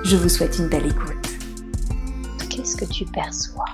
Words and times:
Je 0.05 0.17
vous 0.17 0.29
souhaite 0.29 0.59
une 0.59 0.69
belle 0.69 0.87
écoute. 0.87 1.15
Qu'est-ce 2.51 2.77
que 2.77 2.93
tu 2.93 3.05
perçois? 3.05 3.67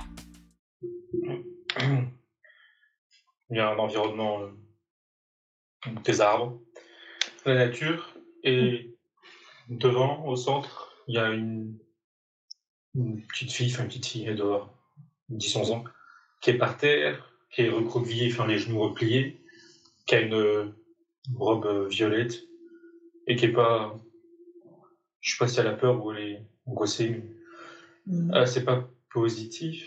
Il 3.49 3.49
y 3.49 3.59
a 3.59 3.71
un 3.71 3.79
environnement, 3.79 4.41
euh, 4.41 4.51
des 6.03 6.21
arbres, 6.21 6.61
la 7.43 7.55
nature, 7.55 8.15
et 8.43 8.95
devant, 9.69 10.27
au 10.27 10.35
centre, 10.35 10.93
il 11.07 11.15
y 11.15 11.17
a 11.17 11.29
une, 11.29 11.79
une 12.93 13.25
petite 13.25 13.51
fille, 13.51 13.73
enfin 13.73 13.81
une 13.81 13.89
petite 13.89 14.05
fille, 14.05 14.25
elle 14.25 14.35
dehors 14.35 14.74
10-11 15.31 15.71
ans, 15.71 15.83
qui 16.41 16.51
est 16.51 16.57
par 16.57 16.77
terre, 16.77 17.31
qui 17.51 17.61
est 17.63 17.69
recroquevillé, 17.69 18.31
enfin 18.31 18.47
les 18.47 18.57
genoux 18.59 18.79
repliés, 18.79 19.41
qui 20.05 20.15
a 20.15 20.21
une 20.21 20.73
robe 21.35 21.65
euh, 21.65 21.87
violette 21.87 22.43
et 23.27 23.35
qui 23.35 23.45
est 23.45 23.53
pas. 23.53 23.97
Je 25.21 25.31
sais 25.31 25.37
pas 25.37 25.47
si 25.47 25.59
elle 25.59 25.67
a 25.67 25.73
peur 25.73 26.03
ou 26.05 26.11
elle 26.11 26.23
est 26.23 26.41
mais 26.67 27.23
Mm. 28.07 28.33
euh, 28.35 28.45
c'est 28.45 28.63
pas 28.65 28.87
positif. 29.11 29.83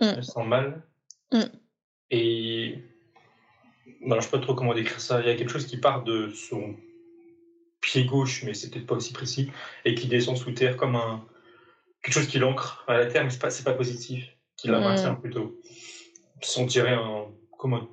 Mm. 0.00 0.04
Elle 0.16 0.24
sent 0.24 0.44
mal. 0.44 0.82
Mm. 1.32 1.42
Et. 2.10 2.78
Alors, 4.04 4.20
je 4.20 4.26
sais 4.26 4.30
pas 4.30 4.38
trop 4.38 4.54
comment 4.54 4.74
décrire 4.74 5.00
ça. 5.00 5.20
Il 5.20 5.26
y 5.26 5.30
a 5.30 5.34
quelque 5.34 5.50
chose 5.50 5.66
qui 5.66 5.78
part 5.78 6.04
de 6.04 6.30
son 6.30 6.76
pied 7.80 8.04
gauche, 8.04 8.44
mais 8.44 8.54
c'est 8.54 8.70
peut-être 8.70 8.86
pas 8.86 8.94
aussi 8.94 9.12
précis, 9.12 9.50
et 9.84 9.94
qui 9.94 10.06
descend 10.06 10.36
sous 10.36 10.52
terre 10.52 10.76
comme 10.76 10.94
un. 10.96 11.26
quelque 12.02 12.14
chose 12.14 12.28
qui 12.28 12.38
l'ancre 12.38 12.84
à 12.86 12.98
la 12.98 13.06
terre, 13.06 13.24
mais 13.24 13.30
c'est 13.30 13.40
pas, 13.40 13.72
pas 13.72 13.76
positif. 13.76 14.35
Qui 14.56 14.68
la 14.68 14.80
maintient 14.80 15.14
plutôt. 15.14 15.60
On 16.56 16.64
dirait 16.64 16.94
un. 16.94 17.26
comme 17.58 17.74
un 17.74 17.88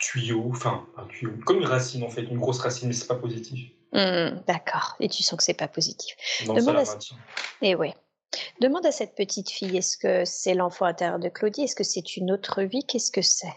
tuyau, 0.00 0.48
enfin, 0.50 0.86
un 0.96 1.06
tuyau, 1.06 1.32
comme 1.46 1.58
une 1.58 1.66
racine 1.66 2.02
en 2.04 2.08
fait, 2.08 2.22
une 2.22 2.38
grosse 2.38 2.58
racine, 2.58 2.88
mais 2.88 2.94
c'est 2.94 3.06
pas 3.06 3.14
positif. 3.16 3.70
Hmm, 3.92 4.40
D'accord. 4.46 4.96
Et 5.00 5.08
tu 5.08 5.22
sens 5.22 5.36
que 5.36 5.44
c'est 5.44 5.54
pas 5.54 5.68
positif. 5.68 6.16
Ça 6.46 6.52
Demande 6.52 6.76
à-. 6.76 6.98
Et 7.60 7.74
oui. 7.74 7.92
Demande 8.60 8.86
à 8.86 8.92
cette 8.92 9.14
petite 9.14 9.50
fille, 9.50 9.76
est-ce 9.76 9.98
que 9.98 10.24
c'est 10.24 10.54
l'enfant 10.54 10.86
intérieur 10.86 11.18
de 11.18 11.28
Claudie? 11.28 11.62
Est-ce 11.62 11.76
que 11.76 11.84
c'est 11.84 12.16
une 12.16 12.30
autre 12.32 12.62
vie? 12.62 12.84
Qu'est-ce 12.86 13.10
que 13.10 13.20
c'est? 13.22 13.52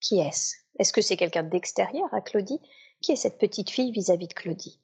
Qui 0.00 0.18
est-ce? 0.18 0.56
Est-ce 0.78 0.92
que 0.92 1.00
c'est 1.00 1.16
quelqu'un 1.16 1.44
d'extérieur 1.44 2.12
à 2.12 2.20
Claudie? 2.20 2.60
Qui 3.00 3.12
est 3.12 3.16
cette 3.16 3.38
petite 3.38 3.70
fille 3.70 3.92
vis-à-vis 3.92 4.28
de 4.28 4.34
Claudie? 4.34 4.80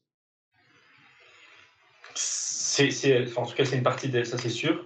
C'est, 2.14 2.90
c'est 2.90 3.10
elle. 3.10 3.28
Enfin, 3.28 3.42
en 3.42 3.46
tout 3.46 3.54
cas, 3.56 3.64
c'est 3.64 3.76
une 3.76 3.82
partie 3.82 4.08
d'elle, 4.08 4.26
ça 4.26 4.38
c'est 4.38 4.50
sûr. 4.50 4.84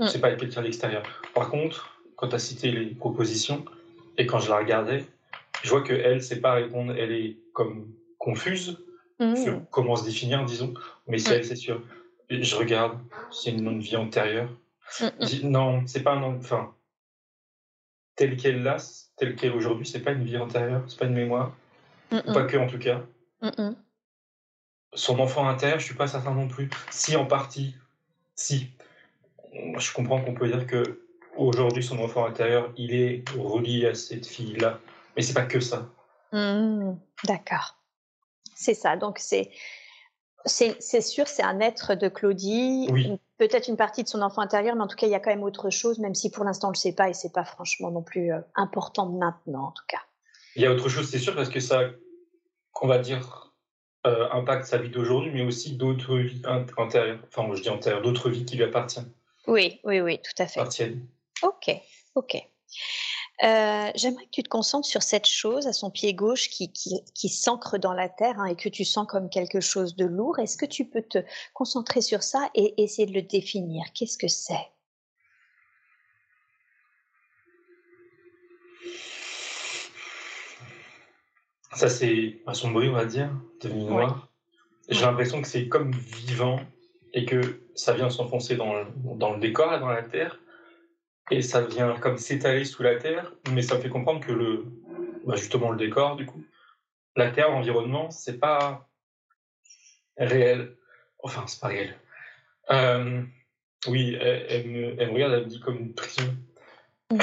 Mm. 0.00 0.06
C'est 0.08 0.20
pas 0.20 0.34
quelqu'un 0.34 0.62
d'extérieur. 0.62 1.02
Par 1.34 1.50
contre, 1.50 2.00
quand 2.16 2.28
tu 2.28 2.34
as 2.34 2.38
cité 2.38 2.70
les 2.72 2.86
propositions, 2.86 3.64
et 4.18 4.26
quand 4.26 4.40
je 4.40 4.50
la 4.50 4.58
regardais, 4.58 5.04
je 5.62 5.70
vois 5.70 5.82
que 5.82 5.92
elle 5.92 6.22
sait 6.22 6.40
pas 6.40 6.54
répondre. 6.54 6.94
Elle 6.96 7.12
est 7.12 7.36
comme 7.52 7.92
confuse 8.18 8.78
Hmm, 9.18 9.36
sur 9.36 9.60
comment 9.70 9.96
se 9.96 10.04
définir, 10.06 10.46
disons. 10.46 10.72
Mais 11.06 11.18
c'est 11.18 11.30
Mm. 11.30 11.34
elle, 11.34 11.44
c'est 11.44 11.56
sûr. 11.56 11.82
Et 12.30 12.42
je 12.42 12.56
regarde, 12.56 12.98
c'est 13.30 13.50
une 13.50 13.78
vie 13.78 13.96
antérieure. 13.96 14.48
Je 14.98 15.26
dis, 15.26 15.44
non, 15.44 15.86
c'est 15.86 16.02
pas 16.02 16.14
un. 16.14 16.22
Enfin, 16.38 16.74
telle 18.16 18.38
qu'elle 18.38 18.62
là, 18.62 18.78
telle 19.18 19.36
qu'elle 19.36 19.52
est 19.52 19.54
aujourd'hui, 19.54 19.86
c'est 19.86 20.00
pas 20.00 20.12
une 20.12 20.24
vie 20.24 20.38
antérieure, 20.38 20.84
c'est 20.88 20.98
pas 20.98 21.04
une 21.04 21.12
mémoire. 21.14 21.54
Pas 22.08 22.44
que 22.44 22.56
en 22.56 22.66
tout 22.66 22.78
cas. 22.78 23.02
Son 24.94 25.18
enfant 25.20 25.46
intérieur, 25.48 25.78
je 25.78 25.84
suis 25.84 25.94
pas 25.94 26.08
certain 26.08 26.34
non 26.34 26.48
plus. 26.48 26.70
Si 26.90 27.14
en 27.16 27.26
partie, 27.26 27.74
si. 28.34 28.70
Je 29.52 29.92
comprends 29.92 30.20
qu'on 30.20 30.34
peut 30.34 30.48
dire 30.48 30.66
que 30.66 31.06
aujourd'hui 31.36 31.82
son 31.82 31.98
enfant 31.98 32.24
intérieur, 32.26 32.72
il 32.76 32.94
est 32.94 33.24
relié 33.36 33.86
à 33.86 33.94
cette 33.94 34.26
fille-là, 34.26 34.78
mais 35.16 35.22
c'est 35.22 35.34
pas 35.34 35.46
que 35.46 35.60
ça. 35.60 35.88
Hmm, 36.32 36.94
D'accord. 37.24 37.76
C'est 38.54 38.74
ça. 38.74 38.96
Donc 38.96 39.18
c'est 39.18 39.50
c'est 40.46 41.00
sûr, 41.02 41.28
c'est 41.28 41.42
un 41.42 41.60
être 41.60 41.94
de 41.94 42.08
Claudie, 42.08 42.88
Oui. 42.90 43.18
peut-être 43.36 43.68
une 43.68 43.76
partie 43.76 44.02
de 44.04 44.08
son 44.08 44.22
enfant 44.22 44.40
intérieur, 44.40 44.74
mais 44.74 44.82
en 44.82 44.86
tout 44.86 44.96
cas 44.96 45.06
il 45.06 45.10
y 45.10 45.14
a 45.14 45.20
quand 45.20 45.28
même 45.30 45.42
autre 45.42 45.68
chose, 45.68 45.98
même 45.98 46.14
si 46.14 46.30
pour 46.30 46.44
l'instant 46.44 46.68
on 46.68 46.70
le 46.70 46.76
sait 46.76 46.94
pas 46.94 47.10
et 47.10 47.12
c'est 47.14 47.32
pas 47.32 47.44
franchement 47.44 47.90
non 47.90 48.02
plus 48.02 48.32
euh, 48.32 48.38
important 48.54 49.06
maintenant 49.06 49.64
en 49.66 49.72
tout 49.72 49.84
cas. 49.86 50.00
Il 50.56 50.62
y 50.62 50.66
a 50.66 50.72
autre 50.72 50.88
chose, 50.88 51.08
c'est 51.10 51.18
sûr, 51.18 51.34
parce 51.36 51.48
que 51.50 51.60
ça, 51.60 51.82
qu'on 52.72 52.86
va 52.86 52.98
dire, 52.98 53.52
euh, 54.06 54.28
impacte 54.32 54.64
sa 54.66 54.78
vie 54.78 54.88
d'aujourd'hui, 54.88 55.30
mais 55.32 55.42
aussi 55.42 55.76
d'autres 55.76 56.16
vies 56.16 56.40
int- 56.42 56.66
antérieures. 56.76 57.20
Enfin, 57.28 57.48
je 57.54 57.62
dis 57.62 57.68
antérieures, 57.68 58.02
d'autres 58.02 58.30
vies 58.30 58.44
qui 58.44 58.56
lui 58.56 58.64
appartiennent. 58.64 59.12
Oui, 59.46 59.80
oui, 59.84 60.00
oui, 60.00 60.18
tout 60.18 60.42
à 60.42 60.46
fait. 60.46 60.60
appartiennent. 60.60 61.06
Ok, 61.42 61.70
ok. 62.14 62.36
Euh, 63.42 63.90
J'aimerais 63.94 64.26
que 64.26 64.30
tu 64.30 64.42
te 64.42 64.48
concentres 64.50 64.86
sur 64.86 65.02
cette 65.02 65.26
chose 65.26 65.66
à 65.66 65.72
son 65.72 65.90
pied 65.90 66.12
gauche 66.12 66.50
qui, 66.50 66.70
qui, 66.72 67.00
qui 67.14 67.30
s'ancre 67.30 67.78
dans 67.78 67.94
la 67.94 68.10
terre 68.10 68.38
hein, 68.38 68.44
et 68.44 68.54
que 68.54 68.68
tu 68.68 68.84
sens 68.84 69.06
comme 69.08 69.30
quelque 69.30 69.60
chose 69.60 69.96
de 69.96 70.04
lourd. 70.04 70.38
Est-ce 70.38 70.58
que 70.58 70.66
tu 70.66 70.84
peux 70.84 71.02
te 71.02 71.18
concentrer 71.54 72.02
sur 72.02 72.22
ça 72.22 72.50
et 72.54 72.80
essayer 72.82 73.06
de 73.06 73.14
le 73.14 73.22
définir? 73.22 73.84
Qu'est-ce 73.94 74.18
que 74.18 74.28
c'est? 74.28 74.68
Ça, 81.74 81.88
c'est 81.88 82.42
assombri, 82.46 82.88
on 82.88 82.92
va 82.94 83.06
dire, 83.06 83.30
devenu 83.62 83.84
noir. 83.84 84.28
J'ai 84.88 85.02
l'impression 85.02 85.40
que 85.40 85.48
c'est 85.48 85.68
comme 85.68 85.92
vivant 85.92 86.60
et 87.14 87.24
que 87.24 87.62
ça 87.80 87.94
vient 87.94 88.10
s'enfoncer 88.10 88.56
dans 88.56 88.74
le, 88.74 88.86
dans 89.16 89.32
le 89.32 89.40
décor, 89.40 89.78
dans 89.80 89.88
la 89.88 90.02
terre, 90.02 90.38
et 91.30 91.42
ça 91.42 91.62
vient 91.62 91.94
comme 91.98 92.18
s'étaler 92.18 92.64
sous 92.64 92.82
la 92.82 92.96
terre, 92.96 93.32
mais 93.52 93.62
ça 93.62 93.76
me 93.76 93.80
fait 93.80 93.88
comprendre 93.88 94.20
que 94.20 94.32
le, 94.32 94.64
bah, 95.24 95.36
justement 95.36 95.70
le 95.70 95.78
décor, 95.78 96.16
du 96.16 96.26
coup, 96.26 96.44
la 97.16 97.30
terre, 97.30 97.50
l'environnement, 97.50 98.10
c'est 98.10 98.38
pas 98.38 98.88
réel. 100.16 100.76
Enfin, 101.22 101.44
c'est 101.46 101.60
pas 101.60 101.68
réel. 101.68 101.96
Euh, 102.70 103.22
oui, 103.86 104.16
elle, 104.20 104.46
elle 104.48 104.68
me, 104.68 105.00
elle 105.00 105.08
me 105.08 105.14
regarde, 105.14 105.32
elle 105.34 105.44
me 105.44 105.48
dit 105.48 105.60
comme 105.60 105.78
une 105.78 105.94
prison. 105.94 106.36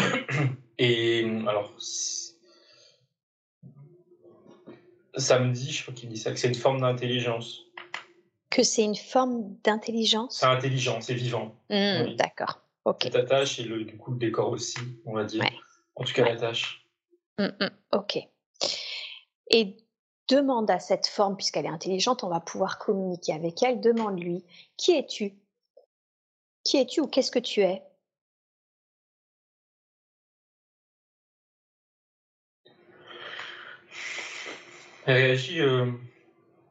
Et 0.80 1.26
alors, 1.48 1.74
ça 5.16 5.40
me 5.40 5.52
dit, 5.52 5.72
je 5.72 5.82
crois 5.82 5.94
qu'il 5.94 6.10
dit 6.10 6.18
ça, 6.18 6.32
que 6.32 6.38
c'est 6.38 6.48
une 6.48 6.56
forme 6.56 6.82
d'intelligence. 6.82 7.67
Que 8.50 8.64
c'est 8.64 8.84
une 8.84 8.96
forme 8.96 9.56
d'intelligence 9.64 10.40
C'est 10.40 10.46
intelligent, 10.46 11.02
c'est 11.02 11.14
vivant. 11.14 11.56
Oui. 11.70 12.16
D'accord, 12.16 12.62
ok. 12.86 13.00
Cette 13.04 13.16
attache 13.16 13.60
et 13.60 13.64
le, 13.64 13.84
du 13.84 13.98
coup 13.98 14.12
le 14.12 14.18
décor 14.18 14.50
aussi, 14.50 14.78
on 15.06 15.14
va 15.14 15.26
dire. 15.26 15.44
Ouais. 15.44 15.54
En 15.96 16.04
tout 16.04 16.14
cas, 16.14 16.24
Ouais. 16.24 16.34
la 16.34 16.40
tâche. 16.40 16.88
Hmm, 17.38 17.48
hmm, 17.60 17.70
ok. 17.92 18.20
Et 19.52 19.78
demande 20.30 20.72
à 20.72 20.80
cette 20.80 21.08
forme, 21.08 21.36
puisqu'elle 21.36 21.66
est 21.66 21.70
intelligente, 21.70 22.24
on 22.24 22.30
va 22.30 22.40
pouvoir 22.40 22.80
communiquer 22.80 23.34
avec 23.34 23.62
elle. 23.64 23.82
Demande-lui 23.82 24.44
qui 24.78 24.94
es-tu? 24.94 25.34
Qui 26.64 26.78
es-tu 26.78 27.02
ou 27.02 27.08
qu'est-ce 27.08 27.32
que 27.32 27.40
tu 27.40 27.62
es? 27.62 27.84
Elle 35.06 35.16
réagit, 35.16 35.62
euh, 35.62 35.86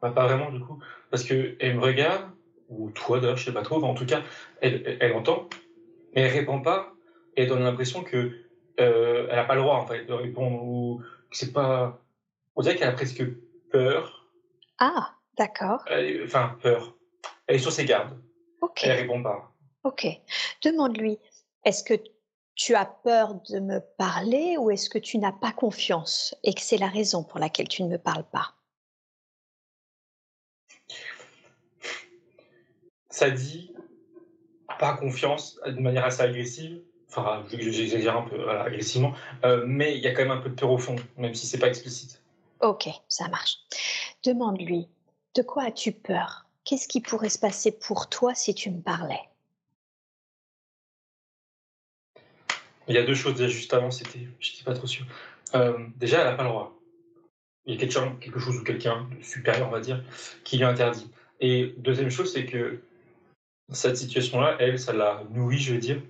bah, 0.02 0.10
pas 0.10 0.26
vraiment 0.26 0.50
du 0.50 0.60
coup, 0.60 0.78
parce 1.10 1.24
que 1.24 1.56
elle 1.60 1.76
me 1.76 1.82
regarde, 1.82 2.30
ou 2.68 2.90
toi 2.90 3.20
d'ailleurs, 3.20 3.36
je 3.36 3.44
sais 3.44 3.52
pas 3.52 3.62
trop, 3.62 3.76
enfin, 3.76 3.86
en 3.88 3.94
tout 3.94 4.06
cas, 4.06 4.22
elle, 4.60 4.82
elle, 4.86 4.98
elle 5.00 5.12
entend, 5.12 5.48
mais 6.14 6.22
elle 6.22 6.32
répond 6.32 6.60
pas, 6.60 6.92
et 7.36 7.42
elle 7.42 7.48
donne 7.48 7.62
l'impression 7.62 8.02
que 8.02 8.32
euh, 8.80 9.28
elle 9.30 9.38
a 9.38 9.44
pas 9.44 9.54
le 9.54 9.62
droit 9.62 9.76
en 9.76 9.86
fait 9.86 10.04
de 10.04 10.12
répondre, 10.12 10.62
ou 10.62 11.02
que 11.30 11.36
c'est 11.36 11.52
pas. 11.52 12.00
On 12.56 12.62
dirait 12.62 12.76
qu'elle 12.76 12.88
a 12.88 12.92
presque 12.92 13.22
peur, 13.70 14.26
Ah, 14.78 15.14
d'accord. 15.38 15.82
Elle 15.86 16.24
enfin 16.24 16.56
peur. 16.62 16.94
Elle 17.46 17.56
est 17.56 17.60
sur 17.60 17.72
ses 17.72 17.84
gardes, 17.84 18.18
Ok. 18.60 18.80
elle 18.84 18.92
répond 19.00 19.22
pas. 19.22 19.52
Ok. 19.84 20.06
Demande-lui, 20.64 21.18
est-ce 21.64 21.84
que 21.84 21.94
tu 22.56 22.74
as 22.74 22.86
peur 22.86 23.34
de 23.50 23.60
me 23.60 23.80
parler 23.98 24.56
ou 24.58 24.70
est-ce 24.70 24.90
que 24.90 24.98
tu 24.98 25.18
n'as 25.18 25.30
pas 25.32 25.52
confiance 25.52 26.34
et 26.42 26.54
que 26.54 26.60
c'est 26.60 26.78
la 26.78 26.88
raison 26.88 27.22
pour 27.22 27.38
laquelle 27.38 27.68
tu 27.68 27.82
ne 27.84 27.88
me 27.88 27.98
parles 27.98 28.24
pas? 28.32 28.54
Ça 33.16 33.30
dit 33.30 33.72
pas 34.78 34.94
confiance 34.94 35.58
de 35.66 35.80
manière 35.80 36.04
assez 36.04 36.20
agressive, 36.20 36.82
Enfin, 37.08 37.42
j'exagère 37.50 38.14
un 38.14 38.28
peu 38.28 38.36
voilà, 38.36 38.64
agressivement, 38.64 39.14
euh, 39.42 39.64
mais 39.66 39.96
il 39.96 40.02
y 40.02 40.06
a 40.06 40.12
quand 40.12 40.20
même 40.20 40.32
un 40.32 40.40
peu 40.42 40.50
de 40.50 40.54
peur 40.54 40.70
au 40.70 40.76
fond, 40.76 40.96
même 41.16 41.32
si 41.32 41.46
c'est 41.46 41.58
pas 41.58 41.68
explicite. 41.68 42.20
Ok, 42.60 42.90
ça 43.08 43.28
marche. 43.28 43.56
Demande-lui, 44.22 44.88
de 45.34 45.40
quoi 45.40 45.62
as-tu 45.62 45.92
peur? 45.92 46.44
Qu'est-ce 46.66 46.88
qui 46.88 47.00
pourrait 47.00 47.30
se 47.30 47.38
passer 47.38 47.72
pour 47.72 48.10
toi 48.10 48.34
si 48.34 48.54
tu 48.54 48.70
me 48.70 48.82
parlais? 48.82 49.22
Il 52.88 52.96
y 52.96 52.98
a 52.98 53.02
deux 53.02 53.14
choses 53.14 53.36
déjà 53.36 53.48
juste 53.48 53.72
avant, 53.72 53.90
c'était, 53.90 54.28
je 54.40 54.50
n'étais 54.50 54.64
pas 54.64 54.74
trop 54.74 54.86
sûr. 54.86 55.06
Euh, 55.54 55.86
déjà, 55.96 56.20
elle 56.20 56.26
n'a 56.26 56.34
pas 56.34 56.42
le 56.42 56.50
droit. 56.50 56.78
Il 57.64 57.72
y 57.72 57.76
a 57.78 57.80
quelque, 57.80 58.20
quelque 58.20 58.40
chose 58.40 58.58
ou 58.58 58.62
quelqu'un 58.62 59.08
de 59.16 59.24
supérieur, 59.24 59.68
on 59.68 59.72
va 59.72 59.80
dire, 59.80 60.04
qui 60.44 60.58
lui 60.58 60.64
interdit. 60.66 61.10
Et 61.40 61.74
deuxième 61.78 62.10
chose, 62.10 62.30
c'est 62.30 62.44
que 62.44 62.82
cette 63.70 63.96
situation-là, 63.96 64.56
elle, 64.60 64.78
ça 64.78 64.92
la 64.92 65.22
nourrit, 65.30 65.58
je 65.58 65.74
veux 65.74 65.80
dire, 65.80 66.00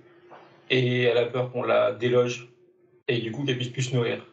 et 0.69 1.03
elle 1.03 1.17
a 1.17 1.25
peur 1.25 1.51
qu'on 1.51 1.63
la 1.63 1.91
déloge 1.91 2.49
et 3.07 3.19
du 3.19 3.31
coup 3.31 3.43
qu'elle 3.43 3.57
puisse 3.57 3.69
plus 3.69 3.83
se 3.83 3.95
nourrir. 3.95 4.25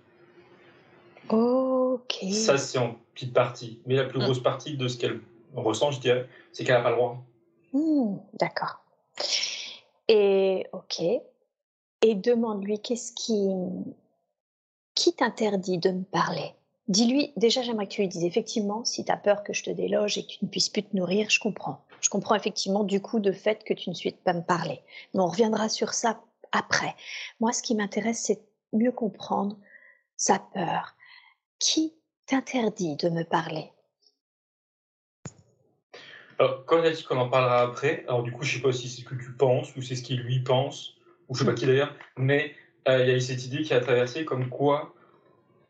Ok. 1.29 2.17
Ça, 2.33 2.59
c'est 2.59 2.79
en 2.79 2.97
petite 3.15 3.33
partie. 3.33 3.81
Mais 3.87 3.95
la 3.95 4.05
plus 4.05 4.19
mm. 4.19 4.25
grosse 4.25 4.43
partie 4.43 4.77
de 4.77 4.89
ce 4.89 4.99
qu'elle 4.99 5.21
ressent, 5.55 5.91
je 5.91 6.01
dirais, 6.01 6.29
c'est 6.53 6.65
qu'elle 6.65 6.77
n'a 6.77 6.83
pas 6.83 6.91
le 6.91 6.97
droit. 6.97 7.25
Hmm, 7.73 8.17
d'accord. 8.35 8.85
Et 10.09 10.67
ok. 10.73 11.01
Et 12.03 12.15
demande-lui 12.15 12.81
qu'est-ce 12.81 13.13
qui 13.13 13.49
qui 14.95 15.15
t'interdit 15.15 15.79
de 15.79 15.91
me 15.91 16.05
parler? 16.05 16.53
Dis-lui, 16.87 17.33
déjà 17.37 17.63
j'aimerais 17.63 17.87
que 17.87 17.93
tu 17.93 18.03
lui 18.03 18.09
dises 18.09 18.25
effectivement, 18.25 18.85
si 18.85 19.05
tu 19.05 19.11
as 19.11 19.17
peur 19.17 19.43
que 19.43 19.53
je 19.53 19.63
te 19.63 19.71
déloge 19.71 20.19
et 20.19 20.23
que 20.23 20.29
tu 20.29 20.45
ne 20.45 20.49
puisses 20.49 20.69
plus 20.69 20.83
te 20.83 20.95
nourrir, 20.95 21.31
je 21.31 21.41
comprends. 21.41 21.81
Je 22.05 22.11
comprends 22.11 22.35
effectivement 22.35 22.85
du 22.85 23.01
coup 23.01 23.19
de 23.19 23.33
fait 23.33 23.65
que 23.65 23.73
tu 23.73 23.89
ne 23.89 23.95
souhaites 23.95 24.23
pas 24.23 24.35
me 24.35 24.43
parler. 24.43 24.83
Mais 25.15 25.21
on 25.21 25.27
reviendra 25.27 25.71
sur 25.71 25.95
ça 25.95 26.21
après. 26.53 26.95
Moi, 27.41 27.55
ce 27.55 27.63
qui 27.63 27.75
m'intéresse, 27.75 28.25
c'est 28.27 28.43
mieux 28.75 28.93
comprendre 28.93 29.57
sa 30.15 30.39
peur. 30.39 30.97
Qui 31.59 31.95
t'interdit 32.27 32.97
de 32.97 33.09
me 33.09 33.23
parler? 33.23 33.73
Alors, 36.39 36.67
quand 36.67 36.81
elle 36.81 36.89
a 36.89 36.91
dit 36.91 37.05
qu'on 37.05 37.17
en 37.17 37.31
parlera 37.31 37.63
après, 37.63 38.05
alors 38.07 38.23
du 38.23 38.33
coup, 38.33 38.43
je 38.43 38.57
sais 38.57 38.63
pas 38.63 38.73
si 38.73 38.91
c'est 38.91 39.01
ce 39.01 39.07
que 39.07 39.15
tu 39.15 39.33
penses 39.33 39.75
ou 39.75 39.81
c'est 39.81 39.97
ce 39.97 40.03
qu'il 40.03 40.21
lui 40.21 40.41
pense, 40.41 40.97
ou 41.29 41.35
je 41.35 41.41
sais 41.41 41.47
pas 41.47 41.55
qui 41.55 41.65
d'ailleurs, 41.65 41.95
mais 42.19 42.55
euh, 42.87 43.03
il 43.03 43.09
y 43.09 43.13
a 43.13 43.17
eu 43.17 43.21
cette 43.21 43.47
idée 43.47 43.63
qui 43.63 43.73
a 43.73 43.81
traversé 43.81 44.27
comme 44.27 44.51
quoi 44.51 44.95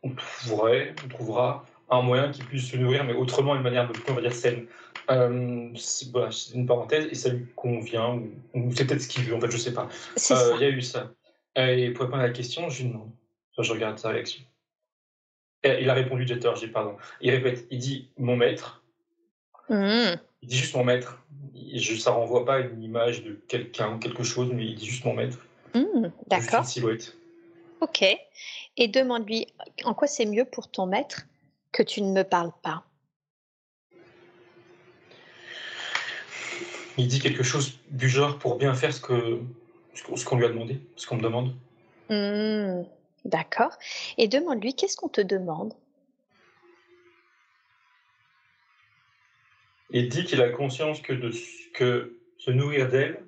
on 0.03 0.13
trouverait, 0.13 0.95
on 1.05 1.07
trouvera 1.07 1.65
un 1.89 2.01
moyen 2.01 2.29
qui 2.29 2.43
puisse 2.43 2.69
se 2.69 2.75
nourrir, 2.75 3.05
mais 3.05 3.13
autrement, 3.13 3.53
d'une 3.53 3.63
manière 3.63 3.87
peu 3.87 3.93
plus, 3.93 4.11
on 4.11 4.15
va 4.15 4.21
dire, 4.21 4.33
saine. 4.33 4.67
Euh, 5.09 5.69
c'est 5.75 6.53
une 6.53 6.65
parenthèse 6.65 7.07
et 7.11 7.15
ça 7.15 7.29
lui 7.29 7.45
convient, 7.55 8.21
ou, 8.53 8.71
c'est 8.73 8.85
peut-être 8.85 9.01
ce 9.01 9.07
qu'il 9.07 9.23
veut, 9.25 9.35
en 9.35 9.41
fait, 9.41 9.51
je 9.51 9.57
sais 9.57 9.73
pas. 9.73 9.87
Euh, 10.31 10.51
il 10.55 10.61
y 10.61 10.65
a 10.65 10.69
eu 10.69 10.81
ça. 10.81 11.11
Et 11.55 11.91
pour 11.91 12.05
répondre 12.05 12.23
à 12.23 12.27
la 12.27 12.33
question, 12.33 12.69
je 12.69 12.83
lui 12.83 12.89
demande. 12.89 13.11
Enfin, 13.51 13.63
je 13.63 13.73
regarde 13.73 13.97
sa 13.97 14.09
réaction. 14.09 14.43
il 15.63 15.89
a 15.89 15.93
répondu 15.93 16.27
Jeter, 16.27 16.51
j'ai 16.59 16.67
pardon. 16.67 16.97
Il 17.21 17.31
répète, 17.31 17.65
il 17.69 17.79
dit 17.79 18.09
mon 18.17 18.35
maître. 18.35 18.83
Mmh. 19.69 20.15
Il 20.41 20.49
dit 20.49 20.57
juste 20.57 20.75
mon 20.75 20.83
maître. 20.83 21.23
Je, 21.73 21.95
ça 21.95 22.11
renvoie 22.11 22.45
pas 22.45 22.59
une 22.59 22.83
image 22.83 23.23
de 23.23 23.33
quelqu'un 23.47 23.95
ou 23.95 23.99
quelque 23.99 24.23
chose, 24.23 24.51
mais 24.53 24.65
il 24.65 24.75
dit 24.75 24.85
juste 24.85 25.05
mon 25.05 25.13
maître. 25.13 25.39
Mmh, 25.73 26.09
D'accord. 26.27 26.59
Une 26.59 26.65
silhouette. 26.65 27.17
Ok. 27.81 28.03
Et 28.77 28.87
demande-lui 28.87 29.47
en 29.83 29.93
quoi 29.93 30.07
c'est 30.07 30.25
mieux 30.25 30.45
pour 30.45 30.69
ton 30.69 30.85
maître 30.85 31.25
que 31.71 31.83
tu 31.83 32.01
ne 32.01 32.11
me 32.11 32.23
parles 32.23 32.51
pas? 32.61 32.83
Il 36.97 37.07
dit 37.07 37.19
quelque 37.19 37.43
chose 37.43 37.79
du 37.89 38.07
genre 38.07 38.37
pour 38.39 38.57
bien 38.57 38.73
faire 38.73 38.93
ce 38.93 39.01
que 39.01 39.39
ce 39.93 40.25
qu'on 40.25 40.37
lui 40.37 40.45
a 40.45 40.49
demandé, 40.49 40.79
ce 40.95 41.07
qu'on 41.07 41.15
me 41.15 41.21
demande. 41.21 41.55
Mmh, 42.09 42.83
d'accord. 43.25 43.77
Et 44.17 44.27
demande-lui 44.27 44.75
qu'est-ce 44.75 44.97
qu'on 44.97 45.09
te 45.09 45.21
demande? 45.21 45.73
Il 49.91 50.09
dit 50.09 50.25
qu'il 50.25 50.41
a 50.41 50.49
conscience 50.49 51.01
que, 51.01 51.13
de, 51.13 51.31
que 51.73 52.17
se 52.37 52.51
nourrir 52.51 52.89
d'elle, 52.89 53.23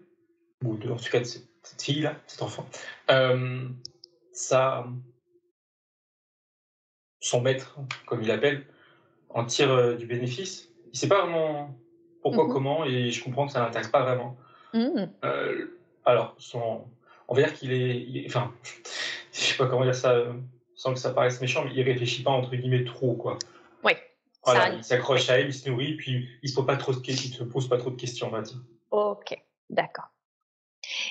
ou 0.63 0.75
de, 0.75 0.89
en 0.89 0.95
tout 0.95 1.09
cas 1.09 1.19
de 1.19 1.25
cette, 1.25 1.47
fille-là, 1.81 2.15
cet 2.27 2.41
enfant, 2.41 2.67
euh, 3.09 3.67
ça, 4.31 4.87
son 7.19 7.41
maître, 7.41 7.77
comme 8.05 8.21
il 8.21 8.27
l'appelle, 8.27 8.65
en 9.29 9.45
tire 9.45 9.71
euh, 9.71 9.95
du 9.95 10.05
bénéfice. 10.05 10.69
Il 10.85 10.91
ne 10.91 10.97
sait 10.97 11.07
pas 11.07 11.21
vraiment 11.21 11.77
pourquoi, 12.21 12.45
mmh 12.45 12.49
comment, 12.49 12.85
et 12.85 13.11
je 13.11 13.23
comprends 13.23 13.47
que 13.47 13.53
ça 13.53 13.59
l'intéresse 13.61 13.89
pas 13.89 14.03
vraiment. 14.03 14.35
Mmh. 14.73 15.05
Euh, 15.23 15.65
alors, 16.05 16.35
son, 16.37 16.85
on 17.27 17.35
va 17.35 17.43
dire 17.43 17.53
qu'il 17.53 17.71
est, 17.73 18.25
enfin, 18.27 18.53
je 19.31 19.39
sais 19.39 19.57
pas 19.57 19.67
comment 19.67 19.83
dire 19.83 19.95
ça 19.95 20.15
sans 20.77 20.93
que 20.93 20.99
ça 20.99 21.11
paraisse 21.11 21.41
méchant, 21.41 21.65
mais 21.65 21.71
il 21.73 21.81
réfléchit 21.81 22.23
pas 22.23 22.31
entre 22.31 22.55
guillemets 22.55 22.85
trop, 22.85 23.13
quoi. 23.13 23.37
Oui. 23.83 23.93
Voilà, 24.45 24.73
il 24.73 24.83
s'accroche 24.83 25.29
à 25.29 25.39
elle, 25.39 25.47
il 25.47 25.53
se 25.53 25.67
nourrit, 25.69 25.97
puis 25.97 26.29
il 26.43 26.49
se 26.49 26.55
pose 26.55 26.65
pas 26.65 26.77
trop 26.77 26.93
de, 26.93 26.99
il 27.05 27.17
se 27.17 27.43
pose 27.43 27.67
pas 27.67 27.77
trop 27.77 27.89
de 27.89 27.99
questions, 27.99 28.27
on 28.27 28.31
va 28.31 28.41
dire. 28.41 28.61
Ok, 28.91 29.35
d'accord. 29.69 30.09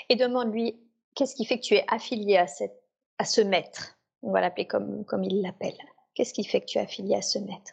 Et 0.09 0.17
demande-lui, 0.17 0.77
qu'est-ce 1.15 1.35
qui 1.35 1.45
fait 1.45 1.59
que 1.59 1.65
tu 1.65 1.75
es 1.75 1.85
affilié 1.89 2.39
à 2.39 2.47
cette, 2.47 2.81
à 3.19 3.25
ce 3.25 3.41
maître? 3.41 3.99
On 4.23 4.31
va 4.31 4.41
l'appeler 4.41 4.67
comme, 4.67 5.05
comme 5.05 5.25
il 5.25 5.43
l'appelle. 5.43 5.77
Qu'est-ce 6.15 6.33
qui 6.33 6.45
fait 6.45 6.61
que 6.61 6.67
tu 6.67 6.79
es 6.79 6.81
affilié 6.81 7.17
à 7.17 7.23
ce 7.23 7.39
maître? 7.39 7.73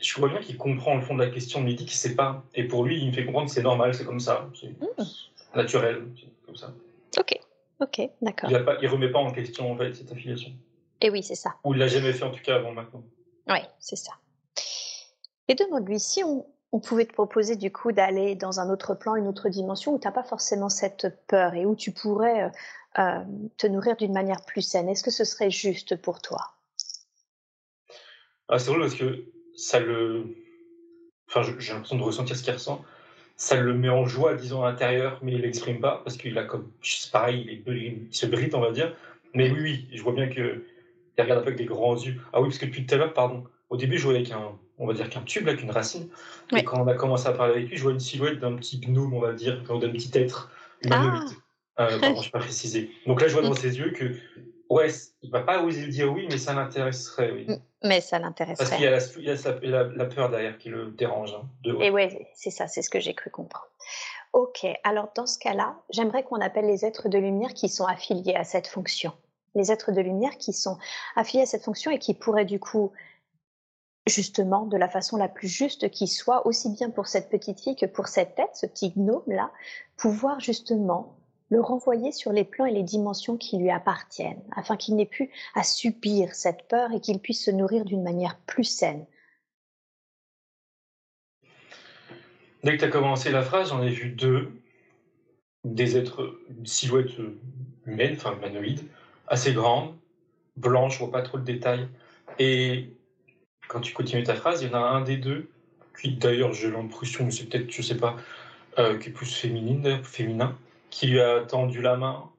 Je 0.00 0.14
vois 0.18 0.28
bien 0.28 0.40
qu'il 0.40 0.56
comprend 0.56 0.96
le 0.96 1.02
fond 1.02 1.14
de 1.14 1.22
la 1.22 1.30
question, 1.30 1.60
mais 1.60 1.72
il 1.72 1.76
dit 1.76 1.84
qu'il 1.84 1.94
ne 1.94 1.98
sait 1.98 2.14
pas. 2.14 2.44
Et 2.54 2.64
pour 2.64 2.84
lui, 2.84 2.98
il 2.98 3.08
me 3.08 3.12
fait 3.12 3.24
comprendre 3.24 3.46
que 3.46 3.54
c'est 3.54 3.62
normal, 3.62 3.94
c'est 3.94 4.04
comme 4.04 4.20
ça. 4.20 4.48
C'est 4.58 4.68
mmh. 4.68 5.56
naturel, 5.56 6.02
comme 6.46 6.56
ça. 6.56 6.72
Ok, 7.18 7.38
ok, 7.80 8.10
d'accord. 8.20 8.50
Il 8.50 8.56
ne 8.56 8.88
remet 8.88 9.10
pas 9.10 9.20
en 9.20 9.30
question 9.30 9.70
en 9.70 9.76
fait, 9.76 9.92
cette 9.94 10.10
affiliation. 10.10 10.52
Et 11.00 11.10
oui, 11.10 11.22
c'est 11.22 11.34
ça. 11.34 11.54
Ou 11.64 11.74
il 11.74 11.78
l'a 11.78 11.88
jamais 11.88 12.12
fait 12.12 12.24
en 12.24 12.30
tout 12.30 12.42
cas 12.42 12.56
avant 12.56 12.72
maintenant. 12.72 13.02
Oui, 13.48 13.58
c'est 13.78 13.96
ça. 13.96 14.12
Et 15.48 15.54
demande-lui 15.54 15.98
si 15.98 16.22
on, 16.22 16.46
on 16.72 16.80
pouvait 16.80 17.04
te 17.04 17.12
proposer 17.12 17.56
du 17.56 17.70
coup 17.70 17.92
d'aller 17.92 18.34
dans 18.34 18.60
un 18.60 18.70
autre 18.70 18.94
plan, 18.94 19.16
une 19.16 19.26
autre 19.26 19.48
dimension 19.48 19.94
où 19.94 19.98
tu 19.98 20.06
n'as 20.06 20.12
pas 20.12 20.22
forcément 20.22 20.68
cette 20.68 21.26
peur 21.26 21.54
et 21.54 21.66
où 21.66 21.74
tu 21.74 21.92
pourrais 21.92 22.44
euh, 22.44 22.48
euh, 22.98 23.24
te 23.58 23.66
nourrir 23.66 23.96
d'une 23.96 24.12
manière 24.12 24.44
plus 24.44 24.62
saine. 24.62 24.88
Est-ce 24.88 25.02
que 25.02 25.10
ce 25.10 25.24
serait 25.24 25.50
juste 25.50 25.96
pour 25.96 26.22
toi? 26.22 26.52
Ah, 28.48 28.58
C'est 28.58 28.66
drôle 28.66 28.80
parce 28.80 28.94
que 28.94 29.26
ça 29.56 29.80
le. 29.80 30.24
Enfin, 31.28 31.42
j'ai 31.58 31.72
l'impression 31.72 31.96
de 31.96 32.02
ressentir 32.02 32.36
ce 32.36 32.42
qu'il 32.42 32.52
ressent. 32.52 32.84
Ça 33.36 33.56
le 33.56 33.74
met 33.74 33.88
en 33.88 34.04
joie, 34.06 34.34
disons, 34.34 34.62
à 34.62 34.70
l'intérieur, 34.70 35.18
mais 35.22 35.32
il 35.32 35.40
l'exprime 35.40 35.80
pas 35.80 36.02
parce 36.04 36.16
qu'il 36.16 36.36
a 36.38 36.44
comme. 36.44 36.70
C'est 36.82 37.10
pareil, 37.10 37.62
il, 37.66 38.06
se 38.10 38.26
brite, 38.26 38.54
on 38.54 38.60
va 38.60 38.70
dire. 38.70 38.94
Mais 39.34 39.50
oui, 39.50 39.60
oui, 39.62 39.88
je 39.92 40.02
vois 40.02 40.12
bien 40.12 40.28
qu'il 40.28 40.62
regarde 41.18 41.40
un 41.40 41.42
peu 41.42 41.48
avec 41.48 41.58
des 41.58 41.64
grands 41.64 41.96
yeux. 41.96 42.20
Ah 42.32 42.40
oui, 42.40 42.48
parce 42.48 42.58
que 42.58 42.66
depuis 42.66 42.84
tout 42.84 42.94
à 42.94 42.98
l'heure, 42.98 43.14
pardon, 43.14 43.44
au 43.70 43.76
début, 43.76 43.96
je 43.96 44.04
voyais 44.04 44.20
avec 44.20 44.32
un, 44.32 44.52
on 44.78 44.86
va 44.86 44.92
dire 44.92 45.08
qu'un 45.08 45.22
tube, 45.22 45.48
avec 45.48 45.62
une 45.62 45.70
racine. 45.70 46.08
Et 46.54 46.64
quand 46.64 46.82
on 46.82 46.86
a 46.86 46.94
commencé 46.94 47.26
à 47.26 47.32
parler 47.32 47.54
avec 47.54 47.68
lui, 47.70 47.76
je 47.76 47.82
vois 47.82 47.92
une 47.92 48.00
silhouette 48.00 48.38
d'un 48.38 48.54
petit 48.56 48.78
gnome, 48.78 49.14
on 49.14 49.20
va 49.20 49.32
dire, 49.32 49.62
d'un 49.62 49.78
petit 49.90 50.10
être 50.14 50.50
humanoïde. 50.82 51.30
Ah. 51.76 51.86
Euh, 51.86 51.98
pardon, 51.98 52.20
je 52.20 52.30
pas 52.30 52.40
précisé. 52.40 52.90
Donc 53.06 53.20
là, 53.20 53.28
je 53.28 53.32
vois 53.32 53.42
dans 53.42 53.54
ses 53.54 53.78
yeux 53.78 53.90
que, 53.92 54.14
ouais, 54.68 54.88
il 55.22 55.30
va 55.30 55.40
pas 55.40 55.62
oser 55.62 55.86
le 55.86 55.88
dire 55.88 56.12
oui, 56.12 56.26
mais 56.30 56.36
ça 56.36 56.52
l'intéresserait, 56.52 57.32
oui. 57.32 57.46
Mais 57.84 58.00
ça 58.00 58.18
l'intéresserait. 58.18 58.64
Parce 58.64 59.08
qu'il 59.08 59.24
y 59.24 59.30
a, 59.30 59.34
la, 59.70 59.84
la, 59.84 60.04
peur 60.06 60.30
derrière 60.30 60.58
qui 60.58 60.68
le 60.68 60.90
dérange. 60.90 61.34
Hein, 61.34 61.76
Et 61.80 61.90
ouais, 61.90 62.30
c'est 62.34 62.50
ça, 62.50 62.66
c'est 62.66 62.82
ce 62.82 62.90
que 62.90 63.00
j'ai 63.00 63.14
cru 63.14 63.30
comprendre. 63.30 63.68
Ok, 64.32 64.66
alors 64.84 65.10
dans 65.14 65.26
ce 65.26 65.38
cas-là, 65.38 65.76
j'aimerais 65.90 66.22
qu'on 66.22 66.40
appelle 66.40 66.66
les 66.66 66.84
êtres 66.84 67.08
de 67.08 67.18
lumière 67.18 67.52
qui 67.54 67.68
sont 67.68 67.84
affiliés 67.84 68.34
à 68.34 68.44
cette 68.44 68.66
fonction. 68.66 69.12
Les 69.54 69.70
êtres 69.70 69.92
de 69.92 70.00
lumière 70.00 70.38
qui 70.38 70.52
sont 70.52 70.78
affiliés 71.16 71.42
à 71.42 71.46
cette 71.46 71.64
fonction 71.64 71.90
et 71.90 71.98
qui 71.98 72.14
pourraient 72.14 72.46
du 72.46 72.58
coup 72.58 72.92
justement 74.06 74.66
de 74.66 74.76
la 74.76 74.88
façon 74.88 75.16
la 75.16 75.28
plus 75.28 75.48
juste 75.48 75.90
qui 75.90 76.08
soit, 76.08 76.46
aussi 76.46 76.70
bien 76.70 76.90
pour 76.90 77.06
cette 77.06 77.28
petite 77.28 77.60
fille 77.60 77.76
que 77.76 77.86
pour 77.86 78.08
cette 78.08 78.34
tête, 78.34 78.50
ce 78.54 78.66
petit 78.66 78.92
gnome-là, 78.96 79.52
pouvoir 79.96 80.40
justement 80.40 81.16
le 81.52 81.60
renvoyer 81.60 82.12
sur 82.12 82.32
les 82.32 82.44
plans 82.44 82.64
et 82.64 82.72
les 82.72 82.82
dimensions 82.82 83.36
qui 83.36 83.58
lui 83.58 83.70
appartiennent, 83.70 84.42
afin 84.56 84.78
qu'il 84.78 84.96
n'ait 84.96 85.04
plus 85.04 85.28
à 85.54 85.62
subir 85.62 86.34
cette 86.34 86.66
peur 86.66 86.92
et 86.92 87.00
qu'il 87.00 87.18
puisse 87.18 87.44
se 87.44 87.50
nourrir 87.50 87.84
d'une 87.84 88.02
manière 88.02 88.38
plus 88.46 88.64
saine. 88.64 89.04
Dès 92.64 92.72
que 92.72 92.78
tu 92.78 92.84
as 92.86 92.88
commencé 92.88 93.30
la 93.30 93.42
phrase, 93.42 93.68
j'en 93.68 93.82
ai 93.82 93.90
vu 93.90 94.08
deux, 94.08 94.50
des 95.64 95.98
êtres, 95.98 96.40
une 96.48 96.64
silhouette 96.64 97.10
humaine, 97.86 98.14
enfin 98.16 98.34
humanoïde, 98.34 98.80
assez 99.26 99.52
grande, 99.52 99.94
blanche, 100.56 100.94
je 100.94 100.98
vois 101.00 101.12
pas 101.12 101.22
trop 101.22 101.36
le 101.36 101.44
détail, 101.44 101.86
et 102.38 102.96
quand 103.68 103.80
tu 103.80 103.92
continues 103.92 104.22
ta 104.22 104.34
phrase, 104.34 104.62
il 104.62 104.70
y 104.70 104.74
en 104.74 104.78
a 104.78 104.88
un 104.88 105.02
des 105.02 105.18
deux, 105.18 105.50
qui 106.00 106.16
d'ailleurs 106.16 106.54
j'ai 106.54 106.70
l'impression, 106.70 107.26
mais 107.26 107.30
c'est 107.30 107.44
peut-être, 107.44 107.70
je 107.70 107.82
sais 107.82 107.98
pas, 107.98 108.16
euh, 108.78 108.98
qui 108.98 109.10
est 109.10 109.12
plus 109.12 109.26
féminine, 109.26 110.02
féminin, 110.02 110.56
qui 110.92 111.06
lui 111.06 111.20
a 111.20 111.40
tendu 111.40 111.80
la 111.80 111.96
main. 111.96 112.30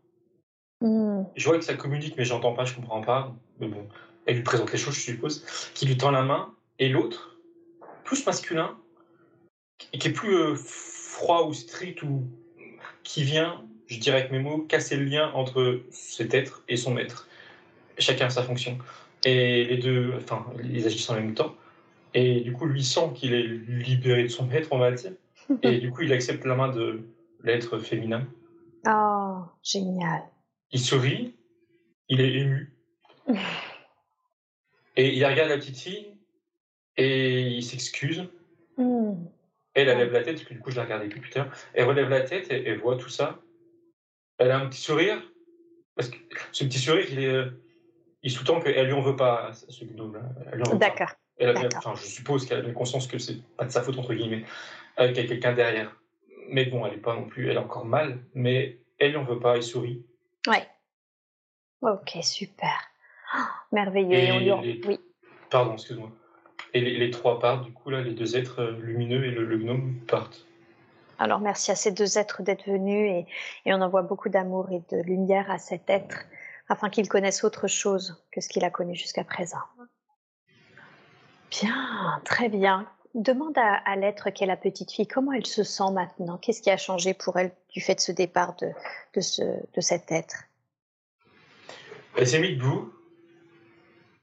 Hmm. 0.79 1.23
Je 1.35 1.49
vois 1.49 1.57
que 1.57 1.65
ça 1.65 1.73
communique, 1.73 2.13
mais 2.17 2.23
j'entends 2.23 2.53
pas, 2.53 2.63
je 2.63 2.75
comprends 2.75 3.01
pas. 3.01 3.35
Mais 3.59 3.67
bon, 3.67 3.87
elle 4.27 4.37
lui 4.37 4.43
présente 4.43 4.71
les 4.71 4.77
choses, 4.77 4.93
je 4.93 5.01
suppose. 5.01 5.43
Qui 5.73 5.87
lui 5.87 5.97
tend 5.97 6.11
la 6.11 6.21
main, 6.21 6.53
et 6.79 6.87
l'autre, 6.87 7.39
plus 8.05 8.25
masculin, 8.25 8.77
qui 9.79 10.07
est 10.07 10.11
plus 10.11 10.35
euh, 10.35 10.55
froid 10.55 11.47
ou 11.47 11.53
strict 11.53 12.03
ou 12.03 12.27
qui 13.01 13.23
vient, 13.23 13.65
je 13.87 13.99
dirais 13.99 14.19
avec 14.19 14.31
mes 14.31 14.39
mots, 14.39 14.59
casser 14.59 14.97
le 14.97 15.05
lien 15.05 15.31
entre 15.33 15.81
cet 15.89 16.33
être 16.33 16.63
et 16.69 16.77
son 16.77 16.93
maître. 16.93 17.27
Chacun 17.97 18.27
a 18.27 18.29
sa 18.29 18.43
fonction. 18.43 18.77
Et 19.25 19.65
les 19.65 19.77
deux, 19.77 20.13
enfin, 20.17 20.45
ils 20.63 20.85
agissent 20.85 21.09
en 21.09 21.15
même 21.15 21.33
temps. 21.33 21.55
Et 22.13 22.41
du 22.41 22.53
coup, 22.53 22.65
lui 22.65 22.83
sent 22.83 23.11
qu'il 23.15 23.33
est 23.33 23.47
libéré 23.47 24.23
de 24.23 24.27
son 24.27 24.45
maître, 24.45 24.69
on 24.71 24.77
va 24.77 24.91
dire. 24.91 25.13
Et 25.63 25.79
du 25.79 25.89
coup, 25.89 26.03
il 26.03 26.13
accepte 26.13 26.45
la 26.45 26.55
main 26.55 26.69
de 26.69 27.01
l'être 27.43 27.79
féminin. 27.79 28.27
Oh, 28.87 29.43
génial. 29.63 30.23
Il 30.71 30.79
sourit, 30.79 31.35
il 32.09 32.21
est 32.21 32.33
ému. 32.33 32.73
et 34.95 35.15
il 35.15 35.25
regarde 35.25 35.49
la 35.49 35.57
petite 35.57 35.77
fille 35.77 36.17
et 36.97 37.47
il 37.47 37.63
s'excuse. 37.63 38.27
Hmm. 38.77 39.25
Elle, 39.73 39.89
elle 39.89 39.97
lève 39.97 40.11
la 40.11 40.23
tête, 40.23 40.35
parce 40.35 40.47
que 40.47 40.53
du 40.53 40.59
coup, 40.59 40.71
je 40.71 40.75
la 40.75 40.83
regardais 40.83 41.07
plus 41.07 41.29
tard. 41.29 41.47
Elle 41.73 41.85
relève 41.85 42.09
la 42.09 42.21
tête 42.21 42.51
et 42.51 42.67
elle 42.67 42.79
voit 42.79 42.97
tout 42.97 43.09
ça. 43.09 43.39
Elle 44.37 44.51
a 44.51 44.59
un 44.59 44.67
petit 44.67 44.81
sourire. 44.81 45.21
Parce 45.95 46.09
que 46.09 46.17
ce 46.51 46.63
petit 46.63 46.79
sourire, 46.79 47.05
il 47.11 47.19
est. 47.19 47.45
Il 48.25 48.31
sous-tend 48.31 48.61
qu'elle 48.61 48.85
lui 48.85 48.93
en 48.93 49.01
veut 49.01 49.17
pas, 49.17 49.51
ce 49.53 49.83
gnome-là. 49.83 50.21
D'accord. 50.77 51.11
Enfin, 51.75 51.93
je 51.95 52.05
suppose 52.05 52.45
qu'elle 52.45 52.59
a 52.59 52.61
bien 52.61 52.73
conscience 52.73 53.07
que 53.07 53.17
c'est 53.17 53.41
pas 53.57 53.65
de 53.65 53.71
sa 53.71 53.81
faute, 53.81 53.97
entre 53.97 54.13
guillemets, 54.13 54.45
euh, 54.99 55.07
qu'il 55.07 55.17
y 55.17 55.25
a 55.25 55.27
quelqu'un 55.27 55.53
derrière. 55.53 55.93
Mais 56.49 56.65
bon, 56.65 56.85
elle 56.85 56.93
est 56.93 56.97
pas 56.97 57.15
non 57.15 57.25
plus. 57.25 57.49
Elle 57.49 57.57
a 57.57 57.61
encore 57.61 57.85
mal, 57.85 58.19
mais 58.33 58.79
elle 58.99 59.11
lui 59.11 59.17
en 59.17 59.23
veut 59.23 59.39
pas, 59.39 59.55
elle 59.55 59.63
sourit. 59.63 60.05
Ouais. 60.47 60.67
Ok, 61.81 62.17
super. 62.21 62.73
Oh, 63.35 63.39
merveilleux. 63.71 64.17
Et 64.17 64.31
on 64.31 64.39
les- 64.39 64.81
Oui. 64.85 64.99
Pardon, 65.49 65.73
excuse-moi. 65.73 66.09
Et 66.73 66.81
les, 66.81 66.97
les 66.97 67.11
trois 67.11 67.39
partent, 67.39 67.65
du 67.65 67.73
coup, 67.73 67.89
là, 67.89 68.01
les 68.01 68.13
deux 68.13 68.35
êtres 68.35 68.61
euh, 68.61 68.71
lumineux 68.79 69.25
et 69.25 69.31
le, 69.31 69.45
le 69.45 69.57
gnome 69.57 69.99
partent. 70.07 70.45
Alors 71.19 71.39
merci 71.39 71.71
à 71.71 71.75
ces 71.75 71.91
deux 71.91 72.17
êtres 72.17 72.41
d'être 72.41 72.65
venus 72.65 73.09
et, 73.11 73.27
et 73.65 73.73
on 73.73 73.81
envoie 73.81 74.01
beaucoup 74.01 74.29
d'amour 74.29 74.69
et 74.71 74.81
de 74.93 75.01
lumière 75.03 75.49
à 75.51 75.59
cet 75.59 75.89
être 75.89 76.25
afin 76.69 76.89
qu'il 76.89 77.07
connaisse 77.07 77.43
autre 77.43 77.67
chose 77.67 78.23
que 78.31 78.41
ce 78.41 78.49
qu'il 78.49 78.65
a 78.65 78.71
connu 78.71 78.95
jusqu'à 78.95 79.23
présent. 79.23 79.59
Bien, 81.51 82.19
très 82.25 82.49
bien. 82.49 82.87
Demande 83.15 83.57
à, 83.57 83.75
à 83.75 83.95
l'être 83.95 84.31
qu'est 84.31 84.45
la 84.45 84.57
petite 84.57 84.91
fille 84.91 85.07
comment 85.07 85.31
elle 85.33 85.45
se 85.45 85.63
sent 85.63 85.91
maintenant? 85.93 86.37
Qu'est-ce 86.37 86.61
qui 86.61 86.71
a 86.71 86.77
changé 86.77 87.13
pour 87.13 87.37
elle 87.37 87.51
du 87.69 87.79
fait 87.79 87.95
de 87.95 87.99
ce 87.99 88.11
départ 88.11 88.55
de, 88.55 88.69
de, 89.13 89.21
ce, 89.21 89.41
de 89.43 89.81
cet 89.81 90.11
être? 90.11 90.45
Elle 92.17 92.27
s'est 92.27 92.39
mise 92.39 92.57
debout, 92.57 92.91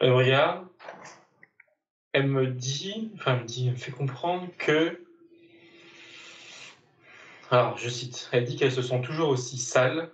elle 0.00 0.10
me 0.10 0.16
regarde, 0.16 0.66
elle 2.12 2.26
me 2.26 2.48
dit, 2.48 3.12
enfin, 3.14 3.34
elle 3.34 3.42
me 3.42 3.46
dit, 3.46 3.66
elle 3.66 3.72
me 3.74 3.78
fait 3.78 3.92
comprendre 3.92 4.48
que. 4.58 5.04
Alors, 7.52 7.76
je 7.76 7.88
cite, 7.88 8.28
elle 8.32 8.44
dit 8.44 8.56
qu'elle 8.56 8.72
se 8.72 8.82
sent 8.82 9.00
toujours 9.02 9.28
aussi 9.28 9.58
sale, 9.58 10.10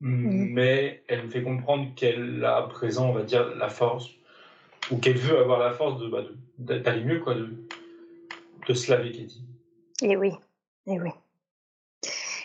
Mhm. 0.00 0.50
mais 0.52 1.02
elle 1.08 1.24
me 1.24 1.28
fait 1.30 1.42
comprendre 1.42 1.92
qu'elle 1.96 2.44
a 2.44 2.58
à 2.58 2.62
présent, 2.68 3.08
on 3.08 3.12
va 3.12 3.24
dire, 3.24 3.54
la 3.56 3.68
force, 3.68 4.08
ou 4.90 4.98
qu'elle 4.98 5.18
veut 5.18 5.38
avoir 5.38 5.58
la 5.58 5.72
force 5.72 6.00
de, 6.00 6.08
bah, 6.08 6.22
d'aller 6.58 7.04
mieux, 7.04 7.20
quoi, 7.20 7.34
de, 7.34 7.54
de 8.66 8.74
se 8.74 8.90
laver, 8.90 9.12
qu'elle 9.12 9.26
dit. 9.26 9.44
Eh 10.02 10.16
oui, 10.16 10.32
eh 10.86 11.00
oui. 11.00 11.10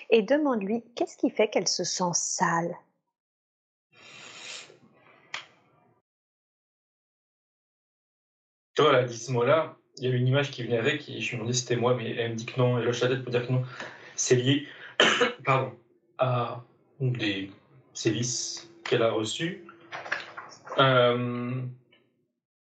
Et 0.09 0.21
demande-lui 0.21 0.83
qu'est-ce 0.95 1.17
qui 1.17 1.29
fait 1.29 1.49
qu'elle 1.49 1.67
se 1.67 1.83
sent 1.83 2.11
sale? 2.13 2.75
Tu 8.75 8.81
vois, 8.81 8.91
elle 8.91 9.03
a 9.03 9.03
dit 9.03 9.17
ce 9.17 9.31
mot-là, 9.31 9.77
il 9.97 10.05
y 10.05 10.07
avait 10.07 10.17
une 10.17 10.27
image 10.27 10.49
qui 10.49 10.63
venait 10.63 10.77
avec, 10.77 11.07
et 11.09 11.19
je 11.21 11.29
lui 11.29 11.35
ai 11.35 11.37
demandé 11.37 11.53
si 11.53 11.61
c'était 11.61 11.75
moi, 11.75 11.95
mais 11.95 12.15
elle 12.15 12.31
me 12.31 12.35
dit 12.35 12.45
que 12.45 12.59
non, 12.59 12.77
elle 12.79 12.87
hoche 12.87 13.01
la 13.01 13.09
tête 13.09 13.23
pour 13.23 13.31
dire 13.31 13.45
que 13.45 13.51
non. 13.51 13.63
C'est 14.15 14.35
lié, 14.35 14.67
pardon, 15.45 15.73
à 16.17 16.63
des 16.99 17.51
sévices 17.93 18.69
qu'elle 18.83 19.03
a 19.03 19.11
reçus. 19.11 19.65
Euh, 20.79 21.61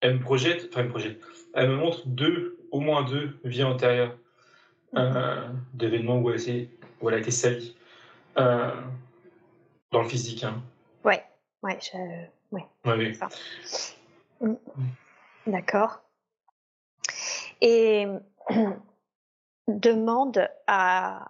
elle 0.00 0.14
me 0.14 0.20
projette, 0.20 0.68
enfin, 0.70 0.80
elle 0.80 0.86
me 0.86 0.90
projette, 0.90 1.20
elle 1.54 1.70
me 1.70 1.76
montre 1.76 2.06
deux, 2.06 2.58
au 2.70 2.80
moins 2.80 3.04
deux 3.04 3.38
vies 3.44 3.64
antérieures 3.64 4.16
euh, 4.96 5.48
d'événements 5.74 6.18
où, 6.18 6.30
où 6.30 7.08
elle 7.08 7.14
a 7.14 7.18
été 7.18 7.30
salie. 7.30 7.76
Euh, 8.38 8.70
dans 9.90 10.02
le 10.02 10.08
physique, 10.08 10.44
hein. 10.44 10.62
Ouais, 11.04 11.24
ouais, 11.62 11.78
je... 11.80 11.98
Ouais, 12.52 12.66
ouais. 12.84 13.14
Ça. 13.14 13.28
Mm. 14.40 14.54
D'accord. 15.46 16.02
Et 17.60 18.06
demande 19.68 20.48
à 20.66 21.26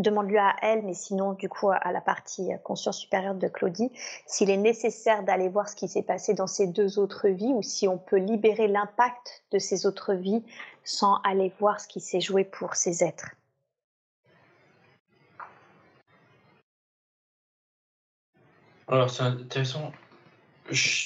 demande-lui 0.00 0.38
à 0.38 0.56
elle, 0.62 0.82
mais 0.82 0.94
sinon 0.94 1.32
du 1.32 1.48
coup 1.48 1.70
à 1.70 1.92
la 1.92 2.00
partie 2.00 2.48
conscience 2.64 2.98
supérieure 2.98 3.34
de 3.34 3.48
Claudie, 3.48 3.90
s'il 4.26 4.50
est 4.50 4.56
nécessaire 4.56 5.22
d'aller 5.22 5.48
voir 5.48 5.68
ce 5.68 5.76
qui 5.76 5.88
s'est 5.88 6.02
passé 6.02 6.34
dans 6.34 6.46
ces 6.46 6.66
deux 6.66 6.98
autres 6.98 7.28
vies 7.28 7.52
ou 7.52 7.62
si 7.62 7.86
on 7.88 7.98
peut 7.98 8.18
libérer 8.18 8.68
l'impact 8.68 9.44
de 9.52 9.58
ces 9.58 9.86
autres 9.86 10.14
vies 10.14 10.42
sans 10.84 11.16
aller 11.22 11.52
voir 11.60 11.80
ce 11.80 11.88
qui 11.88 12.00
s'est 12.00 12.20
joué 12.20 12.44
pour 12.44 12.74
ces 12.74 13.04
êtres. 13.04 13.30
Alors, 18.88 19.08
c'est 19.08 19.22
intéressant. 19.22 19.92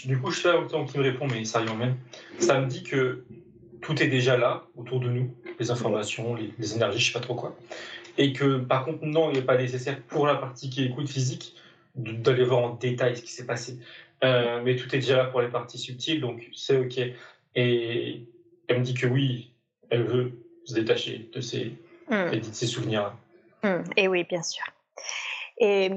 Du 0.07 0.19
coup, 0.19 0.31
je 0.31 0.41
fais 0.41 0.57
autant 0.57 0.87
qu'il 0.87 1.01
me 1.01 1.05
répond, 1.05 1.27
mais 1.27 1.45
ça 1.45 1.59
arrive 1.59 1.77
même. 1.77 1.97
Ça 2.39 2.59
me 2.59 2.67
dit 2.67 2.83
que 2.83 3.25
tout 3.83 4.03
est 4.03 4.09
déjà 4.09 4.39
là, 4.39 4.65
autour 4.77 5.01
de 5.01 5.11
nous, 5.11 5.35
les 5.59 5.71
informations, 5.71 6.35
les, 6.35 6.55
les 6.59 6.75
énergies, 6.75 6.99
je 6.99 7.13
sais 7.13 7.19
pas 7.19 7.25
trop 7.25 7.35
quoi. 7.35 7.55
Et 8.19 8.33
que, 8.33 8.59
par 8.59 8.85
contre, 8.85 9.05
non, 9.05 9.31
il 9.31 9.37
n'est 9.37 9.45
pas 9.45 9.57
nécessaire 9.57 10.01
pour 10.03 10.27
la 10.27 10.37
partie 10.37 10.71
qui 10.71 10.85
écoute 10.85 11.09
physique 11.09 11.57
d'aller 11.95 12.45
voir 12.45 12.63
en 12.63 12.71
détail 12.71 13.17
ce 13.17 13.23
qui 13.23 13.33
s'est 13.33 13.47
passé. 13.47 13.79
Euh, 14.23 14.61
mais 14.63 14.77
tout 14.77 14.87
est 14.95 14.99
déjà 14.99 15.17
là 15.17 15.25
pour 15.27 15.41
les 15.41 15.49
parties 15.49 15.79
subtiles, 15.79 16.21
donc 16.21 16.49
c'est 16.55 16.79
OK. 16.79 16.99
Et 17.57 18.27
elle 18.69 18.79
me 18.79 18.85
dit 18.85 18.95
que 18.95 19.07
oui, 19.07 19.53
elle 19.91 20.05
veut 20.05 20.33
se 20.65 20.75
détacher 20.75 21.29
de 21.33 21.41
ses, 21.41 21.73
de 22.11 22.41
ses 22.43 22.67
souvenirs. 22.67 23.15
Hmm, 23.63 23.83
Et 23.97 24.09
oui, 24.09 24.25
bien 24.25 24.43
sûr. 24.43 24.65
Et 25.59 25.91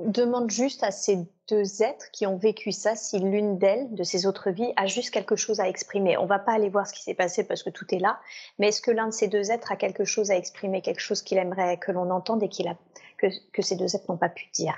demande 0.00 0.50
juste 0.50 0.82
à 0.82 0.90
ces 0.90 1.18
deux 1.48 1.82
êtres 1.82 2.10
qui 2.12 2.26
ont 2.26 2.36
vécu 2.36 2.72
ça 2.72 2.94
si 2.96 3.18
l'une 3.18 3.58
d'elles, 3.58 3.94
de 3.94 4.02
ces 4.02 4.26
autres 4.26 4.50
vies, 4.50 4.72
a 4.76 4.86
juste 4.86 5.10
quelque 5.10 5.36
chose 5.36 5.60
à 5.60 5.68
exprimer. 5.68 6.18
On 6.18 6.26
va 6.26 6.38
pas 6.38 6.52
aller 6.52 6.68
voir 6.68 6.86
ce 6.86 6.92
qui 6.92 7.02
s'est 7.02 7.14
passé 7.14 7.46
parce 7.46 7.62
que 7.62 7.70
tout 7.70 7.86
est 7.94 7.98
là, 7.98 8.20
mais 8.58 8.68
est-ce 8.68 8.82
que 8.82 8.90
l'un 8.90 9.06
de 9.06 9.12
ces 9.12 9.28
deux 9.28 9.50
êtres 9.50 9.72
a 9.72 9.76
quelque 9.76 10.04
chose 10.04 10.30
à 10.30 10.36
exprimer, 10.36 10.82
quelque 10.82 11.00
chose 11.00 11.22
qu'il 11.22 11.38
aimerait 11.38 11.78
que 11.78 11.92
l'on 11.92 12.10
entende 12.10 12.42
et 12.42 12.48
qu'il 12.48 12.68
a, 12.68 12.76
que, 13.16 13.26
que 13.52 13.62
ces 13.62 13.76
deux 13.76 13.96
êtres 13.96 14.10
n'ont 14.10 14.18
pas 14.18 14.28
pu 14.28 14.46
dire? 14.52 14.74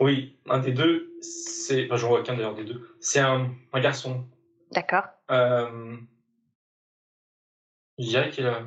Oui, 0.00 0.36
un 0.48 0.58
des 0.58 0.72
deux, 0.72 1.14
c'est. 1.20 1.84
Enfin, 1.86 1.96
j'en 1.96 2.08
vois 2.08 2.22
qu'un 2.22 2.34
d'ailleurs 2.34 2.54
des 2.54 2.64
deux. 2.64 2.96
C'est 3.00 3.20
un, 3.20 3.54
un 3.72 3.80
garçon. 3.80 4.24
D'accord 4.72 5.04
Euh, 5.30 5.96
je 7.98 8.06
dirais 8.06 8.30
qu'il 8.30 8.46
a 8.46 8.62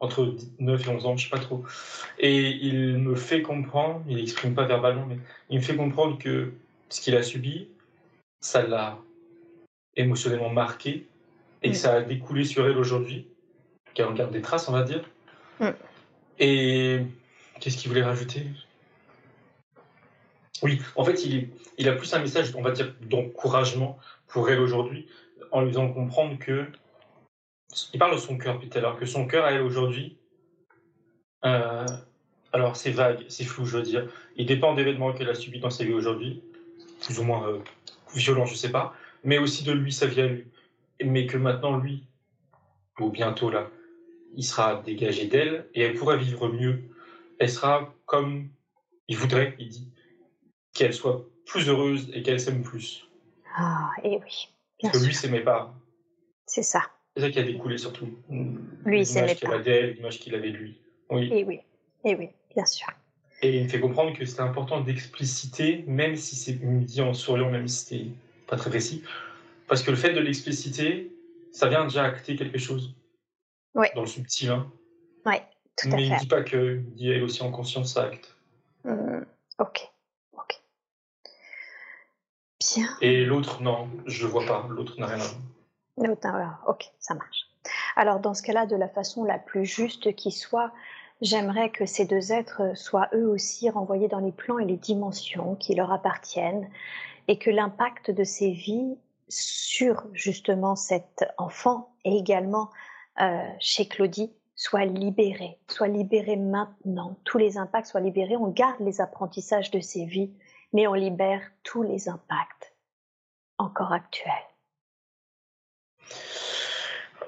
entre 0.00 0.36
9 0.58 0.86
et 0.86 0.90
11 0.90 1.06
ans, 1.06 1.16
je 1.16 1.24
sais 1.24 1.30
pas 1.30 1.38
trop. 1.38 1.64
Et 2.18 2.50
il 2.50 2.98
me 2.98 3.14
fait 3.14 3.42
comprendre, 3.42 4.02
il 4.08 4.18
exprime 4.20 4.54
pas 4.54 4.64
verbalement, 4.64 5.06
mais 5.06 5.18
il 5.50 5.58
me 5.58 5.62
fait 5.62 5.76
comprendre 5.76 6.18
que 6.18 6.52
ce 6.88 7.00
qu'il 7.00 7.16
a 7.16 7.22
subi, 7.22 7.68
ça 8.40 8.62
l'a 8.66 8.98
émotionnellement 9.96 10.50
marqué 10.50 11.06
et 11.62 11.70
que 11.70 11.74
Mm. 11.74 11.78
ça 11.78 11.94
a 11.94 12.00
découlé 12.02 12.44
sur 12.44 12.66
elle 12.66 12.76
aujourd'hui, 12.76 13.26
qu'elle 13.94 14.06
en 14.06 14.12
garde 14.12 14.32
des 14.32 14.42
traces, 14.42 14.68
on 14.68 14.72
va 14.72 14.82
dire. 14.82 15.02
Mm. 15.60 15.70
Et 16.38 17.00
qu'est-ce 17.60 17.78
qu'il 17.78 17.88
voulait 17.88 18.02
rajouter? 18.02 18.42
Oui, 20.62 20.80
en 20.94 21.04
fait, 21.04 21.24
il 21.24 21.88
a 21.88 21.92
plus 21.92 22.12
un 22.14 22.18
message, 22.18 22.54
on 22.54 22.62
va 22.62 22.70
dire, 22.70 22.94
d'encouragement 23.02 23.98
pour 24.26 24.48
elle 24.50 24.60
aujourd'hui, 24.60 25.06
en 25.52 25.62
lui 25.62 25.70
faisant 25.70 25.88
comprendre 25.88 26.38
que. 26.38 26.66
Il 27.92 27.98
parle 27.98 28.14
de 28.14 28.20
son 28.20 28.38
cœur 28.38 28.54
depuis 28.54 28.68
tout 28.68 28.78
à 28.78 28.80
l'heure, 28.80 28.98
que 28.98 29.06
son 29.06 29.26
cœur 29.26 29.44
à 29.44 29.52
elle 29.52 29.62
aujourd'hui. 29.62 30.18
euh, 31.44 31.86
alors, 32.52 32.76
c'est 32.76 32.90
vague, 32.90 33.24
c'est 33.28 33.44
flou, 33.44 33.66
je 33.66 33.76
veux 33.76 33.82
dire. 33.82 34.08
Il 34.36 34.46
dépend 34.46 34.74
d'événements 34.74 35.12
qu'elle 35.12 35.28
a 35.28 35.34
subis 35.34 35.60
dans 35.60 35.70
sa 35.70 35.84
vie 35.84 35.92
aujourd'hui, 35.92 36.42
plus 37.04 37.18
ou 37.18 37.24
moins 37.24 37.46
euh, 37.48 37.58
violents, 38.14 38.46
je 38.46 38.54
sais 38.54 38.70
pas, 38.70 38.94
mais 39.24 39.38
aussi 39.38 39.62
de 39.64 39.72
lui, 39.72 39.92
sa 39.92 40.06
vie 40.06 40.20
à 40.22 40.26
lui. 40.26 40.46
Mais 41.04 41.26
que 41.26 41.36
maintenant, 41.36 41.76
lui, 41.76 42.06
ou 42.98 43.10
bientôt 43.10 43.50
là, 43.50 43.68
il 44.34 44.44
sera 44.44 44.76
dégagé 44.82 45.26
d'elle 45.26 45.68
et 45.74 45.82
elle 45.82 45.94
pourra 45.94 46.16
vivre 46.16 46.48
mieux. 46.48 46.84
Elle 47.38 47.50
sera 47.50 47.94
comme 48.06 48.48
il 49.08 49.16
voudrait, 49.18 49.54
il 49.58 49.68
dit, 49.68 49.92
qu'elle 50.72 50.94
soit 50.94 51.26
plus 51.44 51.68
heureuse 51.68 52.10
et 52.14 52.22
qu'elle 52.22 52.40
s'aime 52.40 52.62
plus. 52.62 53.06
Ah, 53.56 53.90
et 54.02 54.18
oui, 54.18 54.48
bien 54.80 54.90
Parce 54.90 54.92
que 54.92 54.98
sûr, 54.98 55.06
lui 55.08 55.14
s'aimait 55.14 55.44
pas. 55.44 55.74
c'est 56.46 56.62
ça. 56.62 56.82
C'est 57.16 57.22
ça 57.22 57.30
qui 57.30 57.38
a 57.38 57.42
découlé 57.42 57.78
surtout. 57.78 58.10
Lui, 58.84 59.00
il 59.00 59.06
s'aimait 59.06 59.34
pas. 59.36 59.56
l'image 59.58 60.20
qu'il 60.20 60.34
avait 60.34 60.50
de 60.50 60.56
lui. 60.58 60.78
Oui. 61.08 61.30
Et 61.32 61.44
oui, 61.44 61.60
et 62.04 62.14
oui, 62.14 62.28
bien 62.54 62.66
sûr. 62.66 62.88
Et 63.40 63.56
il 63.56 63.64
me 63.64 63.68
fait 63.68 63.80
comprendre 63.80 64.12
que 64.12 64.24
c'était 64.26 64.42
important 64.42 64.82
d'expliciter, 64.82 65.84
même 65.86 66.16
si 66.16 66.36
c'est 66.36 66.52
il 66.52 66.66
me 66.66 66.84
dit 66.84 67.00
en 67.00 67.14
souriant, 67.14 67.50
même 67.50 67.68
si 67.68 67.84
c'était 67.84 68.06
pas 68.46 68.56
très 68.56 68.68
précis. 68.68 69.02
Parce 69.66 69.82
que 69.82 69.90
le 69.90 69.96
fait 69.96 70.12
de 70.12 70.20
l'expliciter, 70.20 71.10
ça 71.52 71.68
vient 71.68 71.84
déjà 71.84 72.04
acter 72.04 72.36
quelque 72.36 72.58
chose. 72.58 72.94
Ouais. 73.74 73.90
Dans 73.94 74.02
le 74.02 74.06
subtil. 74.06 74.50
Hein. 74.50 74.70
Oui, 75.24 75.36
tout 75.76 75.88
à 75.88 75.96
Mais 75.96 76.06
il 76.06 76.12
ne 76.12 76.18
dit 76.18 76.26
pas 76.26 76.42
que 76.42 76.82
dit 76.96 77.10
elle 77.10 77.22
aussi 77.22 77.42
en 77.42 77.50
conscience, 77.50 77.94
ça 77.94 78.04
acte. 78.04 78.36
Hmm, 78.84 79.22
ok, 79.58 79.90
ok. 80.34 80.60
Bien. 82.60 82.88
Et 83.00 83.24
l'autre, 83.24 83.62
non, 83.62 83.88
je 84.04 84.24
le 84.24 84.28
vois 84.28 84.44
pas. 84.44 84.66
L'autre 84.70 85.00
n'a 85.00 85.06
rien 85.06 85.20
à 85.20 85.26
voir. 85.26 85.40
Ok, 86.66 86.90
ça 86.98 87.14
marche. 87.14 87.46
Alors, 87.96 88.20
dans 88.20 88.34
ce 88.34 88.42
cas-là, 88.42 88.66
de 88.66 88.76
la 88.76 88.88
façon 88.88 89.24
la 89.24 89.38
plus 89.38 89.64
juste 89.64 90.14
qui 90.14 90.30
soit, 90.30 90.72
j'aimerais 91.20 91.70
que 91.70 91.86
ces 91.86 92.04
deux 92.04 92.32
êtres 92.32 92.76
soient 92.76 93.08
eux 93.14 93.26
aussi 93.26 93.70
renvoyés 93.70 94.08
dans 94.08 94.20
les 94.20 94.32
plans 94.32 94.58
et 94.58 94.64
les 94.64 94.76
dimensions 94.76 95.54
qui 95.56 95.74
leur 95.74 95.92
appartiennent 95.92 96.68
et 97.28 97.38
que 97.38 97.50
l'impact 97.50 98.10
de 98.10 98.24
ces 98.24 98.50
vies 98.50 98.96
sur 99.28 100.04
justement 100.12 100.76
cet 100.76 101.24
enfant 101.38 101.90
et 102.04 102.16
également 102.16 102.70
euh, 103.20 103.48
chez 103.58 103.88
Claudie 103.88 104.32
soit 104.54 104.84
libéré, 104.84 105.58
soit 105.68 105.88
libéré 105.88 106.36
maintenant. 106.36 107.16
Tous 107.24 107.38
les 107.38 107.58
impacts 107.58 107.88
soient 107.88 108.00
libérés. 108.00 108.36
On 108.36 108.48
garde 108.48 108.80
les 108.80 109.00
apprentissages 109.00 109.70
de 109.70 109.80
ces 109.80 110.04
vies, 110.04 110.32
mais 110.72 110.86
on 110.86 110.94
libère 110.94 111.42
tous 111.62 111.82
les 111.82 112.08
impacts 112.08 112.74
encore 113.58 113.92
actuels. 113.92 114.32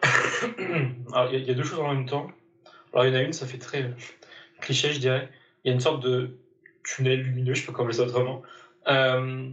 Alors, 1.13 1.33
il 1.33 1.47
y, 1.47 1.51
a- 1.51 1.55
deux 1.55 1.63
choses 1.63 1.81
en 1.81 1.95
même 1.95 2.07
temps. 2.07 2.31
Alors, 2.93 3.07
il 3.07 3.13
y 3.13 3.17
en 3.17 3.19
a 3.19 3.23
une, 3.23 3.33
ça 3.33 3.47
fait 3.47 3.59
très 3.59 3.91
cliché, 4.61 4.93
je 4.93 5.01
dirais. 5.01 5.29
Il 5.65 5.69
y 5.69 5.71
a 5.71 5.75
une 5.75 5.81
sorte 5.81 6.03
de 6.03 6.39
tunnel 6.85 7.21
lumineux, 7.21 7.55
je 7.55 7.61
sais 7.61 7.67
pas 7.67 7.73
comment 7.73 7.93
ça 7.93 8.03
autrement, 8.03 8.43
euh, 8.89 9.51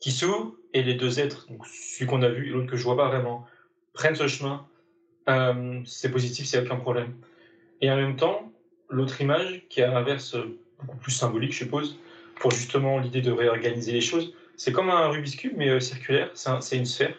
qui 0.00 0.10
s'ouvre 0.10 0.54
et 0.72 0.82
les 0.82 0.94
deux 0.94 1.20
êtres, 1.20 1.46
donc 1.48 1.66
celui 1.66 2.06
qu'on 2.06 2.22
a 2.22 2.28
vu 2.28 2.48
et 2.48 2.50
l'autre 2.50 2.70
que 2.70 2.76
je 2.76 2.84
vois 2.84 2.96
pas 2.96 3.08
vraiment, 3.08 3.46
prennent 3.92 4.14
ce 4.14 4.28
chemin. 4.28 4.66
Euh, 5.28 5.80
c'est 5.84 6.10
positif, 6.10 6.46
c'est 6.46 6.60
aucun 6.60 6.76
problème. 6.76 7.16
Et 7.80 7.90
en 7.90 7.96
même 7.96 8.16
temps, 8.16 8.52
l'autre 8.88 9.20
image, 9.20 9.62
qui 9.68 9.80
est 9.80 9.84
à 9.84 9.90
l'inverse 9.90 10.36
beaucoup 10.80 10.96
plus 10.98 11.12
symbolique, 11.12 11.52
je 11.52 11.58
suppose, 11.58 11.98
pour 12.36 12.50
justement 12.50 12.98
l'idée 12.98 13.22
de 13.22 13.32
réorganiser 13.32 13.92
les 13.92 14.00
choses, 14.00 14.34
c'est 14.56 14.72
comme 14.72 14.90
un 14.90 15.08
Rubik's 15.08 15.36
Cube, 15.36 15.54
mais 15.56 15.68
euh, 15.68 15.80
circulaire. 15.80 16.30
C'est 16.34 16.76
une 16.76 16.86
sphère 16.86 17.14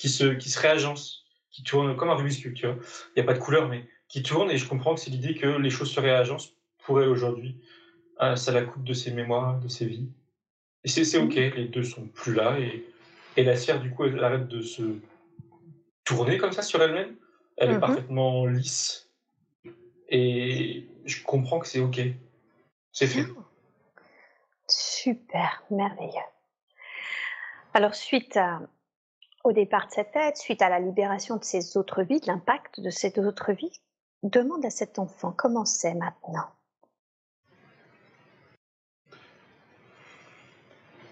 qui 0.00 0.08
se, 0.08 0.24
qui 0.32 0.48
se 0.48 0.58
réagence, 0.58 1.26
qui 1.50 1.62
tourne 1.62 1.94
comme 1.94 2.08
un 2.08 2.14
Rubik's 2.14 2.38
Cube, 2.38 2.54
tu 2.54 2.66
vois. 2.66 2.76
Il 3.08 3.12
n'y 3.16 3.22
a 3.22 3.26
pas 3.26 3.34
de 3.34 3.38
couleur, 3.38 3.68
mais 3.68 3.86
qui 4.08 4.22
tourne, 4.22 4.50
et 4.50 4.56
je 4.56 4.66
comprends 4.66 4.94
que 4.94 5.00
c'est 5.00 5.10
l'idée 5.10 5.34
que 5.34 5.46
les 5.46 5.68
choses 5.68 5.92
se 5.92 6.00
réagencent 6.00 6.54
pour 6.78 7.02
elle 7.02 7.10
aujourd'hui. 7.10 7.60
Euh, 8.22 8.34
ça 8.34 8.50
la 8.52 8.62
coupe 8.62 8.82
de 8.82 8.94
ses 8.94 9.12
mémoires, 9.12 9.60
de 9.60 9.68
ses 9.68 9.84
vies. 9.84 10.08
Et 10.84 10.88
c'est 10.88 11.18
ok, 11.18 11.34
les 11.34 11.66
deux 11.66 11.82
sont 11.84 12.06
plus 12.06 12.32
là, 12.34 12.58
et, 12.58 12.86
et 13.36 13.44
la 13.44 13.56
sphère, 13.56 13.78
du 13.78 13.90
coup, 13.90 14.04
elle 14.06 14.24
arrête 14.24 14.48
de 14.48 14.62
se 14.62 14.82
tourner 16.04 16.38
comme 16.38 16.52
ça 16.52 16.62
sur 16.62 16.82
elle-même. 16.82 17.16
Elle 17.58 17.72
est 17.72 17.74
Mhm. 17.74 17.80
parfaitement 17.80 18.46
lisse. 18.46 19.10
Et 20.08 20.88
je 21.04 21.22
comprends 21.22 21.58
que 21.58 21.68
c'est 21.68 21.80
ok. 21.80 22.00
C'est 22.92 23.06
fait. 23.06 23.24
Bien. 23.24 23.34
Super, 24.66 25.62
merveilleux. 25.70 26.30
Alors, 27.74 27.94
suite 27.94 28.36
à- 28.38 28.62
au 29.44 29.52
départ 29.52 29.86
de 29.86 29.92
cette 29.92 30.12
tête, 30.12 30.36
suite 30.36 30.62
à 30.62 30.68
la 30.68 30.80
libération 30.80 31.36
de 31.36 31.44
ces 31.44 31.76
autres 31.76 32.02
vies, 32.02 32.20
de 32.20 32.26
l'impact 32.26 32.80
de 32.80 32.90
ces 32.90 33.18
autres 33.18 33.52
vies, 33.52 33.80
demande 34.22 34.64
à 34.64 34.70
cet 34.70 34.98
enfant 34.98 35.32
comment 35.32 35.64
c'est 35.64 35.94
maintenant? 35.94 36.50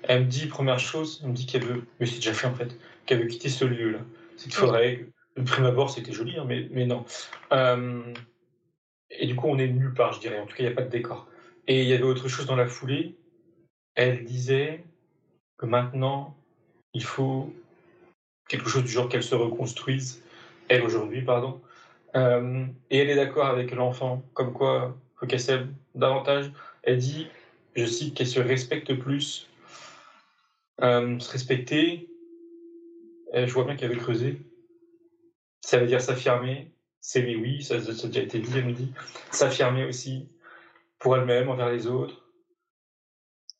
Elle 0.02 0.24
me 0.24 0.28
dit, 0.28 0.46
première 0.46 0.78
chose, 0.78 1.20
elle 1.22 1.30
me 1.30 1.34
dit 1.34 1.46
qu'elle 1.46 1.64
veut, 1.64 1.86
mais 2.00 2.06
c'est 2.06 2.16
déjà 2.16 2.32
fait 2.32 2.46
en 2.46 2.54
fait, 2.54 2.78
qu'elle 3.04 3.20
veut 3.20 3.28
quitter 3.28 3.48
ce 3.48 3.64
lieu-là. 3.64 4.00
C'est 4.36 4.44
qu'il 4.44 4.54
faudrait, 4.54 5.06
le 5.36 5.44
prime 5.44 5.66
abord 5.66 5.90
c'était 5.90 6.12
joli, 6.12 6.38
hein, 6.38 6.44
mais, 6.46 6.68
mais 6.70 6.86
non. 6.86 7.04
Euh, 7.52 8.14
et 9.10 9.26
du 9.26 9.36
coup, 9.36 9.48
on 9.48 9.58
est 9.58 9.68
nulle 9.68 9.94
part, 9.94 10.12
je 10.12 10.20
dirais. 10.20 10.38
En 10.38 10.46
tout 10.46 10.56
cas, 10.56 10.62
il 10.62 10.66
n'y 10.66 10.72
a 10.72 10.74
pas 10.74 10.82
de 10.82 10.88
décor. 10.88 11.28
Et 11.66 11.82
il 11.82 11.88
y 11.88 11.92
avait 11.92 12.04
autre 12.04 12.28
chose 12.28 12.46
dans 12.46 12.56
la 12.56 12.66
foulée. 12.66 13.18
Elle 13.94 14.24
disait 14.24 14.84
que 15.56 15.66
maintenant, 15.66 16.36
il 16.94 17.02
faut 17.02 17.52
quelque 18.48 18.68
chose 18.68 18.84
du 18.84 18.90
genre 18.90 19.08
qu'elle 19.08 19.22
se 19.22 19.34
reconstruise, 19.34 20.22
elle 20.68 20.82
aujourd'hui, 20.82 21.22
pardon. 21.22 21.60
Euh, 22.16 22.64
et 22.90 22.98
elle 22.98 23.10
est 23.10 23.16
d'accord 23.16 23.46
avec 23.46 23.70
l'enfant, 23.72 24.22
comme 24.34 24.52
quoi 24.52 24.96
faut 25.16 25.26
qu'elle 25.26 25.40
s'aime 25.40 25.74
davantage. 25.94 26.50
Elle 26.82 26.98
dit, 26.98 27.28
je 27.76 27.84
cite, 27.84 28.14
qu'elle 28.16 28.26
se 28.26 28.40
respecte 28.40 28.94
plus. 28.94 29.48
Euh, 30.80 31.18
se 31.18 31.30
respecter, 31.32 32.08
euh, 33.34 33.46
je 33.46 33.52
vois 33.52 33.64
bien 33.64 33.76
qu'elle 33.76 33.90
veut 33.90 33.96
creuser. 33.96 34.40
Ça 35.60 35.78
veut 35.78 35.86
dire 35.86 36.00
s'affirmer, 36.00 36.72
s'aimer, 37.00 37.36
oui, 37.36 37.62
ça, 37.62 37.80
ça, 37.80 37.92
ça 37.92 38.06
a 38.06 38.10
déjà 38.10 38.22
été 38.22 38.38
dit, 38.38 38.50
elle 38.54 38.66
me 38.66 38.72
dit. 38.72 38.92
S'affirmer 39.32 39.84
aussi 39.84 40.28
pour 40.98 41.16
elle-même, 41.16 41.48
envers 41.48 41.70
les 41.70 41.86
autres. 41.86 42.24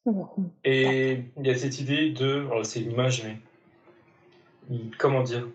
Mhm. 0.07 0.51
Et 0.65 1.25
il 1.37 1.47
y 1.47 1.51
a 1.51 1.59
cette 1.59 1.81
idée 1.81 2.11
de. 2.11 2.47
Alors, 2.47 2.65
c'est 2.65 2.81
une 2.81 2.93
image, 2.93 3.25
mais. 3.25 3.39
Comment 4.99 5.23
dire? 5.23 5.47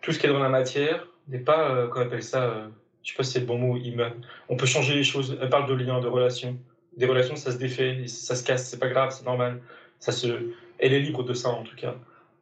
Tout 0.00 0.12
ce 0.12 0.18
qui 0.18 0.26
est 0.26 0.30
dans 0.30 0.40
la 0.40 0.48
matière 0.48 1.06
n'est 1.28 1.38
pas, 1.38 1.70
euh, 1.70 1.88
qu'on 1.88 2.00
appelle 2.00 2.22
ça, 2.22 2.50
euh, 2.50 2.68
je 3.02 3.10
sais 3.10 3.16
pas 3.16 3.22
si 3.22 3.32
c'est 3.32 3.40
le 3.40 3.46
bon 3.46 3.58
mot, 3.58 3.78
on 4.48 4.56
peut 4.56 4.66
changer 4.66 4.94
les 4.94 5.04
choses. 5.04 5.38
Elle 5.40 5.48
parle 5.48 5.68
de 5.68 5.74
liens, 5.74 6.00
de 6.00 6.08
relations. 6.08 6.58
Des 6.96 7.06
relations, 7.06 7.36
ça 7.36 7.52
se 7.52 7.58
défait, 7.58 8.06
ça 8.06 8.34
se 8.34 8.44
casse, 8.44 8.68
c'est 8.68 8.78
pas 8.78 8.88
grave, 8.88 9.14
c'est 9.16 9.24
normal. 9.24 9.62
Ça 10.00 10.12
se... 10.12 10.52
Elle 10.78 10.92
est 10.92 11.00
libre 11.00 11.22
de 11.22 11.34
ça, 11.34 11.50
en 11.50 11.62
tout 11.62 11.76
cas. 11.76 11.94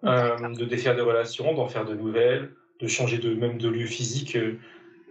Euh, 0.05 0.55
de 0.55 0.65
défaire 0.65 0.97
des 0.97 1.03
relations, 1.03 1.53
d'en 1.53 1.69
faire 1.69 1.85
de 1.85 1.95
nouvelles, 1.95 2.51
de 2.81 2.89
changer 2.89 3.19
de, 3.19 3.35
même 3.35 3.59
de 3.59 3.69
lieu 3.69 3.85
physique. 3.85 4.37
euh, 4.37 4.59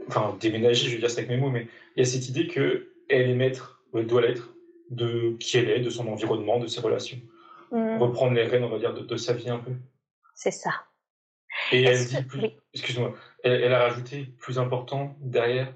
enfin, 0.07 0.35
déménager, 0.39 0.87
je 0.87 0.93
veux 0.95 0.99
dire 0.99 1.11
ça 1.11 1.19
avec 1.19 1.29
mes 1.29 1.37
mots, 1.37 1.51
mais 1.51 1.67
il 1.95 1.99
y 1.99 2.01
a 2.01 2.05
cette 2.05 2.27
idée 2.27 2.47
que 2.47 2.87
elle 3.07 3.29
est 3.29 3.35
maître, 3.35 3.81
ou 3.93 3.99
elle 3.99 4.07
doit 4.07 4.21
l'être, 4.21 4.55
de 4.89 5.35
qui 5.39 5.57
elle 5.59 5.69
est, 5.69 5.79
de 5.81 5.89
son 5.91 6.07
environnement, 6.07 6.59
de 6.59 6.65
ses 6.65 6.81
relations. 6.81 7.19
Mhm. 7.71 8.01
Reprendre 8.01 8.33
les 8.33 8.43
rênes, 8.43 8.63
on 8.63 8.69
va 8.69 8.79
dire, 8.79 8.93
de, 8.93 9.01
de 9.01 9.17
sa 9.17 9.33
vie 9.33 9.49
un 9.49 9.59
peu. 9.59 9.71
C'est 10.33 10.51
ça. 10.51 10.71
Et 11.71 11.83
elle 11.83 12.05
dit, 12.05 12.23
plus, 12.23 12.41
oui. 12.41 12.57
excuse-moi, 12.73 13.13
elle, 13.43 13.61
elle 13.63 13.73
a 13.73 13.79
rajouté 13.79 14.25
plus 14.39 14.59
important 14.59 15.15
derrière, 15.19 15.73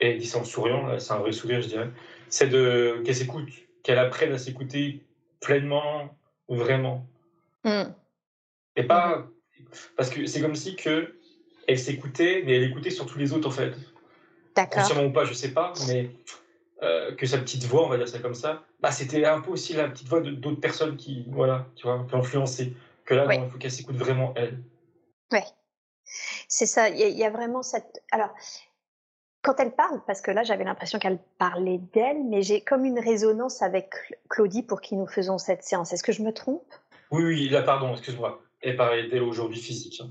et 0.00 0.10
elle 0.10 0.18
dit 0.18 0.26
ça 0.26 0.38
en 0.38 0.44
souriant, 0.44 0.86
là, 0.86 0.98
c'est 0.98 1.12
un 1.12 1.18
vrai 1.18 1.32
sourire, 1.32 1.60
je 1.60 1.68
dirais, 1.68 1.90
c'est 2.28 2.48
de 2.48 3.02
qu'elle 3.04 3.14
s'écoute, 3.14 3.48
qu'elle 3.82 3.98
apprenne 3.98 4.32
à 4.32 4.38
s'écouter 4.38 5.04
pleinement, 5.40 6.16
vraiment. 6.48 7.06
Mhm. 7.64 7.94
Et 8.76 8.84
pas. 8.84 9.26
Parce 9.96 10.10
que 10.10 10.26
c'est 10.26 10.40
comme 10.40 10.54
si 10.54 10.76
que 10.76 11.14
elle 11.68 11.78
s'écoutait, 11.78 12.42
mais 12.44 12.56
elle 12.56 12.64
écoutait 12.64 12.90
sur 12.90 13.06
tous 13.06 13.18
les 13.18 13.32
autres, 13.32 13.48
en 13.48 13.52
fait. 13.52 13.74
D'accord. 14.54 14.82
consciemment 14.82 15.06
ou 15.06 15.12
pas, 15.12 15.24
je 15.24 15.32
sais 15.32 15.52
pas, 15.52 15.72
mais 15.88 16.10
euh, 16.82 17.14
que 17.14 17.26
sa 17.26 17.38
petite 17.38 17.64
voix, 17.64 17.84
on 17.84 17.88
va 17.88 17.96
dire 17.96 18.08
ça 18.08 18.18
comme 18.18 18.34
ça, 18.34 18.62
bah, 18.80 18.90
c'était 18.90 19.24
un 19.24 19.40
peu 19.40 19.50
aussi 19.50 19.72
la 19.74 19.88
petite 19.88 20.08
voix 20.08 20.20
d'autres 20.20 20.60
personnes 20.60 20.96
qui, 20.96 21.24
voilà, 21.30 21.66
tu 21.76 21.86
vois, 21.86 22.04
influencées. 22.12 22.74
Que 23.04 23.14
là, 23.14 23.26
il 23.34 23.50
faut 23.50 23.58
qu'elle 23.58 23.70
s'écoute 23.72 23.96
vraiment 23.96 24.32
elle. 24.36 24.62
Ouais. 25.32 25.44
C'est 26.48 26.66
ça. 26.66 26.88
Il 26.88 26.98
y, 26.98 27.02
a- 27.02 27.08
il 27.08 27.16
y 27.18 27.24
a 27.24 27.30
vraiment 27.30 27.62
cette. 27.62 28.02
Alors, 28.12 28.30
quand 29.42 29.58
elle 29.58 29.72
parle, 29.72 30.00
parce 30.06 30.20
que 30.20 30.30
là, 30.30 30.44
j'avais 30.44 30.64
l'impression 30.64 30.98
qu'elle 30.98 31.18
parlait 31.38 31.78
d'elle, 31.92 32.22
mais 32.24 32.42
j'ai 32.42 32.60
comme 32.60 32.84
une 32.84 32.98
résonance 33.00 33.60
avec 33.62 33.92
Cl- 33.92 34.14
Claudie 34.28 34.62
pour 34.62 34.80
qui 34.80 34.94
nous 34.94 35.06
faisons 35.06 35.38
cette 35.38 35.64
séance. 35.64 35.92
Est-ce 35.92 36.04
que 36.04 36.12
je 36.12 36.22
me 36.22 36.32
trompe? 36.32 36.62
Oui, 37.10 37.24
oui, 37.24 37.48
là, 37.48 37.62
pardon, 37.62 37.92
excuse-moi. 37.92 38.40
Elle 38.60 38.76
parlait 38.76 39.08
d'elle 39.08 39.22
aujourd'hui 39.22 39.58
physique. 39.60 40.00
hein. 40.04 40.10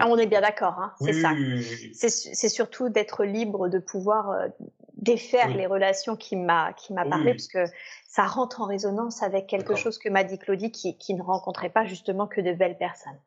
Ah, 0.00 0.06
on 0.08 0.16
est 0.18 0.26
bien 0.26 0.40
d'accord, 0.40 0.78
hein, 0.80 0.92
c'est 1.00 1.12
Oui, 1.12 1.22
ça. 1.22 1.32
oui, 1.32 1.54
oui, 1.54 1.64
oui. 1.82 1.92
C'est 1.94 2.08
su- 2.10 2.30
c'est 2.32 2.48
surtout 2.48 2.88
d'être 2.88 3.24
libre 3.24 3.68
de 3.68 3.78
pouvoir 3.78 4.30
euh, 4.30 4.48
défaire 4.94 5.48
les 5.56 5.66
relations 5.66 6.16
qui 6.16 6.34
m'a 6.34 6.72
qui 6.72 6.92
m'a 6.92 7.04
parlé, 7.04 7.32
parce 7.32 7.46
que 7.46 7.64
ça 8.08 8.24
rentre 8.26 8.60
en 8.60 8.66
résonance 8.66 9.22
avec 9.22 9.46
quelque 9.46 9.76
chose 9.76 9.98
que 9.98 10.08
m'a 10.08 10.24
dit 10.24 10.38
Claudie, 10.38 10.72
qui, 10.72 10.98
qui 10.98 11.14
ne 11.14 11.22
rencontrait 11.22 11.68
pas 11.70 11.84
justement 11.84 12.26
que 12.26 12.40
de 12.40 12.52
belles 12.52 12.78
personnes. 12.78 13.18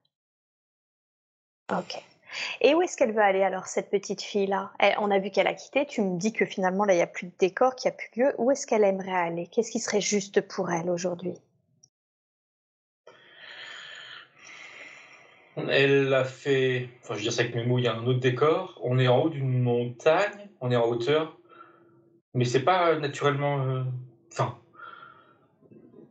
Ok. 1.71 2.01
Et 2.61 2.75
où 2.75 2.81
est-ce 2.81 2.97
qu'elle 2.97 3.13
veut 3.13 3.21
aller 3.21 3.41
alors, 3.43 3.67
cette 3.67 3.89
petite 3.89 4.21
fille-là? 4.21 4.71
Elle- 4.79 4.95
On 4.99 5.11
a 5.11 5.19
vu 5.19 5.31
qu'elle 5.31 5.47
a 5.47 5.53
quitté, 5.53 5.85
tu 5.85 6.01
me 6.01 6.17
dis 6.17 6.33
que 6.33 6.45
finalement, 6.45 6.83
là, 6.83 6.93
il 6.93 6.97
n'y 6.97 7.01
a 7.03 7.07
plus 7.07 7.27
de 7.27 7.31
décor, 7.39 7.75
qu'il 7.75 7.89
n'y 7.89 7.95
a 7.95 7.97
plus 7.97 8.09
lieu. 8.21 8.35
Où 8.37 8.51
est-ce 8.51 8.67
qu'elle 8.67 8.83
aimerait 8.83 9.11
aller? 9.11 9.47
Qu'est-ce 9.47 9.71
qui 9.71 9.79
serait 9.79 10.01
juste 10.01 10.41
pour 10.41 10.69
elle 10.71 10.89
aujourd'hui? 10.89 11.35
Elle 15.69 16.13
a 16.13 16.23
fait, 16.23 16.89
enfin, 17.01 17.13
je 17.15 17.19
veux 17.19 17.23
dire 17.23 17.33
ça 17.33 17.41
avec 17.41 17.55
mes 17.55 17.63
mots, 17.65 17.77
il 17.77 17.83
y 17.83 17.87
a 17.87 17.95
un 17.95 18.05
autre 18.05 18.19
décor. 18.19 18.79
On 18.83 18.97
est 18.99 19.07
en 19.07 19.19
haut 19.23 19.29
d'une 19.29 19.61
montagne, 19.61 20.47
on 20.61 20.71
est 20.71 20.75
en 20.75 20.85
hauteur, 20.87 21.37
mais 22.33 22.45
c'est 22.45 22.63
pas 22.63 22.95
naturellement. 22.97 23.61
euh, 23.65 23.83
Enfin, 24.31 24.57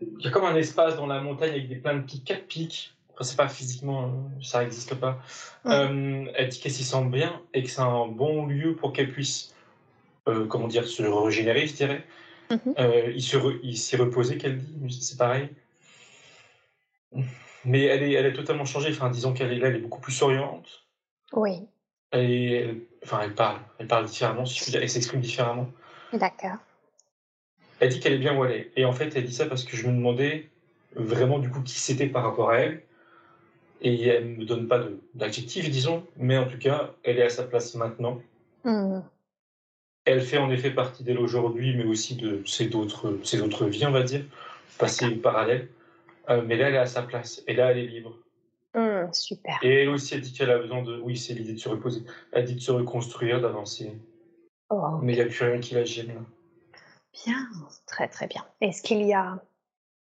il 0.00 0.24
y 0.24 0.28
a 0.28 0.30
comme 0.30 0.44
un 0.44 0.56
espace 0.56 0.96
dans 0.96 1.06
la 1.06 1.20
montagne 1.20 1.50
avec 1.50 1.68
des 1.68 1.76
plein 1.76 1.94
de 1.94 2.02
pics, 2.02 2.24
quatre 2.24 2.46
pics. 2.46 2.94
Enfin, 3.14 3.24
c'est 3.24 3.36
pas 3.36 3.48
physiquement, 3.48 4.04
euh, 4.04 4.42
ça 4.42 4.62
n'existe 4.62 4.94
pas. 4.94 5.20
Euh, 5.66 6.26
elle 6.36 6.48
dit 6.48 6.60
qu'elle 6.60 6.72
s'y 6.72 6.84
sent 6.84 7.04
bien 7.06 7.40
et 7.54 7.62
que 7.62 7.70
c'est 7.70 7.80
un 7.80 8.06
bon 8.06 8.46
lieu 8.46 8.76
pour 8.76 8.92
qu'elle 8.92 9.10
puisse, 9.10 9.54
euh, 10.28 10.46
comment 10.46 10.68
dire, 10.68 10.86
se 10.86 11.02
régénérer, 11.02 11.66
je 11.66 11.74
dirais. 11.74 12.04
Mhm. 12.50 12.74
Euh, 12.78 13.12
il 13.14 13.22
se 13.22 13.36
re- 13.36 13.74
s'y 13.74 13.96
reposer, 13.96 14.38
qu'elle 14.38 14.58
dit, 14.58 14.74
mais 14.80 14.90
c'est 14.90 15.18
pareil. 15.18 15.48
Mais 17.68 17.84
elle 17.84 18.02
est, 18.02 18.12
elle 18.12 18.26
est 18.26 18.32
totalement 18.32 18.64
changée. 18.64 18.90
Enfin, 18.90 19.10
disons 19.10 19.32
qu'elle 19.34 19.52
est 19.52 19.58
là, 19.58 19.68
elle 19.68 19.76
est 19.76 19.80
beaucoup 19.80 20.00
plus 20.00 20.12
souriante. 20.12 20.86
Oui. 21.34 21.68
Elle, 22.10 22.80
enfin, 23.04 23.20
elle 23.22 23.34
parle, 23.34 23.60
elle 23.78 23.86
parle 23.86 24.06
différemment, 24.06 24.46
si 24.46 24.58
je 24.58 24.62
puis 24.62 24.72
dire, 24.72 24.82
elle 24.82 24.88
s'exprime 24.88 25.20
différemment. 25.20 25.68
D'accord. 26.14 26.56
Elle 27.80 27.90
dit 27.90 28.00
qu'elle 28.00 28.14
est 28.14 28.18
bien 28.18 28.36
où 28.36 28.44
elle 28.44 28.52
est. 28.52 28.72
Et 28.76 28.86
en 28.86 28.92
fait, 28.92 29.14
elle 29.14 29.24
dit 29.24 29.34
ça 29.34 29.46
parce 29.46 29.64
que 29.64 29.76
je 29.76 29.86
me 29.86 29.92
demandais 29.92 30.48
vraiment 30.96 31.38
du 31.38 31.50
coup 31.50 31.60
qui 31.62 31.78
c'était 31.78 32.06
par 32.06 32.24
rapport 32.24 32.50
à 32.50 32.58
elle. 32.58 32.82
Et 33.80 34.08
elle 34.08 34.24
me 34.24 34.44
donne 34.44 34.66
pas 34.66 34.82
d'adjectif, 35.14 35.70
disons, 35.70 36.04
mais 36.16 36.36
en 36.36 36.48
tout 36.48 36.58
cas, 36.58 36.94
elle 37.04 37.18
est 37.18 37.22
à 37.22 37.28
sa 37.28 37.44
place 37.44 37.74
maintenant. 37.74 38.20
Hmm. 38.64 39.02
Elle 40.04 40.22
fait 40.22 40.38
en 40.38 40.50
effet 40.50 40.70
partie 40.70 41.04
d'elle 41.04 41.18
aujourd'hui, 41.18 41.76
mais 41.76 41.84
aussi 41.84 42.16
de 42.16 42.42
ses 42.46 42.74
autres, 42.74 43.18
ses 43.22 43.40
autres 43.42 43.66
vies, 43.66 43.86
on 43.86 43.92
va 43.92 44.02
dire, 44.02 44.24
passées 44.78 45.10
parallèles. 45.10 45.68
Euh, 46.28 46.42
mais 46.44 46.56
là, 46.56 46.68
elle 46.68 46.74
est 46.74 46.78
à 46.78 46.86
sa 46.86 47.02
place. 47.02 47.42
Et 47.46 47.54
là, 47.54 47.70
elle 47.70 47.78
est 47.78 47.86
libre. 47.86 48.16
Hmm, 48.74 49.12
super. 49.12 49.58
Et 49.62 49.82
elle 49.82 49.88
aussi, 49.88 50.14
elle 50.14 50.20
dit 50.20 50.32
qu'elle 50.32 50.50
a 50.50 50.58
besoin 50.58 50.82
de. 50.82 51.00
Oui, 51.00 51.16
c'est 51.16 51.34
l'idée 51.34 51.54
de 51.54 51.58
se 51.58 51.68
reposer. 51.68 52.02
Elle 52.32 52.44
dit 52.44 52.54
de 52.54 52.60
se 52.60 52.70
reconstruire, 52.70 53.40
d'avancer. 53.40 53.98
Oh, 54.70 54.98
Mais 55.02 55.14
il 55.14 55.16
n'y 55.16 55.22
a 55.22 55.26
plus 55.26 55.44
rien 55.44 55.60
qui 55.60 55.74
la 55.74 55.84
gêne. 55.84 56.24
bien, 57.24 57.48
très 57.86 58.08
très 58.08 58.26
bien. 58.26 58.46
Est-ce 58.60 58.82
qu'il 58.82 59.02
y 59.02 59.14
a 59.14 59.42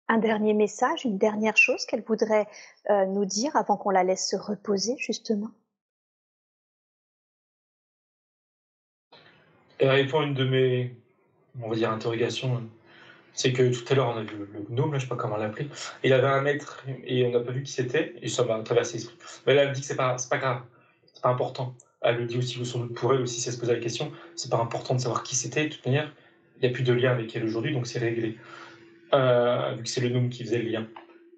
un 0.07 0.17
dernier 0.19 0.53
message, 0.53 1.05
une 1.05 1.17
dernière 1.17 1.57
chose 1.57 1.85
qu'elle 1.85 2.03
voudrait 2.03 2.47
euh, 2.89 3.05
nous 3.05 3.25
dire 3.25 3.55
avant 3.55 3.77
qu'on 3.77 3.89
la 3.89 4.03
laisse 4.03 4.29
se 4.29 4.35
reposer, 4.35 4.95
justement? 4.97 5.49
Elle 9.79 9.89
répond 9.89 10.19
à 10.19 10.25
une 10.25 10.35
de 10.35 10.45
mes, 10.45 10.95
on 11.59 11.69
va 11.69 11.75
dire, 11.75 11.91
interrogations. 11.91 12.61
C'est 13.33 13.53
que 13.53 13.73
tout 13.73 13.91
à 13.91 13.95
l'heure, 13.95 14.09
on 14.09 14.17
a 14.17 14.23
vu 14.23 14.37
le, 14.37 14.49
le 14.53 14.65
gnome, 14.69 14.93
là, 14.93 14.99
je 14.99 15.03
sais 15.03 15.09
pas 15.09 15.15
comment 15.15 15.37
l'appeler. 15.37 15.69
Il 16.03 16.13
avait 16.13 16.27
un 16.27 16.41
maître 16.41 16.85
et 17.05 17.25
on 17.25 17.31
n'a 17.31 17.39
pas 17.39 17.51
vu 17.51 17.63
qui 17.63 17.71
c'était, 17.71 18.13
et 18.21 18.27
ça 18.27 18.43
m'a 18.43 18.59
traversé 18.59 18.97
l'esprit. 18.97 19.15
Mais 19.47 19.53
là, 19.53 19.63
elle 19.63 19.69
me 19.69 19.73
dit 19.73 19.81
que 19.81 19.87
c'est 19.87 19.95
pas, 19.95 20.17
c'est 20.17 20.29
pas 20.29 20.37
grave, 20.37 20.61
c'est 21.13 21.21
pas 21.21 21.29
important. 21.29 21.75
Elle 22.01 22.17
le 22.17 22.25
dit 22.25 22.37
aussi 22.37 22.63
sans 22.65 22.79
doute 22.79 22.93
pour 22.95 23.13
elle 23.13 23.21
aussi, 23.21 23.39
si 23.39 23.47
elle 23.47 23.55
se 23.55 23.59
posait 23.59 23.73
la 23.73 23.79
question. 23.79 24.11
C'est 24.35 24.51
pas 24.51 24.57
important 24.57 24.95
de 24.95 24.99
savoir 24.99 25.23
qui 25.23 25.35
c'était, 25.35 25.65
de 25.65 25.73
toute 25.73 25.85
manière. 25.85 26.11
Il 26.57 26.61
n'y 26.61 26.67
a 26.67 26.71
plus 26.71 26.83
de 26.83 26.93
lien 26.93 27.11
avec 27.11 27.35
elle 27.35 27.45
aujourd'hui, 27.45 27.73
donc 27.73 27.87
c'est 27.87 27.99
réglé. 27.99 28.37
Euh, 29.13 29.73
vu 29.75 29.83
que 29.83 29.89
c'est 29.89 30.01
le 30.01 30.09
gnome 30.09 30.29
qui 30.29 30.43
faisait 30.43 30.59
le 30.59 30.69
lien 30.69 30.87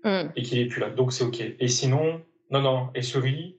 Hmm, 0.03 0.31
et 0.35 0.41
qu'il 0.41 0.59
est 0.59 0.65
plus 0.65 0.81
là, 0.81 0.89
donc 0.89 1.13
c'est 1.13 1.23
ok. 1.23 1.41
Et 1.59 1.67
sinon, 1.69 2.21
non, 2.51 2.61
non, 2.61 2.89
elle 2.93 3.05
sourit. 3.05 3.55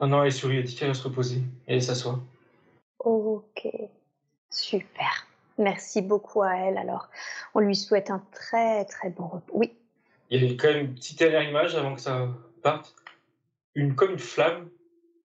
Non, 0.00 0.06
non, 0.06 0.24
elle 0.24 0.32
sourit, 0.32 0.56
elle 0.56 0.64
dit 0.64 0.74
qu'elle 0.74 0.88
va 0.88 0.94
se 0.94 1.02
reposer 1.02 1.42
et 1.66 1.74
elle 1.74 1.82
s'assoit. 1.82 2.18
Ok, 3.00 3.68
super. 4.48 5.27
Merci 5.58 6.02
beaucoup 6.02 6.42
à 6.42 6.54
elle. 6.56 6.78
Alors, 6.78 7.08
on 7.54 7.60
lui 7.60 7.76
souhaite 7.76 8.10
un 8.10 8.22
très 8.32 8.84
très 8.84 9.10
bon 9.10 9.26
repos. 9.26 9.52
Oui, 9.54 9.76
Il 10.30 10.44
y 10.44 10.50
a 10.50 10.54
quand 10.56 10.68
même 10.68 10.86
une 10.86 10.94
petite 10.94 11.18
dernière 11.18 11.42
image 11.42 11.74
avant 11.74 11.94
que 11.94 12.00
ça 12.00 12.28
parte. 12.62 12.94
Une, 13.74 13.94
comme 13.94 14.12
une 14.12 14.18
flamme, 14.18 14.68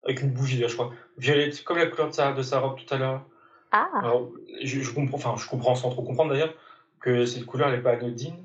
avec 0.05 0.21
une 0.23 0.31
bougie, 0.31 0.59
là, 0.59 0.69
je 0.69 0.75
crois. 0.75 0.93
Violette, 1.19 1.63
comme 1.65 1.79
la 1.79 1.87
couleur 1.87 2.09
de 2.09 2.15
sa, 2.15 2.33
de 2.33 2.43
sa 2.43 2.59
robe 2.61 2.77
tout 2.79 2.93
à 2.93 2.99
l'heure. 2.99 3.25
ah, 3.73 3.89
Alors, 4.03 4.31
je, 4.63 4.81
je 4.81 4.93
comprends, 4.95 5.17
enfin, 5.17 5.35
je 5.37 5.49
comprends 5.49 5.75
sans 5.75 5.91
trop 5.91 6.03
comprendre 6.03 6.33
d'ailleurs, 6.33 6.55
que 7.01 7.25
cette 7.27 7.47
couleur 7.47 7.71
n'est 7.71 7.81
pas 7.83 7.93
anodine. 7.93 8.37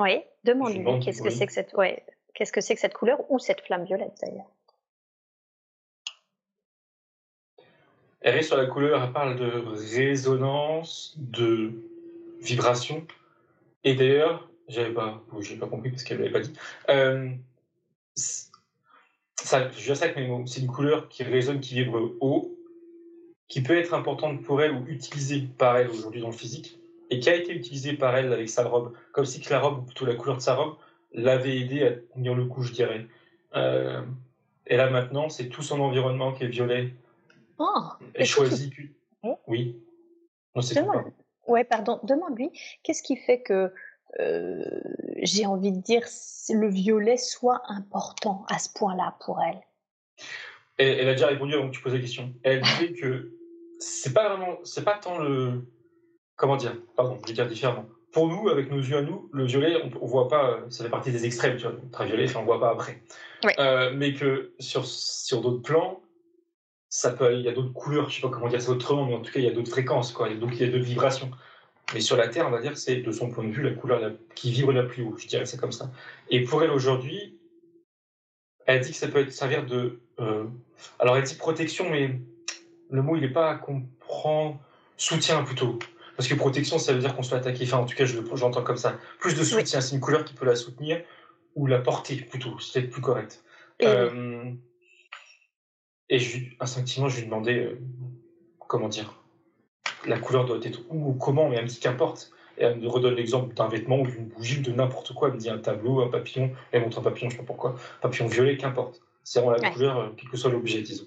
oui. 0.00 0.22
Demande-lui 0.44 0.78
demande, 0.78 1.02
qu'est-ce 1.02 1.22
que 1.22 1.30
c'est 1.30 1.46
que 1.46 1.52
cette, 1.52 1.72
ouais, 1.74 2.04
qu'est-ce 2.34 2.52
que 2.52 2.60
c'est 2.60 2.76
que 2.76 2.80
cette 2.80 2.94
couleur 2.94 3.18
ou 3.32 3.40
cette 3.40 3.62
flamme 3.62 3.84
violette 3.84 4.16
d'ailleurs. 4.22 4.46
Est 8.22 8.42
sur 8.42 8.56
la 8.56 8.66
couleur, 8.66 9.02
elle 9.02 9.12
parle 9.12 9.36
de 9.36 9.50
résonance, 9.94 11.14
de 11.18 11.72
vibration. 12.40 13.06
Et 13.84 13.94
d'ailleurs, 13.94 14.48
j'avais 14.68 14.92
pas, 14.92 15.22
j'ai 15.40 15.56
pas 15.56 15.68
compris 15.68 15.90
parce 15.90 16.02
qu'elle 16.02 16.18
l'avait 16.18 16.32
pas 16.32 16.40
dit. 16.40 16.52
Euh, 16.90 17.30
je. 18.16 19.94
C'est 19.94 20.60
une 20.60 20.66
couleur 20.66 21.08
qui 21.08 21.22
résonne, 21.22 21.60
qui 21.60 21.74
vibre 21.74 22.14
haut, 22.20 22.56
qui 23.48 23.62
peut 23.62 23.76
être 23.76 23.94
importante 23.94 24.42
pour 24.42 24.62
elle 24.62 24.72
ou 24.72 24.84
utilisée 24.88 25.46
par 25.58 25.76
elle 25.76 25.88
aujourd'hui 25.88 26.20
dans 26.20 26.28
le 26.28 26.32
physique, 26.32 26.80
et 27.10 27.20
qui 27.20 27.30
a 27.30 27.36
été 27.36 27.52
utilisée 27.52 27.92
par 27.92 28.16
elle 28.16 28.32
avec 28.32 28.48
sa 28.48 28.64
robe, 28.64 28.92
comme 29.12 29.24
si 29.24 29.40
que 29.40 29.50
la 29.50 29.60
robe, 29.60 29.78
ou 29.78 29.82
plutôt 29.82 30.06
la 30.06 30.14
couleur 30.14 30.36
de 30.36 30.42
sa 30.42 30.54
robe, 30.54 30.76
l'avait 31.12 31.58
aidé 31.58 31.84
à 31.84 31.92
tenir 32.14 32.34
le 32.34 32.46
coup, 32.46 32.62
je 32.62 32.72
dirais. 32.72 33.06
Euh, 33.54 34.02
et 34.66 34.76
là 34.76 34.90
maintenant, 34.90 35.28
c'est 35.28 35.48
tout 35.48 35.62
son 35.62 35.80
environnement 35.80 36.32
qui 36.32 36.44
est 36.44 36.48
violet. 36.48 36.92
Oh, 37.58 37.80
Elle 38.14 38.22
Est-ce 38.22 38.36
que 38.36 38.68
tu- 38.68 38.96
Oh. 39.22 39.38
Oui. 39.46 39.82
Non, 40.54 40.62
c'est 40.62 40.74
tout. 40.74 40.80
demande. 40.82 40.94
pardon. 40.96 41.12
Ouais, 41.48 41.64
pardon. 41.64 42.00
Demande-lui 42.02 42.50
qu'est-ce 42.82 43.02
qui 43.02 43.16
fait 43.16 43.40
que 43.42 43.72
euh, 44.20 44.64
j'ai 45.22 45.46
envie 45.46 45.72
de 45.72 45.80
dire 45.80 46.06
le 46.50 46.68
violet 46.68 47.16
soit 47.16 47.62
important 47.68 48.44
à 48.48 48.58
ce 48.58 48.68
point-là 48.74 49.16
pour 49.24 49.40
elle? 49.42 49.60
Elle, 50.78 50.98
elle 51.00 51.08
a 51.08 51.12
déjà 51.12 51.26
répondu 51.28 51.54
avant 51.54 51.68
que 51.68 51.74
tu 51.74 51.82
poses 51.82 51.94
la 51.94 52.00
question. 52.00 52.32
Elle 52.42 52.60
disait 52.62 52.92
que 53.00 53.32
c'est 53.78 54.12
pas 54.14 54.28
vraiment, 54.34 54.58
c'est 54.64 54.84
pas 54.84 54.98
tant 54.98 55.18
le, 55.18 55.66
comment 56.36 56.56
dire, 56.56 56.76
pardon, 56.96 57.18
je 57.22 57.28
vais 57.28 57.34
dire 57.34 57.46
différemment. 57.48 57.86
Pour 58.12 58.28
nous, 58.28 58.48
avec 58.48 58.70
nos 58.70 58.78
yeux 58.78 58.96
à 58.98 59.02
nous, 59.02 59.28
le 59.32 59.44
violet, 59.44 59.76
on, 59.82 59.90
on 60.02 60.06
voit 60.06 60.28
pas, 60.28 60.60
ça 60.70 60.84
fait 60.84 60.90
partie 60.90 61.10
des 61.12 61.26
extrêmes, 61.26 61.56
tu 61.56 61.64
vois, 61.66 61.72
ultraviolet, 61.82 62.24
enfin, 62.24 62.40
on 62.40 62.44
voit 62.44 62.60
pas 62.60 62.70
après. 62.70 63.02
Ouais. 63.44 63.54
Euh, 63.58 63.92
mais 63.94 64.14
que 64.14 64.54
sur, 64.58 64.86
sur 64.86 65.42
d'autres 65.42 65.62
plans, 65.62 66.00
ça 66.88 67.10
peut, 67.10 67.34
il 67.34 67.40
y 67.40 67.48
a 67.48 67.52
d'autres 67.52 67.72
couleurs, 67.72 68.08
je 68.08 68.16
sais 68.16 68.22
pas 68.22 68.28
comment 68.28 68.48
dire 68.48 68.62
ça 68.62 68.70
autrement, 68.70 69.06
mais 69.06 69.14
en 69.14 69.20
tout 69.20 69.32
cas, 69.32 69.40
il 69.40 69.44
y 69.44 69.48
a 69.48 69.52
d'autres 69.52 69.70
fréquences, 69.70 70.12
quoi. 70.12 70.32
Donc, 70.34 70.52
il 70.54 70.66
y 70.66 70.68
a 70.68 70.72
d'autres 70.72 70.84
vibrations. 70.84 71.30
Mais 71.94 72.00
sur 72.00 72.16
la 72.16 72.28
Terre, 72.28 72.46
on 72.46 72.50
va 72.50 72.60
dire, 72.60 72.76
c'est 72.76 72.96
de 72.96 73.12
son 73.12 73.30
point 73.30 73.44
de 73.44 73.50
vue 73.50 73.62
la 73.62 73.72
couleur 73.72 74.00
la- 74.00 74.12
qui 74.34 74.50
vibre 74.50 74.72
la 74.72 74.82
plus 74.82 75.02
haut, 75.02 75.16
je 75.16 75.26
dirais 75.26 75.46
ça 75.46 75.56
comme 75.56 75.72
ça. 75.72 75.90
Et 76.30 76.42
pour 76.42 76.62
elle 76.62 76.70
aujourd'hui, 76.70 77.38
elle 78.66 78.80
dit 78.80 78.90
que 78.90 78.96
ça 78.96 79.08
peut 79.08 79.20
être, 79.20 79.32
servir 79.32 79.64
de. 79.66 80.00
euh, 80.18 80.44
alors, 80.98 81.16
elle 81.16 81.22
dit 81.22 81.36
protection, 81.36 81.88
mais 81.88 82.18
le 82.90 83.02
mot, 83.02 83.16
il 83.16 83.22
n'est 83.22 83.28
pas 83.28 83.50
à 83.50 83.54
comprendre. 83.54 84.58
Soutien 84.98 85.42
plutôt. 85.42 85.78
Parce 86.16 86.26
que 86.26 86.34
protection, 86.34 86.78
ça 86.78 86.94
veut 86.94 87.00
dire 87.00 87.14
qu'on 87.14 87.22
soit 87.22 87.36
attaqué. 87.36 87.64
Enfin, 87.64 87.76
en 87.78 87.84
tout 87.84 87.94
cas, 87.94 88.06
je 88.06 88.18
comme 88.18 88.76
ça. 88.78 88.98
Plus 89.20 89.34
de 89.34 89.44
soutien, 89.44 89.82
c'est 89.82 89.94
une 89.94 90.00
couleur 90.00 90.24
qui 90.24 90.32
peut 90.32 90.46
la 90.46 90.56
soutenir 90.56 91.02
ou 91.54 91.66
la 91.66 91.78
porter 91.78 92.16
plutôt, 92.16 92.58
c'est 92.58 92.80
peut-être 92.80 92.92
plus 92.92 93.02
correct. 93.02 93.44
Euh, 93.82 94.52
et 96.08 96.18
je, 96.18 96.38
instinctivement, 96.60 97.08
je 97.08 97.18
lui 97.18 97.26
demandais 97.26 97.58
euh, 97.58 97.80
comment 98.66 98.88
dire. 98.88 99.22
La 100.06 100.18
couleur 100.18 100.44
doit 100.44 100.58
être 100.62 100.80
où 100.88 101.10
ou 101.10 101.14
comment, 101.14 101.48
mais 101.48 101.56
elle 101.56 101.64
me 101.64 101.68
dit 101.68 101.80
qu'importe. 101.80 102.30
Et 102.58 102.64
elle 102.64 102.78
me 102.78 102.88
redonne 102.88 103.14
l'exemple 103.14 103.54
d'un 103.54 103.68
vêtement 103.68 104.00
ou 104.00 104.06
d'une 104.06 104.26
bougie 104.26 104.60
ou 104.60 104.62
de 104.62 104.72
n'importe 104.72 105.12
quoi. 105.14 105.28
Elle 105.28 105.34
me 105.34 105.38
dit 105.40 105.50
un 105.50 105.58
tableau, 105.58 106.00
un 106.00 106.08
papillon. 106.08 106.52
Elle 106.72 106.82
montre 106.82 107.00
un 107.00 107.02
papillon, 107.02 107.28
je 107.28 107.34
sais 107.36 107.42
pas 107.42 107.46
pourquoi. 107.46 107.74
Papillon 108.00 108.26
violet, 108.28 108.56
qu'importe. 108.56 109.02
C'est 109.24 109.40
vraiment 109.40 109.56
la 109.56 109.68
Ouais. 109.68 109.74
couleur, 109.74 109.98
euh, 109.98 110.08
quel 110.16 110.30
que 110.30 110.36
soit 110.36 110.50
l'objet, 110.50 110.80
disons. 110.80 111.06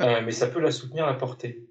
Euh, 0.00 0.20
mais 0.24 0.32
ça 0.32 0.48
peut 0.48 0.60
la 0.60 0.70
soutenir, 0.72 1.06
la 1.06 1.14
porter. 1.14 1.62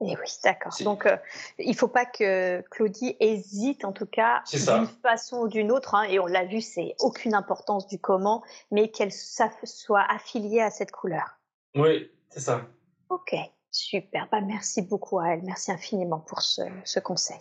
Et 0.00 0.16
oui, 0.16 0.28
d'accord. 0.44 0.72
Donc, 0.82 1.06
euh, 1.06 1.16
il 1.58 1.74
faut 1.74 1.88
pas 1.88 2.06
que 2.06 2.60
Claudie 2.70 3.16
hésite, 3.18 3.84
en 3.84 3.92
tout 3.92 4.06
cas, 4.06 4.44
d'une 4.52 4.86
façon 5.02 5.38
ou 5.38 5.48
d'une 5.48 5.72
autre. 5.72 5.96
hein, 5.96 6.04
et 6.04 6.20
on 6.20 6.26
l'a 6.26 6.44
vu, 6.44 6.60
c'est 6.60 6.94
aucune 7.00 7.34
importance 7.34 7.88
du 7.88 7.98
comment, 7.98 8.44
mais 8.70 8.90
qu'elle 8.92 9.12
soit 9.12 10.06
affiliée 10.08 10.60
à 10.60 10.70
cette 10.70 10.92
couleur. 10.92 11.40
Oui, 11.74 12.10
c'est 12.30 12.40
ça. 12.40 12.62
Ok, 13.08 13.34
super. 13.72 14.28
Bah, 14.30 14.40
merci 14.40 14.82
beaucoup 14.82 15.18
à 15.18 15.30
elle. 15.30 15.42
Merci 15.42 15.72
infiniment 15.72 16.20
pour 16.20 16.42
ce, 16.42 16.62
ce 16.84 17.00
conseil. 17.00 17.40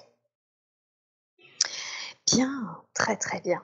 Bien, 2.34 2.82
très 2.96 3.18
très 3.18 3.40
bien. 3.42 3.64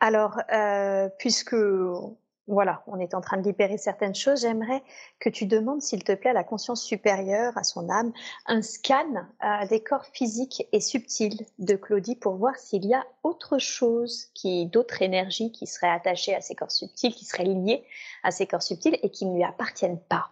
Alors, 0.00 0.40
euh, 0.52 1.08
puisque 1.18 1.54
voilà, 2.48 2.82
on 2.86 3.00
est 3.00 3.14
en 3.14 3.20
train 3.20 3.36
de 3.38 3.42
libérer 3.42 3.76
certaines 3.76 4.14
choses, 4.14 4.42
j'aimerais 4.42 4.82
que 5.18 5.28
tu 5.28 5.46
demandes, 5.46 5.82
s'il 5.82 6.04
te 6.04 6.12
plaît, 6.14 6.30
à 6.30 6.34
la 6.34 6.44
conscience 6.44 6.82
supérieure, 6.82 7.56
à 7.58 7.64
son 7.64 7.88
âme, 7.90 8.12
un 8.46 8.62
scan 8.62 9.26
euh, 9.44 9.66
des 9.68 9.82
corps 9.82 10.06
physiques 10.06 10.66
et 10.72 10.80
subtils 10.80 11.44
de 11.58 11.74
Claudie 11.74 12.14
pour 12.14 12.36
voir 12.36 12.56
s'il 12.56 12.84
y 12.84 12.94
a 12.94 13.04
autre 13.24 13.58
chose, 13.58 14.26
qui, 14.34 14.66
d'autres 14.66 15.02
énergies 15.02 15.50
qui 15.50 15.66
seraient 15.66 15.90
attachées 15.90 16.34
à 16.34 16.40
ces 16.40 16.54
corps 16.54 16.70
subtils, 16.70 17.14
qui 17.14 17.24
seraient 17.24 17.44
liées 17.44 17.84
à 18.22 18.30
ces 18.30 18.46
corps 18.46 18.62
subtils 18.62 18.98
et 19.02 19.10
qui 19.10 19.26
ne 19.26 19.34
lui 19.34 19.44
appartiennent 19.44 20.00
pas. 20.00 20.30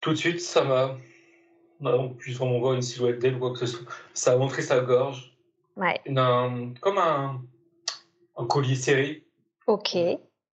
Tout 0.00 0.10
de 0.10 0.16
suite, 0.16 0.40
ça 0.40 0.62
m'a. 0.62 0.96
bah, 1.80 1.96
On 1.98 2.10
puisse 2.10 2.36
vraiment 2.36 2.60
voir 2.60 2.74
une 2.74 2.82
silhouette 2.82 3.18
d'elle 3.18 3.34
ou 3.34 3.38
quoi 3.40 3.52
que 3.52 3.58
ce 3.58 3.66
soit. 3.66 3.86
Ça 4.14 4.32
a 4.34 4.36
montré 4.36 4.62
sa 4.62 4.78
gorge. 4.78 5.36
Ouais, 5.76 6.00
un- 6.06 6.72
comme 6.80 6.98
un, 6.98 7.42
un 8.36 8.46
collier 8.46 8.74
serré 8.74 9.24
ok. 9.66 9.96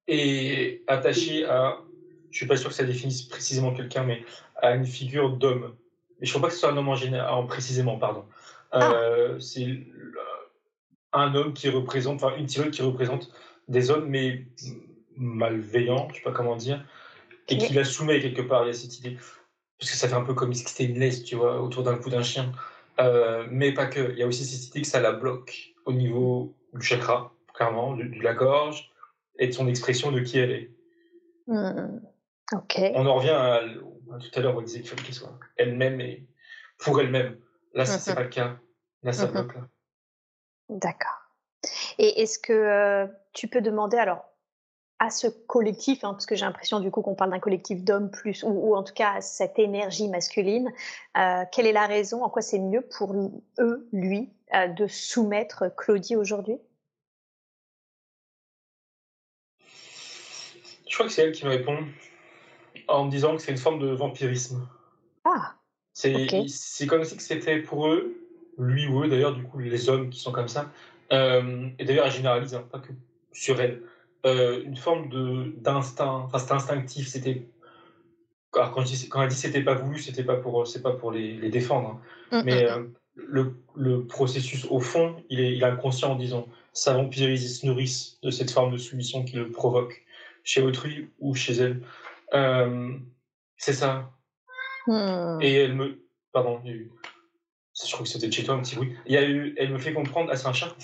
et 0.08 0.84
attaché 0.88 1.46
à. 1.46 1.80
Je 2.32 2.38
suis 2.38 2.48
pas 2.48 2.58
sûr 2.58 2.70
que 2.70 2.76
ça 2.76 2.84
définisse 2.84 3.22
précisément 3.24 3.74
quelqu'un, 3.74 4.04
mais 4.04 4.24
à 4.56 4.74
une 4.74 4.86
figure 4.86 5.38
d'homme. 5.38 5.76
Mais 6.20 6.26
je 6.26 6.32
ne 6.32 6.34
crois 6.34 6.42
pas 6.42 6.48
que 6.48 6.54
ce 6.54 6.62
soit 6.62 6.72
un 6.72 6.78
homme 6.78 6.90
en 6.90 6.96
général, 6.96 7.32
en 7.32 7.46
précisément, 7.46 8.00
pardon. 8.00 8.26
Euh, 8.74 9.40
C'est 9.40 9.68
un 11.12 11.36
homme 11.36 11.54
qui 11.54 11.70
représente, 11.70 12.24
enfin 12.24 12.36
une 12.38 12.48
silhouette 12.48 12.72
qui 12.72 12.82
représente 12.82 13.32
des 13.68 13.92
hommes, 13.92 14.08
mais 14.08 14.48
malveillants, 15.16 16.08
je 16.10 16.16
sais 16.16 16.22
pas 16.22 16.32
comment 16.32 16.56
dire, 16.56 16.84
et 17.50 17.58
qui 17.58 17.74
la 17.74 17.84
soumet 17.84 18.20
quelque 18.20 18.42
part. 18.42 18.64
Il 18.64 18.68
y 18.68 18.72
a 18.72 18.74
cette 18.74 18.98
idée. 18.98 19.18
Parce 19.80 19.92
que 19.92 19.98
ça 19.98 20.08
fait 20.08 20.16
un 20.16 20.24
peu 20.24 20.34
comme 20.34 20.54
si 20.54 20.64
c'était 20.64 20.86
une 20.86 20.98
laisse, 20.98 21.24
tu 21.24 21.36
vois, 21.36 21.62
autour 21.62 21.84
d'un 21.84 21.98
cou 21.98 22.10
d'un 22.10 22.24
chien. 22.24 22.52
Euh, 23.00 23.46
mais 23.52 23.74
pas 23.74 23.86
que. 23.86 24.12
Il 24.14 24.18
y 24.18 24.24
a 24.24 24.28
aussi 24.28 24.46
cette 24.46 24.70
idée 24.70 24.82
que 24.82 24.88
ça 24.88 25.00
la 25.00 25.12
bloque 25.12 25.74
au 25.86 25.94
niveau 25.94 26.56
du 26.74 26.86
chakra, 26.86 27.33
clairement, 27.54 27.96
de, 27.96 28.04
la 28.22 28.34
gorge 28.34 28.92
et 29.40 29.48
de 29.48 29.52
son 29.52 29.68
expression 29.68 30.12
de 30.12 30.20
qui 30.20 30.40
elle 30.40 30.52
est. 30.52 30.72
Hmm. 31.48 32.00
On 32.52 33.06
en 33.06 33.16
revient 33.16 33.30
à, 33.30 33.62
tout 34.20 34.40
à 34.40 34.42
l'heure, 34.42 34.56
on 34.56 34.62
disait 34.62 34.82
qu'il 34.82 34.90
fallait 34.90 35.02
qu'elle 35.02 35.14
soit 35.14 35.40
elle-même 35.58 36.00
et 36.02 36.28
pour 36.78 37.00
elle-même. 37.00 37.38
Là, 37.74 37.86
ce 37.86 37.94
n'est 37.94 38.12
mhm. 38.12 38.16
pas 38.16 38.24
le 38.24 38.30
cas. 38.30 38.58
Là, 39.02 39.14
ça 39.14 39.26
mhm. 39.26 39.32
bloque. 39.32 39.56
D'accord. 40.70 41.24
Et 41.98 42.22
est-ce 42.22 42.40
que 42.40 42.54
euh, 42.54 43.08
tu 43.34 43.48
peux 43.48 43.62
demander, 43.62 43.98
alors, 43.98 44.26
à 45.00 45.10
ce 45.10 45.28
collectif, 45.28 46.04
hein, 46.04 46.14
parce 46.14 46.26
que 46.26 46.36
j'ai 46.36 46.46
l'impression 46.46 46.80
du 46.80 46.92
coup 46.92 47.02
qu'on 47.02 47.16
parle 47.16 47.32
d'un 47.32 47.40
collectif 47.40 47.84
d'hommes 47.84 48.12
plus, 48.12 48.44
ou, 48.44 48.76
en 48.76 48.84
tout 48.84 48.94
cas 48.94 49.20
cette 49.22 49.60
énergie 49.60 50.08
masculine, 50.08 50.72
euh, 51.18 51.44
quelle 51.52 51.66
est 51.66 51.74
la 51.74 51.88
raison, 51.88 52.24
en 52.24 52.30
quoi 52.30 52.42
c'est 52.42 52.60
mieux 52.60 52.82
pour 52.82 53.14
eux, 53.60 53.90
lui, 53.92 54.30
euh, 54.54 54.68
de 54.68 54.88
soumettre 54.88 55.76
Claudie 55.76 56.16
aujourd'hui? 56.16 56.58
Je 60.94 60.98
crois 61.00 61.08
que 61.08 61.12
c'est 61.12 61.24
elle 61.24 61.32
qui 61.32 61.44
me 61.46 61.50
répond 61.50 61.80
en 62.88 63.06
me 63.06 63.10
disant 63.10 63.36
que 63.36 63.42
c'est 63.42 63.52
une 63.52 63.58
forme 63.58 63.80
de 63.80 63.88
vampirisme. 63.88 64.68
Ah 65.24 65.56
C'est 65.92 66.86
comme 66.86 67.04
si 67.04 67.20
c'était 67.20 67.58
pour 67.64 67.88
eux, 67.88 68.16
lui 68.60 68.86
ou 68.86 69.02
eux 69.02 69.08
d'ailleurs, 69.08 69.34
du 69.34 69.42
coup 69.42 69.58
les 69.58 69.90
hommes 69.90 70.12
qui 70.12 70.20
sont 70.20 70.32
comme 70.32 70.48
ça, 70.48 70.72
euh, 71.12 71.68
et 71.80 71.86
d'ailleurs 71.86 72.06
elle 72.06 72.12
généralise, 72.12 72.54
hein, 72.54 72.64
pas 72.72 72.78
que 72.78 72.92
sur 73.32 73.60
elle, 73.60 73.82
euh, 74.28 74.62
une 74.66 74.78
forme 74.78 75.10
d'instinct, 75.58 76.26
enfin 76.28 76.38
c'était 76.38 76.54
instinctif, 76.54 77.08
c'était 77.08 77.48
quand, 78.52 78.72
quand 79.10 79.24
elle 79.24 79.30
dit 79.30 79.36
c'était 79.36 79.64
pas 79.64 79.74
voulu, 79.74 79.98
c'était 79.98 80.24
pas 80.24 80.36
pour 80.36 80.68
c'est 80.68 80.84
pas 80.84 80.94
pour 80.94 81.12
les, 81.12 81.34
les 81.38 81.50
défendre, 81.50 82.00
hein. 82.32 82.44
mm, 82.44 82.46
mais 82.46 82.66
mm, 82.66 82.68
mm. 82.68 82.70
Euh, 82.70 82.84
le, 83.16 83.56
le, 83.76 84.06
processus 84.06 84.68
au 84.70 84.80
fond, 84.80 85.16
il 85.32 85.40
est, 85.40 85.54
il 85.54 85.64
est 85.64 85.66
inconscient, 85.66 86.16
disons. 86.16 86.48
Ça 86.72 86.94
vampirise, 86.94 87.44
ils 87.44 87.50
se 87.50 87.66
nourrissent 87.66 88.20
de 88.22 88.30
cette 88.30 88.50
forme 88.52 88.74
de 88.74 88.78
soumission 88.78 89.24
qui 89.24 89.36
le 89.36 89.52
provoque 89.52 90.04
chez 90.44 90.62
autrui 90.62 91.10
ou 91.20 91.36
chez 91.36 91.54
elle. 91.54 91.82
Euh, 92.34 92.98
c'est 93.58 93.74
ça. 93.74 94.12
Et 95.42 95.56
elle 95.56 95.76
me, 95.76 96.06
pardon, 96.32 96.62
il 96.64 96.70
y 96.70 96.74
a 96.74 96.76
eu, 96.76 96.92
je 97.86 97.92
crois 97.92 98.04
que 98.04 98.10
c'était 98.10 98.32
chez 98.32 98.44
toi 98.44 98.56
un 98.56 98.62
petit 98.62 98.76
bruit. 98.76 98.96
Il 99.06 99.14
y 99.14 99.18
a 99.18 99.24
eu, 99.24 99.56
elle 99.58 99.72
me 99.72 99.78
fait 99.78 99.94
comprendre, 99.94 100.30
ah 100.32 100.38
c'est 100.38 100.48
un 100.48 100.54
chat. 100.54 100.76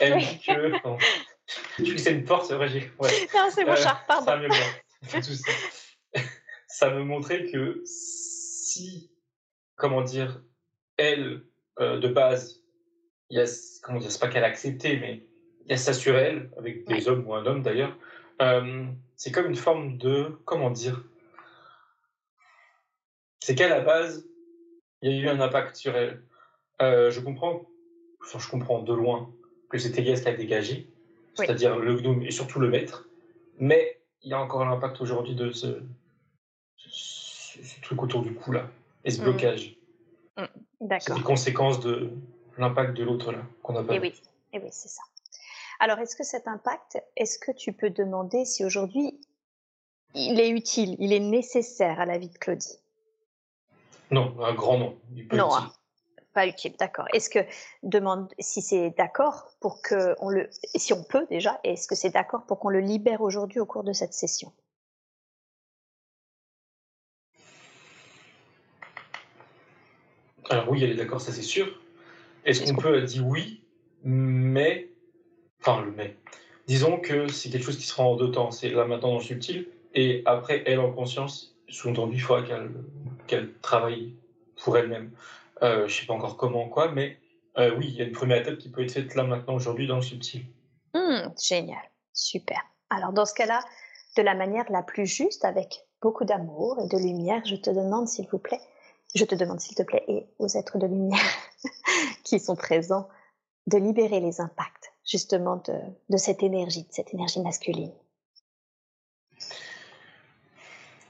Elle 0.00 0.16
me 0.16 0.20
dit 0.20 0.40
que, 0.40 1.84
je 1.84 1.96
c'est 1.96 2.12
une 2.12 2.24
porte, 2.24 2.46
c'est 2.46 2.54
vrai. 2.54 2.68
Ouais. 2.98 3.10
Non, 3.34 3.48
c'est 3.50 3.64
mon 3.64 3.72
euh, 3.72 3.76
chat, 3.76 4.04
pardon. 4.06 4.48
Ça, 5.02 5.20
ça 6.68 6.90
me 6.90 7.02
montrait 7.02 7.46
que 7.46 7.82
si, 7.84 9.10
comment 9.76 10.02
dire, 10.02 10.42
elle, 10.96 11.44
euh, 11.80 11.98
de 11.98 12.08
base, 12.08 12.62
il 13.30 13.38
y 13.38 13.40
a, 13.40 13.46
comment 13.82 13.98
dire, 13.98 14.10
c'est 14.10 14.20
pas 14.20 14.28
qu'elle 14.28 14.44
a 14.44 14.48
accepté, 14.48 14.98
mais 14.98 15.26
il 15.64 15.70
y 15.70 15.74
a 15.74 15.76
ça 15.76 15.92
sur 15.92 16.16
elle, 16.16 16.50
avec 16.58 16.86
des 16.86 17.08
hommes 17.08 17.26
ou 17.26 17.34
un 17.34 17.46
homme 17.46 17.62
d'ailleurs, 17.62 17.96
euh, 18.40 18.86
c'est 19.16 19.32
comme 19.32 19.46
une 19.46 19.56
forme 19.56 19.98
de, 19.98 20.38
comment 20.44 20.70
dire, 20.70 21.04
c'est 23.40 23.54
qu'à 23.54 23.68
la 23.68 23.80
base, 23.80 24.26
il 25.02 25.12
y 25.12 25.14
a 25.14 25.20
eu 25.20 25.28
un 25.28 25.40
impact 25.40 25.76
sur 25.76 25.96
elle. 25.96 26.22
je 26.80 27.20
comprends, 27.20 27.62
enfin, 28.22 28.38
je 28.38 28.48
comprends 28.48 28.82
de 28.82 28.92
loin 28.92 29.32
que 29.68 29.78
c'est 29.78 29.96
Elias 29.98 30.20
qui 30.20 30.28
a 30.28 30.34
dégagé, 30.34 30.88
c'est-à-dire 31.34 31.78
le 31.78 31.96
gnome 32.00 32.22
et 32.22 32.30
surtout 32.30 32.58
le 32.60 32.68
maître. 32.68 33.08
Mais 33.58 34.00
il 34.22 34.30
y 34.30 34.34
a 34.34 34.40
encore 34.40 34.64
l'impact 34.64 35.00
aujourd'hui 35.00 35.34
de 35.34 35.50
ce, 35.52 35.80
ce, 36.76 37.80
truc 37.82 38.02
autour 38.02 38.22
du 38.22 38.34
cou 38.34 38.52
là, 38.52 38.70
et 39.04 39.10
ce 39.10 39.20
mm. 39.20 39.24
blocage. 39.24 39.76
Mm. 40.36 40.44
D'accord. 40.80 41.00
C'est 41.00 41.14
les 41.14 41.22
conséquences 41.22 41.80
de 41.80 42.10
l'impact 42.56 42.96
de 42.96 43.04
l'autre 43.04 43.32
là 43.32 43.42
qu'on 43.62 43.76
a 43.76 43.82
pas. 43.82 43.94
Et 43.94 44.00
oui, 44.00 44.14
et 44.52 44.58
oui, 44.58 44.68
c'est 44.70 44.88
ça. 44.88 45.02
Alors, 45.80 45.98
est-ce 45.98 46.16
que 46.16 46.24
cet 46.24 46.48
impact, 46.48 46.98
est-ce 47.16 47.38
que 47.38 47.52
tu 47.52 47.72
peux 47.72 47.90
demander 47.90 48.44
si 48.44 48.64
aujourd'hui 48.64 49.20
il 50.14 50.40
est 50.40 50.50
utile, 50.50 50.96
il 50.98 51.12
est 51.12 51.20
nécessaire 51.20 52.00
à 52.00 52.06
la 52.06 52.18
vie 52.18 52.28
de 52.28 52.38
Claudie? 52.38 52.80
Non, 54.10 54.34
un 54.42 54.54
grand 54.54 54.78
non. 54.78 54.98
non, 55.32 55.50
utile 55.50 55.70
pas 56.38 56.46
utile, 56.46 56.74
d'accord. 56.78 57.06
Est-ce 57.12 57.30
que 57.30 57.40
demande 57.82 58.32
si 58.38 58.62
c'est 58.62 58.90
d'accord 58.96 59.50
pour 59.60 59.82
que 59.82 60.14
on 60.20 60.28
le, 60.28 60.48
si 60.76 60.92
on 60.92 61.02
peut 61.02 61.26
déjà, 61.28 61.58
est-ce 61.64 61.88
que 61.88 61.96
c'est 61.96 62.10
d'accord 62.10 62.46
pour 62.46 62.60
qu'on 62.60 62.68
le 62.68 62.78
libère 62.78 63.22
aujourd'hui 63.22 63.58
au 63.58 63.66
cours 63.66 63.82
de 63.82 63.92
cette 63.92 64.14
session? 64.14 64.52
Alors 70.50 70.70
oui, 70.70 70.84
elle 70.84 70.90
est 70.90 70.94
d'accord, 70.94 71.20
ça 71.20 71.32
c'est 71.32 71.42
sûr. 71.42 71.66
Est-ce 72.44 72.72
qu'on 72.72 72.80
peut 72.80 73.02
dire 73.02 73.26
oui, 73.26 73.64
mais 74.04 74.88
enfin 75.60 75.82
le 75.82 75.92
mais. 75.92 76.16
Disons 76.66 76.98
que 76.98 77.28
c'est 77.28 77.48
quelque 77.48 77.64
chose 77.64 77.78
qui 77.78 77.86
sera 77.86 78.04
en 78.04 78.16
deux 78.16 78.30
temps. 78.30 78.50
C'est 78.50 78.68
là 78.68 78.84
maintenant 78.84 79.08
dans 79.08 79.18
le 79.18 79.24
subtil 79.24 79.68
et 79.94 80.22
après 80.26 80.62
elle 80.66 80.80
en 80.80 80.92
conscience. 80.92 81.56
Sous-entendu, 81.68 82.16
il 82.16 82.20
faudra 82.20 82.42
qu'elle 83.26 83.52
travaille 83.60 84.14
pour 84.62 84.76
elle-même. 84.76 85.10
Euh, 85.62 85.88
je 85.88 86.00
sais 86.00 86.06
pas 86.06 86.14
encore 86.14 86.36
comment, 86.36 86.68
quoi, 86.68 86.90
mais 86.92 87.18
euh, 87.58 87.74
oui, 87.76 87.88
il 87.88 87.94
y 87.94 88.02
a 88.02 88.04
une 88.04 88.12
première 88.12 88.38
étape 88.38 88.58
qui 88.58 88.70
peut 88.70 88.82
être 88.82 88.92
faite 88.92 89.14
là 89.14 89.24
maintenant, 89.24 89.54
aujourd'hui, 89.54 89.86
dans 89.86 89.96
le 89.96 90.02
subtil. 90.02 90.46
Mmh, 90.94 91.34
génial, 91.42 91.82
super. 92.12 92.60
Alors, 92.90 93.12
dans 93.12 93.26
ce 93.26 93.34
cas-là, 93.34 93.60
de 94.16 94.22
la 94.22 94.34
manière 94.34 94.64
la 94.70 94.82
plus 94.82 95.06
juste, 95.06 95.44
avec 95.44 95.84
beaucoup 96.00 96.24
d'amour 96.24 96.78
et 96.80 96.86
de 96.88 96.96
lumière, 96.96 97.42
je 97.44 97.56
te 97.56 97.70
demande, 97.70 98.08
s'il 98.08 98.26
vous 98.28 98.38
plaît, 98.38 98.60
je 99.14 99.24
te 99.24 99.34
demande, 99.34 99.60
s'il 99.60 99.74
te 99.74 99.82
plaît, 99.82 100.04
et 100.06 100.26
aux 100.38 100.48
êtres 100.48 100.78
de 100.78 100.86
lumière 100.86 101.20
qui 102.24 102.38
sont 102.38 102.56
présents, 102.56 103.08
de 103.66 103.78
libérer 103.78 104.20
les 104.20 104.40
impacts, 104.40 104.92
justement, 105.08 105.62
de, 106.10 106.16
cette 106.16 106.42
énergie, 106.42 106.82
de 106.82 106.88
cette 106.90 107.14
énergie 107.14 107.40
masculine. 107.40 107.92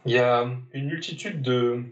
Il 0.07 0.13
y 0.13 0.19
a 0.19 0.49
une 0.73 0.87
multitude 0.87 1.43
de, 1.43 1.83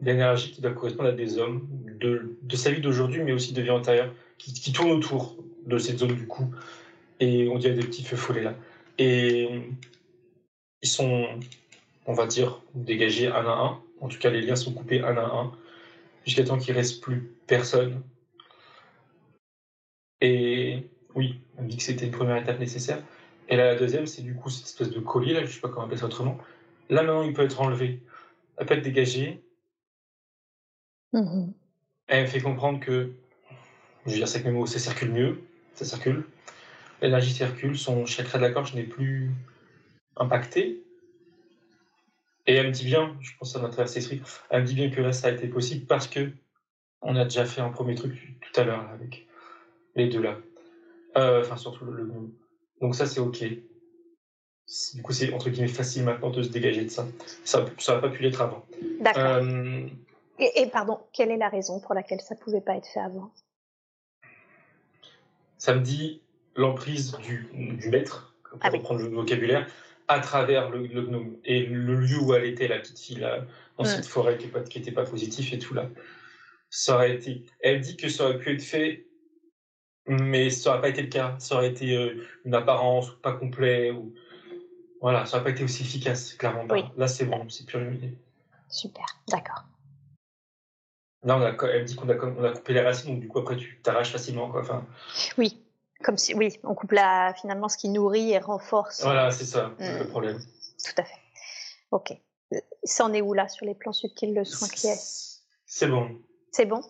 d'énergie 0.00 0.52
qui 0.52 0.60
doit 0.60 0.72
correspondre 0.72 1.10
à 1.10 1.12
des 1.12 1.38
hommes, 1.38 1.68
de, 2.00 2.56
sa 2.56 2.70
vie 2.70 2.80
d'aujourd'hui, 2.80 3.22
mais 3.22 3.32
aussi 3.32 3.52
de 3.52 3.62
vie 3.62 3.70
antérieure, 3.70 4.12
qui, 4.38 4.52
qui 4.54 4.72
tournent 4.72 4.92
autour 4.92 5.36
de 5.66 5.78
cette 5.78 5.98
zone 5.98 6.14
du 6.14 6.26
cou. 6.26 6.52
Et 7.20 7.48
on 7.48 7.58
dirait 7.58 7.74
des 7.74 7.86
petits 7.86 8.02
feux 8.02 8.16
follets 8.16 8.42
là. 8.42 8.54
Et 8.98 9.48
ils 10.82 10.88
sont, 10.88 11.26
on 12.06 12.14
va 12.14 12.26
dire, 12.26 12.62
dégagés 12.74 13.28
un 13.28 13.46
à 13.46 13.52
un. 13.52 13.80
En 14.00 14.08
tout 14.08 14.18
cas, 14.18 14.30
les 14.30 14.40
liens 14.40 14.56
sont 14.56 14.72
coupés 14.72 15.00
un 15.00 15.16
à 15.16 15.24
un, 15.24 15.52
jusqu'à 16.24 16.44
temps 16.44 16.58
qu'il 16.58 16.74
ne 16.74 16.78
reste 16.78 17.02
plus 17.02 17.30
personne. 17.46 18.02
Et 20.20 20.88
oui, 21.14 21.40
on 21.58 21.64
dit 21.64 21.76
que 21.76 21.82
c'était 21.82 22.06
une 22.06 22.12
première 22.12 22.36
étape 22.36 22.58
nécessaire. 22.58 23.02
Et 23.48 23.56
là, 23.56 23.72
la 23.72 23.78
deuxième, 23.78 24.06
c'est 24.06 24.22
du 24.22 24.34
coup 24.34 24.50
cette 24.50 24.66
espèce 24.66 24.90
de 24.90 25.00
collier, 25.00 25.32
là, 25.32 25.40
je 25.40 25.46
ne 25.46 25.50
sais 25.50 25.60
pas 25.60 25.68
comment 25.68 25.82
appeler 25.82 25.98
ça 25.98 26.06
autrement. 26.06 26.38
Là, 26.88 27.02
maintenant, 27.02 27.22
il 27.22 27.32
peut 27.32 27.42
être 27.42 27.60
enlevé. 27.60 28.00
Elle 28.56 28.66
peut 28.66 28.74
être 28.74 28.82
dégagée 28.82 29.42
Mmh 31.12 31.52
Elle 32.06 32.22
me 32.22 32.28
fait 32.28 32.40
comprendre 32.40 32.80
que, 32.80 33.12
je 34.06 34.10
veux 34.10 34.16
dire, 34.16 34.28
c'est 34.28 34.42
que 34.42 34.48
mes 34.48 34.52
mots, 34.52 34.66
ça 34.66 34.78
circule 34.78 35.10
mieux, 35.10 35.42
ça 35.74 35.84
circule. 35.84 36.24
L'énergie 37.02 37.32
circule, 37.32 37.76
son 37.76 38.06
chakra 38.06 38.38
de 38.38 38.44
la 38.44 38.50
gorge 38.50 38.74
n'est 38.74 38.84
plus 38.84 39.30
impacté. 40.16 40.82
Et 42.46 42.54
elle 42.54 42.68
me 42.68 42.72
dit 42.72 42.84
bien, 42.84 43.16
je 43.20 43.32
pense 43.38 43.54
m'a 43.56 43.68
traversé 43.68 44.00
l'esprit, 44.00 44.22
elle 44.50 44.62
me 44.62 44.66
dit 44.66 44.74
bien 44.74 44.90
que 44.90 45.00
là, 45.00 45.12
ça 45.12 45.28
a 45.28 45.30
été 45.30 45.46
possible 45.48 45.86
parce 45.86 46.08
que 46.08 46.30
on 47.02 47.16
a 47.16 47.24
déjà 47.24 47.44
fait 47.44 47.60
un 47.60 47.70
premier 47.70 47.94
truc 47.94 48.34
tout 48.40 48.60
à 48.60 48.64
l'heure 48.64 48.88
avec 48.90 49.26
les 50.00 50.08
deux 50.08 50.22
là. 50.22 50.36
Euh, 51.16 51.40
enfin, 51.40 51.56
surtout 51.56 51.84
le, 51.84 52.02
le 52.02 52.12
Donc 52.80 52.94
ça, 52.94 53.06
c'est 53.06 53.20
OK. 53.20 53.42
Du 54.94 55.02
coup, 55.02 55.12
c'est 55.12 55.32
entre 55.32 55.50
guillemets 55.50 55.68
facile 55.68 56.04
maintenant 56.04 56.30
de 56.30 56.42
se 56.42 56.48
dégager 56.48 56.84
de 56.84 56.90
ça. 56.90 57.06
Ça 57.44 57.64
n'a 57.64 57.98
pas 57.98 58.08
pu 58.08 58.22
l'être 58.22 58.40
avant. 58.40 58.64
D'accord. 59.00 59.22
Euh, 59.22 59.86
et, 60.38 60.66
pardon, 60.66 60.98
quelle 61.12 61.30
est 61.30 61.36
la 61.36 61.48
raison 61.48 61.80
pour 61.80 61.94
laquelle 61.94 62.20
ça 62.20 62.34
ne 62.34 62.40
pouvait 62.40 62.60
pas 62.60 62.76
être 62.76 62.86
fait 62.86 63.00
avant? 63.00 63.32
Ça 65.58 65.74
me 65.74 65.80
dit 65.80 66.22
l'emprise 66.56 67.18
du, 67.18 67.50
du 67.52 67.90
maître, 67.90 68.34
pour 68.48 68.58
ah 68.62 68.70
reprendre 68.70 69.02
le 69.02 69.08
vocabulaire, 69.08 69.66
à 70.08 70.20
travers 70.20 70.70
le, 70.70 70.86
gnome. 70.86 71.36
Et 71.44 71.66
le 71.66 71.96
lieu 71.96 72.18
où 72.18 72.32
elle 72.32 72.46
était, 72.46 72.68
la 72.68 72.78
petite 72.78 72.98
fille, 72.98 73.18
là, 73.18 73.44
dans 73.76 73.84
cette 73.84 74.06
forêt 74.06 74.38
qui 74.38 74.46
n'était 74.78 74.92
pas, 74.92 75.04
pas 75.04 75.10
positif 75.10 75.52
et 75.52 75.58
tout 75.58 75.74
là. 75.74 75.88
Ça 76.70 76.94
aurait 76.94 77.14
été. 77.16 77.44
Elle 77.60 77.80
dit 77.80 77.96
que 77.96 78.08
ça 78.08 78.24
aurait 78.24 78.38
pu 78.38 78.54
être 78.54 78.62
fait, 78.62 79.06
mais 80.10 80.50
ça 80.50 80.70
n'aurait 80.70 80.82
pas 80.82 80.88
été 80.88 81.02
le 81.02 81.08
cas. 81.08 81.36
Ça 81.38 81.54
aurait 81.54 81.68
été 81.68 81.96
euh, 81.96 82.26
une 82.44 82.54
apparence 82.54 83.10
pas 83.22 83.32
complet. 83.32 83.90
Ou... 83.90 84.12
Voilà, 85.00 85.24
ça 85.24 85.36
n'aurait 85.36 85.50
pas 85.50 85.56
été 85.56 85.64
aussi 85.64 85.82
efficace, 85.82 86.34
clairement. 86.34 86.66
Là, 86.96 87.08
c'est 87.08 87.24
bon, 87.24 87.48
c'est 87.48 87.72
lumineux. 87.72 88.16
Super, 88.68 89.06
d'accord. 89.28 89.64
Là, 91.22 91.36
on 91.36 91.42
a, 91.42 91.68
elle 91.68 91.84
dit 91.84 91.96
qu'on 91.96 92.08
a, 92.08 92.16
on 92.16 92.44
a 92.44 92.52
coupé 92.52 92.72
les 92.72 92.80
racines, 92.80 93.12
donc 93.12 93.20
du 93.20 93.28
coup, 93.28 93.38
après, 93.38 93.56
tu 93.56 93.80
t'arraches 93.82 94.10
facilement. 94.10 94.50
Quoi. 94.50 94.62
Enfin... 94.62 94.86
Oui, 95.38 95.62
comme 96.02 96.16
si, 96.16 96.34
oui, 96.34 96.58
on 96.64 96.74
coupe 96.74 96.92
la, 96.92 97.34
finalement 97.40 97.68
ce 97.68 97.76
qui 97.76 97.88
nourrit 97.88 98.32
et 98.32 98.38
renforce. 98.38 99.02
Voilà, 99.02 99.30
c'est 99.30 99.44
ça, 99.44 99.72
le 99.78 100.04
mm. 100.04 100.08
problème. 100.08 100.38
Tout 100.38 100.94
à 100.96 101.04
fait. 101.04 101.20
Ok. 101.90 102.18
Ça 102.82 103.04
en 103.04 103.12
est 103.12 103.20
où 103.20 103.34
là, 103.34 103.48
sur 103.48 103.66
les 103.66 103.74
plans 103.74 103.92
subtils, 103.92 104.34
le 104.34 104.44
soin 104.44 104.68
qui 104.68 104.86
est? 104.86 104.98
C'est 105.66 105.86
bon. 105.86 106.18
C'est 106.52 106.64
bon? 106.64 106.80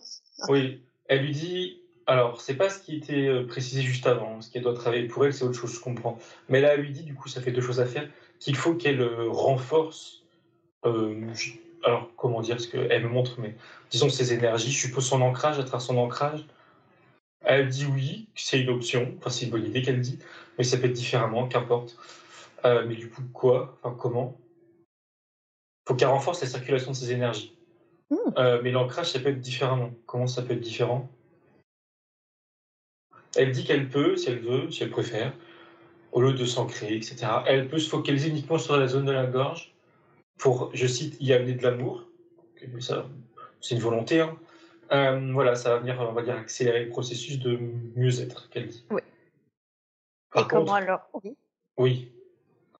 Oui, 0.47 0.83
elle 1.07 1.25
lui 1.25 1.31
dit. 1.31 1.80
Alors, 2.11 2.41
c'est 2.41 2.55
pas 2.55 2.69
ce 2.69 2.77
qui 2.83 2.97
était 2.97 3.29
euh, 3.29 3.47
précisé 3.47 3.81
juste 3.83 4.05
avant. 4.05 4.41
Ce 4.41 4.51
qu'elle 4.51 4.63
doit 4.63 4.73
travailler 4.73 5.07
pour 5.07 5.25
elle, 5.25 5.33
c'est 5.33 5.45
autre 5.45 5.57
chose, 5.57 5.73
je 5.73 5.79
comprends. 5.79 6.19
Mais 6.49 6.59
là, 6.59 6.73
elle 6.73 6.81
lui 6.81 6.91
dit, 6.91 7.03
du 7.03 7.15
coup, 7.15 7.29
ça 7.29 7.39
fait 7.39 7.53
deux 7.53 7.61
choses 7.61 7.79
à 7.79 7.85
faire 7.85 8.05
qu'il 8.37 8.57
faut 8.57 8.73
qu'elle 8.73 8.99
euh, 8.99 9.29
renforce. 9.29 10.21
Euh, 10.83 11.33
alors, 11.85 12.09
comment 12.17 12.41
dire 12.41 12.59
ce 12.59 12.67
qu'elle 12.67 13.03
me 13.03 13.07
montre, 13.07 13.39
mais 13.39 13.55
disons 13.91 14.09
ses 14.09 14.33
énergies. 14.33 14.73
Je 14.73 14.87
suppose 14.87 15.05
son 15.05 15.21
ancrage, 15.21 15.57
à 15.57 15.63
travers 15.63 15.79
son 15.79 15.97
ancrage. 15.97 16.45
Elle 17.45 17.69
dit 17.69 17.85
oui, 17.85 18.27
c'est 18.35 18.59
une 18.59 18.71
option. 18.71 19.13
Enfin, 19.17 19.29
c'est 19.29 19.45
une 19.45 19.51
bonne 19.51 19.65
idée 19.65 19.81
qu'elle 19.81 20.01
dit, 20.01 20.19
mais 20.57 20.65
ça 20.65 20.75
peut 20.75 20.87
être 20.87 20.91
différemment, 20.91 21.47
qu'importe. 21.47 21.95
mais 22.65 22.95
du 22.95 23.09
coup, 23.09 23.21
quoi 23.31 23.79
Enfin, 23.83 23.95
comment? 23.97 24.37
Faut 25.87 25.95
qu'elle 25.95 26.09
renforce 26.09 26.41
la 26.41 26.47
circulation 26.47 26.91
de 26.91 26.97
ses 26.97 27.13
énergies. 27.13 27.55
Hmm. 28.09 28.17
Euh, 28.37 28.59
mais 28.61 28.71
l'ancrage, 28.71 29.11
ça 29.11 29.19
peut 29.21 29.29
être 29.29 29.39
différemment. 29.39 29.91
Comment 30.05 30.27
ça 30.27 30.41
peut 30.41 30.51
être 30.53 30.59
différent? 30.59 31.09
Elle 33.35 33.51
dit 33.51 33.63
qu'elle 33.63 33.89
peut, 33.89 34.17
si 34.17 34.29
elle 34.29 34.39
veut, 34.39 34.69
si 34.71 34.83
elle 34.83 34.89
préfère, 34.89 35.33
au 36.11 36.21
lieu 36.21 36.33
de 36.33 36.45
s'ancrer, 36.45 36.95
etc. 36.95 37.27
Elle 37.47 37.67
peut 37.67 37.79
se 37.79 37.89
focaliser 37.89 38.29
uniquement 38.29 38.57
sur 38.57 38.77
la 38.77 38.87
zone 38.87 39.05
de 39.05 39.11
la 39.11 39.25
gorge 39.25 39.73
pour, 40.37 40.71
je 40.73 40.87
cite, 40.87 41.15
y 41.19 41.33
amener 41.33 41.53
de 41.53 41.63
l'amour. 41.63 42.07
C'est 43.61 43.75
une 43.75 43.81
volonté. 43.81 44.21
Hein. 44.21 44.37
Euh, 44.91 45.31
voilà, 45.31 45.55
ça 45.55 45.69
va 45.69 45.77
venir, 45.77 45.97
on 45.99 46.11
va 46.11 46.21
dire, 46.21 46.35
accélérer 46.35 46.85
le 46.85 46.89
processus 46.89 47.39
de 47.39 47.57
mieux-être, 47.95 48.49
qu'elle 48.49 48.67
dit. 48.67 48.85
Oui. 48.89 49.01
Et 50.35 50.41
comment 50.49 50.73
alors? 50.73 51.09
Oui. 51.23 51.37
Oui. 51.77 52.11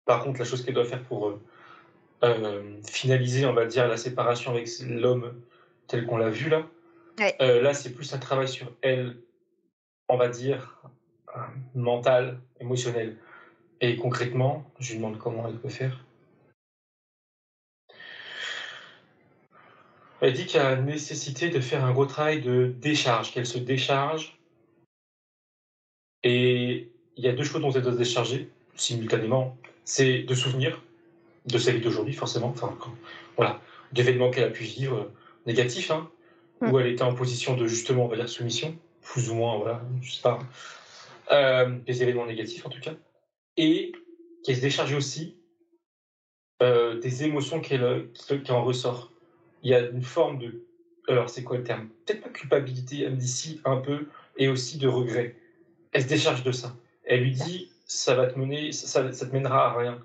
Par 0.06 0.24
contre, 0.24 0.40
la 0.40 0.46
chose 0.46 0.64
qu'elle 0.64 0.74
doit 0.74 0.86
faire 0.86 1.04
pour 1.04 1.30
euh, 1.30 1.42
euh, 2.24 2.82
finaliser, 2.84 3.46
on 3.46 3.54
va 3.54 3.66
dire, 3.66 3.88
la 3.88 3.98
séparation 3.98 4.52
avec 4.52 4.68
l'homme 4.82 5.42
tel 5.88 6.06
qu'on 6.06 6.18
l'a 6.18 6.30
vu 6.30 6.50
là. 6.50 6.68
Là, 7.40 7.74
c'est 7.74 7.92
plus 7.92 8.14
un 8.14 8.18
travail 8.18 8.48
sur 8.48 8.72
elle, 8.82 9.16
on 10.12 10.18
va 10.18 10.28
dire, 10.28 10.78
euh, 11.36 11.40
mental, 11.74 12.42
émotionnel. 12.60 13.18
Et 13.80 13.96
concrètement, 13.96 14.70
je 14.78 14.92
lui 14.92 14.98
demande 14.98 15.18
comment 15.18 15.48
elle 15.48 15.58
peut 15.58 15.70
faire. 15.70 16.04
Elle 20.20 20.34
dit 20.34 20.46
qu'il 20.46 20.60
y 20.60 20.64
a 20.64 20.76
nécessité 20.76 21.50
de 21.50 21.62
faire 21.62 21.86
un 21.86 21.94
gros 21.94 22.06
travail 22.06 22.42
de 22.42 22.76
décharge, 22.80 23.34
qu'elle 23.34 23.46
se 23.46 23.58
décharge. 23.58 24.38
Et 26.24 26.92
il 27.16 27.24
y 27.24 27.30
a 27.30 27.32
deux 27.32 27.46
choses 27.46 27.62
dont 27.62 27.72
elle 27.72 27.82
doit 27.82 27.94
se 27.94 27.98
décharger 27.98 28.52
simultanément. 28.76 29.58
C'est 29.86 30.24
de 30.24 30.36
souvenirs, 30.36 30.84
de 31.46 31.58
sa 31.58 31.72
vie 31.72 31.80
d'aujourd'hui, 31.80 32.14
forcément. 32.14 32.50
Enfin, 32.50 32.78
voilà, 33.38 33.62
d'événements 33.94 34.30
qu'elle 34.30 34.44
a 34.44 34.52
pu 34.52 34.66
vivre 34.66 34.98
euh, 34.98 35.14
négatifs, 35.48 35.90
hein, 35.90 36.12
où 36.62 36.78
elle 36.80 36.88
était 36.88 37.02
en 37.02 37.16
position 37.16 37.56
de 37.56 37.66
justement, 37.66 38.06
on 38.06 38.08
va 38.10 38.18
dire, 38.18 38.30
soumission, 38.30 38.78
plus 39.02 39.30
ou 39.30 39.36
moins, 39.36 39.58
voilà, 39.58 39.82
je 40.02 40.12
sais 40.12 40.22
pas. 40.22 40.40
Euh, 41.32 41.78
des 41.86 42.04
événements 42.04 42.26
négatifs 42.26 42.66
en 42.66 42.70
tout 42.70 42.80
cas. 42.80 42.94
Et 43.58 43.94
qu'elle 44.44 44.56
se 44.56 44.62
décharge 44.62 44.94
aussi 44.94 45.38
euh, 46.62 47.00
des 47.00 47.24
émotions 47.24 47.60
qu'elle 47.60 48.10
qui 48.14 48.52
en 48.52 48.64
ressort. 48.64 49.12
Il 49.64 49.70
y 49.70 49.74
a 49.74 49.80
une 49.80 50.04
forme 50.04 50.40
de. 50.40 50.66
Alors, 51.08 51.30
c'est 51.30 51.44
quoi 51.44 51.58
le 51.58 51.64
terme? 51.64 51.90
Peut-être 52.06 52.22
pas 52.22 52.30
culpabilité, 52.30 53.02
elle 53.02 53.14
me 53.14 53.18
dit 53.18 53.28
si, 53.28 53.62
un 53.66 53.78
peu, 53.78 54.08
et 54.38 54.48
aussi 54.48 54.78
de 54.78 54.88
regret. 54.88 55.36
Elle 55.92 56.04
se 56.04 56.08
décharge 56.08 56.44
de 56.44 56.52
ça. 56.52 56.76
Elle 57.04 57.22
lui 57.22 57.32
dit 57.32 57.72
ça 57.86 58.16
va 58.16 58.28
te 58.28 58.40
mener, 58.40 58.72
ça, 58.72 59.12
ça 59.12 59.26
te 59.26 59.34
mènera 59.34 59.72
à 59.72 59.78
rien 59.78 60.00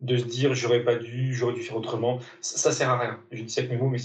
de 0.00 0.16
se 0.16 0.24
dire 0.24 0.54
j'aurais 0.54 0.84
pas 0.84 0.96
dû, 0.96 1.34
j'aurais 1.34 1.54
dû 1.54 1.62
faire 1.62 1.76
autrement. 1.76 2.20
Ça, 2.40 2.58
ça, 2.58 2.72
sert 2.72 2.90
à 2.90 2.98
rien. 2.98 3.20
Je 3.32 3.42
dis 3.42 3.52
ça 3.52 3.60
avec 3.60 3.72
mes 3.72 3.76
mots, 3.76 3.88
mais 3.88 3.98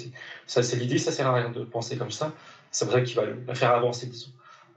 ça, 0.48 0.64
c'est 0.64 0.76
l'idée, 0.78 0.98
ça 0.98 1.12
sert 1.12 1.28
à 1.28 1.34
rien 1.34 1.50
de 1.50 1.64
penser 1.64 1.98
comme 1.98 2.12
ça. 2.12 2.34
C'est 2.72 2.86
vrai 2.86 3.04
qu'il 3.04 3.16
va 3.18 3.26
la 3.26 3.56
faire 3.56 3.72
avancer, 3.72 4.08
disons. 4.08 4.32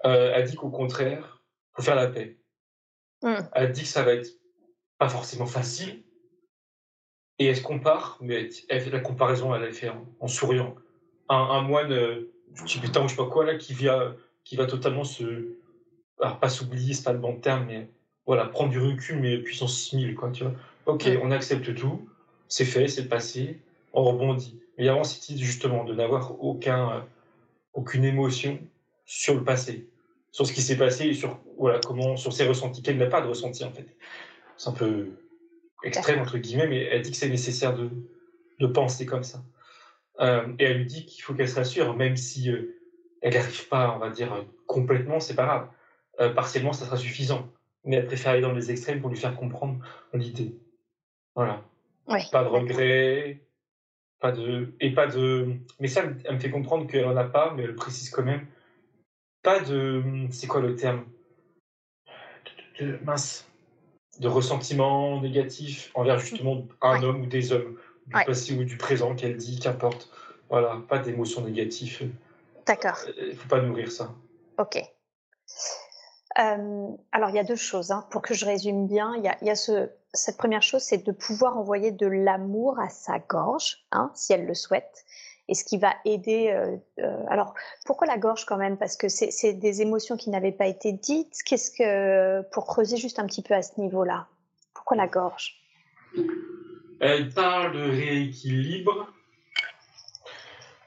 Euh, 0.05 0.33
elle 0.35 0.45
dit 0.45 0.57
qu'au 0.57 0.69
contraire, 0.69 1.41
faut 1.73 1.83
faire 1.83 1.95
la 1.95 2.09
paix. 2.09 2.37
Hmm. 3.23 3.43
Elle 3.53 3.73
dit 3.73 3.83
que 3.83 3.89
ça 3.89 4.03
va 4.03 4.13
être 4.15 4.29
pas 4.99 5.09
forcément 5.09 5.47
facile. 5.47 6.03
Et 7.39 7.47
elle 7.47 7.57
se 7.57 7.63
compare, 7.63 8.19
mais 8.21 8.49
elle, 8.69 8.91
la 8.91 9.01
comparaison, 9.01 9.55
elle 9.55 9.65
a 9.65 9.73
fait 9.73 9.91
en, 10.21 10.29
souriant. 10.29 10.75
Un, 11.29 11.63
moine 11.63 11.93
euh, 11.93 12.31
du 12.51 12.65
Tibétain 12.65 13.03
ou 13.03 13.09
je 13.09 13.15
sais 13.15 13.17
pas 13.17 13.29
quoi, 13.29 13.45
là, 13.45 13.57
qui, 13.57 13.73
vient, 13.73 14.15
qui 14.45 14.57
va 14.57 14.67
totalement 14.67 15.05
se. 15.05 15.57
Alors, 16.21 16.39
pas 16.39 16.49
s'oublier, 16.49 16.95
c'est 16.95 17.03
pas 17.03 17.13
le 17.13 17.19
bon 17.19 17.37
terme, 17.41 17.65
mais 17.67 17.89
voilà, 18.27 18.45
prendre 18.47 18.71
du 18.71 18.79
recul, 18.79 19.21
mais 19.21 19.39
puissance 19.39 19.77
6000, 19.79 20.15
quoi, 20.15 20.31
tu 20.31 20.45
vois 20.45 20.53
Ok, 20.87 21.09
on 21.23 21.31
accepte 21.31 21.75
tout, 21.75 22.09
c'est 22.47 22.65
fait, 22.65 22.89
c'est 22.89 23.09
passé, 23.09 23.61
on 23.93 24.05
rebondit. 24.05 24.61
Mais 24.79 24.89
avant, 24.89 25.03
c'est 25.03 25.37
justement 25.37 25.85
de 25.85 25.95
n'avoir 25.95 26.41
aucun, 26.43 26.91
euh, 26.91 27.01
aucune 27.75 28.05
émotion 28.05 28.59
sur 29.05 29.35
le 29.35 29.45
passé, 29.45 29.89
sur 30.31 30.47
ce 30.47 30.53
qui 30.53 30.63
s'est 30.63 30.77
passé 30.77 31.07
et 31.07 31.15
sur, 31.15 31.41
voilà, 31.59 31.81
comment, 31.81 32.17
sur 32.17 32.33
ses 32.33 32.47
ressentis, 32.47 32.83
qu'elle 32.83 32.97
n'a 32.97 33.07
pas 33.07 33.21
de 33.21 33.29
ressenti 33.29 33.65
en 33.65 33.73
fait. 33.73 33.87
C'est 34.57 34.71
un 34.71 34.73
peu 34.73 35.11
extrême 35.83 36.21
entre 36.21 36.39
guillemets, 36.39 36.69
mais 36.69 36.83
elle 36.85 37.03
dit 37.03 37.11
que 37.11 37.17
c'est 37.17 37.29
nécessaire 37.29 37.77
de, 37.77 37.91
de 38.61 38.67
penser 38.67 39.05
comme 39.05 39.25
ça. 39.25 39.43
Euh, 40.21 40.47
et 40.59 40.65
elle 40.65 40.79
lui 40.79 40.87
dit 40.87 41.07
qu'il 41.07 41.23
faut 41.23 41.35
qu'elle 41.35 41.49
se 41.49 41.57
rassure, 41.57 41.95
même 41.97 42.17
si 42.17 42.51
euh, 42.51 42.81
elle 43.21 43.35
n'arrive 43.35 43.69
pas, 43.69 43.95
on 43.95 43.99
va 43.99 44.11
dire, 44.11 44.47
complètement, 44.67 45.19
c'est 45.19 45.35
pas 45.35 45.47
grave. 46.19 46.35
partiellement, 46.35 46.73
ça 46.73 46.85
sera 46.85 46.97
suffisant. 46.97 47.49
Mais 47.85 47.97
elle 47.97 48.07
préfère 48.07 48.33
aller 48.33 48.41
dans 48.41 48.53
les 48.53 48.71
extrêmes 48.71 49.01
pour 49.01 49.11
lui 49.11 49.17
faire 49.17 49.35
comprendre 49.35 49.79
l'idée. 50.13 50.55
Voilà. 51.35 51.63
Pas 52.31 52.45
de 52.45 52.49
regrets, 52.49 53.41
pas 54.25 54.33
de. 54.33 54.73
Et 54.81 54.95
pas 54.95 55.07
de. 55.07 55.57
Mais 55.81 55.89
ça, 55.89 56.03
elle 56.25 56.37
me 56.37 56.41
fait 56.41 56.51
comprendre 56.51 56.87
qu'elle 56.87 57.05
en 57.05 57.15
a 57.15 57.25
pas, 57.25 57.53
mais 57.55 57.65
elle 57.65 57.75
précise 57.75 58.09
quand 58.09 58.23
même. 58.23 58.47
Pas 59.43 59.61
de. 59.61 60.03
C'est 60.31 60.47
quoi 60.47 60.63
le 60.63 60.77
terme? 60.77 61.05
De, 62.81 62.99
Mince. 63.05 63.47
De 64.21 64.29
ressentiment 64.29 65.21
négatif 65.21 65.91
envers 65.93 66.19
justement 66.19 66.67
un 66.81 67.03
homme 67.03 67.21
ou 67.21 67.27
des 67.27 67.53
hommes, 67.53 67.77
du 68.07 68.13
passé 68.25 68.55
ou 68.55 68.65
du 68.65 68.79
présent, 68.79 69.15
qu'elle 69.15 69.37
dit, 69.37 69.59
qu'importe. 69.59 70.09
Voilà, 70.49 70.81
pas 70.89 71.01
d'émotions 71.01 71.43
négatives. 71.43 72.11
D'accord. 72.65 72.97
Il 73.19 73.29
ne 73.29 73.35
faut 73.35 73.49
pas 73.49 73.61
nourrir 73.61 73.93
ça. 73.93 74.15
Ok. 74.57 74.79
Euh, 76.39 76.87
alors, 77.13 77.29
il 77.29 77.37
y 77.37 77.39
a 77.39 77.45
deux 77.45 77.57
choses. 77.57 77.91
Hein. 77.91 78.07
Pour 78.11 78.23
que 78.23 78.33
je 78.33 78.47
résume 78.47 78.87
bien, 78.87 79.17
il 79.17 79.25
y 79.25 79.29
a, 79.29 79.37
y 79.43 79.51
a 79.51 79.55
ce, 79.55 79.91
cette 80.15 80.37
première 80.37 80.63
chose, 80.63 80.83
c'est 80.83 81.05
de 81.05 81.13
pouvoir 81.13 81.59
envoyer 81.59 81.91
de 81.91 82.07
l'amour 82.07 82.79
à 82.79 82.89
sa 82.89 83.19
gorge, 83.19 83.85
hein, 83.93 84.11
si 84.15 84.33
elle 84.33 84.47
le 84.47 84.55
souhaite. 84.55 85.05
Et 85.49 85.55
ce 85.55 85.65
qui 85.65 85.77
va 85.77 85.95
aider. 86.07 86.49
Euh, 86.49 86.77
euh, 87.01 87.25
alors, 87.29 87.55
pourquoi 87.85 88.07
la 88.07 88.17
gorge 88.17 88.47
quand 88.47 88.57
même? 88.57 88.79
Parce 88.79 88.97
que 88.97 89.09
c'est 89.09 89.53
des 89.53 89.83
émotions 89.83 90.17
qui 90.17 90.31
n'avaient 90.31 90.53
pas 90.53 90.67
été 90.67 90.93
dites. 90.93 91.37
Qu'est-ce 91.45 91.71
que 91.71 92.41
pour 92.51 92.67
creuser 92.67 92.97
juste 92.97 93.19
un 93.19 93.27
petit 93.27 93.43
peu 93.43 93.53
à 93.53 93.61
ce 93.61 93.79
niveau-là 93.79 94.27
Pourquoi 94.73 94.97
la 94.97 95.07
gorge? 95.07 95.61
Elle 97.01 97.29
parle 97.29 97.75
de 97.75 97.91
rééquilibre 97.91 99.13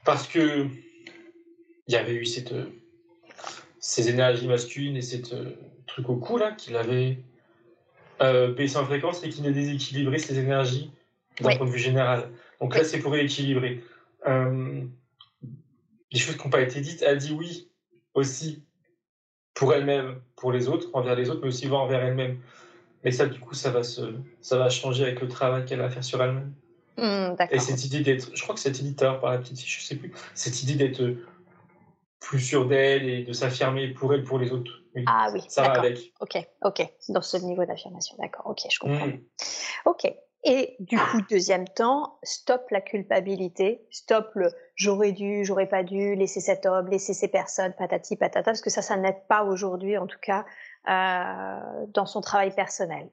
parce 0.06 0.28
que 0.28 0.68
il 1.88 1.94
y 1.94 1.98
avait 1.98 2.16
eu 2.16 2.26
cette 2.26 2.54
ces 3.80 4.10
énergies 4.10 4.48
masculines 4.48 4.96
et 4.96 5.02
cette 5.02 5.36
truc 5.86 6.10
au 6.10 6.16
cou 6.16 6.38
là 6.38 6.54
qu'il 6.54 6.76
avait 6.76 7.20
euh, 8.22 8.54
baisser 8.54 8.78
en 8.78 8.86
fréquence 8.86 9.24
et 9.24 9.30
qui 9.30 9.42
ne 9.42 9.52
déséquilibrer 9.52 10.20
ses 10.20 10.40
énergies 10.40 10.92
d'un 11.42 11.56
point 11.56 11.66
de 11.66 11.72
vue 11.72 11.80
général. 11.80 12.30
Donc 12.60 12.76
là, 12.76 12.84
c'est 12.84 13.00
pour 13.00 13.12
rééquilibrer. 13.12 13.84
Euh, 14.28 14.84
les 16.12 16.20
choses 16.20 16.38
qui 16.38 16.44
n'ont 16.44 16.50
pas 16.50 16.62
été 16.62 16.82
dites, 16.82 17.04
elle 17.06 17.18
dit 17.18 17.34
oui 17.34 17.70
aussi 18.14 18.64
pour 19.54 19.74
elle-même, 19.74 20.22
pour 20.36 20.52
les 20.52 20.68
autres, 20.68 20.90
envers 20.94 21.16
les 21.16 21.30
autres, 21.30 21.42
mais 21.42 21.48
aussi 21.48 21.68
envers 21.68 22.04
elle-même. 22.04 22.38
Mais 23.04 23.12
ça, 23.12 23.26
du 23.26 23.40
coup, 23.40 23.54
ça 23.54 23.72
va, 23.72 23.84
se, 23.84 24.02
ça 24.42 24.58
va 24.58 24.70
changer 24.70 25.04
avec 25.04 25.22
le 25.22 25.28
travail 25.28 25.66
qu'elle 25.66 25.80
va 25.80 25.90
faire 25.90 26.04
sur 26.04 26.22
elle-même. 26.22 26.54
Mmh, 26.98 27.36
et 27.52 27.60
cette 27.60 27.86
idée 27.86 28.00
d'être, 28.00 28.32
je 28.34 28.42
crois 28.42 28.56
que 28.56 28.62
c'est 28.62 28.80
éditeur 28.80 29.20
par 29.20 29.32
la 29.32 29.38
petite 29.38 29.60
fille, 29.60 29.70
je 29.70 29.86
sais 29.86 29.96
plus, 29.96 30.12
cette 30.34 30.64
idée 30.64 30.74
d'être 30.74 31.16
plus 32.20 32.40
sûre 32.40 32.68
d'elle 32.68 33.08
et 33.08 33.24
de 33.24 33.34
s'affirmer 33.34 33.88
pour 33.90 34.14
elle, 34.14 34.24
pour 34.24 34.40
les 34.40 34.52
autres. 34.52 34.82
Ah 35.06 35.30
oui, 35.34 35.42
ça 35.48 35.64
va 35.64 35.80
avec. 35.80 36.14
Ok, 36.20 36.38
ok, 36.64 36.88
dans 37.10 37.22
ce 37.22 37.38
niveau 37.38 37.66
d'affirmation, 37.66 38.16
d'accord, 38.20 38.48
ok, 38.48 38.60
je 38.72 38.80
comprends. 38.80 39.08
Mm. 39.08 39.20
Ok, 39.86 40.12
et 40.44 40.76
du 40.80 40.98
coup, 40.98 41.22
deuxième 41.30 41.68
temps, 41.68 42.20
stop 42.24 42.70
la 42.72 42.82
culpabilité, 42.82 43.86
stop 43.90 44.32
le 44.36 44.50
j'aurais 44.76 45.12
dû, 45.12 45.44
j'aurais 45.44 45.68
pas 45.68 45.84
dû, 45.84 46.16
laisser 46.16 46.40
cet 46.40 46.66
homme, 46.66 46.88
laisser 46.88 47.14
ces 47.14 47.28
personnes, 47.28 47.74
patati 47.78 48.16
patata, 48.16 48.44
parce 48.44 48.62
que 48.62 48.70
ça, 48.70 48.82
ça 48.82 48.96
n'aide 48.96 49.28
pas 49.28 49.44
aujourd'hui, 49.44 49.98
en 49.98 50.08
tout 50.08 50.20
cas, 50.22 50.46
euh, 50.88 51.86
dans 51.94 52.06
son 52.06 52.22
travail 52.22 52.54
personnel. 52.56 53.10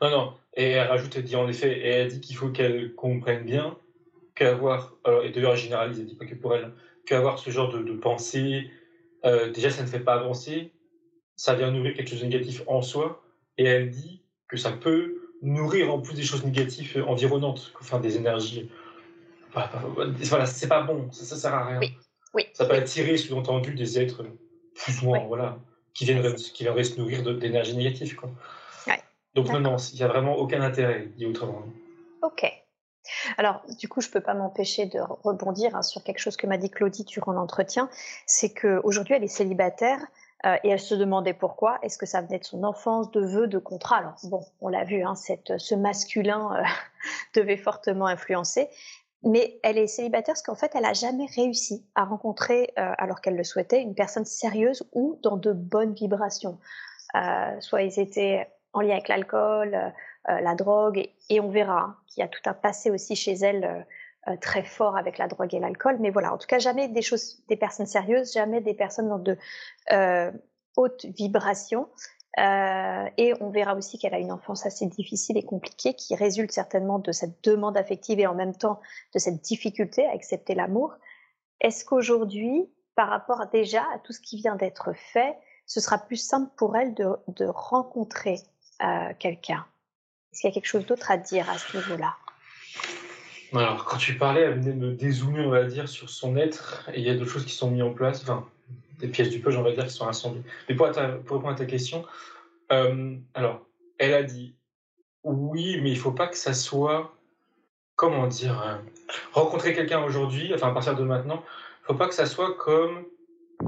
Non, 0.00 0.10
non, 0.10 0.34
et 0.54 0.70
elle 0.70 0.88
rajoute, 0.88 1.16
elle 1.16 1.24
dit 1.24 1.36
en 1.36 1.48
effet, 1.48 1.72
et 1.78 1.88
elle 1.88 2.08
dit 2.08 2.20
qu'il 2.20 2.36
faut 2.36 2.50
qu'elle 2.50 2.94
comprenne 2.94 3.44
bien 3.44 3.78
qu'avoir, 4.34 4.94
et 5.24 5.30
d'ailleurs 5.30 5.52
elle 5.52 5.58
généralise, 5.58 6.00
elle 6.00 6.06
dit 6.06 6.16
pas 6.16 6.26
que 6.26 6.34
pour 6.34 6.54
elle, 6.54 6.72
qu'avoir 7.06 7.38
ce 7.38 7.50
genre 7.50 7.72
de, 7.72 7.82
de 7.82 7.92
pensée, 7.94 8.70
euh, 9.24 9.50
déjà, 9.50 9.70
ça 9.70 9.82
ne 9.82 9.88
fait 9.88 10.00
pas 10.00 10.14
avancer, 10.14 10.72
ça 11.36 11.54
vient 11.54 11.70
nourrir 11.70 11.94
quelque 11.94 12.08
chose 12.08 12.20
de 12.20 12.26
négatif 12.26 12.62
en 12.66 12.82
soi, 12.82 13.22
et 13.58 13.64
elle 13.64 13.90
dit 13.90 14.22
que 14.48 14.56
ça 14.56 14.72
peut 14.72 15.20
nourrir 15.42 15.92
en 15.92 16.00
plus 16.00 16.14
des 16.14 16.22
choses 16.22 16.44
négatives 16.44 17.04
environnantes, 17.06 17.72
enfin 17.80 17.98
des 18.00 18.16
énergies. 18.16 18.70
Voilà, 19.52 20.46
c'est 20.46 20.68
pas 20.68 20.82
bon, 20.82 21.10
ça, 21.12 21.24
ça 21.24 21.36
sert 21.36 21.54
à 21.54 21.66
rien. 21.66 21.80
Oui. 22.34 22.46
Ça 22.54 22.64
peut 22.64 22.74
attirer, 22.74 23.16
sous-entendu, 23.16 23.74
des 23.74 23.98
êtres 23.98 24.24
plus 24.74 25.02
ou 25.02 25.06
moins, 25.06 25.24
voilà, 25.24 25.58
qui 25.94 26.04
viendraient, 26.04 26.34
qui 26.34 26.62
viendraient 26.62 26.84
se 26.84 26.98
nourrir 26.98 27.22
d'énergie 27.22 27.76
négative, 27.76 28.14
quoi. 28.14 28.30
Donc 29.34 29.48
non, 29.48 29.60
non, 29.60 29.76
il 29.76 29.96
n'y 29.96 30.02
a 30.02 30.08
vraiment 30.08 30.36
aucun 30.36 30.60
intérêt, 30.60 31.08
dit 31.16 31.24
autrement. 31.24 31.64
Ok. 32.20 32.44
Alors, 33.36 33.62
du 33.78 33.88
coup, 33.88 34.00
je 34.00 34.08
ne 34.08 34.12
peux 34.12 34.20
pas 34.20 34.34
m'empêcher 34.34 34.86
de 34.86 35.00
rebondir 35.00 35.74
hein, 35.74 35.82
sur 35.82 36.02
quelque 36.02 36.18
chose 36.18 36.36
que 36.36 36.46
m'a 36.46 36.58
dit 36.58 36.70
Claudie 36.70 37.04
durant 37.04 37.32
l'entretien. 37.32 37.88
C'est 38.26 38.52
qu'aujourd'hui, 38.52 39.14
elle 39.14 39.24
est 39.24 39.28
célibataire 39.28 40.00
euh, 40.46 40.56
et 40.64 40.70
elle 40.70 40.80
se 40.80 40.94
demandait 40.94 41.34
pourquoi. 41.34 41.78
Est-ce 41.82 41.98
que 41.98 42.06
ça 42.06 42.20
venait 42.20 42.38
de 42.38 42.44
son 42.44 42.64
enfance, 42.64 43.10
de 43.10 43.20
vœux, 43.20 43.46
de 43.46 43.58
contrat 43.58 43.98
Alors, 43.98 44.14
bon, 44.24 44.44
on 44.60 44.68
l'a 44.68 44.84
vu, 44.84 45.02
hein, 45.02 45.14
cette, 45.14 45.58
ce 45.58 45.74
masculin 45.74 46.56
euh, 46.56 46.62
devait 47.34 47.56
fortement 47.56 48.06
influencer. 48.06 48.68
Mais 49.24 49.60
elle 49.62 49.78
est 49.78 49.86
célibataire 49.86 50.34
parce 50.34 50.42
qu'en 50.42 50.56
fait, 50.56 50.72
elle 50.74 50.82
n'a 50.82 50.94
jamais 50.94 51.26
réussi 51.36 51.86
à 51.94 52.04
rencontrer, 52.04 52.72
euh, 52.78 52.92
alors 52.98 53.20
qu'elle 53.20 53.36
le 53.36 53.44
souhaitait, 53.44 53.80
une 53.80 53.94
personne 53.94 54.24
sérieuse 54.24 54.84
ou 54.92 55.18
dans 55.22 55.36
de 55.36 55.52
bonnes 55.52 55.94
vibrations. 55.94 56.58
soit 57.60 57.82
ils 57.82 58.00
étaient 58.00 58.48
en 58.72 58.80
lien 58.80 58.92
avec 58.92 59.08
l'alcool, 59.08 59.74
euh, 59.74 59.90
la 60.28 60.54
drogue, 60.54 61.08
et, 61.30 61.40
on 61.40 61.48
verra 61.48 61.80
hein, 61.80 61.96
qu'il 62.06 62.20
y 62.20 62.24
a 62.24 62.28
tout 62.28 62.42
un 62.46 62.54
passé 62.54 62.90
aussi 62.90 63.16
chez 63.16 63.32
elle 63.32 63.64
euh, 63.64 64.32
euh, 64.32 64.36
très 64.36 64.62
fort 64.62 64.96
avec 64.96 65.18
la 65.18 65.26
drogue 65.26 65.54
et 65.54 65.58
l'alcool. 65.58 65.96
Mais 66.00 66.10
voilà, 66.10 66.32
en 66.32 66.38
tout 66.38 66.46
cas, 66.46 66.58
jamais 66.58 66.88
des 66.88 67.02
choses, 67.02 67.42
des 67.48 67.56
personnes 67.56 67.86
sérieuses, 67.86 68.32
jamais 68.32 68.60
des 68.60 68.74
personnes 68.74 69.08
dans 69.08 69.18
de 69.18 69.36
hautes 70.76 71.04
vibrations. 71.04 71.88
et 72.38 73.34
on 73.40 73.50
verra 73.50 73.74
aussi 73.74 73.98
qu'elle 73.98 74.14
a 74.14 74.18
une 74.18 74.32
enfance 74.32 74.64
assez 74.64 74.86
difficile 74.86 75.36
et 75.36 75.44
compliquée 75.44 75.94
qui 75.94 76.14
résulte 76.14 76.52
certainement 76.52 76.98
de 76.98 77.12
cette 77.12 77.44
demande 77.44 77.76
affective 77.76 78.20
et 78.20 78.26
en 78.26 78.34
même 78.34 78.56
temps 78.56 78.80
de 79.12 79.18
cette 79.18 79.42
difficulté 79.42 80.06
à 80.06 80.12
accepter 80.12 80.54
l'amour. 80.54 80.94
Est-ce 81.60 81.84
qu'aujourd'hui, 81.84 82.70
par 82.94 83.08
rapport 83.08 83.46
déjà 83.52 83.82
à 83.94 83.98
tout 83.98 84.12
ce 84.12 84.20
qui 84.20 84.36
vient 84.36 84.56
d'être 84.56 84.92
fait, 84.94 85.36
ce 85.66 85.80
sera 85.80 85.98
plus 85.98 86.16
simple 86.16 86.50
pour 86.56 86.76
elle 86.76 86.94
de, 86.94 87.46
rencontrer 87.46 88.36
euh, 88.82 89.12
quelqu'un? 89.18 89.64
Est-ce 90.32 90.40
qu'il 90.40 90.50
y 90.50 90.52
a 90.52 90.54
quelque 90.54 90.66
chose 90.66 90.86
d'autre 90.86 91.10
à 91.10 91.16
dire 91.16 91.48
à 91.50 91.58
ce 91.58 91.76
niveau-là? 91.76 92.16
Alors, 93.54 93.84
quand 93.84 93.98
tu 93.98 94.16
parlais, 94.16 94.40
elle 94.40 94.60
venait 94.60 94.74
me 94.74 94.92
dézoomer, 94.92 95.46
on 95.46 95.50
va 95.50 95.64
dire, 95.64 95.88
sur 95.88 96.08
son 96.08 96.36
être, 96.36 96.88
et 96.94 97.00
il 97.00 97.06
y 97.06 97.10
a 97.10 97.14
d'autres 97.14 97.30
choses 97.30 97.44
qui 97.44 97.52
sont 97.52 97.70
mises 97.70 97.82
en 97.82 97.92
place, 97.92 98.24
des 98.98 99.08
pièces 99.08 99.28
du 99.28 99.40
puzzle, 99.40 99.58
on 99.58 99.62
va 99.62 99.72
dire, 99.72 99.84
qui 99.84 99.92
sont 99.92 100.06
rassemblées. 100.06 100.42
Mais 100.68 100.74
pour, 100.74 100.86
répondre 100.86 101.48
à 101.48 101.54
ta 101.54 101.66
question, 101.66 102.06
euh, 102.72 103.16
alors, 103.34 103.66
elle 103.98 104.14
a 104.14 104.22
dit 104.22 104.54
oui, 105.24 105.80
mais 105.82 105.90
il 105.90 105.94
ne 105.94 106.00
faut 106.00 106.12
pas 106.12 106.26
que 106.26 106.36
ça 106.36 106.54
soit, 106.54 107.14
comment 107.94 108.26
dire, 108.26 108.60
euh, 108.62 108.76
rencontrer 109.32 109.74
quelqu'un 109.74 110.02
aujourd'hui, 110.02 110.52
enfin 110.54 110.68
à 110.68 110.72
partir 110.72 110.96
de 110.96 111.04
maintenant, 111.04 111.44
il 111.82 111.86
faut 111.86 111.94
pas 111.94 112.08
que 112.08 112.14
ça 112.14 112.26
soit 112.26 112.56
comme 112.56 113.04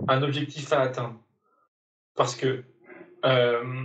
un 0.08 0.22
objectif 0.22 0.72
à 0.72 0.80
atteindre. 0.80 1.20
Parce 2.16 2.34
que 2.34 2.64
euh, 3.24 3.84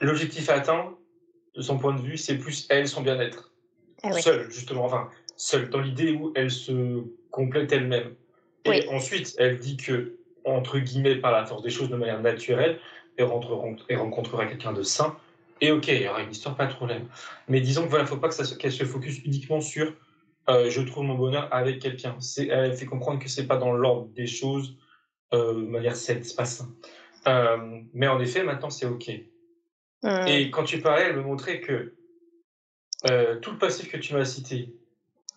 l'objectif 0.00 0.48
à 0.48 0.54
atteindre, 0.54 0.96
de 1.54 1.62
son 1.62 1.78
point 1.78 1.94
de 1.94 2.00
vue, 2.00 2.16
c'est 2.16 2.38
plus 2.38 2.66
elle, 2.70 2.88
son 2.88 3.02
bien-être. 3.02 3.52
Ah 4.02 4.12
seule, 4.12 4.50
justement, 4.50 4.84
enfin, 4.84 5.10
seule, 5.36 5.68
dans 5.68 5.80
l'idée 5.80 6.12
où 6.12 6.32
elle 6.34 6.50
se 6.50 7.04
complète 7.30 7.72
elle-même. 7.72 8.14
Et 8.64 8.88
ensuite, 8.88 9.34
elle 9.38 9.58
dit 9.58 9.76
que, 9.76 10.16
entre 10.44 10.78
guillemets, 10.78 11.16
par 11.16 11.32
la 11.32 11.44
force 11.44 11.62
des 11.62 11.70
choses, 11.70 11.88
de 11.88 11.96
manière 11.96 12.20
naturelle, 12.20 12.78
elle, 13.16 13.24
rencontrera 13.24 14.46
quelqu'un 14.46 14.72
de 14.72 14.82
sain. 14.82 15.16
Et 15.60 15.72
ok, 15.72 15.88
il 15.88 16.02
y 16.02 16.08
aura 16.08 16.22
une 16.22 16.30
histoire, 16.30 16.56
pas 16.56 16.66
de 16.66 16.72
problème. 16.72 17.06
Mais 17.48 17.60
disons 17.60 17.86
qu'il 17.88 17.98
ne 17.98 18.04
faut 18.04 18.16
pas 18.16 18.30
qu'elle 18.30 18.72
se 18.72 18.84
focus 18.84 19.20
uniquement 19.24 19.60
sur 19.60 19.92
euh, 20.48 20.70
je 20.70 20.80
trouve 20.80 21.04
mon 21.04 21.14
bonheur 21.14 21.48
avec 21.52 21.80
quelqu'un. 21.80 22.16
Elle 22.38 22.74
fait 22.74 22.86
comprendre 22.86 23.20
que 23.20 23.28
c'est 23.28 23.46
pas 23.46 23.56
dans 23.56 23.72
l'ordre 23.72 24.08
des 24.08 24.26
choses 24.26 24.76
euh, 25.32 25.54
de 25.54 25.66
manière 25.66 25.96
saine, 25.96 26.24
c'est 26.24 26.36
pas 26.36 26.44
sain. 26.44 26.74
Euh, 27.28 27.80
mais 27.92 28.08
en 28.08 28.20
effet, 28.20 28.42
maintenant, 28.42 28.70
c'est 28.70 28.86
OK. 28.86 29.10
Mmh. 30.02 30.26
Et 30.28 30.50
quand 30.50 30.64
tu 30.64 30.80
parlais, 30.80 31.04
elle 31.04 31.16
me 31.16 31.22
montrait 31.22 31.60
que 31.60 31.94
euh, 33.10 33.36
tout 33.40 33.52
le 33.52 33.58
passif 33.58 33.90
que 33.90 33.96
tu 33.96 34.14
m'as 34.14 34.24
cité, 34.24 34.74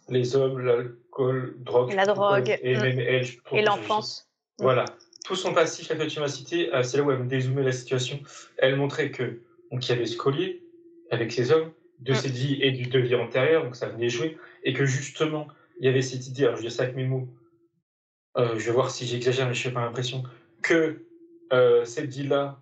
les 0.09 0.36
hommes, 0.36 0.59
l'alcool, 0.59 1.55
drogue, 1.59 1.93
la 1.93 2.05
drogue, 2.05 2.57
et 2.61 2.76
mmh. 2.76 2.99
elle, 2.99 3.28
et 3.53 3.61
l'enfance. 3.61 4.30
Mmh. 4.59 4.64
Voilà, 4.64 4.86
tout 5.26 5.36
son 5.36 5.53
passif 5.53 5.88
que 5.88 6.03
tu 6.03 6.20
m'as 6.20 6.28
cité, 6.28 6.74
euh, 6.74 6.84
c'est 6.84 6.97
là 6.97 7.03
où 7.03 7.11
elle 7.11 7.20
me 7.20 7.28
dézoomait 7.28 7.64
la 7.64 7.72
situation. 7.72 8.20
Elle 8.57 8.76
montrait 8.76 9.11
que 9.11 9.41
donc 9.72 9.88
il 9.88 9.89
y 9.89 9.91
avait 9.93 10.05
ce 10.05 10.18
collier 10.18 10.64
avec 11.11 11.32
ces 11.32 11.51
hommes 11.51 11.72
de 11.99 12.14
cette 12.14 12.32
vie 12.32 12.61
et 12.61 12.72
du 12.72 12.84
de 12.84 12.99
vie 12.99 13.16
antérieure, 13.16 13.64
donc 13.64 13.76
ça 13.76 13.88
venait 13.88 14.09
jouer, 14.09 14.38
et 14.64 14.74
que 14.74 14.86
justement 14.86 15.47
il 15.80 15.86
y 15.86 15.89
avait 15.89 16.01
cette 16.01 16.28
idée. 16.28 16.43
Alors 16.43 16.57
je 16.57 16.64
dis 16.64 16.72
ça 16.72 16.84
avec 16.84 16.95
mes 16.95 17.05
mots. 17.05 17.28
je 18.36 18.66
vais 18.66 18.72
voir 18.72 18.91
si 18.91 19.05
j'exagère, 19.05 19.47
mais 19.47 19.53
je 19.53 19.68
n'ai 19.68 19.74
pas 19.74 19.82
l'impression 19.82 20.24
que 20.61 21.05
euh, 21.53 21.86
cette 21.86 22.09
vie-là, 22.09 22.59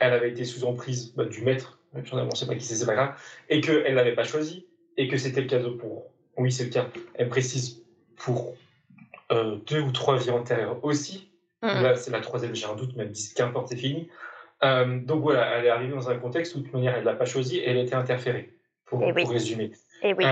elle 0.00 0.12
avait 0.12 0.30
été 0.30 0.44
sous 0.44 0.64
emprise 0.64 1.14
bah, 1.14 1.26
du 1.26 1.42
maître, 1.42 1.78
on 1.94 1.98
ne 2.00 2.34
sait 2.34 2.46
pas 2.46 2.56
qui 2.56 2.64
c'est, 2.64 2.74
c'est 2.74 2.86
pas 2.86 2.94
grave, 2.94 3.14
et 3.48 3.60
qu'elle 3.60 3.94
l'avait 3.94 4.14
pas 4.14 4.24
choisi, 4.24 4.66
et 4.96 5.08
que 5.08 5.16
c'était 5.16 5.42
le 5.42 5.46
cas 5.46 5.60
pour, 5.78 6.06
oui 6.36 6.50
c'est 6.50 6.64
le 6.64 6.70
cas, 6.70 6.88
elle 7.14 7.28
précise 7.28 7.84
pour 8.16 8.54
euh, 9.32 9.56
deux 9.66 9.80
ou 9.80 9.92
trois 9.92 10.16
vies 10.16 10.30
antérieures 10.30 10.82
aussi. 10.84 11.30
Mmh. 11.62 11.66
Là, 11.66 11.94
c'est 11.94 12.10
la 12.10 12.20
troisième, 12.20 12.54
j'ai 12.54 12.66
un 12.66 12.74
doute, 12.74 12.92
mais 12.96 13.04
elle 13.04 13.10
dit 13.10 13.32
qu'importe, 13.34 13.68
c'est 13.68 13.76
fini. 13.76 14.08
Euh, 14.64 14.98
donc 15.00 15.22
voilà, 15.22 15.58
elle 15.58 15.66
est 15.66 15.70
arrivée 15.70 15.92
dans 15.92 16.08
un 16.08 16.16
contexte 16.16 16.54
où 16.54 16.58
de 16.58 16.64
toute 16.64 16.72
manière, 16.72 16.94
elle 16.94 17.00
ne 17.00 17.06
l'a 17.06 17.14
pas 17.14 17.26
choisi, 17.26 17.58
et 17.58 17.68
elle 17.68 17.76
a 17.76 17.82
été 17.82 17.94
interférée, 17.94 18.50
pour, 18.86 19.04
eh 19.04 19.12
pour 19.12 19.30
résumer. 19.30 19.72
Et, 20.02 20.10
eh 20.10 20.14
oui. 20.14 20.24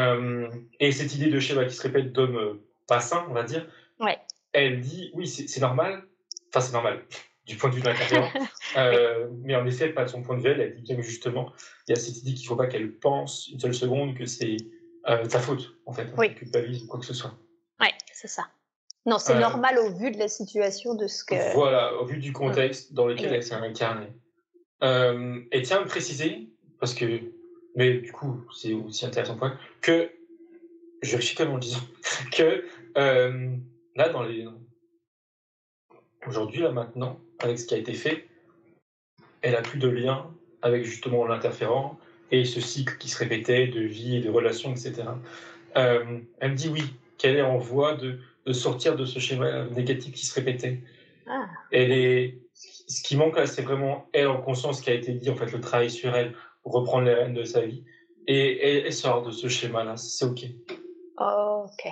et, 0.81 0.93
cette 0.93 1.15
idée 1.15 1.31
de 1.31 1.39
schéma 1.39 1.67
qui 1.67 1.75
se 1.75 1.83
répète 1.83 2.13
d'homme 2.13 2.59
pas 2.87 3.01
sain, 3.01 3.27
on 3.29 3.35
va 3.35 3.43
dire, 3.43 3.67
ouais. 4.01 4.19
elle 4.53 4.81
dit, 4.81 5.11
oui, 5.15 5.27
c'est 5.27 5.61
normal, 5.61 6.03
enfin 6.49 6.61
c'est 6.61 6.73
normal, 6.73 7.03
du 7.49 7.57
point 7.57 7.71
de 7.71 7.75
vue 7.75 7.81
de 7.81 7.89
l'intérieur. 7.89 8.33
euh, 8.77 9.29
mais 9.43 9.57
en 9.57 9.67
effet, 9.67 9.89
pas 9.89 10.05
de 10.05 10.09
son 10.09 10.23
point 10.23 10.37
de 10.37 10.43
vue, 10.43 10.51
elle 10.51 10.75
dit 10.77 10.83
bien 10.83 11.01
justement, 11.03 11.53
il 11.87 11.93
y 11.93 11.99
a 11.99 12.01
cette 12.01 12.19
idée 12.19 12.35
qu'il 12.35 12.45
ne 12.45 12.49
faut 12.49 12.57
pas 12.57 12.67
qu'elle 12.67 12.93
pense 12.99 13.49
une 13.49 13.59
seule 13.59 13.75
seconde 13.75 14.15
que 14.15 14.27
c'est 14.27 14.59
euh, 15.09 15.29
sa 15.29 15.41
faute, 15.41 15.75
en 15.87 15.93
fait, 15.93 16.07
oui. 16.17 16.35
culpabilise 16.35 16.85
ou 16.85 16.87
quoi 16.87 17.01
que 17.01 17.07
ce 17.07 17.15
soit. 17.15 17.35
Oui, 17.81 17.89
c'est 18.13 18.29
ça. 18.29 18.45
Non, 19.07 19.19
c'est 19.19 19.37
euh, 19.37 19.41
normal 19.41 19.79
au 19.79 19.91
vu 19.91 20.11
de 20.11 20.19
la 20.19 20.29
situation, 20.29 20.95
de 20.95 21.07
ce 21.07 21.25
que. 21.25 21.55
Voilà, 21.55 21.95
au 21.95 22.05
vu 22.05 22.19
du 22.19 22.33
contexte 22.33 22.93
dans 22.93 23.07
lequel 23.07 23.33
elle 23.33 23.43
s'est 23.43 23.55
incarnée. 23.55 24.13
Euh, 24.83 25.41
et 25.51 25.63
tiens 25.63 25.81
à 25.81 25.85
préciser, 25.87 26.51
parce 26.79 26.93
que, 26.93 27.33
mais 27.75 27.95
du 27.95 28.13
coup, 28.13 28.45
c'est 28.55 28.75
aussi 28.75 29.07
intéressant 29.07 29.37
point, 29.37 29.59
que, 29.81 30.11
je 31.01 31.13
vérifie 31.13 31.37
comme 31.37 31.53
en 31.53 31.59
disant, 31.59 31.81
que 32.33 32.65
euh, 32.99 33.57
là, 33.97 34.11
dans 34.11 34.23
les. 34.23 34.47
Aujourd'hui, 36.27 36.61
là 36.61 36.73
maintenant, 36.73 37.19
avec 37.41 37.59
ce 37.59 37.67
qui 37.67 37.75
a 37.75 37.79
été 37.79 37.95
fait, 37.95 38.29
elle 39.43 39.57
a 39.57 39.63
plus 39.63 39.79
de 39.79 39.89
lien 39.89 40.31
avec 40.63 40.85
justement 40.85 41.27
l'interférent 41.27 41.99
et 42.31 42.45
ce 42.45 42.61
cycle 42.61 42.99
qui 42.99 43.09
se 43.09 43.19
répétait 43.19 43.69
de 43.69 43.81
vie 43.81 44.17
et 44.17 44.21
de 44.21 44.31
relations, 44.31 44.71
etc. 44.73 45.05
Euh, 45.77 46.21
elle 46.41 46.51
me 46.53 46.57
dit 46.57 46.69
oui, 46.69 46.83
qu'elle 47.17 47.37
est 47.37 47.43
en 47.43 47.59
voie 47.59 47.95
de, 47.95 48.19
de, 48.47 48.53
sortir 48.53 48.97
de 48.97 49.05
ce 49.05 49.19
schéma 49.19 49.65
négatif 49.67 50.15
qui 50.15 50.27
se 50.27 50.35
répétait. 50.35 50.81
Ah. 51.27 51.47
Elle 51.71 51.93
est, 51.93 52.39
ce 52.55 53.03
qui 53.03 53.17
manque 53.17 53.37
là, 53.37 53.47
c'est 53.47 53.63
vraiment 53.63 54.07
elle 54.13 54.29
en 54.29 54.41
conscience 54.41 54.81
qui 54.81 54.91
a 54.91 54.95
été 54.95 55.13
dit, 55.13 55.31
en 55.31 55.37
fait, 55.37 55.51
le 55.53 55.61
travail 55.61 55.91
sur 55.91 56.15
elle 56.15 56.35
pour 56.63 56.73
reprendre 56.73 57.05
les 57.05 57.15
rênes 57.15 57.35
de 57.35 57.45
sa 57.45 57.63
vie. 57.63 57.85
Et 58.27 58.85
elle, 58.85 58.93
sort 58.93 59.23
de 59.23 59.31
ce 59.31 59.49
schéma-là, 59.49 59.97
c'est 59.97 60.25
OK. 60.25 60.45
Ok. 61.19 61.89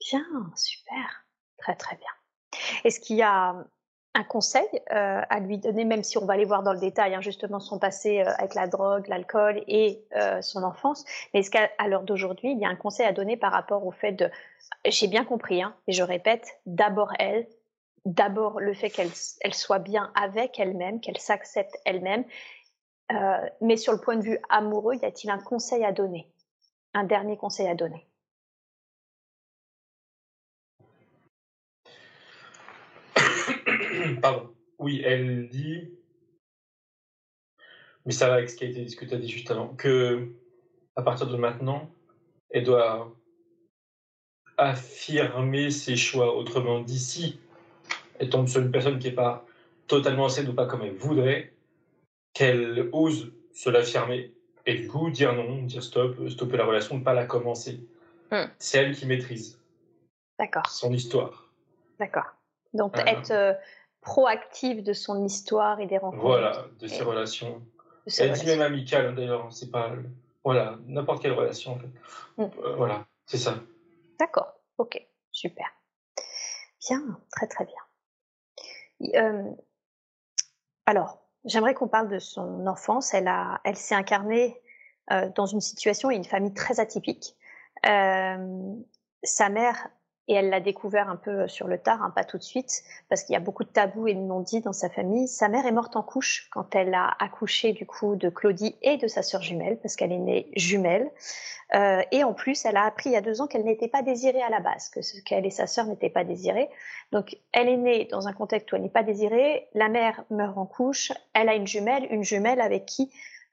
Bien, 0.00 0.24
super. 0.56 1.26
Très, 1.58 1.76
très 1.76 1.96
bien. 1.96 2.60
Est-ce 2.84 3.00
qu'il 3.00 3.16
y 3.16 3.22
a 3.22 3.66
un 4.14 4.24
conseil 4.24 4.66
euh, 4.90 5.22
à 5.28 5.40
lui 5.40 5.58
donner, 5.58 5.84
même 5.84 6.02
si 6.02 6.18
on 6.18 6.26
va 6.26 6.34
aller 6.34 6.44
voir 6.44 6.62
dans 6.62 6.72
le 6.72 6.80
détail 6.80 7.14
hein, 7.14 7.20
justement 7.20 7.60
son 7.60 7.78
passé 7.78 8.20
euh, 8.20 8.32
avec 8.38 8.54
la 8.54 8.66
drogue, 8.66 9.06
l'alcool 9.06 9.62
et 9.68 10.04
euh, 10.16 10.42
son 10.42 10.64
enfance, 10.64 11.04
mais 11.32 11.40
est-ce 11.40 11.50
qu'à 11.50 11.70
l'heure 11.86 12.02
d'aujourd'hui, 12.02 12.50
il 12.50 12.58
y 12.58 12.64
a 12.64 12.68
un 12.68 12.76
conseil 12.76 13.06
à 13.06 13.12
donner 13.12 13.36
par 13.36 13.52
rapport 13.52 13.86
au 13.86 13.92
fait 13.92 14.12
de, 14.12 14.28
j'ai 14.84 15.06
bien 15.06 15.24
compris, 15.24 15.62
hein, 15.62 15.74
et 15.86 15.92
je 15.92 16.02
répète, 16.02 16.60
d'abord 16.66 17.12
elle, 17.18 17.46
d'abord 18.04 18.60
le 18.60 18.74
fait 18.74 18.90
qu'elle 18.90 19.10
elle 19.42 19.54
soit 19.54 19.78
bien 19.78 20.10
avec 20.20 20.58
elle-même, 20.58 21.00
qu'elle 21.00 21.18
s'accepte 21.18 21.76
elle-même, 21.84 22.24
mais 23.60 23.76
sur 23.76 23.92
le 23.92 24.00
point 24.00 24.16
de 24.16 24.22
vue 24.22 24.38
amoureux, 24.48 24.94
y 24.94 25.04
a-t-il 25.04 25.30
un 25.30 25.38
conseil 25.38 25.84
à 25.84 25.90
donner, 25.90 26.32
un 26.94 27.02
dernier 27.04 27.36
conseil 27.36 27.66
à 27.68 27.74
donner? 27.74 28.09
Pardon. 34.20 34.54
Oui, 34.78 35.02
elle 35.04 35.48
dit, 35.48 35.90
mais 38.06 38.12
ça 38.12 38.28
va 38.28 38.34
avec 38.34 38.48
ce 38.48 38.56
qui 38.56 38.64
a 38.64 38.68
été 38.68 38.82
discuté 38.82 39.16
dit 39.18 39.28
juste 39.28 39.50
avant, 39.50 39.68
que 39.74 40.28
à 40.96 41.02
partir 41.02 41.26
de 41.26 41.36
maintenant, 41.36 41.90
elle 42.50 42.64
doit 42.64 43.14
affirmer 44.56 45.70
ses 45.70 45.96
choix. 45.96 46.36
Autrement 46.36 46.80
dit, 46.80 46.98
si 46.98 47.38
elle 48.18 48.30
tombe 48.30 48.48
sur 48.48 48.60
une 48.60 48.70
personne 48.70 48.98
qui 48.98 49.08
n'est 49.08 49.14
pas 49.14 49.46
totalement 49.86 50.28
saine 50.28 50.48
ou 50.48 50.54
pas 50.54 50.66
comme 50.66 50.82
elle 50.82 50.94
voudrait, 50.94 51.52
qu'elle 52.32 52.88
ose 52.92 53.32
se 53.52 53.70
l'affirmer 53.70 54.32
et 54.66 54.74
du 54.74 54.88
coup 54.88 55.10
dire 55.10 55.34
non, 55.34 55.62
dire 55.62 55.82
stop, 55.82 56.28
stopper 56.28 56.56
la 56.56 56.64
relation, 56.64 56.98
ne 56.98 57.04
pas 57.04 57.14
la 57.14 57.26
commencer. 57.26 57.80
Hmm. 58.30 58.46
C'est 58.58 58.78
elle 58.78 58.94
qui 58.94 59.06
maîtrise. 59.06 59.60
D'accord. 60.38 60.66
Son 60.66 60.92
histoire. 60.92 61.50
D'accord. 61.98 62.36
Donc 62.72 62.94
Voilà. 62.94 63.12
être 63.12 63.30
euh, 63.32 63.54
proactive 64.00 64.82
de 64.82 64.92
son 64.92 65.24
histoire 65.24 65.80
et 65.80 65.86
des 65.86 65.98
rencontres. 65.98 66.22
Voilà, 66.22 66.64
de 66.78 66.86
ses 66.86 67.00
Et- 67.00 67.02
relations. 67.02 67.62
de 68.06 68.10
ses 68.10 68.24
Elle 68.24 68.32
dit 68.32 68.46
même 68.46 68.62
amicale, 68.62 69.06
hein, 69.06 69.12
d'ailleurs. 69.12 69.52
C'est 69.52 69.70
pas. 69.70 69.90
Voilà, 70.44 70.78
n'importe 70.86 71.20
quelle 71.22 71.32
relation, 71.32 71.72
en 71.72 71.78
fait. 71.78 71.88
Mm. 72.38 72.42
Euh, 72.64 72.76
voilà, 72.76 73.04
c'est 73.26 73.36
ça. 73.36 73.56
D'accord, 74.18 74.52
ok, 74.78 75.06
super. 75.30 75.66
Bien, 76.88 77.02
très 77.30 77.46
très 77.46 77.66
bien. 77.66 79.20
Euh, 79.22 79.50
alors, 80.86 81.22
j'aimerais 81.44 81.74
qu'on 81.74 81.88
parle 81.88 82.08
de 82.08 82.18
son 82.18 82.66
enfance. 82.66 83.12
Elle, 83.12 83.28
a, 83.28 83.60
elle 83.64 83.76
s'est 83.76 83.94
incarnée 83.94 84.60
euh, 85.12 85.28
dans 85.34 85.46
une 85.46 85.60
situation 85.60 86.10
et 86.10 86.16
une 86.16 86.24
famille 86.24 86.54
très 86.54 86.80
atypique. 86.80 87.36
Sa 87.84 89.48
mère, 89.50 89.88
et 90.30 90.34
elle 90.34 90.48
l'a 90.48 90.60
découvert 90.60 91.10
un 91.10 91.16
peu 91.16 91.48
sur 91.48 91.66
le 91.66 91.76
tard, 91.76 92.02
hein, 92.02 92.12
pas 92.14 92.22
tout 92.22 92.38
de 92.38 92.42
suite, 92.42 92.84
parce 93.08 93.24
qu'il 93.24 93.32
y 93.32 93.36
a 93.36 93.40
beaucoup 93.40 93.64
de 93.64 93.68
tabous 93.68 94.06
et 94.06 94.14
de 94.14 94.20
non-dits 94.20 94.60
dans 94.60 94.72
sa 94.72 94.88
famille. 94.88 95.26
Sa 95.26 95.48
mère 95.48 95.66
est 95.66 95.72
morte 95.72 95.96
en 95.96 96.04
couche 96.04 96.48
quand 96.52 96.76
elle 96.76 96.94
a 96.94 97.16
accouché 97.18 97.72
du 97.72 97.84
coup 97.84 98.14
de 98.14 98.28
Claudie 98.28 98.76
et 98.80 98.96
de 98.96 99.08
sa 99.08 99.22
sœur 99.22 99.42
jumelle, 99.42 99.76
parce 99.82 99.96
qu'elle 99.96 100.12
est 100.12 100.18
née 100.18 100.46
jumelle. 100.54 101.10
Euh, 101.74 102.02
et 102.12 102.22
en 102.22 102.32
plus, 102.32 102.64
elle 102.64 102.76
a 102.76 102.84
appris 102.84 103.10
il 103.10 103.14
y 103.14 103.16
a 103.16 103.20
deux 103.20 103.40
ans 103.40 103.48
qu'elle 103.48 103.64
n'était 103.64 103.88
pas 103.88 104.02
désirée 104.02 104.40
à 104.40 104.50
la 104.50 104.60
base, 104.60 104.88
que 104.90 105.00
qu'elle 105.22 105.44
et 105.46 105.50
sa 105.50 105.66
sœur 105.66 105.86
n'étaient 105.86 106.10
pas 106.10 106.22
désirées. 106.22 106.70
Donc, 107.10 107.36
elle 107.50 107.68
est 107.68 107.76
née 107.76 108.04
dans 108.04 108.28
un 108.28 108.32
contexte 108.32 108.70
où 108.70 108.76
elle 108.76 108.82
n'est 108.82 108.88
pas 108.88 109.02
désirée. 109.02 109.66
La 109.74 109.88
mère 109.88 110.22
meurt 110.30 110.56
en 110.56 110.66
couche. 110.66 111.10
Elle 111.34 111.48
a 111.48 111.56
une 111.56 111.66
jumelle, 111.66 112.06
une 112.10 112.22
jumelle 112.22 112.60
avec 112.60 112.86
qui 112.86 113.10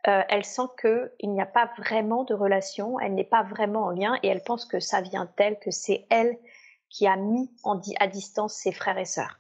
euh, 0.08 0.22
elle 0.30 0.46
sent 0.46 0.70
qu'il 0.80 1.32
n'y 1.34 1.42
a 1.42 1.48
pas 1.48 1.72
vraiment 1.80 2.24
de 2.24 2.36
relation, 2.36 3.00
elle 3.00 3.16
n'est 3.16 3.24
pas 3.24 3.42
vraiment 3.42 3.86
en 3.86 3.90
lien, 3.90 4.18
et 4.22 4.28
elle 4.28 4.44
pense 4.44 4.66
que 4.66 4.80
ça 4.80 5.02
vient 5.02 5.28
d'elle, 5.38 5.58
que 5.60 5.72
c'est 5.72 6.06
elle 6.10 6.38
qui 6.90 7.08
a 7.08 7.16
mis 7.16 7.50
à 8.00 8.08
distance 8.08 8.56
ses 8.56 8.72
frères 8.72 8.98
et 8.98 9.06
sœurs. 9.06 9.40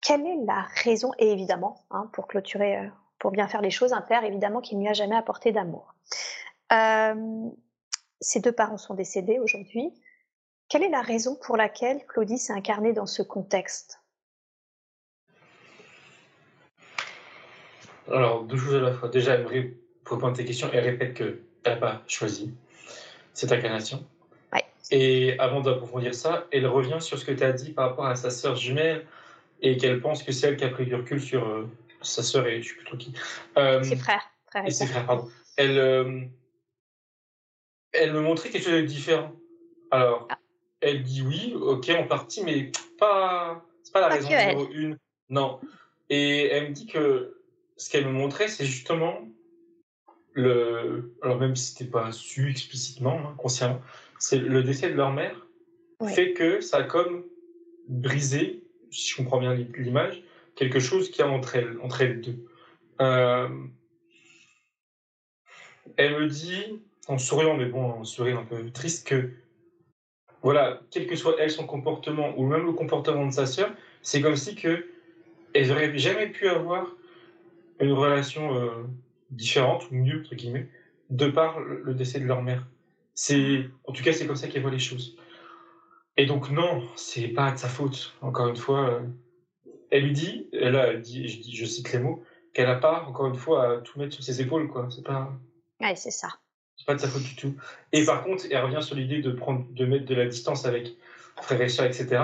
Quelle 0.00 0.26
est 0.26 0.44
la 0.44 0.66
raison 0.82 1.12
Et 1.18 1.30
évidemment, 1.30 1.86
hein, 1.90 2.10
pour 2.12 2.26
clôturer, 2.26 2.76
euh, 2.76 2.88
pour 3.18 3.30
bien 3.30 3.46
faire 3.46 3.62
les 3.62 3.70
choses, 3.70 3.92
un 3.92 4.00
père 4.00 4.24
évidemment 4.24 4.60
qui 4.60 4.74
ne 4.74 4.80
lui 4.80 4.88
a 4.88 4.92
jamais 4.92 5.16
apporté 5.16 5.52
d'amour. 5.52 5.94
Euh, 6.72 7.50
ses 8.20 8.40
deux 8.40 8.52
parents 8.52 8.78
sont 8.78 8.94
décédés 8.94 9.38
aujourd'hui. 9.38 9.92
Quelle 10.68 10.82
est 10.82 10.88
la 10.88 11.02
raison 11.02 11.36
pour 11.36 11.56
laquelle 11.56 12.04
Claudie 12.06 12.38
s'est 12.38 12.52
incarnée 12.52 12.92
dans 12.92 13.06
ce 13.06 13.22
contexte? 13.22 14.00
Alors, 18.10 18.44
deux 18.44 18.56
choses 18.56 18.74
à 18.74 18.80
la 18.80 18.92
fois. 18.92 19.08
Déjà, 19.08 19.38
pour 19.38 20.16
répondre 20.16 20.32
à 20.32 20.36
tes 20.36 20.44
questions, 20.44 20.68
elle 20.72 20.84
répète 20.84 21.14
qu'elle 21.14 21.42
n'a 21.64 21.76
pas 21.76 22.02
choisi 22.08 22.52
cette 23.32 23.52
incarnation. 23.52 24.04
Et 24.90 25.38
avant 25.38 25.60
d'approfondir 25.60 26.14
ça, 26.14 26.46
elle 26.50 26.66
revient 26.66 26.98
sur 27.00 27.18
ce 27.18 27.24
que 27.24 27.32
tu 27.32 27.42
as 27.44 27.52
dit 27.52 27.72
par 27.72 27.90
rapport 27.90 28.06
à 28.06 28.16
sa 28.16 28.30
sœur 28.30 28.56
jumelle 28.56 29.06
et 29.60 29.76
qu'elle 29.76 30.00
pense 30.00 30.22
que 30.22 30.32
c'est 30.32 30.48
elle 30.48 30.56
qui 30.56 30.64
a 30.64 30.68
pris 30.68 30.86
du 30.86 30.94
recul 30.94 31.20
sur 31.20 31.46
euh, 31.46 31.68
sa 32.02 32.22
sœur 32.22 32.46
et 32.46 32.60
je 32.62 32.68
ne 32.68 32.72
sais 32.72 32.74
plus 32.74 32.84
trop 32.84 32.96
qui. 32.96 33.14
Euh, 33.56 33.82
Ses 33.82 33.96
frères, 33.96 34.30
frères 34.50 34.66
et, 34.66 34.70
ses 34.70 34.86
frères, 34.86 35.06
pardon. 35.06 35.28
Elle, 35.56 35.78
euh, 35.78 36.20
elle 37.92 38.12
me 38.12 38.20
montrait 38.20 38.50
quelque 38.50 38.64
chose 38.64 38.72
de 38.72 38.86
différent. 38.86 39.32
Alors, 39.90 40.26
Ah. 40.30 40.38
elle 40.80 41.02
dit 41.02 41.22
oui, 41.22 41.54
ok, 41.54 41.90
en 41.90 42.06
partie, 42.06 42.42
mais 42.42 42.72
pas, 42.98 43.64
c'est 43.82 43.92
pas 43.92 44.00
la 44.00 44.08
Pas 44.08 44.14
raison 44.14 44.28
numéro 44.28 44.68
une. 44.72 44.98
Non. 45.28 45.60
Et 46.10 46.46
elle 46.46 46.70
me 46.70 46.74
dit 46.74 46.86
que 46.86 47.40
ce 47.76 47.88
qu'elle 47.90 48.06
me 48.06 48.12
montrait, 48.12 48.48
c'est 48.48 48.64
justement 48.66 49.20
le. 50.32 51.14
Alors, 51.22 51.38
même 51.38 51.54
si 51.56 51.72
c'était 51.72 51.90
pas 51.90 52.10
su 52.12 52.50
explicitement, 52.50 53.18
hein, 53.18 53.34
consciemment, 53.38 53.80
c'est 54.22 54.38
le 54.38 54.62
décès 54.62 54.88
de 54.88 54.94
leur 54.94 55.12
mère 55.12 55.46
Ouais. 56.00 56.14
fait 56.14 56.32
que 56.32 56.60
ça 56.60 56.78
a 56.78 56.82
comme 56.82 57.24
brisé, 57.88 58.64
si 58.90 59.10
je 59.10 59.16
comprends 59.16 59.38
bien 59.38 59.54
l'image, 59.54 60.22
quelque 60.56 60.80
chose 60.80 61.10
qui 61.10 61.22
a 61.22 61.28
entre 61.28 61.54
elles, 61.56 61.78
entre 61.80 62.00
elles 62.02 62.20
deux. 62.20 62.44
Euh, 63.00 63.48
elle 65.96 66.18
me 66.18 66.26
dit, 66.26 66.80
en 67.06 67.18
souriant, 67.18 67.56
mais 67.56 67.66
bon, 67.66 67.84
en 67.84 68.04
souriant 68.04 68.40
un 68.40 68.44
peu 68.44 68.70
triste, 68.70 69.06
que 69.06 69.30
voilà, 70.42 70.80
quel 70.90 71.06
que 71.06 71.14
soit 71.14 71.36
elle, 71.38 71.50
son 71.50 71.66
comportement, 71.66 72.36
ou 72.36 72.44
même 72.46 72.66
le 72.66 72.72
comportement 72.72 73.26
de 73.26 73.32
sa 73.32 73.46
sœur, 73.46 73.72
c'est 74.02 74.20
comme 74.20 74.36
si 74.36 74.56
que 74.56 74.86
elles 75.54 75.68
n'auraient 75.68 75.96
jamais 75.98 76.28
pu 76.28 76.48
avoir 76.48 76.96
une 77.78 77.92
relation 77.92 78.56
euh, 78.56 78.70
différente, 79.30 79.88
ou 79.90 79.94
mieux, 79.94 80.20
entre 80.20 80.34
guillemets, 80.34 80.68
de 81.10 81.26
par 81.28 81.60
le 81.60 81.94
décès 81.94 82.18
de 82.18 82.26
leur 82.26 82.42
mère. 82.42 82.66
C'est, 83.14 83.66
en 83.84 83.92
tout 83.92 84.02
cas, 84.02 84.12
c'est 84.12 84.26
comme 84.26 84.36
ça 84.36 84.48
qu'elle 84.48 84.62
voit 84.62 84.70
les 84.70 84.78
choses. 84.78 85.16
Et 86.16 86.26
donc, 86.26 86.50
non, 86.50 86.82
c'est 86.96 87.28
pas 87.28 87.52
de 87.52 87.58
sa 87.58 87.68
faute, 87.68 88.14
encore 88.20 88.48
une 88.48 88.56
fois. 88.56 88.90
euh, 88.90 89.00
elle 89.90 90.04
lui 90.04 90.12
dit, 90.12 90.48
elle 90.52 91.00
dit, 91.02 91.28
je, 91.28 91.40
dis, 91.40 91.54
je 91.54 91.64
cite 91.66 91.92
les 91.92 91.98
mots, 91.98 92.22
qu'elle 92.54 92.66
n'a 92.66 92.76
pas, 92.76 93.04
encore 93.04 93.26
une 93.26 93.34
fois, 93.34 93.72
à 93.72 93.76
tout 93.78 93.98
mettre 93.98 94.14
sur 94.14 94.24
ses 94.24 94.40
épaules, 94.40 94.68
quoi. 94.68 94.88
C'est 94.90 95.04
pas. 95.04 95.30
Ouais, 95.80 95.94
c'est 95.96 96.10
ça. 96.10 96.28
C'est 96.76 96.86
pas 96.86 96.94
de 96.94 97.00
sa 97.00 97.08
faute 97.08 97.22
du 97.22 97.36
tout. 97.36 97.54
Et 97.92 98.04
par 98.04 98.24
contre, 98.24 98.46
elle 98.50 98.64
revient 98.64 98.82
sur 98.82 98.96
l'idée 98.96 99.20
de 99.20 99.30
prendre, 99.30 99.66
de 99.70 99.84
mettre 99.84 100.06
de 100.06 100.14
la 100.14 100.26
distance 100.26 100.64
avec 100.64 100.96
frères 101.40 101.60
et 101.60 101.68
sœurs, 101.68 101.86
etc. 101.86 102.22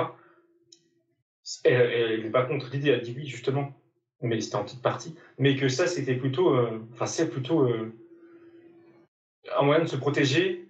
Elle 1.64 2.22
n'est 2.24 2.30
pas 2.30 2.44
contre 2.44 2.70
l'idée, 2.70 2.90
elle 2.90 3.02
dit 3.02 3.14
oui, 3.16 3.26
justement, 3.26 3.72
mais 4.20 4.40
c'était 4.40 4.56
en 4.56 4.64
petite 4.64 4.82
partie. 4.82 5.14
Mais 5.38 5.56
que 5.56 5.68
ça, 5.68 5.86
c'était 5.86 6.14
plutôt, 6.16 6.54
euh, 6.54 6.86
enfin, 6.92 7.06
c'est 7.06 7.30
plutôt 7.30 7.62
euh, 7.62 7.92
un 9.58 9.62
moyen 9.62 9.82
de 9.82 9.88
se 9.88 9.96
protéger. 9.96 10.67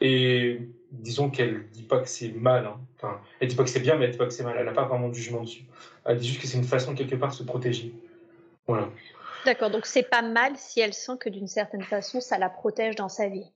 Et 0.00 0.60
disons 0.90 1.30
qu'elle 1.30 1.68
dit 1.70 1.82
pas 1.82 2.00
que 2.00 2.08
c'est 2.08 2.30
mal. 2.32 2.66
hein. 2.66 2.80
Enfin, 2.96 3.20
elle 3.40 3.48
dit 3.48 3.56
pas 3.56 3.64
que 3.64 3.70
c'est 3.70 3.80
bien, 3.80 3.96
mais 3.96 4.04
elle 4.06 4.10
dit 4.12 4.18
pas 4.18 4.26
que 4.26 4.32
c'est 4.32 4.44
mal. 4.44 4.56
Elle 4.58 4.66
n'a 4.66 4.72
pas 4.72 4.84
vraiment 4.84 5.08
de 5.08 5.14
jugement 5.14 5.42
dessus. 5.42 5.64
Elle 6.04 6.18
dit 6.18 6.28
juste 6.28 6.40
que 6.40 6.46
c'est 6.46 6.58
une 6.58 6.64
façon 6.64 6.94
quelque 6.94 7.14
part 7.16 7.30
de 7.30 7.34
se 7.34 7.42
protéger. 7.42 7.94
Voilà. 8.66 8.88
D'accord, 9.44 9.70
donc 9.70 9.86
c'est 9.86 10.08
pas 10.08 10.22
mal 10.22 10.52
si 10.56 10.80
elle 10.80 10.92
sent 10.92 11.18
que 11.20 11.28
d'une 11.28 11.46
certaine 11.46 11.82
façon 11.82 12.20
ça 12.20 12.36
la 12.36 12.50
protège 12.50 12.96
dans 12.96 13.08
sa 13.08 13.28
vie. 13.28 13.46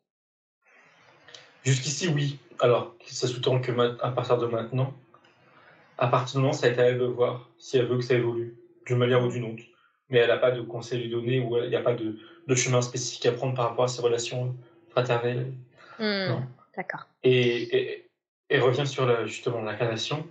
Jusqu'ici, 1.65 2.09
oui. 2.09 2.39
Alors, 2.61 2.95
ça 3.07 3.27
sous-tend 3.27 3.61
que 3.61 3.73
à 4.03 4.11
partir 4.11 4.39
de 4.39 4.47
maintenant, 4.47 4.95
à 5.99 6.07
partir 6.09 6.37
du 6.37 6.43
moment, 6.43 6.53
ça 6.53 6.69
être 6.69 6.79
à 6.79 6.85
elle 6.85 6.99
de 6.99 7.05
voir 7.05 7.51
si 7.59 7.77
elle 7.77 7.87
veut 7.87 7.97
que 7.99 8.05
ça 8.05 8.15
évolue, 8.15 8.57
d'une 8.87 8.99
manière 8.99 9.23
ou 9.23 9.29
d'une 9.29 9.45
autre. 9.45 9.63
Mais 10.09 10.19
elle 10.19 10.29
n'a 10.29 10.39
pas 10.39 10.51
de 10.51 10.63
conseil 10.63 10.99
à 10.99 11.03
lui 11.03 11.11
donner 11.11 11.41
ou 11.41 11.59
il 11.59 11.69
n'y 11.69 11.77
a 11.77 11.83
pas 11.83 11.95
de, 11.95 12.19
de 12.47 12.55
chemin 12.55 12.83
spécifique 12.83 13.27
à 13.27 13.33
prendre 13.33 13.55
par 13.55 13.69
rapport 13.69 13.85
à 13.85 13.89
ses 13.89 14.01
relations 14.01 14.57
fraternelles. 14.89 15.53
Non. 16.01 16.47
D'accord. 16.77 17.07
Et, 17.23 17.77
et, 17.77 18.11
et 18.49 18.59
revient 18.59 18.87
sur 18.87 19.07
la, 19.07 19.27
justement 19.27 19.61
l'incarnation. 19.61 20.27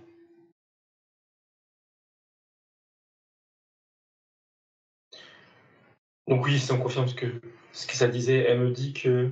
Donc 6.26 6.44
oui, 6.44 6.58
si 6.58 6.70
on 6.72 6.80
confirme 6.80 7.08
ce 7.08 7.14
que, 7.14 7.40
ce 7.72 7.86
que 7.86 7.94
ça 7.94 8.08
disait, 8.08 8.38
elle 8.38 8.60
me 8.60 8.70
dit 8.70 8.92
que... 8.92 9.30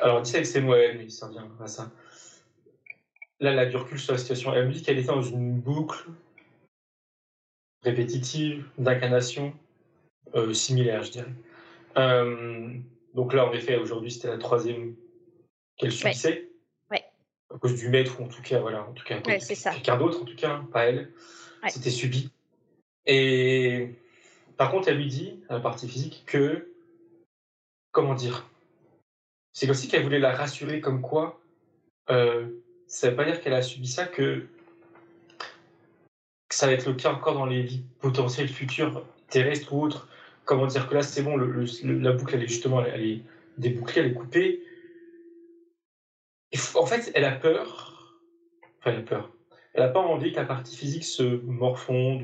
Alors, 0.00 0.26
ça 0.26 0.36
avec 0.36 0.46
ses 0.46 0.60
mots 0.60 0.74
elle, 0.74 0.98
mais 0.98 1.08
ça 1.08 1.28
revient 1.28 1.46
à 1.60 1.66
ça. 1.66 1.90
Là, 3.40 3.52
elle 3.52 3.58
a 3.58 3.66
du 3.66 3.76
recul 3.76 3.98
sur 3.98 4.12
la 4.12 4.18
situation. 4.18 4.54
Elle 4.54 4.68
me 4.68 4.72
dit 4.72 4.82
qu'elle 4.82 4.98
était 4.98 5.08
dans 5.08 5.22
une 5.22 5.60
boucle 5.60 6.08
répétitive 7.82 8.68
d'incarnation 8.78 9.54
euh, 10.34 10.54
similaire, 10.54 11.02
je 11.02 11.12
dirais. 11.12 11.32
Euh, 11.96 12.78
donc 13.14 13.34
là, 13.34 13.46
en 13.46 13.52
effet, 13.52 13.76
aujourd'hui, 13.76 14.10
c'était 14.10 14.28
la 14.28 14.38
troisième 14.38 14.96
qu'elle 15.76 15.92
subissait. 15.92 16.50
Ouais. 16.90 17.04
À 17.54 17.58
cause 17.58 17.76
du 17.76 17.88
maître, 17.88 18.20
ou 18.20 18.24
en 18.24 18.28
tout 18.28 18.42
cas, 18.42 18.60
voilà, 18.60 18.88
en 18.88 18.92
tout 18.92 19.04
cas, 19.04 19.20
Ouais, 19.26 19.38
quelqu'un 19.38 19.98
d'autre, 19.98 20.22
en 20.22 20.24
tout 20.24 20.36
cas, 20.36 20.50
hein, 20.50 20.68
pas 20.72 20.84
elle. 20.84 21.12
C'était 21.68 21.90
subi. 21.90 22.30
Et 23.06 23.90
par 24.56 24.70
contre, 24.70 24.88
elle 24.88 24.96
lui 24.96 25.06
dit, 25.06 25.40
à 25.48 25.54
la 25.54 25.60
partie 25.60 25.88
physique, 25.88 26.24
que. 26.26 26.68
Comment 27.92 28.14
dire 28.14 28.48
C'est 29.52 29.66
comme 29.66 29.74
si 29.74 29.86
qu'elle 29.86 30.02
voulait 30.02 30.18
la 30.18 30.32
rassurer, 30.34 30.80
comme 30.80 31.02
quoi. 31.02 31.40
Euh, 32.10 32.48
ça 32.86 33.10
veut 33.10 33.16
pas 33.16 33.24
dire 33.24 33.40
qu'elle 33.40 33.52
a 33.52 33.62
subi 33.62 33.86
ça, 33.86 34.06
que, 34.06 34.46
que 36.48 36.54
ça 36.54 36.66
va 36.66 36.72
être 36.72 36.86
le 36.86 36.94
cas 36.94 37.12
encore 37.12 37.34
dans 37.34 37.44
les 37.44 37.62
vies 37.62 37.84
potentielles 38.00 38.48
futures, 38.48 39.04
terrestres 39.28 39.72
ou 39.72 39.82
autres. 39.82 40.08
Comment 40.44 40.66
dire 40.66 40.88
que 40.88 40.94
là, 40.94 41.02
c'est 41.02 41.22
bon, 41.22 41.36
le, 41.36 41.46
le- 41.46 41.98
la 41.98 42.12
boucle, 42.12 42.34
elle 42.34 42.42
est 42.42 42.48
justement, 42.48 42.84
elle, 42.84 43.04
est 43.04 43.20
débouclée, 43.58 44.02
elle 44.02 44.08
est 44.10 44.14
coupée. 44.14 44.62
Et 46.52 46.58
en 46.74 46.86
fait, 46.86 47.10
elle 47.14 47.24
a 47.24 47.32
peur. 47.32 48.18
Enfin, 48.80 48.90
elle 48.90 48.98
a 48.98 49.02
peur. 49.02 49.30
Elle 49.74 49.82
n'a 49.84 49.88
pas 49.88 50.00
envie 50.00 50.32
que 50.32 50.36
la 50.36 50.44
partie 50.44 50.76
physique 50.76 51.04
se 51.04 51.22
morfonde 51.22 52.22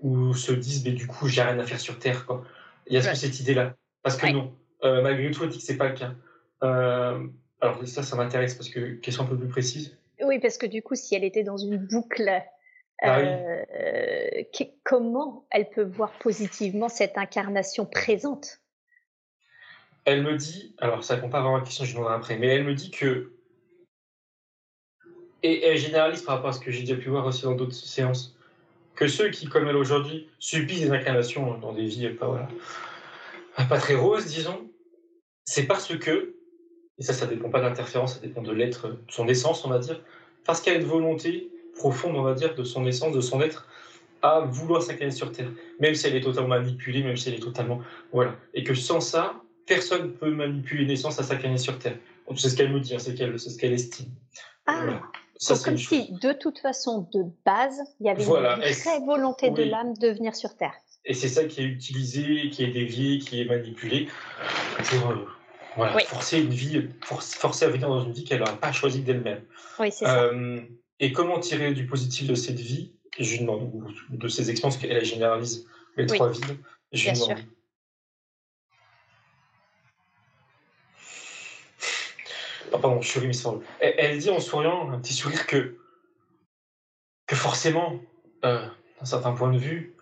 ou, 0.00 0.08
ou 0.28 0.34
se 0.34 0.52
dise, 0.52 0.84
mais 0.84 0.92
du 0.92 1.06
coup, 1.06 1.28
j'ai 1.28 1.42
rien 1.42 1.58
à 1.58 1.64
faire 1.66 1.80
sur 1.80 1.98
Terre. 1.98 2.24
Quoi. 2.24 2.44
Il 2.86 2.94
y 2.94 2.96
a 2.96 3.00
Ouais. 3.02 3.14
cette 3.14 3.38
idée-là. 3.40 3.74
Parce 4.02 4.16
que 4.16 4.26
Ouais. 4.26 4.32
non, 4.32 4.54
euh, 4.84 5.02
malgré 5.02 5.30
tout, 5.30 5.42
elle 5.42 5.50
dit 5.50 5.58
que 5.58 5.64
c'est 5.64 5.76
pas 5.76 5.88
le 5.88 5.94
cas. 5.94 6.14
Euh, 6.62 7.26
alors, 7.60 7.86
ça, 7.86 8.02
ça 8.02 8.16
m'intéresse 8.16 8.54
parce 8.54 8.68
que, 8.70 8.94
question 8.94 9.24
un 9.24 9.26
peu 9.26 9.36
plus 9.36 9.48
précise. 9.48 9.96
Oui, 10.24 10.38
parce 10.38 10.56
que 10.56 10.66
du 10.66 10.82
coup, 10.82 10.94
si 10.94 11.14
elle 11.14 11.24
était 11.24 11.42
dans 11.42 11.58
une 11.58 11.76
boucle, 11.76 12.30
Ah 13.02 13.20
oui. 13.20 13.26
euh, 13.28 14.42
qui- 14.52 14.72
comment 14.84 15.46
elle 15.50 15.68
peut 15.68 15.84
voir 15.84 16.12
positivement 16.18 16.88
cette 16.88 17.18
incarnation 17.18 17.84
présente? 17.84 18.60
Elle 20.04 20.22
me 20.22 20.36
dit, 20.36 20.74
alors 20.78 21.04
ça 21.04 21.16
répond 21.16 21.28
pas 21.28 21.40
vraiment 21.40 21.56
à 21.56 21.58
la 21.58 21.64
question, 21.64 21.84
je 21.84 21.92
demanderai 21.92 22.14
après, 22.14 22.38
mais 22.38 22.46
elle 22.46 22.64
me 22.64 22.74
dit 22.74 22.90
que 22.90 23.32
et 25.42 25.64
elle 25.64 25.76
généralise 25.76 26.22
par 26.22 26.36
rapport 26.36 26.50
à 26.50 26.52
ce 26.52 26.60
que 26.60 26.70
j'ai 26.70 26.80
déjà 26.80 26.96
pu 26.96 27.08
voir 27.08 27.26
aussi 27.26 27.42
dans 27.42 27.54
d'autres 27.54 27.74
séances, 27.74 28.36
que 28.94 29.06
ceux 29.06 29.30
qui, 29.30 29.46
comme 29.46 29.68
elle 29.68 29.76
aujourd'hui, 29.76 30.28
subissent 30.38 30.80
des 30.80 30.90
incarnations 30.90 31.58
dans 31.58 31.72
des 31.72 31.86
vies 31.86 32.08
pas, 32.10 32.26
voilà, 32.26 32.48
pas 33.68 33.78
très 33.78 33.94
roses, 33.94 34.26
disons, 34.26 34.70
c'est 35.44 35.66
parce 35.66 35.96
que, 35.98 36.34
et 36.98 37.02
ça, 37.02 37.12
ça 37.12 37.26
dépend 37.26 37.50
pas 37.50 37.60
d'interférence, 37.60 38.14
ça 38.14 38.20
dépend 38.20 38.42
de 38.42 38.52
l'être, 38.52 38.88
de 38.88 38.98
son 39.08 39.28
essence, 39.28 39.64
on 39.64 39.68
va 39.68 39.78
dire, 39.78 40.02
parce 40.44 40.60
qu'il 40.60 40.72
y 40.72 40.76
a 40.76 40.78
une 40.78 40.86
volonté 40.86 41.50
profonde, 41.76 42.16
on 42.16 42.22
va 42.22 42.34
dire, 42.34 42.54
de 42.54 42.64
son 42.64 42.86
essence, 42.86 43.12
de 43.14 43.20
son 43.20 43.40
être, 43.40 43.68
à 44.22 44.40
vouloir 44.40 44.82
s'incarner 44.82 45.12
sur 45.12 45.32
Terre, 45.32 45.50
même 45.78 45.94
si 45.94 46.06
elle 46.06 46.16
est 46.16 46.20
totalement 46.20 46.48
manipulée, 46.48 47.02
même 47.02 47.16
si 47.16 47.28
elle 47.28 47.36
est 47.36 47.40
totalement... 47.40 47.80
Voilà. 48.12 48.34
Et 48.54 48.64
que 48.64 48.74
sans 48.74 49.00
ça, 49.00 49.34
personne 49.66 50.02
ne 50.02 50.08
peut 50.08 50.30
manipuler 50.30 50.84
une 50.84 50.90
essence 50.90 51.18
à 51.18 51.22
s'incarner 51.22 51.58
sur 51.58 51.78
Terre. 51.78 51.96
C'est 52.36 52.48
ce 52.48 52.56
qu'elle 52.56 52.72
me 52.72 52.80
dit, 52.80 52.94
hein, 52.94 52.98
c'est 52.98 53.16
ce 53.16 53.58
qu'elle 53.58 53.72
estime. 53.72 54.10
Ah, 54.66 54.80
voilà. 54.82 55.02
comme 55.64 55.76
si, 55.76 56.12
de 56.20 56.32
toute 56.32 56.58
façon, 56.58 57.08
de 57.12 57.24
base, 57.44 57.80
il 58.00 58.06
y 58.06 58.10
avait 58.10 58.24
une 58.24 58.30
vraie 58.30 59.00
volonté 59.06 59.50
de 59.50 59.62
l'âme 59.62 59.94
de 59.94 60.08
venir 60.08 60.34
sur 60.34 60.56
Terre. 60.56 60.74
Et 61.04 61.14
c'est 61.14 61.28
ça 61.28 61.44
qui 61.44 61.60
est 61.60 61.64
utilisé, 61.64 62.50
qui 62.50 62.64
est 62.64 62.72
dévié, 62.72 63.18
qui 63.18 63.40
est 63.40 63.44
manipulé 63.44 64.08
pour 64.88 65.10
euh, 65.10 65.28
voilà, 65.76 65.96
forcer 66.00 66.40
une 66.40 66.50
vie, 66.50 66.88
forcer 67.02 67.64
à 67.64 67.68
venir 67.68 67.88
dans 67.88 68.02
une 68.02 68.12
vie 68.12 68.24
qu'elle 68.24 68.40
n'a 68.40 68.52
pas 68.52 68.72
choisie 68.72 69.02
d'elle-même. 69.02 69.42
Oui, 69.78 69.92
c'est 69.92 70.04
ça. 70.04 70.32
Et 71.00 71.12
comment 71.12 71.38
tirer 71.40 71.74
du 71.74 71.86
positif 71.86 72.26
de 72.26 72.34
cette 72.34 72.60
vie? 72.60 72.92
Je 73.18 73.38
demande, 73.38 73.70
de 74.10 74.28
ces 74.28 74.50
expériences 74.50 74.78
qu'elle 74.78 75.04
généralise 75.04 75.66
les 75.96 76.06
trois 76.06 76.30
vies, 76.30 76.40
je 76.92 77.04
Bien 77.04 77.12
demande. 77.14 77.38
Sûr. 77.38 77.46
Oh, 82.72 82.78
pardon, 82.78 83.00
je 83.00 83.08
suis 83.08 83.20
elle, 83.80 83.94
elle 83.96 84.18
dit 84.18 84.30
en 84.30 84.40
souriant, 84.40 84.90
un 84.90 84.98
petit 84.98 85.14
sourire, 85.14 85.46
que, 85.46 85.76
que 87.26 87.36
forcément, 87.36 88.00
euh, 88.44 88.66
d'un 88.98 89.06
certain 89.06 89.32
point 89.32 89.52
de 89.52 89.58
vue, 89.58 89.94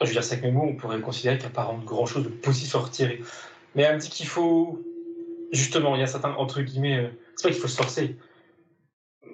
je 0.00 0.06
veux 0.06 0.12
dire 0.12 0.24
ça 0.24 0.34
avec 0.34 0.44
mes 0.44 0.52
mots, 0.52 0.64
on 0.64 0.76
pourrait 0.76 1.00
considérer 1.00 1.36
qu'il 1.36 1.46
n'y 1.46 1.52
a 1.52 1.54
pas 1.54 1.74
grand 1.84 2.06
chose 2.06 2.24
de 2.24 2.28
positif 2.28 2.74
à 2.76 2.78
retirer. 2.78 3.20
Mais 3.74 3.82
elle 3.82 3.96
me 3.96 4.00
dit 4.00 4.08
qu'il 4.08 4.26
faut, 4.26 4.82
justement, 5.52 5.96
il 5.96 6.00
y 6.00 6.04
a 6.04 6.06
certains, 6.06 6.32
entre 6.34 6.62
guillemets, 6.62 6.98
euh, 6.98 7.08
c'est 7.36 7.48
pas 7.48 7.52
qu'il 7.52 7.60
faut 7.60 7.68
se 7.68 7.76
forcer, 7.76 8.16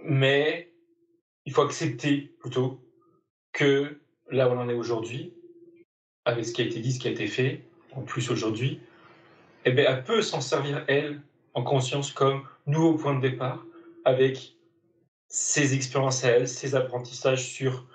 mais 0.07 0.73
il 1.45 1.53
faut 1.53 1.63
accepter 1.63 2.33
plutôt 2.41 2.81
que 3.53 4.01
là 4.31 4.49
où 4.49 4.53
on 4.53 4.59
en 4.59 4.69
est 4.69 4.75
aujourd'hui, 4.75 5.35
avec 6.25 6.45
ce 6.45 6.53
qui 6.53 6.63
a 6.63 6.65
été 6.65 6.81
dit, 6.81 6.93
ce 6.93 6.99
qui 6.99 7.09
a 7.09 7.11
été 7.11 7.27
fait, 7.27 7.63
en 7.93 8.03
plus 8.03 8.31
aujourd'hui, 8.31 8.81
eh 9.65 9.73
bien, 9.73 9.85
elle 9.89 10.05
peut 10.05 10.23
s'en 10.23 10.41
servir, 10.41 10.85
elle, 10.89 11.21
en 11.55 11.63
conscience, 11.63 12.13
comme 12.13 12.47
nouveau 12.67 12.95
point 12.95 13.15
de 13.15 13.21
départ, 13.21 13.65
avec 14.05 14.57
ses 15.29 15.75
expériences 15.75 16.25
à 16.25 16.31
elle, 16.31 16.49
ses 16.49 16.75
apprentissages 16.75 17.45
sur 17.45 17.87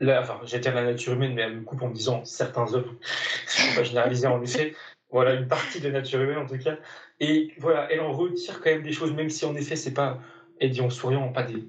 la, 0.00 0.22
enfin, 0.22 0.40
dire 0.44 0.74
la 0.74 0.84
nature 0.84 1.14
humaine, 1.14 1.34
mais 1.34 1.42
elle 1.42 1.56
me 1.56 1.62
coupe 1.62 1.82
en 1.82 1.88
me 1.88 1.94
disant 1.94 2.24
certains 2.24 2.72
hommes, 2.74 2.96
je 3.48 3.70
ne 3.70 3.76
pas 3.76 3.82
généraliser 3.82 4.26
en 4.26 4.42
effet, 4.42 4.74
voilà, 5.10 5.34
une 5.34 5.48
partie 5.48 5.80
de 5.80 5.88
la 5.88 6.00
nature 6.00 6.20
humaine 6.20 6.38
en 6.38 6.46
tout 6.46 6.58
cas, 6.58 6.76
et 7.20 7.52
voilà, 7.58 7.90
elle 7.90 8.00
en 8.00 8.12
retire 8.12 8.60
quand 8.60 8.70
même 8.70 8.82
des 8.82 8.92
choses, 8.92 9.12
même 9.12 9.30
si 9.30 9.44
en 9.44 9.54
effet, 9.56 9.76
c'est 9.76 9.94
pas, 9.94 10.20
elle 10.60 10.70
dit 10.70 10.80
en 10.80 10.90
souriant, 10.90 11.32
pas 11.32 11.42
des, 11.42 11.64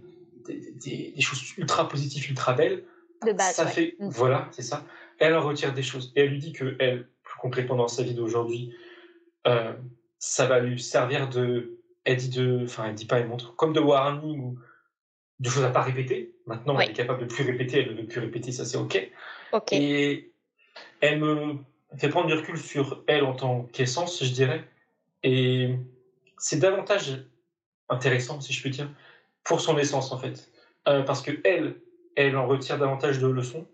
des, 0.48 1.22
choses 1.22 1.58
ultra 1.58 1.88
positives, 1.88 2.30
ultra 2.30 2.54
belles. 2.54 2.84
De 3.26 3.34
base. 3.34 3.56
Ça 3.56 3.66
fait, 3.66 3.96
mm. 4.00 4.10
voilà, 4.10 4.48
c'est 4.52 4.62
ça. 4.62 4.86
Elle 5.20 5.36
en 5.36 5.42
retire 5.42 5.74
des 5.74 5.84
choses. 5.84 6.14
Et 6.16 6.22
elle 6.22 6.30
lui 6.30 6.40
dit 6.40 6.54
que 6.54 6.76
elle, 6.80 7.08
plus 7.24 7.40
concrètement 7.40 7.76
dans 7.76 7.88
sa 7.88 8.04
vie 8.04 8.14
d'aujourd'hui, 8.14 8.74
euh, 9.48 9.74
ça 10.18 10.46
va 10.46 10.60
lui 10.60 10.80
servir 10.80 11.30
de. 11.30 11.78
Elle 12.06 12.18
dit 12.18 12.30
de. 12.30 12.62
Enfin, 12.64 12.86
elle 12.88 12.96
dit 12.96 13.06
pas, 13.06 13.20
elle 13.20 13.28
montre. 13.28 13.56
Comme 13.56 13.74
de 13.74 13.80
warning 13.80 14.40
ou 14.40 14.60
de 15.40 15.50
choses 15.50 15.64
à 15.64 15.70
pas 15.70 15.82
répéter. 15.82 16.36
Maintenant, 16.46 16.80
elle 16.80 16.90
est 16.90 16.94
capable 16.94 17.22
de 17.22 17.34
plus 17.34 17.44
répéter, 17.44 17.80
elle 17.80 17.96
ne 17.96 18.02
veut 18.02 18.08
plus 18.08 18.20
répéter, 18.20 18.52
ça 18.52 18.66
c'est 18.66 18.78
OK. 18.78 19.10
OK. 19.54 19.74
Et 19.74 20.32
elle 21.02 21.20
me 21.20 21.58
fait 21.98 22.10
prendre 22.10 22.28
du 22.28 22.34
recul 22.34 22.58
sur 22.58 23.04
elle 23.08 23.24
en 23.24 23.34
tant 23.34 23.64
qu'essence, 23.72 24.24
je 24.24 24.32
dirais. 24.32 24.64
Et 25.24 25.76
c'est 26.38 26.60
davantage 26.60 27.26
intéressant, 27.90 28.42
si 28.42 28.54
je 28.54 28.64
peux 28.64 28.70
dire, 28.70 28.90
pour 29.44 29.62
son 29.62 29.78
essence, 29.78 30.12
en 30.12 30.18
fait. 30.18 30.52
Euh, 30.88 31.04
parce 31.04 31.22
que 31.22 31.32
elle, 31.44 31.76
elle 32.16 32.38
en 32.38 32.48
retire 32.48 32.78
davantage 32.78 33.20
de 33.20 33.28
leçons. 33.28 33.66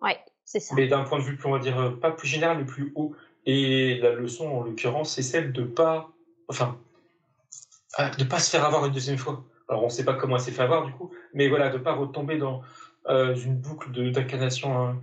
Ouais, 0.00 0.18
c'est 0.44 0.60
ça. 0.60 0.74
Mais 0.74 0.88
d'un 0.88 1.04
point 1.04 1.18
de 1.18 1.24
vue 1.24 1.36
plus, 1.36 1.48
on 1.48 1.52
va 1.52 1.58
dire, 1.58 1.78
euh, 1.78 1.90
pas 1.90 2.10
plus 2.10 2.28
général, 2.28 2.58
mais 2.58 2.64
plus 2.64 2.92
haut. 2.94 3.14
Et 3.46 3.98
la 3.98 4.12
leçon, 4.12 4.48
en 4.48 4.62
l'occurrence, 4.62 5.14
c'est 5.14 5.22
celle 5.22 5.52
de 5.52 5.64
pas, 5.64 6.10
enfin, 6.48 6.78
ah, 7.96 8.10
de 8.10 8.24
pas 8.24 8.38
se 8.38 8.50
faire 8.50 8.64
avoir 8.64 8.86
une 8.86 8.92
deuxième 8.92 9.18
fois. 9.18 9.44
Alors, 9.68 9.82
on 9.82 9.86
ne 9.86 9.90
sait 9.92 10.04
pas 10.04 10.14
comment 10.14 10.36
elle 10.36 10.42
s'est 10.42 10.52
fait 10.52 10.62
avoir, 10.62 10.86
du 10.86 10.92
coup, 10.92 11.10
mais 11.32 11.48
voilà, 11.48 11.68
de 11.68 11.78
pas 11.78 11.92
retomber 11.92 12.38
dans 12.38 12.62
euh, 13.08 13.34
une 13.34 13.56
boucle 13.56 13.90
d'incarnation 14.12 14.78
hein, 14.78 15.02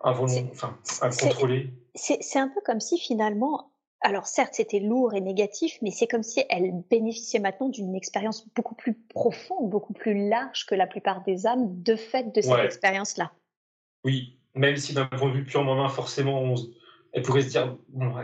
enfin, 0.00 0.76
incontrôlée. 1.02 1.70
C'est 1.94 2.38
un 2.38 2.48
peu 2.48 2.60
comme 2.64 2.80
si 2.80 2.98
finalement, 2.98 3.71
alors 4.02 4.26
certes, 4.26 4.54
c'était 4.54 4.80
lourd 4.80 5.14
et 5.14 5.20
négatif, 5.20 5.78
mais 5.80 5.90
c'est 5.90 6.06
comme 6.06 6.22
si 6.22 6.44
elle 6.48 6.72
bénéficiait 6.90 7.40
maintenant 7.40 7.68
d'une 7.68 7.94
expérience 7.94 8.46
beaucoup 8.54 8.74
plus 8.74 8.94
profonde, 8.94 9.70
beaucoup 9.70 9.92
plus 9.92 10.28
large 10.28 10.66
que 10.66 10.74
la 10.74 10.86
plupart 10.86 11.22
des 11.22 11.46
âmes 11.46 11.82
de 11.82 11.96
fait 11.96 12.34
de 12.34 12.40
cette 12.40 12.64
expérience-là. 12.64 13.32
Oui, 14.04 14.38
même 14.54 14.76
si 14.76 14.92
d'un 14.92 15.06
point 15.06 15.28
de 15.28 15.34
vue 15.34 15.44
purement 15.44 15.74
humain, 15.74 15.88
forcément, 15.88 16.54
elle 17.12 17.22
pourrait 17.22 17.42
se 17.42 17.48
dire 17.48 17.76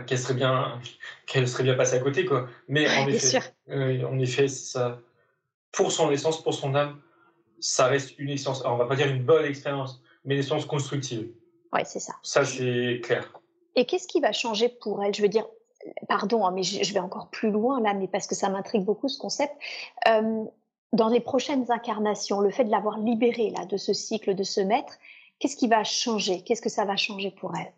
qu'elle 0.05 0.19
serait 0.19 0.33
bien, 0.33 0.81
qu'elle 1.27 1.47
serait 1.47 1.63
bien 1.63 1.75
passée 1.75 1.95
à 1.95 1.99
côté, 1.99 2.25
quoi. 2.25 2.47
Mais 2.67 2.87
en 2.97 3.07
effet, 3.07 3.39
en 3.69 4.19
effet, 4.19 4.47
ça, 4.47 4.99
pour 5.71 5.91
son 5.91 6.11
essence, 6.11 6.43
pour 6.43 6.53
son 6.53 6.75
âme, 6.75 7.01
ça 7.59 7.87
reste 7.87 8.17
une 8.19 8.29
expérience. 8.29 8.61
Alors, 8.61 8.75
on 8.75 8.77
va 8.77 8.85
pas 8.85 8.95
dire 8.95 9.07
une 9.07 9.23
bonne 9.23 9.45
expérience, 9.45 10.01
mais 10.25 10.35
une 10.35 10.39
expérience 10.39 10.65
constructive. 10.65 11.29
Oui, 11.71 11.81
c'est 11.85 11.99
ça. 11.99 12.13
Ça, 12.23 12.43
c'est 12.43 12.99
clair. 13.03 13.31
Et 13.75 13.85
qu'est-ce 13.85 14.07
qui 14.07 14.19
va 14.19 14.31
changer 14.31 14.69
pour 14.69 15.03
elle? 15.03 15.13
Je 15.13 15.21
veux 15.21 15.29
dire, 15.29 15.45
pardon, 16.07 16.45
hein, 16.45 16.51
mais 16.51 16.63
je 16.63 16.93
vais 16.93 16.99
encore 16.99 17.29
plus 17.29 17.51
loin 17.51 17.81
là, 17.81 17.93
mais 17.93 18.07
parce 18.07 18.27
que 18.27 18.35
ça 18.35 18.49
m'intrigue 18.49 18.83
beaucoup 18.83 19.07
ce 19.07 19.17
concept. 19.17 19.53
Euh, 20.07 20.45
dans 20.93 21.09
les 21.09 21.19
prochaines 21.19 21.71
incarnations, 21.71 22.41
le 22.41 22.49
fait 22.49 22.63
de 22.63 22.71
l'avoir 22.71 22.97
libérée 22.99 23.51
là 23.51 23.65
de 23.65 23.77
ce 23.77 23.93
cycle, 23.93 24.35
de 24.35 24.43
ce 24.43 24.61
maître, 24.61 24.97
qu'est-ce 25.39 25.55
qui 25.55 25.67
va 25.67 25.83
changer? 25.83 26.41
Qu'est-ce 26.43 26.61
que 26.61 26.69
ça 26.69 26.85
va 26.85 26.95
changer 26.95 27.31
pour 27.31 27.55
elle? 27.55 27.71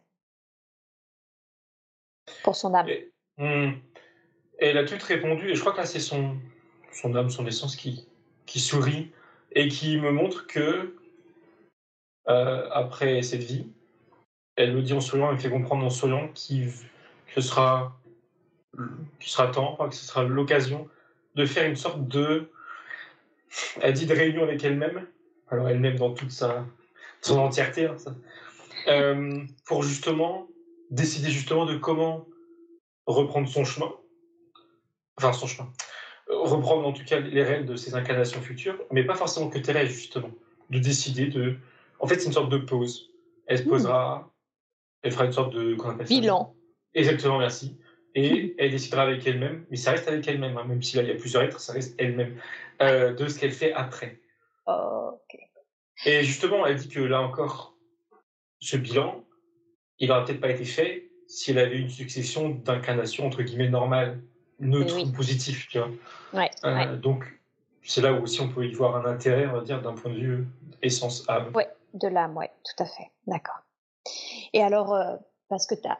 Pour 2.43 2.55
son 2.55 2.73
âme. 2.73 2.87
Hmm, 3.37 3.71
Elle 4.59 4.77
a 4.77 4.85
tout 4.85 4.97
répondu, 5.05 5.51
et 5.51 5.55
je 5.55 5.59
crois 5.59 5.73
que 5.73 5.79
là 5.79 5.85
c'est 5.85 5.99
son, 5.99 6.37
son 6.93 7.15
âme, 7.15 7.29
son 7.29 7.45
essence 7.45 7.75
qui, 7.75 8.07
qui 8.45 8.59
sourit 8.59 9.11
et 9.51 9.67
qui 9.67 9.97
me 9.97 10.11
montre 10.11 10.47
que 10.47 10.95
euh, 12.29 12.69
après 12.71 13.21
cette 13.23 13.43
vie, 13.43 13.67
elle 14.55 14.73
me 14.73 14.81
dit 14.81 14.93
en 14.93 15.01
souriant, 15.01 15.29
elle 15.29 15.35
me 15.35 15.39
fait 15.39 15.49
comprendre 15.49 15.85
en 15.85 15.89
souriant 15.89 16.29
qu'il 16.29 16.71
ce 17.33 17.41
sera, 17.41 17.97
qu'il 19.19 19.29
sera 19.29 19.47
temps, 19.47 19.75
que 19.89 19.95
ce 19.95 20.05
sera 20.05 20.23
l'occasion 20.23 20.87
de 21.35 21.45
faire 21.45 21.67
une 21.67 21.75
sorte 21.75 22.07
de, 22.07 22.49
elle 23.81 23.93
dit 23.93 24.05
de 24.05 24.13
réunion 24.13 24.43
avec 24.43 24.63
elle-même, 24.63 25.07
alors 25.49 25.69
elle-même 25.69 25.97
dans 25.97 26.13
toute 26.13 26.31
sa, 26.31 26.65
son 27.21 27.39
entièreté, 27.39 27.85
hein, 27.85 27.95
euh, 28.87 29.39
pour 29.65 29.83
justement 29.83 30.47
décider 30.89 31.29
justement 31.29 31.65
de 31.65 31.77
comment 31.77 32.25
reprendre 33.05 33.47
son 33.47 33.63
chemin, 33.63 33.91
enfin 35.17 35.33
son 35.33 35.47
chemin, 35.47 35.71
reprendre 36.29 36.87
en 36.87 36.93
tout 36.93 37.03
cas 37.05 37.19
les 37.19 37.43
règles 37.43 37.65
de 37.65 37.75
ses 37.75 37.95
incarnations 37.95 38.41
futures, 38.41 38.77
mais 38.91 39.03
pas 39.03 39.15
forcément 39.15 39.49
que 39.49 39.59
Thérèse 39.59 39.91
justement, 39.91 40.31
de 40.69 40.79
décider 40.79 41.27
de, 41.27 41.57
en 41.99 42.07
fait 42.07 42.19
c'est 42.19 42.27
une 42.27 42.33
sorte 42.33 42.49
de 42.49 42.57
pause. 42.57 43.09
Elle 43.47 43.59
se 43.59 43.63
mmh. 43.63 43.69
posera, 43.69 44.31
elle 45.01 45.11
fera 45.11 45.25
une 45.25 45.31
sorte 45.31 45.53
de, 45.53 45.75
bilan. 46.07 46.55
Exactement, 46.93 47.39
merci. 47.39 47.77
Et 48.13 48.55
elle 48.57 48.71
décidera 48.71 49.03
avec 49.03 49.25
elle-même, 49.25 49.65
mais 49.69 49.77
ça 49.77 49.91
reste 49.91 50.07
avec 50.07 50.27
elle-même, 50.27 50.57
hein, 50.57 50.65
même 50.65 50.81
si 50.81 50.97
là 50.97 51.03
il 51.03 51.09
y 51.09 51.11
a 51.11 51.15
plusieurs 51.15 51.43
êtres, 51.43 51.59
ça 51.59 51.73
reste 51.73 51.95
elle-même, 51.97 52.37
euh, 52.81 53.13
de 53.13 53.27
ce 53.27 53.39
qu'elle 53.39 53.51
fait 53.51 53.73
après. 53.73 54.19
ok. 54.67 55.37
Et 56.05 56.23
justement, 56.23 56.65
elle 56.65 56.75
dit 56.75 56.89
que 56.89 56.99
là 56.99 57.21
encore, 57.21 57.75
ce 58.59 58.75
bilan, 58.75 59.23
il 59.99 60.09
n'aurait 60.09 60.25
peut-être 60.25 60.41
pas 60.41 60.49
été 60.49 60.65
fait 60.65 61.11
si 61.27 61.51
elle 61.51 61.59
avait 61.59 61.77
une 61.77 61.89
succession 61.89 62.49
d'incarnations 62.49 63.25
entre 63.25 63.43
guillemets 63.43 63.69
normales, 63.69 64.21
neutres 64.59 65.01
ou 65.01 65.11
positives, 65.11 65.67
tu 65.67 65.77
vois. 65.79 65.89
Ouais, 66.33 66.49
euh, 66.65 66.97
Donc, 66.97 67.25
c'est 67.83 68.01
là 68.01 68.13
où 68.13 68.23
aussi 68.23 68.41
on 68.41 68.49
peut 68.49 68.65
y 68.65 68.73
voir 68.73 68.95
un 68.95 69.05
intérêt, 69.09 69.47
on 69.47 69.53
va 69.53 69.61
dire, 69.61 69.81
d'un 69.81 69.93
point 69.93 70.11
de 70.11 70.17
vue 70.17 70.47
essence 70.81 71.23
âme. 71.29 71.51
Ouais, 71.55 71.69
de 71.93 72.07
l'âme, 72.07 72.35
ouais, 72.35 72.51
tout 72.63 72.83
à 72.83 72.85
fait. 72.85 73.11
D'accord. 73.27 73.61
Et 74.53 74.61
alors, 74.61 74.93
euh, 74.93 75.15
parce 75.49 75.67
que 75.67 75.75
tu 75.75 75.87
as 75.87 75.99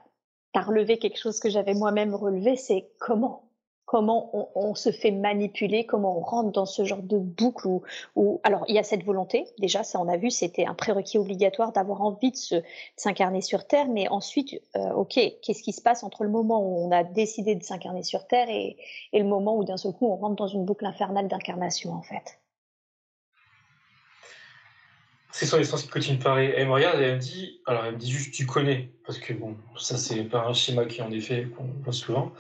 as 0.53 0.61
relevé 0.61 0.97
quelque 0.97 1.17
chose 1.17 1.39
que 1.39 1.49
j'avais 1.49 1.73
moi-même 1.73 2.15
relevé, 2.15 2.55
c'est 2.55 2.89
comment? 2.99 3.47
Comment 3.85 4.49
on, 4.55 4.73
se 4.73 4.89
fait 4.89 5.11
manipuler, 5.11 5.85
comment 5.85 6.17
on 6.17 6.21
rentre 6.21 6.51
dans 6.51 6.65
ce 6.65 6.85
genre 6.85 7.01
de 7.01 7.17
boucle 7.17 7.67
où, 8.15 8.39
alors 8.43 8.63
il 8.69 8.75
y 8.75 8.79
a 8.79 8.83
cette 8.83 9.03
volonté, 9.03 9.45
déjà 9.59 9.83
ça 9.83 9.99
on 9.99 10.07
a 10.07 10.15
vu, 10.15 10.31
c'était 10.31 10.65
un 10.65 10.73
prérequis 10.73 11.17
obligatoire 11.17 11.73
d'avoir 11.73 12.01
envie 12.01 12.31
de 12.31 12.63
s'incarner 12.95 13.41
sur 13.41 13.67
Terre, 13.67 13.89
mais 13.89 14.07
ensuite, 14.07 14.61
euh, 14.77 14.93
ok, 14.93 15.19
qu'est-ce 15.41 15.61
qui 15.61 15.73
se 15.73 15.81
passe 15.81 16.03
entre 16.03 16.23
le 16.23 16.29
moment 16.29 16.63
où 16.65 16.77
on 16.77 16.91
a 16.91 17.03
décidé 17.03 17.53
de 17.55 17.63
s'incarner 17.63 18.03
sur 18.03 18.27
Terre 18.27 18.49
et, 18.49 18.77
et, 19.11 19.19
le 19.19 19.25
moment 19.25 19.57
où 19.57 19.65
d'un 19.65 19.75
seul 19.75 19.91
coup 19.91 20.07
on 20.07 20.15
rentre 20.15 20.37
dans 20.37 20.47
une 20.47 20.63
boucle 20.63 20.85
infernale 20.85 21.27
d'incarnation 21.27 21.91
en 21.91 22.01
fait? 22.01 22.40
C'est 25.31 25.45
son 25.45 25.59
essence 25.59 25.83
qui 25.83 25.89
continue 25.89 26.17
de 26.17 26.23
parler. 26.23 26.53
Elle 26.55 26.67
me 26.67 26.73
regarde 26.73 26.99
et 26.99 27.03
elle 27.03 27.15
me 27.15 27.19
dit, 27.19 27.61
alors 27.65 27.85
elle 27.85 27.93
me 27.93 27.99
dit 27.99 28.11
juste 28.11 28.33
tu 28.33 28.45
connais, 28.45 28.91
parce 29.05 29.17
que 29.17 29.33
bon, 29.33 29.55
ça 29.77 29.97
c'est 29.97 30.23
pas 30.23 30.45
un 30.45 30.53
schéma 30.53 30.85
qui 30.85 31.01
en 31.01 31.11
effet 31.11 31.47
qu'on 31.55 31.65
voit 31.83 31.93
souvent. 31.93 32.33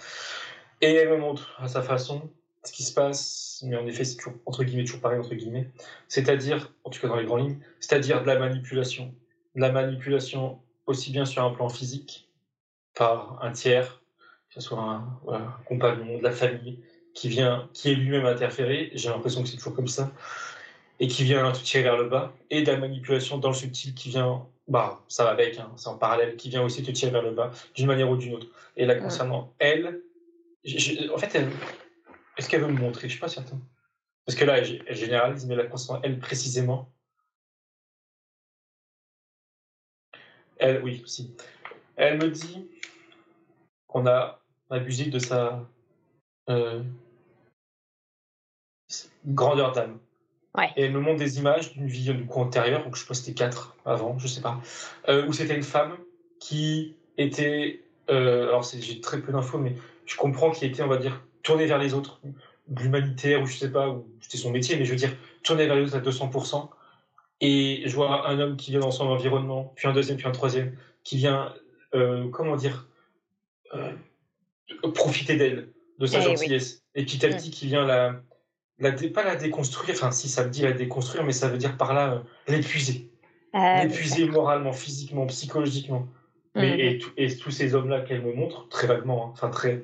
Et 0.81 0.93
elle 0.93 1.09
me 1.09 1.17
montre 1.17 1.55
à 1.59 1.67
sa 1.67 1.81
façon 1.81 2.29
ce 2.63 2.71
qui 2.71 2.83
se 2.83 2.93
passe, 2.93 3.63
mais 3.65 3.75
en 3.75 3.87
effet 3.87 4.03
c'est 4.03 4.17
toujours 4.17 4.33
entre 4.45 4.63
guillemets 4.63 4.83
toujours 4.83 5.01
pareil 5.01 5.19
entre 5.19 5.33
guillemets, 5.33 5.69
c'est-à-dire 6.07 6.71
en 6.83 6.89
tout 6.89 6.99
cas 6.99 7.07
dans 7.07 7.15
les 7.15 7.25
grandes 7.25 7.41
lignes, 7.41 7.59
c'est-à-dire 7.79 8.21
de 8.21 8.27
la 8.27 8.37
manipulation, 8.37 9.13
de 9.55 9.61
la 9.61 9.71
manipulation 9.71 10.59
aussi 10.85 11.11
bien 11.11 11.25
sur 11.25 11.43
un 11.43 11.51
plan 11.51 11.69
physique 11.69 12.29
par 12.95 13.39
un 13.41 13.51
tiers, 13.51 14.01
que 14.49 14.55
ce 14.55 14.61
soit 14.61 14.79
un, 14.79 15.19
un 15.29 15.55
compagnon 15.65 16.17
de 16.17 16.23
la 16.23 16.31
famille 16.31 16.83
qui 17.13 17.29
vient, 17.29 17.69
qui 17.73 17.91
est 17.91 17.95
lui-même 17.95 18.25
interféré. 18.25 18.91
J'ai 18.93 19.09
l'impression 19.09 19.43
que 19.43 19.49
c'est 19.49 19.57
toujours 19.57 19.75
comme 19.75 19.87
ça 19.87 20.11
et 21.01 21.07
qui 21.07 21.23
vient 21.23 21.51
tout 21.51 21.63
tirer 21.63 21.81
vers 21.81 21.97
le 21.97 22.07
bas, 22.07 22.31
et 22.51 22.61
de 22.61 22.71
la 22.71 22.77
manipulation 22.77 23.39
dans 23.39 23.49
le 23.49 23.55
subtil 23.55 23.95
qui 23.95 24.09
vient, 24.09 24.47
bah, 24.67 25.03
ça 25.07 25.23
va 25.23 25.31
avec, 25.31 25.57
hein, 25.57 25.73
c'est 25.75 25.87
en 25.87 25.97
parallèle, 25.97 26.35
qui 26.37 26.49
vient 26.49 26.61
aussi 26.61 26.83
te 26.83 26.91
tirer 26.91 27.11
vers 27.11 27.23
le 27.23 27.31
bas, 27.31 27.51
d'une 27.73 27.87
manière 27.87 28.07
ou 28.07 28.15
d'une 28.15 28.35
autre. 28.35 28.47
Et 28.77 28.85
là, 28.85 28.95
concernant 28.95 29.51
elle, 29.57 30.03
en 31.11 31.17
fait, 31.17 31.33
elle, 31.33 31.49
est-ce 32.37 32.47
qu'elle 32.47 32.61
veut 32.61 32.71
me 32.71 32.79
montrer? 32.79 33.07
Je 33.07 33.13
suis 33.13 33.19
pas 33.19 33.29
certain. 33.29 33.59
Parce 34.27 34.37
que 34.37 34.45
là, 34.45 34.59
elle, 34.59 34.83
elle 34.85 34.95
généralise, 34.95 35.47
mais 35.47 35.55
là, 35.55 35.65
concernant 35.65 35.99
elle 36.03 36.19
précisément, 36.19 36.87
elle, 40.59 40.83
oui, 40.83 41.01
si. 41.07 41.35
Elle 41.95 42.19
me 42.19 42.29
dit 42.29 42.69
qu'on 43.87 44.05
a 44.05 44.39
abusé 44.69 45.05
de 45.05 45.17
sa 45.17 45.67
euh, 46.47 46.83
grandeur 49.25 49.71
d'âme. 49.71 49.99
Et 50.75 50.83
elle 50.83 50.91
me 50.91 50.99
montre 50.99 51.19
des 51.19 51.37
images 51.39 51.73
d'une 51.73 51.87
vie 51.87 52.13
du 52.13 52.25
coup 52.25 52.39
antérieure, 52.39 52.83
donc 52.83 52.97
je 52.97 53.05
pense 53.05 53.19
que 53.19 53.25
c'était 53.25 53.37
4 53.37 53.77
avant, 53.85 54.17
je 54.17 54.27
sais 54.27 54.41
pas, 54.41 54.59
euh, 55.07 55.25
où 55.25 55.33
c'était 55.33 55.55
une 55.55 55.63
femme 55.63 55.97
qui 56.39 56.95
était, 57.17 57.83
euh, 58.09 58.49
alors 58.49 58.63
j'ai 58.63 58.99
très 58.99 59.21
peu 59.21 59.31
d'infos, 59.31 59.59
mais 59.59 59.75
je 60.05 60.15
comprends 60.17 60.51
qu'il 60.51 60.67
était, 60.67 60.83
on 60.83 60.87
va 60.87 60.97
dire, 60.97 61.23
tournée 61.43 61.67
vers 61.67 61.77
les 61.77 61.93
autres, 61.93 62.19
l'humanitaire, 62.77 63.41
ou 63.41 63.45
je 63.45 63.55
sais 63.55 63.71
pas, 63.71 63.89
ou 63.89 64.05
c'était 64.19 64.37
son 64.37 64.51
métier, 64.51 64.75
mais 64.75 64.83
je 64.83 64.91
veux 64.91 64.97
dire, 64.97 65.15
tournée 65.43 65.67
vers 65.67 65.75
les 65.75 65.83
autres 65.83 65.95
à 65.95 66.01
200%. 66.01 66.69
Et 67.39 67.83
je 67.85 67.95
vois 67.95 68.27
un 68.27 68.39
homme 68.39 68.57
qui 68.57 68.71
vient 68.71 68.81
dans 68.81 68.91
son 68.91 69.05
environnement, 69.05 69.71
puis 69.75 69.87
un 69.87 69.93
deuxième, 69.93 70.17
puis 70.17 70.27
un 70.27 70.31
troisième, 70.31 70.75
qui 71.03 71.15
vient, 71.15 71.53
euh, 71.95 72.29
comment 72.29 72.57
dire, 72.57 72.87
profiter 74.93 75.37
d'elle, 75.37 75.69
de 75.97 76.05
sa 76.05 76.19
eh 76.19 76.23
gentillesse. 76.23 76.83
Et 76.93 77.05
petit 77.05 77.25
à 77.25 77.29
petit, 77.29 77.49
mm. 77.49 77.53
qui 77.53 77.67
vient 77.67 77.85
la 77.85 78.21
la 78.81 78.91
pas 78.91 79.23
la 79.23 79.35
déconstruire, 79.35 79.95
enfin 79.95 80.11
si 80.11 80.27
ça 80.27 80.43
me 80.43 80.49
dit 80.49 80.63
la 80.63 80.73
déconstruire, 80.73 81.23
mais 81.23 81.31
ça 81.31 81.47
veut 81.47 81.57
dire 81.57 81.77
par 81.77 81.93
là 81.93 82.13
euh, 82.13 82.19
l'épuiser. 82.47 83.09
Ah, 83.53 83.83
l'épuiser 83.83 84.25
moralement, 84.25 84.73
physiquement, 84.73 85.25
psychologiquement. 85.27 86.07
Mais, 86.55 86.99
mhm. 86.99 87.11
et, 87.17 87.37
tous 87.37 87.51
ces 87.51 87.75
hommes-là 87.75 88.01
qu'elle 88.01 88.23
me 88.23 88.33
montre, 88.33 88.67
très 88.67 88.87
vaguement, 88.87 89.27
hein, 89.27 89.29
enfin 89.31 89.49
très 89.49 89.81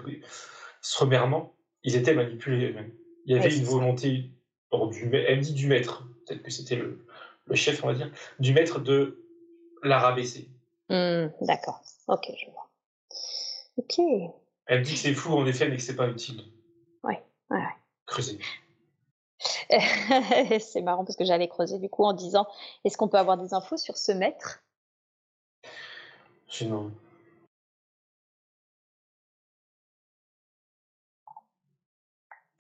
sommairement, 0.82 1.54
ils 1.84 1.95
étaient 1.95 2.14
manipulés 2.14 2.72
eux-mêmes. 2.72 2.91
Il 3.26 3.36
y 3.36 3.39
avait 3.39 3.56
une 3.56 3.64
volonté, 3.64 4.10
du, 4.12 5.16
elle 5.16 5.38
me 5.38 5.41
dit 5.41 5.54
du 5.54 5.68
maître, 5.68 6.06
peut-être 6.26 6.43
que 6.43 6.52
c'était 6.52 6.76
le, 6.76 7.06
le, 7.45 7.56
chef, 7.56 7.84
on 7.84 7.88
va 7.88 7.93
dire, 7.93 8.12
du 8.39 8.54
maître 8.54 8.80
de 8.80 9.24
la 9.84 10.00
rabaisser. 10.00 10.50
Mmh, 10.89 11.28
d'accord, 11.41 11.82
ok, 12.08 12.32
je 12.38 12.52
vois. 12.52 12.70
Ok. 13.78 14.00
Elle 14.66 14.80
me 14.80 14.84
dit 14.84 14.93
que 14.93 15.00
c'est 15.00 15.14
flou 15.14 15.36
en 15.36 15.45
effet, 15.45 15.70
mais 15.70 15.78
que 15.78 15.82
c'est 15.82 15.95
pas 15.95 16.08
utile. 16.08 16.41
Ouais, 17.04 17.22
ouais. 17.50 17.60
Creuser. 18.06 18.39
c'est 20.59 20.82
marrant 20.82 21.03
parce 21.03 21.18
que 21.18 21.26
j'allais 21.26 21.47
creuser 21.47 21.80
du 21.80 21.89
coup 21.89 22.03
en 22.03 22.13
disant 22.13 22.47
est-ce 22.86 22.97
qu'on 22.97 23.07
peut 23.07 23.18
avoir 23.18 23.38
des 23.38 23.53
infos 23.53 23.78
sur 23.78 23.97
ce 23.97 24.11
maître? 24.11 24.63
Sinon. 26.47 26.91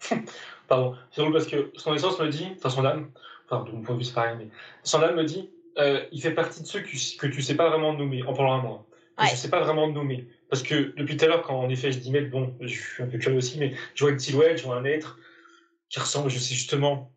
Pardon, 0.67 0.95
c'est 1.11 1.21
drôle 1.21 1.33
parce 1.33 1.47
que 1.47 1.71
son 1.75 1.93
essence 1.93 2.19
me 2.19 2.27
dit, 2.27 2.47
enfin 2.57 2.69
son 2.69 2.85
âme, 2.85 3.11
enfin 3.45 3.63
de 3.63 3.71
mon 3.71 3.81
point 3.81 3.95
de 3.95 3.99
vue 3.99 4.05
c'est 4.05 4.13
pareil, 4.13 4.35
mais 4.37 4.49
son 4.83 5.01
âme 5.01 5.15
me 5.15 5.23
dit 5.23 5.49
euh, 5.77 6.05
il 6.11 6.21
fait 6.21 6.33
partie 6.33 6.61
de 6.61 6.67
ceux 6.67 6.81
que, 6.81 7.17
que 7.17 7.27
tu 7.27 7.41
sais 7.41 7.55
pas 7.55 7.69
vraiment 7.69 7.93
nommer, 7.93 8.23
en 8.23 8.33
parlant 8.33 8.59
à 8.59 8.61
moi. 8.61 8.85
Que 9.17 9.23
ne 9.23 9.29
Je 9.29 9.35
sais 9.35 9.49
pas 9.49 9.61
vraiment 9.61 9.87
nommer. 9.87 10.27
Parce 10.49 10.63
que 10.63 10.93
depuis 10.95 11.17
tout 11.17 11.25
à 11.25 11.27
l'heure, 11.27 11.41
quand 11.41 11.59
en 11.59 11.69
effet 11.69 11.91
je 11.91 11.99
dis 11.99 12.11
maître, 12.11 12.29
bon, 12.29 12.55
je 12.61 12.67
suis 12.67 13.03
un 13.03 13.07
peu 13.07 13.17
curieux 13.17 13.37
aussi, 13.37 13.59
mais 13.59 13.73
je 13.95 14.03
vois 14.03 14.11
une 14.11 14.19
silhouette, 14.19 14.59
je 14.59 14.63
vois 14.63 14.75
un 14.75 14.85
être, 14.85 15.17
qui 15.89 15.99
ressemble, 15.99 16.29
je 16.29 16.39
sais 16.39 16.53
justement, 16.53 17.11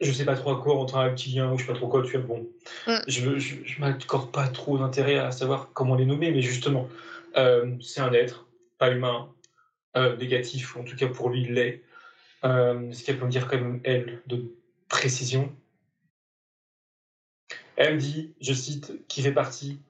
je 0.00 0.12
sais 0.12 0.24
pas 0.24 0.36
trop 0.36 0.52
à 0.52 0.60
quoi, 0.60 0.76
entre 0.76 0.96
un 0.96 1.04
reptilien 1.04 1.50
ou 1.52 1.58
je 1.58 1.64
sais 1.64 1.72
pas 1.72 1.78
trop 1.78 1.88
quoi, 1.88 2.02
tu 2.02 2.18
vois, 2.18 2.26
bon. 2.26 2.48
Mm. 2.86 2.98
Je, 3.06 3.38
je, 3.38 3.64
je 3.64 3.80
m'accorde 3.80 4.30
pas 4.32 4.48
trop 4.48 4.78
d'intérêt 4.78 5.18
à 5.18 5.32
savoir 5.32 5.72
comment 5.72 5.94
les 5.94 6.06
nommer, 6.06 6.30
mais 6.30 6.42
justement, 6.42 6.88
euh, 7.36 7.76
c'est 7.80 8.00
un 8.00 8.12
être, 8.12 8.46
pas 8.78 8.90
humain, 8.90 9.32
euh, 9.96 10.16
négatif, 10.16 10.76
ou 10.76 10.80
en 10.80 10.84
tout 10.84 10.96
cas 10.96 11.08
pour 11.08 11.30
lui, 11.30 11.42
il 11.42 11.54
l'est. 11.54 11.82
Euh, 12.44 12.92
ce 12.92 13.04
qu'elle 13.04 13.18
peut 13.18 13.24
me 13.24 13.30
dire 13.30 13.48
quand 13.48 13.56
même, 13.56 13.80
elle, 13.84 14.22
de 14.26 14.54
précision. 14.88 15.54
Elle 17.76 17.94
me 17.94 18.00
dit, 18.00 18.34
je 18.40 18.52
cite, 18.52 19.06
qui 19.08 19.22
fait 19.22 19.32
partie, 19.32 19.80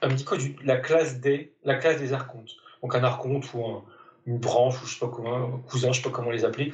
elle 0.00 0.10
me 0.10 0.14
dit 0.14 0.24
quoi, 0.24 0.38
du, 0.38 0.56
la 0.64 0.76
classe 0.76 1.20
des, 1.20 1.54
la 1.64 1.74
classe 1.74 1.98
des 2.00 2.12
archontes. 2.12 2.56
Donc 2.82 2.94
un 2.94 3.04
archonte 3.04 3.52
ou 3.52 3.64
un, 3.66 3.84
une 4.26 4.38
branche, 4.38 4.80
ou 4.82 4.86
je 4.86 4.94
sais 4.94 5.00
pas 5.00 5.08
comment, 5.08 5.56
un 5.56 5.58
cousin, 5.58 5.92
je 5.92 6.00
sais 6.00 6.08
pas 6.08 6.14
comment 6.14 6.30
les 6.30 6.44
appeler, 6.44 6.72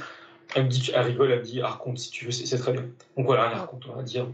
elle 0.54 0.64
me 0.64 0.68
dit, 0.68 0.90
elle 0.94 1.02
rigole, 1.02 1.30
elle 1.30 1.40
me 1.40 1.44
dit 1.44 1.60
archonte 1.60 1.98
si 1.98 2.10
tu 2.10 2.24
veux, 2.24 2.30
c'est 2.30 2.58
très 2.58 2.72
bien. 2.72 2.88
Donc 3.16 3.26
voilà, 3.26 3.50
un 3.50 3.52
archonte, 3.52 3.86
on 3.88 3.96
va 3.96 4.02
dire. 4.02 4.26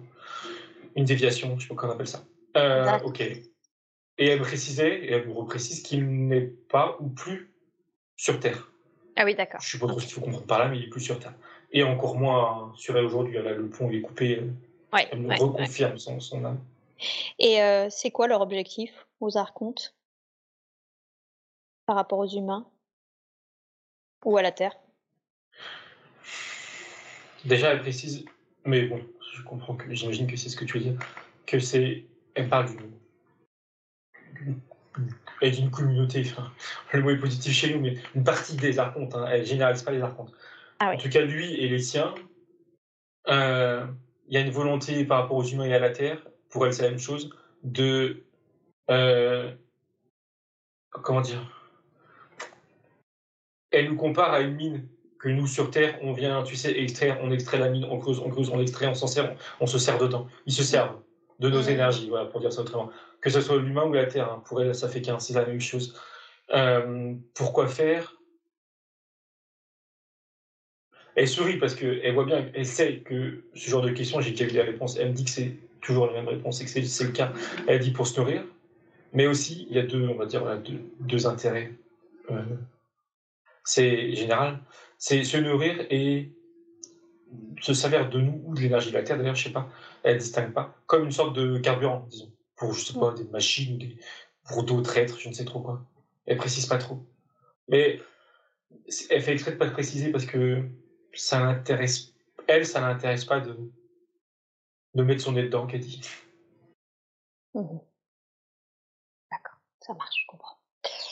Une 0.97 1.05
déviation, 1.05 1.59
je 1.59 1.62
sais 1.62 1.69
pas 1.69 1.75
comment 1.75 1.93
on 1.93 1.95
appelle 1.97 2.09
ça. 2.09 2.25
Euh, 2.57 2.99
ok. 3.05 3.21
Et 3.21 3.43
elle 4.19 4.39
me 4.39 4.45
précisait, 4.45 5.05
et 5.05 5.12
elle 5.12 5.27
me 5.27 5.33
reprécise 5.33 5.83
qu'il 5.83 6.07
n'est 6.07 6.43
pas 6.43 6.97
ou 7.01 7.09
plus 7.09 7.53
sur 8.17 8.39
Terre. 8.39 8.71
Ah 9.17 9.25
oui, 9.25 9.35
d'accord. 9.35 9.61
Je 9.61 9.71
sais 9.71 9.79
pas 9.79 9.87
trop 9.89 9.99
ce 9.99 10.07
qu'il 10.07 10.15
faut 10.15 10.21
comprendre 10.21 10.47
par 10.47 10.59
là, 10.61 10.69
mais 10.69 10.79
il 10.79 10.85
est 10.85 10.89
plus 10.89 11.01
sur 11.01 11.19
Terre. 11.19 11.35
Et 11.73 11.83
encore 11.83 12.17
moins 12.17 12.73
sur 12.77 12.97
elle 12.97 13.05
aujourd'hui. 13.05 13.37
Le 13.37 13.69
pont 13.69 13.91
est 13.91 14.01
coupé. 14.01 14.43
Ouais, 14.93 15.09
elle 15.11 15.21
me 15.21 15.37
reconfirme 15.37 15.99
Son, 15.99 16.21
son, 16.21 16.45
âme. 16.45 16.61
Et 17.41 17.61
euh, 17.61 17.89
c'est 17.91 18.12
quoi 18.12 18.29
leur 18.29 18.41
objectif 18.41 19.09
aux 19.19 19.37
archontes 19.37 19.97
par 21.87 21.97
rapport 21.97 22.21
aux 22.21 22.29
humains 22.29 22.71
ou 24.25 24.37
à 24.37 24.43
la 24.43 24.53
Terre? 24.53 24.77
Déjà, 27.45 27.72
elle 27.72 27.80
précise, 27.80 28.24
mais 28.64 28.86
bon, 28.86 29.01
je 29.34 29.42
comprends 29.42 29.74
que 29.74 29.92
j'imagine 29.92 30.26
que 30.26 30.36
c'est 30.36 30.49
ce 30.49 30.57
que 30.57 30.64
tu 30.64 30.78
veux 30.78 30.84
dire, 30.84 30.99
que 31.47 31.59
c'est, 31.59 32.05
elle 32.34 32.49
parle 32.49 32.68
d'une, 34.40 34.61
d'une 35.42 35.70
communauté, 35.70 36.22
enfin, 36.24 36.51
le 36.92 37.03
mot 37.03 37.11
est 37.11 37.18
positif 37.18 37.53
chez 37.53 37.74
nous, 37.74 37.80
mais 37.80 37.97
une 38.14 38.24
partie 38.24 38.57
des 38.57 38.78
archontes, 38.78 39.14
hein, 39.14 39.26
elle 39.30 39.45
généralise 39.45 39.82
pas 39.82 39.92
les 39.92 40.01
archontes. 40.01 40.32
Ah 40.80 40.92
en 40.92 40.97
tout 40.97 41.09
cas, 41.11 41.20
lui 41.20 41.53
et 41.55 41.68
les 41.68 41.78
siens, 41.78 42.14
euh, 43.28 43.86
il 44.28 44.34
y 44.34 44.36
a 44.38 44.40
une 44.40 44.51
volonté 44.51 45.05
par 45.05 45.22
rapport 45.22 45.36
aux 45.36 45.45
humains 45.45 45.66
et 45.66 45.74
à 45.74 45.78
la 45.78 45.90
Terre, 45.90 46.26
pour 46.49 46.66
elle 46.66 46.72
c'est 46.72 46.82
la 46.82 46.90
même 46.90 46.99
chose, 46.99 47.30
de, 47.62 48.24
euh, 48.90 49.53
comment 50.90 51.20
dire, 51.20 51.51
elle 53.70 53.90
nous 53.90 53.97
compare 53.97 54.32
à 54.32 54.40
une 54.40 54.55
mine 54.55 54.88
que 55.25 55.31
nous 55.31 55.47
sur 55.47 55.70
Terre, 55.70 55.99
on 56.03 56.12
vient, 56.12 56.43
tu 56.43 56.55
sais, 56.55 56.79
extraire, 56.79 57.18
on 57.22 57.31
extrait 57.31 57.59
la 57.59 57.70
mine, 57.70 57.87
on 57.91 57.99
creuse, 57.99 58.20
on 58.20 58.29
creuse, 58.29 58.51
on 58.51 58.61
extrait, 58.61 58.87
on 58.89 58.95
s'en 58.95 59.07
sert, 59.07 59.35
on, 59.59 59.66
se 59.66 59.79
sert 59.79 59.97
dedans. 59.97 60.27
Ils 60.45 60.53
se 60.53 60.62
servent 60.62 60.99
de 61.39 61.49
nos 61.49 61.62
énergies, 61.62 62.11
voilà, 62.11 62.27
pour 62.27 62.41
dire 62.41 62.53
ça 62.53 62.61
autrement. 62.61 62.91
Que 63.22 63.31
ce 63.31 63.41
soit 63.41 63.57
l'humain 63.57 63.85
ou 63.85 63.95
la 63.95 64.05
Terre, 64.05 64.31
hein, 64.31 64.43
pour 64.47 64.61
elle, 64.61 64.75
ça 64.75 64.87
fait 64.87 65.01
qu'un, 65.01 65.18
c'est 65.18 65.33
la 65.33 65.47
même 65.47 65.62
chose. 65.62 65.99
Euh, 66.53 67.14
pourquoi 67.35 67.68
faire? 67.68 68.20
Elle 71.16 71.27
sourit 71.27 71.57
parce 71.57 71.75
qu'elle 71.75 72.12
voit 72.12 72.27
bien, 72.27 72.51
elle 72.53 72.66
sait 72.66 72.99
que 72.99 73.45
ce 73.55 73.70
genre 73.70 73.81
de 73.81 73.93
questions, 73.93 74.20
j'ai 74.20 74.33
déjà 74.33 74.45
vu 74.45 74.53
les 74.53 74.61
réponses. 74.61 74.99
Elle 74.99 75.09
me 75.09 75.14
dit 75.14 75.25
que 75.25 75.31
c'est 75.31 75.57
toujours 75.81 76.07
la 76.07 76.12
même 76.12 76.29
réponse 76.29 76.61
et 76.61 76.66
que 76.66 76.70
c'est 76.70 77.05
le 77.05 77.12
cas. 77.12 77.33
Elle 77.66 77.79
dit 77.79 77.93
pour 77.93 78.07
se 78.07 78.20
nourrir, 78.20 78.45
mais 79.14 79.27
aussi, 79.27 79.66
il 79.70 79.77
y 79.77 79.79
a 79.79 79.85
deux, 79.85 80.07
on 80.07 80.16
va 80.16 80.27
dire, 80.27 80.43
deux, 81.01 81.27
intérêts. 81.27 81.72
Euh, 82.31 82.43
c'est 83.64 84.14
général 84.14 84.61
c'est 85.07 85.22
se 85.22 85.36
nourrir 85.36 85.86
et 85.90 86.32
se 87.61 87.74
servir 87.74 88.09
de 88.09 88.20
nous 88.20 88.40
ou 88.46 88.55
de 88.55 88.61
l'énergie 88.61 88.88
de 88.90 88.96
la 88.96 89.02
Terre, 89.02 89.18
d'ailleurs, 89.18 89.34
je 89.34 89.44
sais 89.44 89.52
pas, 89.52 89.68
elle 90.02 90.14
ne 90.14 90.20
distingue 90.20 90.55
pas, 90.55 90.74
comme 90.86 91.05
une 91.05 91.12
sorte 91.12 91.36
de 91.36 91.59
carburant, 91.59 92.07
disons, 92.09 92.32
pour, 92.57 92.72
je 92.72 92.86
sais 92.86 92.98
pas, 92.98 93.12
des 93.12 93.24
machines 93.24 93.76
des, 93.76 93.98
pour 94.48 94.62
d'autres 94.64 94.96
êtres, 94.96 95.20
je 95.20 95.28
ne 95.28 95.34
sais 95.34 95.44
trop 95.44 95.61
quoi. 95.61 95.84
Elle 96.24 96.38
précise 96.38 96.64
pas 96.64 96.78
trop. 96.78 97.05
Mais 97.68 98.00
elle 99.11 99.20
fait 99.20 99.32
exprès 99.32 99.52
de 99.52 99.70
préciser 99.72 100.11
parce 100.11 100.24
que 100.24 100.66
ça 101.12 101.38
l'intéresse, 101.38 102.14
elle, 102.48 102.64
ça 102.64 102.80
l'intéresse 102.80 103.26
pas 103.26 103.40
de, 103.40 103.59
de 104.94 105.02
mettre 105.02 105.20
son 105.20 105.32
nez 105.32 105.42
dedans, 105.42 105.66
qu'elle 105.66 105.80
dit. 105.80 106.00
Mmh 107.52 107.76
D'accord, 109.30 109.59
ça 109.80 109.92
marche, 109.92 110.22
je 110.22 110.26
comprends. 110.28 110.64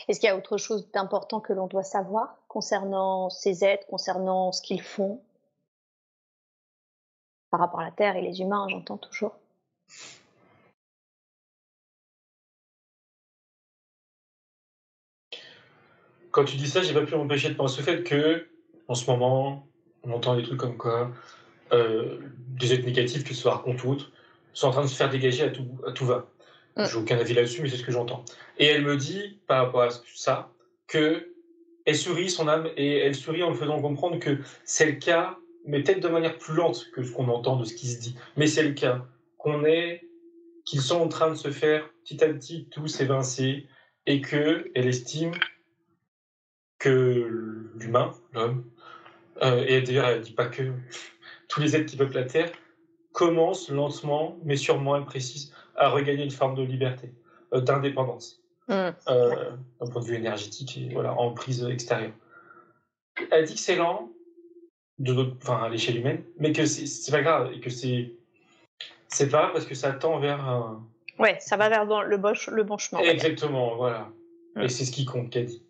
Est-ce 0.09 0.21
qu'il 0.21 0.29
y 0.29 0.31
a 0.31 0.37
autre 0.37 0.57
chose 0.57 0.91
d'important 0.93 1.41
que 1.41 1.53
l'on 1.53 1.67
doit 1.67 1.83
savoir 1.83 2.37
concernant 2.49 3.31
ces 3.31 3.65
êtres, 3.65 3.87
concernant 3.87 4.53
ce 4.53 4.63
qu'ils 4.63 4.83
font? 4.83 5.21
Par 7.51 7.61
rapport 7.61 7.81
à 7.81 7.85
la 7.85 7.91
Terre 7.91 8.17
et 8.17 8.23
les 8.23 8.41
humains, 8.41 8.67
j'entends 8.69 8.97
toujours 8.97 9.35
Quand 16.31 16.45
tu 16.45 16.57
dis 16.57 16.67
ça, 16.67 16.81
j'ai 16.81 16.95
pas 16.95 17.03
pu 17.03 17.15
m'empêcher 17.15 17.51
de 17.51 17.55
penser 17.55 17.83
au 17.83 17.85
fait 17.85 18.03
que, 18.03 18.49
en 18.89 18.95
ce 18.95 19.09
moment, 19.11 19.67
on 20.03 20.13
entend 20.13 20.35
des 20.35 20.43
trucs 20.43 20.59
comme 20.59 20.79
quoi 20.79 21.13
euh, 21.73 22.19
des 22.49 22.73
êtres 22.73 22.87
négatifs, 22.87 23.23
que 23.23 23.35
ce 23.35 23.43
soit 23.43 23.63
sont 24.55 24.67
en 24.67 24.71
train 24.71 24.83
de 24.83 24.87
se 24.87 24.97
faire 24.97 25.11
dégager 25.11 25.45
à 25.45 25.51
tout 25.93 26.07
va. 26.07 26.32
Mm. 26.77 26.85
J'ai 26.87 26.97
aucun 26.97 27.19
avis 27.19 27.35
là-dessus, 27.35 27.63
mais 27.63 27.69
c'est 27.69 27.77
ce 27.77 27.85
que 27.85 27.93
j'entends. 27.93 28.25
Et 28.59 28.67
elle 28.67 28.85
me 28.85 28.97
dit, 28.97 29.41
par 29.47 29.65
rapport 29.65 29.83
à 29.83 29.91
ça, 30.15 30.53
que 30.87 31.29
elle 31.85 31.97
sourit 31.97 32.31
son 32.31 32.49
âme 32.49 32.69
et 32.77 32.99
elle 32.99 33.15
sourit 33.15 33.43
en 33.43 33.51
me 33.51 33.57
faisant 33.57 33.81
comprendre 33.81 34.19
que 34.19 34.39
c'est 34.65 34.87
le 34.87 34.93
cas, 34.93 35.37
mais 35.67 35.83
peut-être 35.83 36.01
de 36.01 36.09
manière 36.09 36.39
plus 36.39 36.55
lente 36.55 36.87
que 36.93 37.03
ce 37.03 37.13
qu'on 37.13 37.29
entend 37.29 37.57
de 37.57 37.65
ce 37.65 37.75
qui 37.75 37.89
se 37.89 38.01
dit. 38.01 38.15
Mais 38.37 38.47
c'est 38.47 38.63
le 38.63 38.73
cas 38.73 39.05
qu'on 39.37 39.65
est, 39.65 40.07
qu'ils 40.65 40.81
sont 40.81 41.01
en 41.01 41.09
train 41.09 41.31
de 41.31 41.35
se 41.35 41.51
faire 41.51 41.89
petit 42.05 42.23
à 42.23 42.29
petit 42.29 42.69
tous 42.71 43.01
évincer 43.01 43.67
et 44.07 44.21
que 44.21 44.71
elle 44.75 44.87
estime 44.87 45.33
que 46.79 47.71
l'humain, 47.77 48.13
l'homme, 48.33 48.65
euh, 49.43 49.65
et 49.67 49.83
d'ailleurs 49.83 50.07
elle 50.07 50.21
dit 50.21 50.33
pas 50.33 50.47
que 50.47 50.73
tous 51.49 51.61
les 51.61 51.75
êtres 51.75 51.87
qui 51.87 51.97
peuplent 51.97 52.15
la 52.15 52.25
Terre 52.25 52.53
commencent 53.13 53.69
lentement, 53.69 54.39
mais 54.45 54.57
sûrement, 54.57 54.97
elle 54.97 55.05
précise, 55.05 55.53
à 55.83 55.89
regagner 55.91 56.25
une 56.25 56.31
forme 56.31 56.55
de 56.55 56.63
liberté, 56.63 57.13
euh, 57.55 57.61
d'indépendance, 57.61 58.39
Mm. 58.69 58.91
euh, 59.09 59.51
d'un 59.81 59.91
point 59.91 60.01
de 60.03 60.07
vue 60.07 60.15
énergétique 60.15 60.79
et 60.79 60.95
voilà, 60.95 61.13
en 61.15 61.33
prise 61.35 61.65
extérieure. 61.65 62.13
Elle 63.31 63.45
dit 63.45 63.55
que 63.55 63.61
c'est 63.61 63.75
lent, 63.77 64.11
de 64.99 65.35
enfin 65.43 65.65
à 65.65 65.69
l'échelle 65.69 65.99
humaine, 65.99 66.23
mais 66.39 66.53
que 66.53 66.65
c'est 66.65 67.11
pas 67.11 67.23
grave 67.23 67.53
et 67.53 67.61
que 67.61 67.71
c'est 67.71 68.15
c'est 69.09 69.29
pas 69.29 69.39
grave 69.41 69.53
parce 69.53 69.67
que 69.67 69.75
ça 69.75 69.93
tend 69.93 70.19
vers 70.21 70.49
un... 70.49 70.87
Ouais, 71.19 71.37
ça 71.41 71.57
va 71.59 71.69
vers 71.69 71.87
dans 71.87 72.01
le, 72.03 72.17
bon, 72.17 72.33
le 72.49 72.63
bon 72.63 72.79
chemin. 72.79 73.03
Exactement, 73.03 73.77
voilà. 73.77 74.09
Mm. 74.57 74.63
Et 74.63 74.69
c'est 74.69 74.85
ce 74.85 74.93
qui 74.93 75.05
compte, 75.05 75.29
qu'elle 75.31 75.47
dit. 75.47 75.63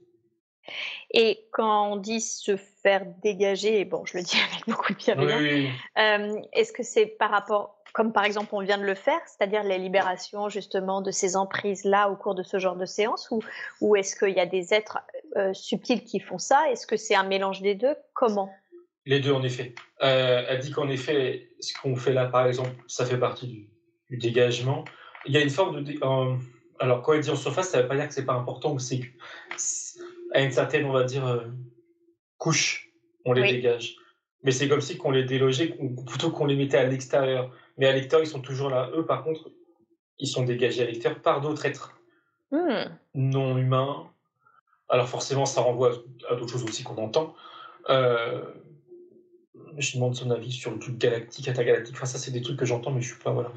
Et 1.12 1.46
quand 1.50 1.92
on 1.92 1.96
dit 1.96 2.20
se 2.20 2.56
faire 2.56 3.04
dégager, 3.22 3.80
et 3.80 3.84
bon, 3.84 4.04
je 4.04 4.18
le 4.18 4.22
dis 4.22 4.36
avec 4.52 4.66
beaucoup 4.68 4.92
de 4.92 4.98
bienveillance, 4.98 5.40
oui, 5.40 5.66
oui. 5.66 5.70
euh, 5.98 6.40
est-ce 6.52 6.72
que 6.72 6.82
c'est 6.84 7.06
par 7.06 7.30
rapport, 7.30 7.81
comme 7.92 8.12
par 8.12 8.24
exemple 8.24 8.50
on 8.52 8.60
vient 8.60 8.78
de 8.78 8.84
le 8.84 8.94
faire, 8.94 9.20
c'est-à-dire 9.26 9.62
les 9.62 9.78
libérations 9.78 10.48
justement 10.48 11.02
de 11.02 11.10
ces 11.10 11.36
emprises-là 11.36 12.10
au 12.10 12.16
cours 12.16 12.34
de 12.34 12.42
ce 12.42 12.58
genre 12.58 12.76
de 12.76 12.86
séance, 12.86 13.28
ou, 13.30 13.40
ou 13.80 13.96
est-ce 13.96 14.16
qu'il 14.16 14.34
y 14.34 14.40
a 14.40 14.46
des 14.46 14.74
êtres 14.74 14.98
euh, 15.36 15.52
subtils 15.52 16.04
qui 16.04 16.20
font 16.20 16.38
ça? 16.38 16.70
Est-ce 16.70 16.86
que 16.86 16.96
c'est 16.96 17.14
un 17.14 17.24
mélange 17.24 17.60
des 17.62 17.74
deux? 17.74 17.94
Comment? 18.14 18.50
Les 19.04 19.18
deux, 19.20 19.32
en 19.32 19.42
effet. 19.42 19.74
Euh, 20.02 20.44
elle 20.48 20.60
dit 20.60 20.70
qu'en 20.70 20.88
effet, 20.88 21.48
ce 21.60 21.72
qu'on 21.80 21.96
fait 21.96 22.12
là, 22.12 22.26
par 22.26 22.46
exemple, 22.46 22.70
ça 22.86 23.04
fait 23.04 23.18
partie 23.18 23.48
du, 23.48 23.68
du 24.10 24.16
dégagement. 24.16 24.84
Il 25.26 25.34
y 25.34 25.36
a 25.36 25.40
une 25.40 25.50
forme 25.50 25.76
de... 25.76 25.80
dé- 25.80 25.98
euh, 26.02 26.36
alors, 26.78 27.02
quand 27.02 27.12
elle 27.12 27.20
dit 27.20 27.30
en 27.30 27.36
surface, 27.36 27.70
ça 27.70 27.78
ne 27.78 27.82
veut 27.82 27.88
pas 27.88 27.96
dire 27.96 28.08
que 28.08 28.14
c'est 28.14 28.24
pas 28.24 28.34
important, 28.34 28.78
c'est 28.78 29.00
à 30.32 30.40
une 30.40 30.52
certaine, 30.52 30.84
on 30.84 30.92
va 30.92 31.04
dire, 31.04 31.44
couche, 32.38 32.90
on 33.24 33.32
les 33.32 33.42
Oui. 33.42 33.52
dégage. 33.52 33.96
Mais 34.44 34.50
c'est 34.50 34.68
comme 34.68 34.80
si 34.80 34.96
qu'on 34.96 35.10
les 35.10 35.24
délogeait, 35.24 35.76
plutôt 36.06 36.30
qu'on 36.30 36.46
les 36.46 36.56
mettait 36.56 36.78
à 36.78 36.84
l'extérieur. 36.84 37.52
Mais 37.82 37.88
à 37.88 37.92
l'extérieur, 37.94 38.24
ils 38.24 38.30
sont 38.30 38.40
toujours 38.40 38.70
là. 38.70 38.90
Eux, 38.94 39.04
par 39.04 39.24
contre, 39.24 39.50
ils 40.20 40.28
sont 40.28 40.44
dégagés 40.44 40.84
à 40.84 40.86
l'extérieur 40.86 41.20
par 41.20 41.40
d'autres 41.40 41.66
êtres 41.66 41.98
Hmm, 42.52 42.84
non 43.14 43.58
humain. 43.58 44.08
Alors 44.88 45.08
forcément, 45.08 45.46
ça 45.46 45.62
renvoie 45.62 45.90
à 46.30 46.36
d'autres 46.36 46.52
choses 46.52 46.62
aussi 46.62 46.84
qu'on 46.84 46.96
entend. 46.98 47.34
Euh, 47.88 48.44
je 49.78 49.94
demande 49.94 50.14
son 50.14 50.30
avis 50.30 50.52
sur 50.52 50.70
le 50.70 50.78
truc 50.78 50.96
galactique, 50.96 51.48
intergalactique. 51.48 51.96
Enfin, 51.96 52.06
ça, 52.06 52.18
c'est 52.18 52.30
des 52.30 52.40
trucs 52.40 52.56
que 52.56 52.64
j'entends, 52.64 52.92
mais 52.92 53.00
je 53.00 53.14
suis 53.14 53.20
pas 53.20 53.32
voilà. 53.32 53.50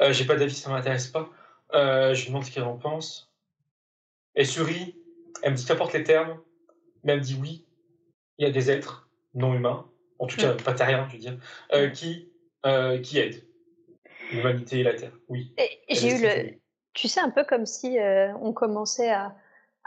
Euh, 0.00 0.12
J'ai 0.12 0.26
pas 0.26 0.36
d'avis, 0.36 0.54
ça 0.54 0.70
m'intéresse 0.70 1.08
pas. 1.08 1.28
Euh, 1.74 2.14
je 2.14 2.20
lui 2.22 2.28
demande 2.28 2.44
ce 2.44 2.52
qu'elle 2.52 2.62
en 2.62 2.76
pense. 2.76 3.32
Elle 4.34 4.46
sourit. 4.46 4.94
Elle 5.42 5.52
me 5.52 5.56
dit 5.56 5.64
qu'importe 5.64 5.92
les 5.92 6.04
termes, 6.04 6.38
mais 7.02 7.14
elle 7.14 7.18
me 7.18 7.24
dit 7.24 7.36
oui. 7.40 7.66
Il 8.38 8.46
y 8.46 8.48
a 8.48 8.52
des 8.52 8.70
êtres 8.70 9.08
non 9.34 9.54
humains, 9.54 9.90
en 10.20 10.28
tout 10.28 10.36
cas 10.36 10.52
pas 10.52 10.72
terriens, 10.72 11.08
je 11.08 11.14
veux 11.14 11.18
dire, 11.18 11.36
euh, 11.72 11.88
qui 11.88 12.28
euh, 12.66 12.98
qui 12.98 13.18
aident 13.18 13.45
l'humanité 14.32 14.80
et 14.80 14.82
la 14.82 14.94
Terre. 14.94 15.12
Oui. 15.28 15.54
J'ai 15.88 16.16
eu 16.16 16.22
le, 16.22 16.58
tu 16.94 17.08
sais, 17.08 17.20
un 17.20 17.30
peu 17.30 17.44
comme 17.44 17.66
si 17.66 17.98
euh, 17.98 18.32
on 18.40 18.52
commençait 18.52 19.10
à, 19.10 19.34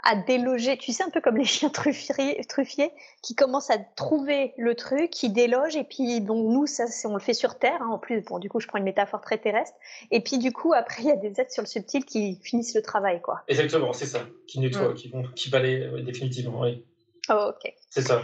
à 0.02 0.16
déloger, 0.16 0.78
tu 0.78 0.92
sais, 0.92 1.02
un 1.02 1.10
peu 1.10 1.20
comme 1.20 1.36
les 1.36 1.44
chiens 1.44 1.68
truffiers, 1.68 2.40
truffiers 2.48 2.90
qui 3.22 3.34
commencent 3.34 3.68
à 3.70 3.76
trouver 3.78 4.54
le 4.56 4.74
truc, 4.74 5.10
qui 5.10 5.28
délogent, 5.30 5.76
et 5.76 5.84
puis 5.84 6.20
bon, 6.20 6.50
nous, 6.50 6.66
ça, 6.66 6.84
on 7.04 7.14
le 7.14 7.20
fait 7.20 7.34
sur 7.34 7.58
Terre, 7.58 7.82
hein, 7.82 7.88
en 7.92 7.98
plus, 7.98 8.22
bon, 8.22 8.38
du 8.38 8.48
coup, 8.48 8.60
je 8.60 8.66
prends 8.66 8.78
une 8.78 8.84
métaphore 8.84 9.20
très 9.20 9.36
terrestre, 9.38 9.76
et 10.10 10.20
puis 10.22 10.38
du 10.38 10.52
coup, 10.52 10.72
après, 10.72 11.02
il 11.02 11.08
y 11.08 11.12
a 11.12 11.16
des 11.16 11.38
êtres 11.40 11.52
sur 11.52 11.62
le 11.62 11.66
subtil 11.68 12.04
qui 12.06 12.40
finissent 12.42 12.74
le 12.74 12.82
travail, 12.82 13.20
quoi. 13.20 13.42
Exactement, 13.48 13.92
c'est 13.92 14.06
ça. 14.06 14.20
Qui 14.46 14.60
nettoient, 14.60 14.90
Mm. 14.90 14.94
qui 14.94 15.08
vont, 15.10 15.22
qui 15.34 15.50
balayent 15.50 15.82
euh, 15.82 16.02
définitivement. 16.02 16.60
Oui, 16.60 16.86
Oh, 17.28 17.50
ok. 17.50 17.72
c'est 17.90 18.02
ça. 18.02 18.22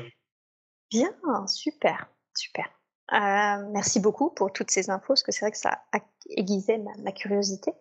Bien, 0.91 1.11
super, 1.47 2.09
super. 2.35 2.71
Euh, 3.13 3.63
merci 3.71 4.01
beaucoup 4.01 4.31
pour 4.31 4.53
toutes 4.53 4.71
ces 4.71 4.91
infos, 4.91 5.09
parce 5.09 5.23
que 5.23 5.33
c'est 5.33 5.41
vrai 5.41 5.53
que 5.53 5.59
ça 5.59 5.83
a 5.93 5.99
aiguisé 6.31 6.79
ma, 6.79 6.91
ma 7.05 7.13
curiosité. 7.13 7.73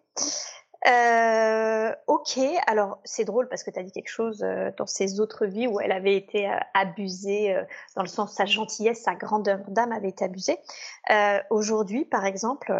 Euh, 0.87 1.91
ok, 2.05 2.37
alors 2.67 2.99
c'est 3.05 3.25
drôle 3.25 3.49
parce 3.49 3.63
que 3.63 3.71
tu 3.71 3.79
as 3.79 3.81
dit 3.81 3.91
quelque 3.91 4.07
chose 4.07 4.43
euh, 4.43 4.69
dans 4.77 4.85
ses 4.85 5.19
autres 5.19 5.47
vies 5.47 5.65
où 5.65 5.79
elle 5.79 5.91
avait 5.91 6.15
été 6.15 6.47
abusée, 6.75 7.59
dans 7.95 8.03
le 8.03 8.07
sens 8.07 8.33
sa 8.33 8.45
gentillesse, 8.45 9.01
sa 9.01 9.15
grandeur 9.15 9.61
d'âme 9.67 9.91
avait 9.91 10.09
été 10.09 10.25
abusée. 10.25 10.59
Aujourd'hui, 11.49 12.05
par 12.05 12.23
exemple, 12.23 12.71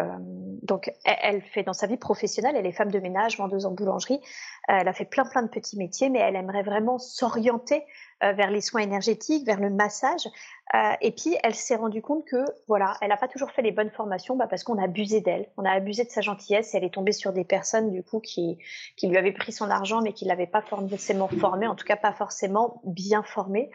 donc 0.62 0.92
elle, 1.04 1.16
elle 1.20 1.42
fait 1.42 1.64
dans 1.64 1.72
sa 1.72 1.88
vie 1.88 1.96
professionnelle, 1.96 2.54
elle 2.54 2.66
est 2.66 2.72
femme 2.72 2.92
de 2.92 3.00
ménage, 3.00 3.38
vendeuse 3.38 3.66
en 3.66 3.72
boulangerie, 3.72 4.20
elle 4.68 4.86
a 4.86 4.92
fait 4.92 5.04
plein 5.04 5.24
plein 5.24 5.42
de 5.42 5.48
petits 5.48 5.76
métiers, 5.76 6.08
mais 6.08 6.20
elle 6.20 6.36
aimerait 6.36 6.62
vraiment 6.62 6.98
s'orienter 6.98 7.84
vers 8.22 8.50
les 8.50 8.60
soins 8.60 8.80
énergétiques, 8.80 9.44
vers 9.46 9.60
le 9.60 9.70
massage. 9.70 10.26
Euh, 10.74 10.92
et 11.00 11.12
puis, 11.12 11.36
elle 11.42 11.54
s'est 11.54 11.76
rendue 11.76 12.02
compte 12.02 12.24
que, 12.24 12.44
voilà, 12.66 12.94
elle 13.00 13.10
n'a 13.10 13.16
pas 13.16 13.28
toujours 13.28 13.50
fait 13.50 13.62
les 13.62 13.72
bonnes 13.72 13.90
formations 13.90 14.36
bah, 14.36 14.46
parce 14.48 14.64
qu'on 14.64 14.78
a 14.78 14.84
abusé 14.84 15.20
d'elle, 15.20 15.48
on 15.56 15.64
a 15.64 15.70
abusé 15.70 16.04
de 16.04 16.10
sa 16.10 16.22
gentillesse 16.22 16.74
et 16.74 16.78
elle 16.78 16.84
est 16.84 16.94
tombée 16.94 17.12
sur 17.12 17.32
des 17.32 17.44
personnes, 17.44 17.90
du 17.90 18.02
coup, 18.02 18.20
qui, 18.20 18.58
qui 18.96 19.06
lui 19.06 19.16
avaient 19.16 19.32
pris 19.32 19.52
son 19.52 19.70
argent 19.70 20.00
mais 20.00 20.12
qui 20.12 20.24
ne 20.24 20.30
l'avaient 20.30 20.46
pas 20.46 20.62
forcément 20.62 21.28
formée, 21.28 21.66
en 21.66 21.76
tout 21.76 21.84
cas 21.84 21.96
pas 21.96 22.12
forcément 22.12 22.80
bien 22.84 23.22
formée. 23.22 23.70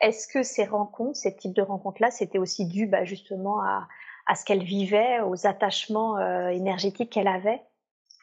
Est-ce 0.00 0.28
que 0.28 0.42
ces 0.42 0.64
rencontres, 0.64 1.16
ces 1.16 1.36
types 1.36 1.54
de 1.54 1.62
rencontres-là, 1.62 2.10
c'était 2.10 2.38
aussi 2.38 2.66
dû 2.66 2.86
bah, 2.86 3.04
justement 3.04 3.60
à, 3.60 3.86
à 4.26 4.34
ce 4.34 4.44
qu'elle 4.44 4.64
vivait, 4.64 5.20
aux 5.20 5.46
attachements 5.46 6.16
euh, 6.16 6.48
énergétiques 6.48 7.10
qu'elle 7.10 7.28
avait? 7.28 7.60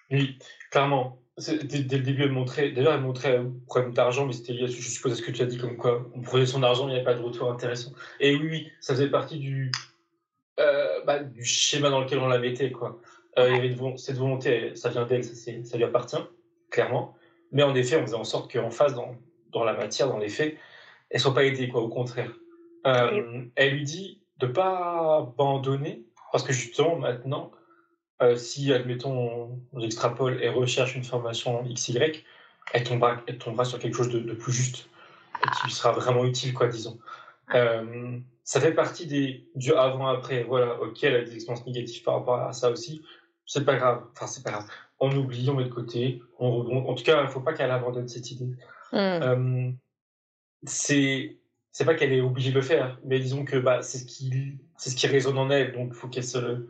Oui, 0.10 0.40
clairement. 0.72 1.20
Dès, 1.38 1.84
dès 1.84 1.98
le 1.98 2.04
début, 2.04 2.24
elle 2.24 2.32
montrait, 2.32 2.72
d'ailleurs, 2.72 2.94
elle 2.94 3.02
montrait 3.02 3.38
un 3.38 3.54
problème 3.68 3.94
d'argent, 3.94 4.26
mais 4.26 4.34
c'était 4.34 4.54
lié, 4.54 4.68
je 4.68 4.90
suppose, 4.90 5.12
à 5.12 5.16
ce 5.16 5.22
que 5.22 5.30
tu 5.30 5.44
as 5.44 5.46
dit, 5.46 5.60
comme 5.60 5.78
quoi 5.78 6.04
on 6.16 6.22
prenait 6.22 6.48
son 6.48 6.64
argent, 6.64 6.88
il 6.88 6.92
n'y 6.92 6.96
avait 6.96 7.04
pas 7.04 7.14
de 7.14 7.22
retour 7.22 7.52
intéressant. 7.52 7.92
Et 8.20 8.36
oui, 8.36 8.48
oui, 8.50 8.72
ça 8.80 8.96
faisait 8.96 9.10
partie 9.10 9.38
du, 9.38 9.72
euh, 10.60 11.04
bah, 11.06 11.20
du 11.20 11.46
schéma 11.46 11.92
dans 11.92 12.02
lequel 12.02 12.18
on 12.18 12.28
la 12.28 12.40
mettait, 12.40 12.72
quoi. 12.72 13.00
Euh, 13.38 13.50
il 13.50 13.56
y 13.56 13.60
avait 13.60 13.70
vol- 13.70 14.00
cette 14.00 14.18
volonté, 14.18 14.76
ça 14.76 14.90
vient 14.90 15.06
d'elle, 15.06 15.24
ça, 15.24 15.78
lui 15.78 15.84
appartient, 15.84 16.18
clairement. 16.72 17.16
Mais 17.52 17.62
en 17.62 17.76
effet, 17.76 17.98
on 17.98 18.02
faisait 18.02 18.16
en 18.16 18.24
sorte 18.24 18.52
qu'en 18.52 18.72
face, 18.72 18.96
dans, 18.96 19.16
dans 19.52 19.64
la 19.64 19.74
matière, 19.74 20.08
dans 20.08 20.18
les 20.18 20.30
faits, 20.30 20.58
elle 21.12 21.20
soit 21.20 21.36
pas 21.36 21.46
aidée, 21.46 21.68
quoi, 21.68 21.82
au 21.82 21.90
contraire. 21.90 22.32
Euh, 22.88 23.44
Elle 23.56 23.74
lui 23.74 23.84
dit 23.84 24.22
de 24.38 24.48
pas 24.48 25.20
abandonner, 25.20 26.04
parce 26.32 26.44
que 26.44 26.52
justement, 26.52 26.96
maintenant, 26.96 27.52
euh, 28.22 28.36
si, 28.36 28.74
admettons, 28.74 29.62
on 29.74 29.82
extrapole 29.82 30.42
et 30.42 30.50
recherche 30.50 30.96
une 30.96 31.04
formation 31.04 31.64
XY, 31.64 32.24
elle 32.74 32.84
tombera, 32.84 33.22
elle 33.28 33.38
tombera 33.38 33.66
sur 33.66 33.80
quelque 33.80 33.96
chose 33.96 34.10
de, 34.10 34.20
de 34.20 34.34
plus 34.34 34.52
juste 34.52 34.90
et 35.44 35.50
qui 35.50 35.66
lui 35.66 35.72
sera 35.72 35.92
vraiment 35.92 36.26
utile, 36.26 36.54
quoi, 36.54 36.68
disons. 36.68 36.98
Euh, 37.54 38.18
ça 38.44 38.60
fait 38.60 38.74
partie 38.74 39.06
des, 39.06 39.48
du 39.56 39.74
avant-après. 39.74 40.44
Voilà, 40.44 40.80
ok, 40.82 41.04
elle 41.04 41.16
a 41.16 41.24
des 41.24 41.36
expériences 41.36 41.66
négatives 41.66 42.04
par 42.04 42.16
rapport 42.16 42.40
à 42.40 42.54
ça 42.54 42.72
aussi. 42.72 43.02
C'est 43.46 43.66
pas 43.66 43.76
grave. 43.76 44.04
Enfin, 44.14 44.28
c'est 44.28 44.44
pas 44.44 44.52
grave. 44.52 44.66
On 45.00 45.16
oublie, 45.16 45.50
on 45.50 45.54
met 45.54 45.66
de 45.66 45.70
côté, 45.70 46.22
on 46.40 46.52
rebondit. 46.52 46.88
En 46.88 46.96
tout 46.96 47.04
cas, 47.04 47.22
il 47.22 47.30
faut 47.30 47.40
pas 47.40 47.54
qu'elle 47.54 47.72
abandonne 47.72 48.08
cette 48.08 48.32
idée. 48.32 48.50
Euh, 48.94 49.72
c'est 50.64 51.38
c'est 51.72 51.86
pas 51.86 51.94
qu'elle 51.94 52.14
est 52.14 52.22
obligée 52.22 52.50
de 52.50 52.56
le 52.56 52.62
faire, 52.62 52.98
mais 53.04 53.20
disons 53.20 53.46
que 53.46 53.58
bah, 53.58 53.84
c'est 53.84 54.00
ce 54.00 54.06
qui 54.06 54.58
c'est 54.78 54.90
ce 54.90 54.96
qui 54.96 55.08
résonne 55.08 55.38
en 55.38 55.50
elle, 55.52 55.74
donc 55.74 55.90
il 55.90 55.94
faut 55.94 56.08
qu'elle 56.08 56.24
se 56.24 56.68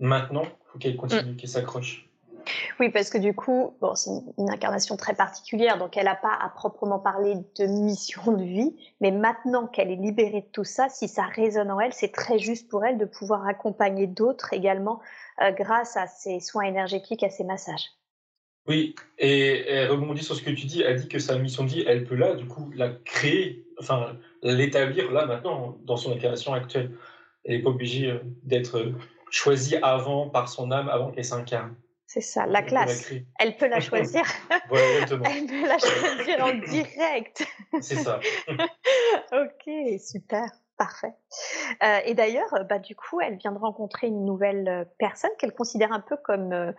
maintenant, 0.00 0.44
faut 0.66 0.78
qu'elle 0.78 0.96
continue, 0.96 1.36
qu'elle 1.36 1.48
s'accroche. 1.48 2.08
Oui, 2.80 2.90
parce 2.90 3.10
que 3.10 3.18
du 3.18 3.34
coup, 3.34 3.74
bon, 3.80 3.94
c'est 3.94 4.10
une- 4.38 4.50
incarnation 4.50 4.96
très 4.96 5.14
particulière, 5.14 5.78
donc 5.78 5.96
elle 5.96 6.04
n'a 6.04 6.14
pas 6.14 6.32
à 6.40 6.48
proprement 6.48 6.98
parler 6.98 7.34
de 7.58 7.66
mission 7.66 8.32
de 8.32 8.42
vie, 8.42 8.74
mais 9.00 9.10
maintenant 9.10 9.66
qu'elle 9.66 9.90
est 9.90 9.96
libérée 9.96 10.42
de 10.42 10.46
tout 10.52 10.64
ça, 10.64 10.88
si 10.88 11.08
ça 11.08 11.24
résonne 11.24 11.70
en 11.70 11.80
elle, 11.80 11.92
c'est 11.92 12.12
très 12.12 12.38
juste 12.38 12.68
pour 12.70 12.84
elle 12.84 12.96
de 12.96 13.04
pouvoir 13.04 13.46
accompagner 13.46 14.06
d'autres 14.06 14.52
également 14.54 15.00
euh, 15.42 15.50
grâce 15.52 15.96
à 15.96 16.06
ses 16.06 16.40
soins 16.40 16.64
énergétiques, 16.64 17.22
à 17.22 17.30
ses 17.30 17.44
massages. 17.44 17.84
Oui, 18.66 18.94
et 19.18 19.66
elle 19.66 19.90
rebondit 19.90 20.22
sur 20.22 20.34
ce 20.34 20.42
que 20.42 20.50
tu 20.50 20.66
dis, 20.66 20.82
elle 20.82 21.00
dit 21.00 21.08
que 21.08 21.18
sa 21.18 21.38
mission 21.38 21.64
de 21.64 21.70
vie, 21.70 21.84
elle 21.86 22.04
peut 22.04 22.14
là, 22.16 22.34
du 22.34 22.46
coup, 22.46 22.70
la 22.74 22.90
créer, 22.90 23.66
enfin, 23.80 24.16
l'établir 24.42 25.10
là 25.10 25.24
maintenant, 25.26 25.78
dans 25.84 25.96
son 25.96 26.12
incarnation 26.12 26.52
actuelle. 26.52 26.92
Elle 27.44 27.56
n'est 27.56 27.62
pas 27.62 27.70
obligée 27.70 28.10
euh, 28.10 28.18
d'être 28.42 28.92
euh, 29.28 29.32
choisie 29.32 29.76
avant 29.82 30.28
par 30.28 30.48
son 30.48 30.70
âme, 30.70 30.88
avant 30.88 31.10
qu'elle 31.10 31.24
s'incarne. 31.24 31.74
C'est 32.08 32.22
ça, 32.22 32.46
la 32.46 32.62
classe. 32.62 33.12
Elle 33.38 33.56
peut 33.58 33.68
la 33.68 33.80
choisir. 33.80 34.22
Elle 34.70 35.06
peut 35.46 35.66
la 35.66 35.78
choisir 35.78 36.44
en 36.44 36.54
direct. 36.54 37.46
C'est 37.82 37.96
ça. 37.96 38.18
ok, 39.32 40.00
super. 40.00 40.48
Parfait. 40.78 41.12
Euh, 41.82 41.98
et 42.06 42.14
d'ailleurs, 42.14 42.54
bah, 42.68 42.78
du 42.78 42.94
coup, 42.94 43.20
elle 43.20 43.36
vient 43.36 43.52
de 43.52 43.58
rencontrer 43.58 44.06
une 44.06 44.24
nouvelle 44.24 44.68
euh, 44.68 44.84
personne 44.98 45.32
qu'elle 45.38 45.52
considère 45.52 45.92
un 45.92 46.00
peu 46.00 46.16
comme 46.16 46.52
euh, 46.52 46.72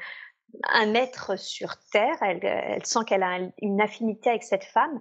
un 0.63 0.93
être 0.95 1.37
sur 1.37 1.75
Terre. 1.91 2.15
Elle, 2.21 2.39
elle 2.43 2.85
sent 2.85 3.01
qu'elle 3.05 3.23
a 3.23 3.39
une 3.61 3.81
affinité 3.81 4.29
avec 4.29 4.43
cette 4.43 4.63
femme, 4.63 4.99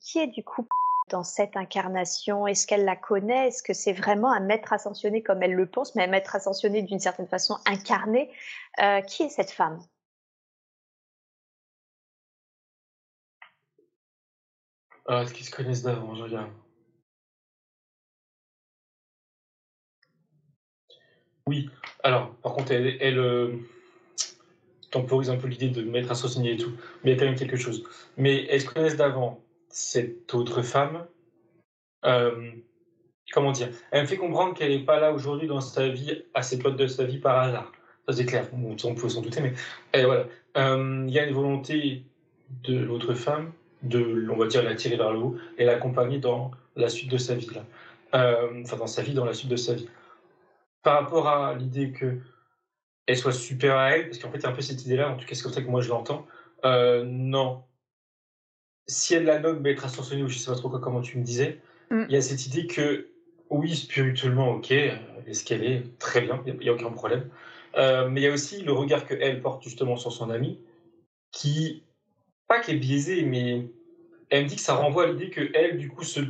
qui 0.00 0.18
est 0.18 0.26
du 0.26 0.44
coup 0.44 0.68
dans 1.10 1.24
cette 1.24 1.56
incarnation? 1.56 2.46
Est-ce 2.46 2.66
qu'elle 2.66 2.84
la 2.84 2.96
connaît? 2.96 3.48
Est-ce 3.48 3.62
que 3.62 3.72
c'est 3.72 3.92
vraiment 3.92 4.32
un 4.32 4.40
maître 4.40 4.72
ascensionné 4.72 5.22
comme 5.22 5.42
elle 5.42 5.54
le 5.54 5.66
pense, 5.66 5.94
mais 5.94 6.04
un 6.04 6.08
maître 6.08 6.34
ascensionné 6.36 6.82
d'une 6.82 7.00
certaine 7.00 7.28
façon 7.28 7.58
incarné? 7.66 8.30
Qui 9.06 9.24
est 9.24 9.28
cette 9.28 9.50
femme? 9.50 9.80
Ah, 15.06 15.22
Est-ce 15.22 15.32
qu'ils 15.32 15.46
se 15.46 15.50
connaissent 15.50 15.82
d'avant? 15.82 16.14
Je 16.14 16.22
regarde. 16.22 16.50
Oui, 21.48 21.70
alors, 22.02 22.34
par 22.42 22.52
contre, 22.52 22.72
elle, 22.72 23.18
euh, 23.18 23.56
temporise 24.90 25.30
un 25.30 25.38
peu 25.38 25.46
l'idée 25.48 25.70
de 25.70 25.82
mettre 25.82 26.12
un 26.12 26.44
et 26.44 26.58
tout, 26.58 26.72
mais 27.02 27.12
il 27.12 27.14
y 27.14 27.16
a 27.16 27.18
quand 27.18 27.24
même 27.24 27.38
quelque 27.38 27.56
chose. 27.56 27.84
Mais 28.18 28.44
elles 28.50 28.60
se 28.60 28.66
connaissent 28.66 28.96
d'avant, 28.96 29.40
cette 29.68 30.32
autre 30.34 30.62
femme. 30.62 31.06
Euh, 32.04 32.50
comment 33.32 33.52
dire 33.52 33.68
Elle 33.90 34.02
me 34.02 34.06
fait 34.06 34.16
comprendre 34.16 34.54
qu'elle 34.54 34.70
n'est 34.70 34.84
pas 34.84 35.00
là 35.00 35.12
aujourd'hui 35.12 35.48
dans 35.48 35.60
sa 35.60 35.88
vie, 35.88 36.22
à 36.34 36.42
cette 36.42 36.62
périodes 36.62 36.78
de 36.78 36.86
sa 36.86 37.04
vie 37.04 37.18
par 37.18 37.38
hasard. 37.38 37.72
Ça, 38.06 38.14
c'est 38.14 38.26
clair, 38.26 38.48
on, 38.54 38.94
peut 38.94 39.08
s'en 39.08 39.20
douter, 39.20 39.42
mais 39.42 39.52
eh, 39.92 40.04
voilà. 40.04 40.26
Euh, 40.56 41.04
il 41.06 41.12
y 41.12 41.18
a 41.18 41.26
une 41.26 41.34
volonté 41.34 42.04
de 42.62 42.78
l'autre 42.78 43.12
femme 43.14 43.52
de, 43.82 44.26
on 44.30 44.36
va 44.36 44.46
dire, 44.46 44.62
la 44.62 44.74
tirer 44.74 44.96
vers 44.96 45.12
le 45.12 45.18
haut 45.18 45.36
et 45.58 45.64
l'accompagner 45.64 46.18
dans 46.18 46.50
la 46.74 46.88
suite 46.88 47.10
de 47.10 47.18
sa 47.18 47.34
vie. 47.34 47.50
Là. 47.54 48.38
enfin, 48.62 48.76
dans 48.76 48.86
sa 48.86 49.02
vie, 49.02 49.12
dans 49.12 49.26
la 49.26 49.34
suite 49.34 49.50
de 49.50 49.56
sa 49.56 49.74
vie 49.74 49.88
par 50.82 51.02
rapport 51.02 51.28
à 51.28 51.54
l'idée 51.54 51.92
que 51.92 52.18
elle 53.06 53.16
soit 53.16 53.32
super 53.32 53.76
à 53.76 53.90
elle, 53.90 54.06
parce 54.06 54.18
qu'en 54.18 54.30
fait, 54.30 54.38
il 54.38 54.42
y 54.42 54.46
a 54.46 54.50
un 54.50 54.52
peu 54.52 54.60
cette 54.60 54.84
idée-là, 54.84 55.10
en 55.10 55.16
tout 55.16 55.26
cas, 55.26 55.34
c'est 55.34 55.42
comme 55.42 55.52
ça 55.52 55.62
que 55.62 55.68
moi 55.68 55.80
je 55.80 55.88
l'entends. 55.88 56.26
Euh, 56.64 57.04
non. 57.04 57.62
Si 58.88 59.14
elle 59.14 59.24
la 59.24 59.38
nomme 59.38 59.60
maître 59.60 59.84
ascensionné, 59.84 60.22
ou 60.22 60.28
je 60.28 60.38
sais 60.38 60.50
pas 60.50 60.56
trop 60.56 60.70
quoi, 60.70 60.80
comment 60.80 61.00
tu 61.00 61.18
me 61.18 61.24
disais, 61.24 61.60
mm. 61.90 62.04
il 62.08 62.14
y 62.14 62.16
a 62.16 62.22
cette 62.22 62.46
idée 62.46 62.66
que, 62.66 63.08
oui, 63.50 63.74
spirituellement, 63.74 64.50
ok, 64.52 64.70
est-ce 64.70 65.44
qu'elle 65.44 65.64
est 65.64 65.98
très 65.98 66.22
bien, 66.22 66.42
il 66.46 66.58
n'y 66.58 66.68
a, 66.68 66.72
aucun 66.72 66.90
problème. 66.90 67.28
Euh, 67.76 68.08
mais 68.08 68.20
il 68.20 68.24
y 68.24 68.26
a 68.26 68.32
aussi 68.32 68.62
le 68.62 68.72
regard 68.72 69.06
qu'elle 69.06 69.40
porte 69.42 69.62
justement 69.62 69.96
sur 69.96 70.12
son 70.12 70.30
ami, 70.30 70.58
qui, 71.32 71.84
pas 72.48 72.60
qu'elle 72.60 72.76
est 72.76 72.80
biaisée, 72.80 73.22
mais 73.22 73.68
elle 74.30 74.44
me 74.44 74.48
dit 74.48 74.56
que 74.56 74.62
ça 74.62 74.74
renvoie 74.74 75.04
à 75.04 75.06
l'idée 75.08 75.30
que 75.30 75.50
elle, 75.54 75.76
du 75.76 75.90
coup, 75.90 76.04
se, 76.04 76.20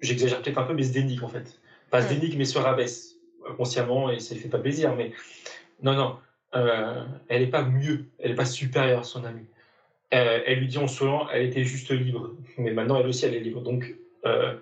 j'exagère 0.00 0.42
peut-être 0.42 0.58
un 0.58 0.64
peu, 0.64 0.74
mais 0.74 0.82
se 0.82 0.92
dénigre 0.92 1.24
en 1.24 1.28
fait. 1.28 1.60
Pas 1.90 2.02
se 2.02 2.12
mm. 2.12 2.18
dénigre, 2.18 2.38
mais 2.38 2.44
se 2.44 2.58
rabaisse 2.58 3.16
consciemment 3.56 4.10
et 4.10 4.20
ça 4.20 4.34
ne 4.34 4.40
fait 4.40 4.48
pas 4.48 4.58
plaisir. 4.58 4.94
Mais 4.96 5.12
non, 5.82 5.94
non, 5.94 6.16
euh, 6.54 7.04
elle 7.28 7.42
n'est 7.42 7.50
pas 7.50 7.62
mieux, 7.62 8.06
elle 8.18 8.30
n'est 8.30 8.36
pas 8.36 8.46
supérieure 8.46 9.00
à 9.00 9.04
son 9.04 9.24
amie. 9.24 9.46
Euh, 10.12 10.40
elle 10.46 10.60
lui 10.60 10.66
dit 10.66 10.78
en 10.78 10.86
solant, 10.86 11.28
elle 11.30 11.46
était 11.46 11.64
juste 11.64 11.90
libre. 11.90 12.30
Mais 12.58 12.72
maintenant, 12.72 13.00
elle 13.00 13.06
aussi, 13.06 13.24
elle 13.24 13.34
est 13.34 13.40
libre. 13.40 13.62
Donc, 13.62 13.94
euh, 14.26 14.54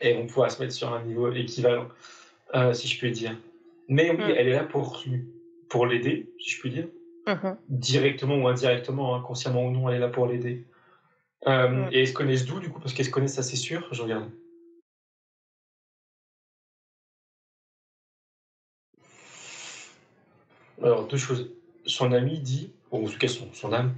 et 0.00 0.16
on 0.16 0.26
pourra 0.26 0.48
se 0.50 0.60
mettre 0.60 0.74
sur 0.74 0.92
un 0.92 1.02
niveau 1.02 1.30
équivalent, 1.32 1.88
si 2.72 2.88
je 2.88 2.98
puis 2.98 3.10
dire. 3.12 3.36
Mais 3.88 4.10
oui, 4.10 4.18
mm. 4.18 4.34
elle 4.36 4.48
est 4.48 4.52
là 4.52 4.64
pour, 4.64 5.02
pour 5.68 5.86
l'aider, 5.86 6.32
si 6.38 6.50
je 6.50 6.60
puis 6.60 6.70
dire. 6.70 6.88
Mm-hmm. 7.26 7.56
Directement 7.68 8.36
ou 8.36 8.48
indirectement, 8.48 9.14
hein, 9.14 9.20
consciemment 9.20 9.66
ou 9.66 9.70
non, 9.70 9.88
elle 9.88 9.96
est 9.96 10.00
là 10.00 10.08
pour 10.08 10.26
l'aider. 10.26 10.64
Mm. 11.46 11.88
Et 11.92 12.00
elles 12.00 12.08
se 12.08 12.12
connaissent 12.12 12.46
d'où, 12.46 12.60
du 12.60 12.70
coup? 12.70 12.80
Parce 12.80 12.92
qu'elles 12.92 13.06
se 13.06 13.10
connaissent, 13.10 13.34
ça 13.34 13.42
c'est 13.42 13.56
sûr. 13.56 13.86
Je 13.92 14.02
regarde. 14.02 14.30
Alors, 20.82 21.06
deux 21.06 21.16
choses. 21.16 21.50
Son 21.84 22.12
ami 22.12 22.38
dit, 22.38 22.72
ou 22.90 23.04
en 23.04 23.08
tout 23.08 23.18
cas 23.18 23.28
son, 23.28 23.72
âme, 23.72 23.94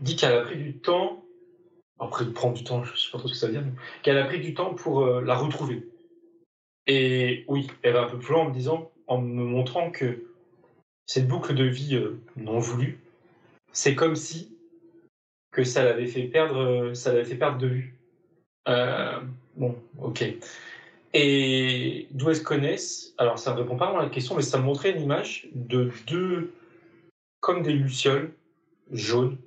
dit 0.00 0.16
qu'elle 0.16 0.34
a 0.34 0.42
pris 0.42 0.56
du 0.56 0.78
temps, 0.78 1.24
après 1.98 2.24
prendre 2.26 2.54
du 2.54 2.64
temps, 2.64 2.84
je 2.84 2.92
ne 2.92 2.96
sais 2.96 3.10
pas 3.10 3.18
trop 3.18 3.28
ce 3.28 3.32
que 3.32 3.38
ça 3.38 3.46
veut 3.46 3.52
dire, 3.52 3.64
qu'elle 4.02 4.18
a 4.18 4.24
pris 4.24 4.40
du 4.40 4.54
temps 4.54 4.74
pour 4.74 5.04
euh, 5.04 5.20
la 5.22 5.36
retrouver. 5.36 5.88
Et 6.86 7.44
oui, 7.48 7.66
elle 7.82 7.94
va 7.94 8.02
un 8.02 8.08
peu 8.08 8.18
plus 8.18 8.32
loin 8.32 8.44
en 8.44 8.48
me 8.48 8.54
disant, 8.54 8.90
en 9.06 9.20
me 9.20 9.44
montrant 9.44 9.90
que 9.90 10.24
cette 11.06 11.26
boucle 11.26 11.54
de 11.54 11.64
vie 11.64 11.96
euh, 11.96 12.20
non 12.36 12.58
voulue, 12.58 13.00
c'est 13.72 13.94
comme 13.94 14.16
si 14.16 14.56
que 15.50 15.64
ça 15.64 15.82
l'avait 15.82 16.06
fait 16.06 16.24
perdre, 16.24 16.60
euh, 16.60 16.94
ça 16.94 17.12
l'avait 17.12 17.24
fait 17.24 17.36
perdre 17.36 17.58
de 17.58 17.66
vue. 17.66 17.98
bon, 19.56 19.76
ok. 20.00 20.24
Et 21.14 22.06
d'où 22.10 22.28
elles 22.28 22.36
se 22.36 22.42
connaissent 22.42 23.14
Alors, 23.18 23.38
ça 23.38 23.54
ne 23.54 23.58
répond 23.58 23.76
pas 23.76 23.86
vraiment 23.86 24.00
à 24.00 24.04
la 24.04 24.10
question, 24.10 24.36
mais 24.36 24.42
ça 24.42 24.58
montrait 24.58 24.90
une 24.90 25.02
image 25.02 25.48
de 25.54 25.90
deux, 26.06 26.52
comme 27.40 27.62
des 27.62 27.72
lucioles 27.72 28.32
jaunes, 28.92 29.38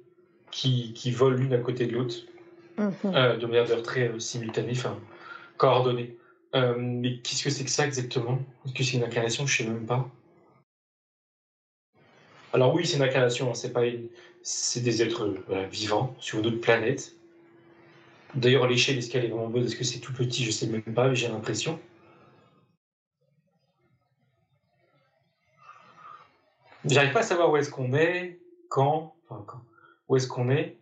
qui, 0.52 0.94
qui 0.94 1.12
volent 1.12 1.38
l'une 1.38 1.54
à 1.54 1.58
côté 1.58 1.88
de 1.88 1.94
l'autre, 1.94 2.16
mhm. 2.78 2.94
euh, 3.06 3.38
de 3.38 3.46
manière 3.46 3.82
très 3.84 4.10
euh, 4.10 4.20
simultanée, 4.20 4.74
enfin, 4.74 4.98
coordonnée. 5.58 6.16
Euh, 6.54 6.76
mais 6.78 7.20
qu'est-ce 7.20 7.44
que 7.44 7.50
c'est 7.50 7.64
que 7.64 7.70
ça 7.70 7.86
exactement? 7.86 8.40
Est-ce 8.66 8.74
que 8.74 8.84
c'est 8.84 8.98
une 8.98 9.04
incarnation? 9.04 9.46
Je 9.46 9.64
ne 9.64 9.68
sais 9.68 9.74
même 9.74 9.86
pas. 9.86 10.10
Alors 12.54 12.74
oui, 12.74 12.86
c'est 12.86 12.98
une 12.98 13.04
incarnation, 13.04 13.50
hein, 13.50 13.54
c'est 13.54 13.72
pas 13.72 13.84
c'est 14.44 14.82
des 14.82 15.02
êtres 15.02 15.34
vivants 15.72 16.16
sur 16.20 16.40
une 16.40 16.48
autre 16.48 16.60
planète 16.60 17.16
D'ailleurs, 18.36 18.68
l'échelle, 18.68 18.98
est-ce 18.98 19.10
qu'elle 19.10 19.26
est 19.26 19.30
vraiment 19.30 19.50
bonne? 19.50 19.66
Est-ce 19.66 19.76
que 19.76 19.84
c'est 19.84 20.00
tout 20.00 20.14
petit? 20.14 20.44
Je 20.46 20.52
sais 20.52 20.68
même 20.68 20.82
pas, 20.82 21.14
j'ai 21.14 21.28
l'impression. 21.28 21.80
J'arrive 26.86 27.12
pas 27.12 27.20
à 27.20 27.24
savoir 27.24 27.52
où 27.52 27.58
est-ce 27.58 27.70
qu'on 27.70 27.94
est, 27.94 28.40
quand, 28.70 29.16
enfin 29.28 29.44
quand, 29.46 29.62
où 30.12 30.18
est-ce 30.18 30.28
qu'on 30.28 30.50
est, 30.50 30.78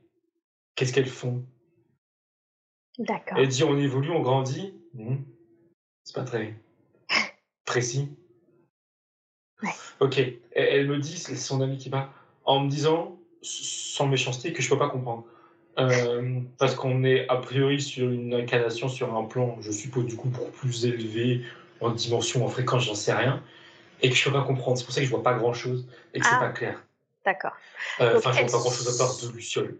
qu'est-ce 0.74 0.92
qu'elles 0.92 1.06
font? 1.06 1.46
D'accord. 2.98 3.38
Elle 3.38 3.48
dit 3.48 3.64
on 3.64 3.78
évolue, 3.78 4.10
on 4.10 4.22
grandit. 4.22 4.74
Hmm. 4.96 5.18
C'est 6.04 6.16
pas 6.16 6.24
très 6.24 6.60
précis. 7.66 8.10
Ouais. 9.62 9.70
Ok. 10.00 10.20
Elle, 10.54 10.88
me 10.88 10.98
dit, 10.98 11.16
c'est 11.16 11.36
son 11.36 11.62
ami 11.62 11.78
qui 11.78 11.92
parle, 11.92 12.10
en 12.44 12.62
me 12.62 12.70
disant, 12.72 13.20
sans 13.44 14.08
méchanceté, 14.08 14.52
que 14.52 14.64
je 14.64 14.70
peux 14.70 14.80
pas 14.80 14.90
comprendre. 14.90 15.26
Euh, 15.78 16.42
parce 16.58 16.74
qu'on 16.74 17.04
est 17.04 17.30
a 17.30 17.36
priori 17.38 17.80
sur 17.80 18.10
une 18.10 18.34
incarnation 18.34 18.90
sur 18.90 19.16
un 19.16 19.26
plan, 19.26 19.58
je 19.62 19.70
suppose, 19.70 20.08
du 20.08 20.16
coup, 20.16 20.30
beaucoup 20.30 20.52
plus 20.52 20.86
élevé 20.86 21.44
en 21.82 21.92
dimension, 21.92 22.44
en 22.44 22.50
fréquence, 22.50 22.86
j'en 22.86 22.96
sais 22.96 23.14
rien, 23.14 23.44
et 24.02 24.10
que 24.10 24.16
je 24.16 24.24
peux 24.26 24.34
pas 24.34 24.42
comprendre. 24.42 24.80
C'est 24.80 24.86
pour 24.86 24.94
ça 24.94 25.02
que 25.02 25.06
je 25.06 25.12
vois 25.12 25.24
pas 25.24 25.36
grand 25.36 25.54
chose 25.54 25.88
et 26.16 26.20
que 26.20 26.26
c'est 26.26 26.34
ah. 26.34 26.40
pas 26.40 26.50
clair. 26.50 26.84
D'accord. 27.30 27.54
Euh, 28.02 28.18
enfin, 28.18 28.32
je 28.32 28.42
vois 28.42 28.52
pas 28.52 28.58
grand 28.58 28.72
chose 28.72 29.02
à 29.02 29.06
part 29.06 29.16
de 29.22 29.32
Luciole. 29.32 29.78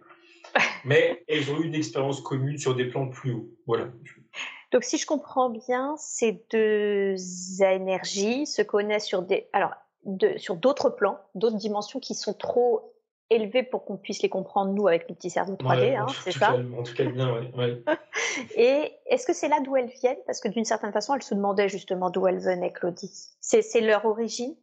Mais 0.86 1.24
elles 1.28 1.50
ont 1.50 1.60
eu 1.60 1.66
une 1.66 1.74
expérience 1.74 2.22
commune 2.22 2.60
sur 2.60 2.76
des 2.76 2.86
plans 2.86 3.08
plus 3.08 3.32
hauts. 3.32 3.50
Voilà. 3.66 3.86
Donc, 4.72 4.84
si 4.84 5.00
je 5.00 5.08
comprends 5.08 5.50
bien, 5.50 5.96
ces 5.98 6.44
deux 6.52 7.16
énergies 7.64 8.46
se 8.46 8.62
connaissent 8.62 9.08
sur 9.08 9.24
des, 9.24 9.50
alors, 9.52 9.72
de, 10.06 10.38
sur 10.38 10.58
d'autres 10.58 10.92
plans, 10.92 11.20
d'autres 11.34 11.58
dimensions 11.58 12.00
qui 12.00 12.14
sont 12.14 12.36
trop 12.36 12.94
élevés 13.32 13.64
pour 13.64 13.84
qu'on 13.84 13.98
puisse 13.98 14.22
les 14.22 14.30
comprendre, 14.30 14.72
nous, 14.72 14.88
avec 14.88 15.10
nos 15.10 15.16
petits 15.16 15.32
cerveaux 15.32 15.56
3D, 15.56 15.98
hein, 15.98 16.06
c'est 16.24 16.32
ça? 16.32 16.54
En 16.78 16.84
tout 16.84 16.94
cas, 16.94 17.06
bien, 17.06 17.36
oui. 17.58 17.84
Et 18.56 18.92
est-ce 19.08 19.26
que 19.26 19.34
c'est 19.34 19.48
là 19.48 19.60
d'où 19.60 19.76
elles 19.76 19.92
viennent? 20.02 20.22
Parce 20.28 20.40
que 20.40 20.50
d'une 20.50 20.66
certaine 20.66 20.92
façon, 20.92 21.16
elles 21.16 21.24
se 21.24 21.34
demandaient 21.34 21.70
justement 21.70 22.12
d'où 22.12 22.28
elles 22.28 22.40
venaient, 22.40 22.72
Claudie. 22.72 23.12
C'est 23.40 23.82
leur 23.82 24.06
origine? 24.06 24.56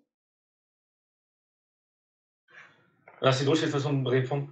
Alors, 3.21 3.35
c'est 3.35 3.45
drôle 3.45 3.57
cette 3.57 3.71
façon 3.71 3.93
de 3.93 3.99
me 3.99 4.09
répondre. 4.09 4.47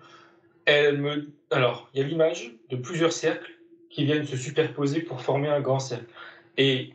Elle 0.64 1.00
me... 1.00 1.30
Alors, 1.50 1.90
il 1.92 2.00
y 2.00 2.04
a 2.04 2.06
l'image 2.06 2.54
de 2.70 2.76
plusieurs 2.76 3.12
cercles 3.12 3.50
qui 3.90 4.04
viennent 4.04 4.26
se 4.26 4.36
superposer 4.36 5.00
pour 5.00 5.20
former 5.20 5.48
un 5.48 5.60
grand 5.60 5.78
cercle. 5.78 6.10
Et 6.56 6.94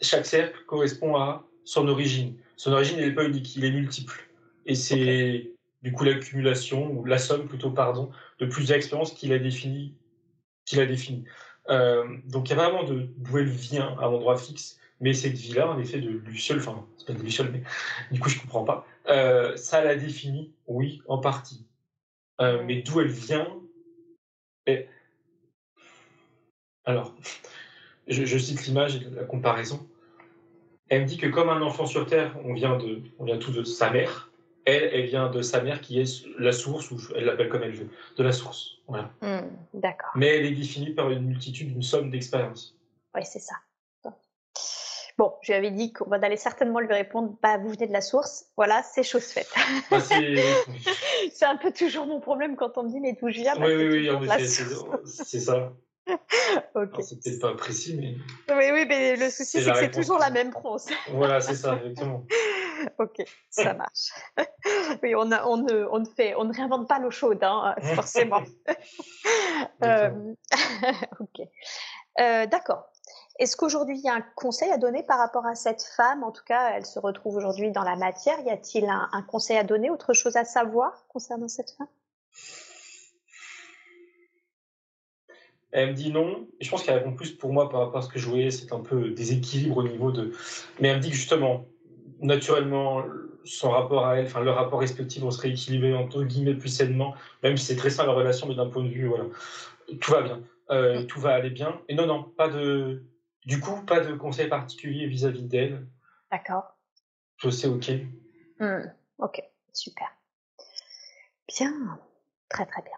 chaque 0.00 0.26
cercle 0.26 0.58
correspond 0.66 1.16
à 1.16 1.44
son 1.64 1.88
origine. 1.88 2.36
Son 2.56 2.72
origine, 2.72 2.98
elle 2.98 3.08
n'est 3.08 3.14
pas 3.14 3.24
unique, 3.24 3.56
il 3.56 3.64
est 3.64 3.70
multiple. 3.70 4.28
Et 4.66 4.74
c'est 4.74 5.50
du 5.82 5.92
coup 5.92 6.04
l'accumulation, 6.04 6.92
ou 6.92 7.04
la 7.04 7.18
somme 7.18 7.46
plutôt, 7.46 7.70
pardon, 7.70 8.10
de 8.38 8.46
plusieurs 8.46 8.76
expériences 8.76 9.12
qu'il 9.12 9.32
a 9.32 9.38
définies. 9.38 9.94
Qu'il 10.66 10.80
a 10.80 10.86
défini. 10.86 11.24
Euh, 11.68 12.04
donc 12.26 12.48
il 12.48 12.50
y 12.50 12.52
a 12.52 12.56
vraiment 12.56 12.84
d'où 12.84 13.38
elle 13.38 13.48
vient 13.48 13.96
à 13.98 14.04
un 14.04 14.08
endroit 14.08 14.36
fixe, 14.36 14.78
mais 15.00 15.12
cette 15.12 15.34
vie-là, 15.34 15.68
en 15.68 15.78
effet, 15.78 16.00
de 16.00 16.08
Luciole, 16.08 16.58
enfin, 16.58 16.84
c'est 16.96 17.06
pas 17.06 17.12
de 17.12 17.22
Luciole, 17.22 17.50
mais 17.52 17.62
du 18.10 18.20
coup 18.20 18.28
je 18.28 18.40
comprends 18.40 18.64
pas, 18.64 18.86
euh, 19.10 19.56
ça 19.56 19.82
l'a 19.82 19.96
défini, 19.96 20.54
oui, 20.66 21.02
en 21.06 21.18
partie. 21.18 21.66
Euh, 22.40 22.62
mais 22.64 22.82
d'où 22.82 23.00
elle 23.00 23.08
vient, 23.08 23.60
et... 24.66 24.86
alors, 26.84 27.14
je, 28.06 28.24
je 28.24 28.38
cite 28.38 28.66
l'image 28.66 28.96
et 28.96 29.10
la 29.10 29.24
comparaison. 29.24 29.86
Elle 30.88 31.02
me 31.02 31.06
dit 31.06 31.18
que 31.18 31.26
comme 31.26 31.48
un 31.48 31.62
enfant 31.62 31.86
sur 31.86 32.06
Terre, 32.06 32.36
on 32.44 32.54
vient, 32.54 32.76
de, 32.76 33.02
on 33.18 33.24
vient 33.24 33.38
tous 33.38 33.52
de 33.52 33.62
sa 33.62 33.90
mère. 33.90 34.32
Elle, 34.64 34.90
elle 34.92 35.06
vient 35.06 35.30
de 35.30 35.42
sa 35.42 35.62
mère 35.62 35.80
qui 35.80 36.00
est 36.00 36.26
la 36.38 36.52
source, 36.52 36.90
ou 36.90 37.00
elle 37.14 37.24
l'appelle 37.24 37.48
comme 37.48 37.62
elle 37.62 37.74
veut, 37.74 37.88
de 38.16 38.22
la 38.22 38.32
source. 38.32 38.78
Voilà. 38.88 39.10
Hmm, 39.22 39.48
D'accord. 39.72 40.10
Mais 40.14 40.26
elle 40.36 40.46
est 40.46 40.54
définie 40.54 40.90
par 40.90 41.10
une 41.10 41.24
multitude, 41.24 41.70
une 41.70 41.82
somme 41.82 42.10
d'expériences. 42.10 42.76
Oui, 43.14 43.22
c'est 43.24 43.38
ça. 43.38 43.54
Bon, 45.20 45.34
je 45.42 45.52
lui 45.52 45.58
avais 45.58 45.70
dit 45.70 45.92
qu'on 45.92 46.10
allait 46.12 46.38
certainement 46.38 46.80
lui 46.80 46.94
répondre 46.94 47.36
bah, 47.42 47.58
vous 47.58 47.68
venez 47.68 47.86
de 47.86 47.92
la 47.92 48.00
source. 48.00 48.46
Voilà, 48.56 48.82
c'est 48.82 49.02
chose 49.02 49.26
faite. 49.26 49.50
Bah, 49.90 49.98
c'est 51.34 51.44
un 51.44 51.58
peu 51.58 51.70
toujours 51.72 52.06
mon 52.06 52.20
problème 52.20 52.56
quand 52.56 52.78
on 52.78 52.84
me 52.84 52.88
dit 52.88 53.00
mais 53.00 53.12
d'où 53.12 53.28
je 53.28 53.34
viens 53.40 53.54
bah, 53.54 53.66
oui, 53.66 53.74
oui, 53.86 54.08
oui, 54.08 54.28
c'est 55.04 55.40
ça. 55.40 55.74
Ok. 56.74 56.94
Alors, 56.94 57.02
C'est 57.02 57.22
peut-être 57.22 57.38
pas 57.38 57.54
précis, 57.54 57.98
mais 58.00 58.14
Oui, 58.56 58.70
oui, 58.72 58.86
mais 58.88 59.16
le 59.16 59.28
souci, 59.28 59.60
C'est 59.60 59.70
que 59.70 59.76
c'est 59.78 59.90
toujours 59.90 60.18
la 60.18 60.30
même 60.30 60.50
prose. 60.52 60.86
voilà, 61.12 61.38
c'est 61.42 61.54
ça, 61.54 61.76
exactement. 61.76 62.24
ok, 62.98 63.22
ça 63.50 63.74
marche. 63.74 64.08
oui, 65.02 65.14
on, 65.14 65.30
a- 65.32 65.46
on, 65.46 65.58
ne, 65.58 65.86
on, 65.90 65.98
ne 65.98 66.06
fait, 66.06 66.34
on 66.36 66.44
ne 66.44 66.54
réinvente 66.54 66.88
pas 66.88 66.98
l'eau 66.98 67.10
chaude, 67.10 67.44
hein, 67.44 67.74
forcément. 67.94 68.40
Euh, 69.84 70.10
ok. 71.20 71.46
Euh, 72.20 72.46
D'accord. 72.46 72.89
Est-ce 73.40 73.56
qu'aujourd'hui, 73.56 73.96
il 73.98 74.04
y 74.04 74.08
a 74.08 74.14
un 74.14 74.24
conseil 74.36 74.70
à 74.70 74.76
donner 74.76 75.02
par 75.02 75.18
rapport 75.18 75.46
à 75.46 75.54
cette 75.54 75.82
femme? 75.96 76.22
En 76.22 76.30
tout 76.30 76.44
cas, 76.44 76.72
elle 76.76 76.84
se 76.84 76.98
retrouve 76.98 77.36
aujourd'hui 77.36 77.72
dans 77.72 77.82
la 77.82 77.96
matière. 77.96 78.38
Y 78.40 78.50
a-t-il 78.50 78.84
un, 78.84 79.08
un 79.12 79.22
conseil 79.22 79.56
à 79.56 79.64
donner 79.64 79.88
Autre 79.90 80.12
chose 80.12 80.36
à 80.36 80.44
savoir 80.44 81.06
concernant 81.08 81.48
cette 81.48 81.70
femme? 81.70 81.88
Elle 85.72 85.90
me 85.90 85.94
dit 85.94 86.12
non, 86.12 86.48
et 86.58 86.64
je 86.64 86.70
pense 86.70 86.82
qu'elle 86.82 86.98
répond 86.98 87.14
plus 87.14 87.30
pour 87.30 87.52
moi 87.52 87.70
par 87.70 87.80
rapport 87.80 87.98
à 87.98 88.02
ce 88.02 88.08
que 88.08 88.18
je 88.18 88.28
voyais, 88.28 88.50
c'est 88.50 88.72
un 88.72 88.80
peu 88.80 89.10
déséquilibre 89.10 89.78
au 89.78 89.84
niveau 89.84 90.10
de. 90.12 90.32
Mais 90.80 90.88
elle 90.88 90.96
me 90.96 91.02
dit 91.02 91.10
que 91.10 91.16
justement, 91.16 91.64
naturellement, 92.20 93.04
son 93.44 93.70
rapport 93.70 94.04
à 94.06 94.18
elle, 94.18 94.26
enfin 94.26 94.40
leur 94.40 94.56
rapport 94.56 94.80
respectif 94.80 95.22
vont 95.22 95.30
se 95.30 95.40
rééquilibrer 95.40 95.94
entre 95.94 96.24
guillemets 96.24 96.54
plus 96.54 96.68
sainement, 96.68 97.14
même 97.42 97.56
si 97.56 97.66
c'est 97.66 97.76
très 97.76 97.88
sain 97.90 98.04
leur 98.04 98.16
relation, 98.16 98.48
mais 98.48 98.54
d'un 98.56 98.68
point 98.68 98.82
de 98.82 98.88
vue, 98.88 99.08
voilà, 99.08 99.24
tout 100.00 100.12
va 100.12 100.22
bien, 100.22 100.42
Euh, 100.70 101.04
tout 101.04 101.20
va 101.20 101.34
aller 101.34 101.50
bien. 101.50 101.80
Et 101.88 101.94
non, 101.94 102.06
non, 102.06 102.22
pas 102.22 102.48
de. 102.48 103.02
Du 103.46 103.60
coup, 103.60 103.82
pas 103.84 104.00
de 104.00 104.14
conseil 104.14 104.48
particulier 104.48 105.06
vis-à-vis 105.06 105.44
d'elle. 105.46 105.88
D'accord. 106.30 106.76
Je 107.38 107.50
sais, 107.50 107.66
ok. 107.68 107.90
Hmm, 108.58 108.86
Ok, 109.18 109.42
super. 109.72 110.08
Bien, 111.48 111.98
très 112.48 112.66
très 112.66 112.82
bien. 112.82 112.96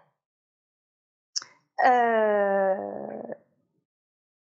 Euh, 1.85 3.33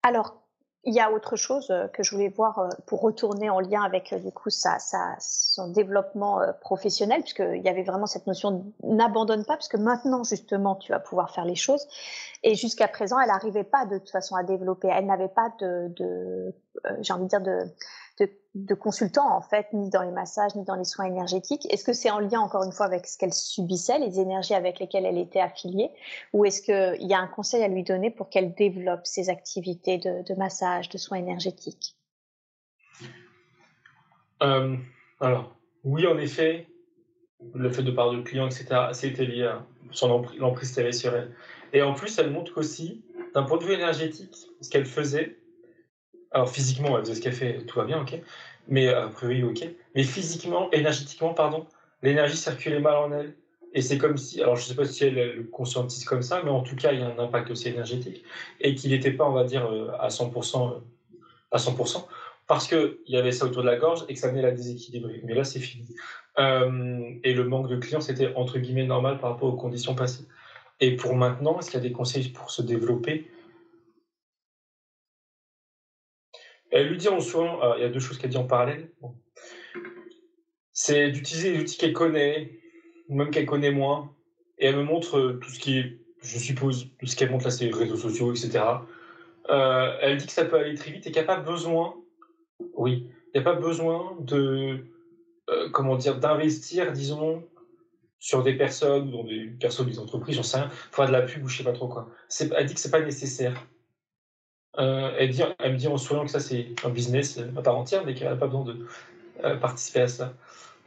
Alors, 0.04 0.41
il 0.84 0.94
y 0.96 1.00
a 1.00 1.12
autre 1.12 1.36
chose 1.36 1.70
euh, 1.70 1.88
que 1.88 2.02
je 2.04 2.12
voulais 2.12 2.30
voir 2.30 2.60
euh, 2.60 2.70
pour 2.88 3.02
retourner 3.02 3.50
en 3.50 3.60
lien 3.60 3.84
avec 3.84 4.14
euh, 4.14 4.20
du 4.20 4.32
coup 4.32 4.50
sa, 4.50 4.80
sa- 4.80 5.16
son 5.20 5.68
développement 5.68 6.42
professionnel, 6.62 7.22
puisqu'il 7.22 7.62
y 7.62 7.70
avait 7.70 7.84
vraiment 7.84 8.08
cette 8.08 8.26
notion 8.28 8.66
n'abandonne 8.84 9.46
pas, 9.46 9.54
parce 9.54 9.68
que 9.68 9.78
maintenant 9.78 10.24
justement 10.24 10.76
tu 10.76 10.92
vas 10.92 11.00
pouvoir 11.00 11.32
faire 11.32 11.46
les 11.46 11.56
choses. 11.56 11.88
Et 12.44 12.56
jusqu'à 12.56 12.88
présent, 12.88 13.20
elle 13.20 13.28
n'arrivait 13.28 13.64
pas 13.64 13.86
de 13.86 14.00
toute 14.00 14.10
façon 14.10 14.36
à 14.36 14.44
développer. 14.44 14.88
Elle 14.88 15.06
n'avait 15.06 15.28
pas 15.28 15.54
de, 15.60 15.90
de 15.96 16.54
j'ai 17.02 17.14
envie 17.14 17.26
de 17.26 17.30
dire 17.30 17.42
de, 17.42 17.60
de, 18.56 18.74
consultant 18.74 19.36
en 19.36 19.42
fait, 19.42 19.68
ni 19.74 19.90
dans 19.90 20.02
les 20.04 20.12
massages, 20.12 20.56
ni 20.56 20.64
dans 20.64 20.76
les 20.76 20.84
soins 20.84 21.06
énergétiques. 21.06 21.72
Est-ce 21.72 21.84
que 21.84 21.94
c'est 21.94 22.10
en 22.10 22.20
lien 22.20 22.40
encore 22.40 22.64
une 22.64 22.72
fois 22.72 22.86
avec 22.86 23.08
ce 23.08 23.18
qu'elle 23.18 23.34
subissait, 23.34 24.00
les 24.00 24.20
énergies 24.20 24.54
avec 24.54 24.80
lesquelles 24.80 25.06
elle 25.06 25.18
était 25.18 25.40
affiliée, 25.40 25.92
ou 26.34 26.46
est-ce 26.46 26.62
qu'il 26.62 27.08
y 27.08 27.14
a 27.14 27.20
un 27.20 27.28
conseil 27.28 27.64
à 27.64 27.68
lui 27.68 27.84
donner 27.84 28.12
pour 28.12 28.30
qu'elle 28.30 28.54
développe 28.54 29.06
ses 29.06 29.30
activités 29.30 29.98
de, 29.98 30.36
massage, 30.36 30.90
de 30.90 30.98
soins 30.98 31.18
énergétiques? 31.18 31.96
Euh, 34.42 34.76
alors, 35.20 35.56
oui, 35.84 36.08
en 36.08 36.18
effet, 36.18 36.68
le 37.54 37.70
fait 37.70 37.84
de 37.84 37.92
parler 37.92 38.18
de 38.18 38.24
clients, 38.24 38.48
etc., 38.48 38.90
c'était 38.94 39.26
lié 39.26 39.44
à 39.46 39.66
l'emprise 40.40 40.74
qu'elle 40.74 40.86
avait 40.86 40.94
sur 40.94 41.16
elle. 41.16 41.32
Et 41.74 41.82
en 41.82 41.94
plus, 41.94 42.18
elle 42.18 42.32
montre 42.32 42.54
qu'aussi, 42.54 43.04
d'un 43.34 43.44
point 43.44 43.58
de 43.58 43.64
vue 43.64 43.74
énergétique, 43.74 44.36
ce 44.60 44.70
qu'elle 44.70 44.86
faisait, 44.86 45.38
alors 46.32 46.50
physiquement, 46.50 46.98
elle 46.98 47.04
faisait 47.04 47.16
ce 47.16 47.22
qu'elle 47.22 47.34
fait, 47.34 47.66
tout 47.66 47.80
va 47.80 47.86
bien, 47.86 48.02
ok, 48.02 48.20
mais 48.68 48.90
a 48.90 49.08
priori, 49.08 49.44
ok, 49.44 49.68
mais 49.96 50.04
physiquement, 50.04 50.70
énergétiquement, 50.72 51.34
pardon, 51.34 51.66
l'énergie 52.02 52.38
circulait 52.38 52.80
mal 52.80 52.96
en 52.96 53.12
elle. 53.12 53.36
Et 53.74 53.82
c'est 53.82 53.98
comme 53.98 54.18
si, 54.18 54.42
alors 54.42 54.58
je 54.58 54.64
sais 54.64 54.76
pas 54.76 54.84
si 54.86 55.06
elle 55.06 55.14
le 55.14 55.44
conscientise 55.44 56.04
comme 56.04 56.22
ça, 56.22 56.42
mais 56.44 56.50
en 56.50 56.62
tout 56.62 56.76
cas, 56.76 56.92
il 56.92 57.00
y 57.00 57.04
a 57.04 57.08
un 57.08 57.20
impact 57.20 57.52
aussi 57.52 57.70
énergétique, 57.70 58.24
et 58.60 58.76
qu'il 58.76 58.92
n'était 58.92 59.12
pas, 59.12 59.26
on 59.26 59.32
va 59.32 59.46
dire, 59.46 59.66
euh, 59.66 59.92
à 60.00 60.10
100%, 60.10 60.74
euh, 60.74 60.80
à 61.52 61.58
100%, 61.58 62.06
parce 62.48 62.68
qu'il 62.68 62.98
y 63.08 63.16
avait 63.16 63.32
ça 63.32 63.46
autour 63.46 63.62
de 63.62 63.68
la 63.68 63.78
gorge 63.78 64.04
et 64.10 64.14
que 64.14 64.20
ça 64.20 64.28
venait 64.28 64.42
la 64.42 64.52
déséquilibrer. 64.52 65.22
Mais 65.24 65.34
là, 65.34 65.46
c'est 65.46 65.60
fini. 65.60 65.88
Euh, 66.38 67.14
et 67.24 67.34
le 67.34 67.46
manque 67.46 67.70
de 67.70 67.78
clients, 67.78 68.02
c'était 68.02 68.34
entre 68.36 68.60
guillemets 68.60 68.86
normal 68.86 69.20
par 69.20 69.32
rapport 69.32 69.54
aux 69.54 69.58
conditions 69.58 69.96
passées. 69.96 70.26
Et 70.82 70.98
pour 70.98 71.16
maintenant, 71.16 71.60
est-ce 71.60 71.72
qu'il 71.72 71.80
y 71.80 71.86
a 71.86 71.88
des 71.88 71.94
conseils 71.94 72.28
pour 72.30 72.52
se 72.52 72.62
développer 72.62 73.30
Elle 76.72 76.88
lui 76.88 76.98
dit 76.98 77.10
en 77.10 77.20
soi, 77.20 77.60
alors, 77.62 77.78
il 77.78 77.82
y 77.82 77.86
a 77.86 77.90
deux 77.90 78.00
choses 78.00 78.18
qu'elle 78.18 78.30
dit 78.30 78.38
en 78.38 78.46
parallèle. 78.46 78.90
C'est 80.72 81.12
d'utiliser 81.12 81.52
les 81.52 81.60
outils 81.60 81.78
qu'elle 81.78 81.94
connaît, 81.94 82.60
même 83.10 83.30
qu'elle 83.30 83.46
connaît 83.46 83.72
moins. 83.72 84.16
Et 84.58 84.68
elle 84.68 84.78
me 84.78 84.84
montre 84.84 85.18
euh, 85.18 85.40
tout 85.42 85.50
ce 85.50 85.60
qui 85.60 85.80
est, 85.80 86.00
je 86.22 86.38
suppose, 86.38 86.88
tout 87.00 87.06
ce 87.06 87.16
qu'elle 87.16 87.32
montre 87.32 87.46
là, 87.46 87.52
c'est 87.52 87.66
les 87.66 87.74
réseaux 87.74 87.98
sociaux, 87.98 88.34
etc. 88.34 88.64
Euh, 89.50 89.98
elle 90.02 90.18
dit 90.18 90.28
que 90.28 90.32
ça 90.32 90.46
peut 90.46 90.58
aller 90.58 90.76
très 90.76 90.92
vite 90.92 91.06
et 91.08 91.12
qu'il 91.12 91.22
n'y 91.22 91.28
a 91.28 91.36
pas 91.36 91.42
besoin, 91.42 91.96
oui, 92.76 93.10
il 93.34 93.42
n'y 93.42 93.42
a 93.42 93.44
pas 93.44 93.60
besoin 93.60 94.16
de, 94.20 94.86
euh, 95.50 95.70
comment 95.72 95.98
dire, 95.98 96.20
d'investir, 96.20 96.92
disons, 96.92 97.44
sur 98.20 98.44
des 98.44 98.54
personnes, 98.54 99.12
dans 99.12 99.24
des 99.24 99.48
personnes, 99.60 99.88
des 99.88 100.00
entreprises, 100.00 100.36
j'en 100.36 100.44
sais 100.44 100.58
rien, 100.58 100.70
faire 100.70 101.08
de 101.08 101.12
la 101.12 101.24
pub 101.24 101.44
ou 101.44 101.48
je 101.48 101.58
sais 101.58 101.64
pas 101.64 101.74
trop 101.74 101.88
quoi. 101.88 102.10
Elle 102.56 102.66
dit 102.68 102.76
que 102.76 102.80
c'est 102.80 102.92
pas 102.92 103.02
nécessaire. 103.02 103.68
Euh, 104.78 105.12
elle, 105.18 105.74
me 105.74 105.78
dit 105.78 105.88
en 105.88 105.98
souriant 105.98 106.24
que 106.26 106.32
ça 106.32 106.40
c'est 106.40 106.68
un 106.86 106.90
business 106.90 107.40
à 107.58 107.62
part 107.62 107.78
entière, 107.78 108.06
mais 108.06 108.14
qu'elle 108.14 108.30
n'a 108.30 108.36
pas 108.36 108.48
besoin 108.48 108.64
de 108.64 108.88
euh, 109.44 109.58
participer 109.58 110.02
à 110.02 110.08
ça. 110.08 110.34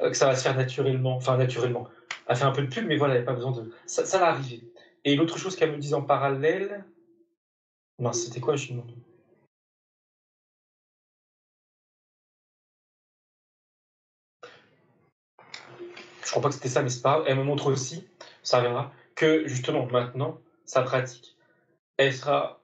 Euh, 0.01 0.11
que 0.11 0.17
ça 0.17 0.27
va 0.27 0.37
se 0.37 0.43
faire 0.43 0.57
naturellement, 0.57 1.17
enfin 1.17 1.37
naturellement. 1.37 1.89
Elle 2.27 2.37
fait 2.37 2.45
un 2.45 2.53
peu 2.53 2.63
de 2.63 2.69
pub, 2.69 2.87
mais 2.87 2.97
voilà, 2.97 3.15
elle 3.15 3.21
n'a 3.21 3.27
pas 3.27 3.35
besoin 3.35 3.53
de. 3.53 3.71
Ça, 3.87 4.07
ça 4.07 4.19
va 4.19 4.29
arriver. 4.29 4.63
Et 5.05 5.17
l'autre 5.17 5.39
chose 5.39 5.57
qu'elle 5.57 5.73
me 5.73 5.79
disait 5.79 5.95
en 5.95 6.03
parallèle, 6.03 6.85
mince, 7.99 8.25
c'était 8.25 8.41
quoi, 8.41 8.57
je 8.57 8.73
me 8.73 8.81
demande. 8.81 8.95
je 16.25 16.31
crois 16.31 16.43
pas 16.43 16.49
que 16.49 16.55
c'était 16.55 16.69
ça, 16.69 16.83
mais 16.83 16.89
c'est 16.89 17.03
pas 17.03 17.13
grave. 17.13 17.25
Elle 17.29 17.39
me 17.39 17.45
montre 17.45 17.67
aussi, 17.71 18.07
ça 18.43 18.59
reviendra, 18.59 18.93
que 19.15 19.47
justement 19.47 19.87
maintenant, 19.87 20.41
sa 20.65 20.83
pratique, 20.83 21.37
elle 21.97 22.15
sera 22.15 22.64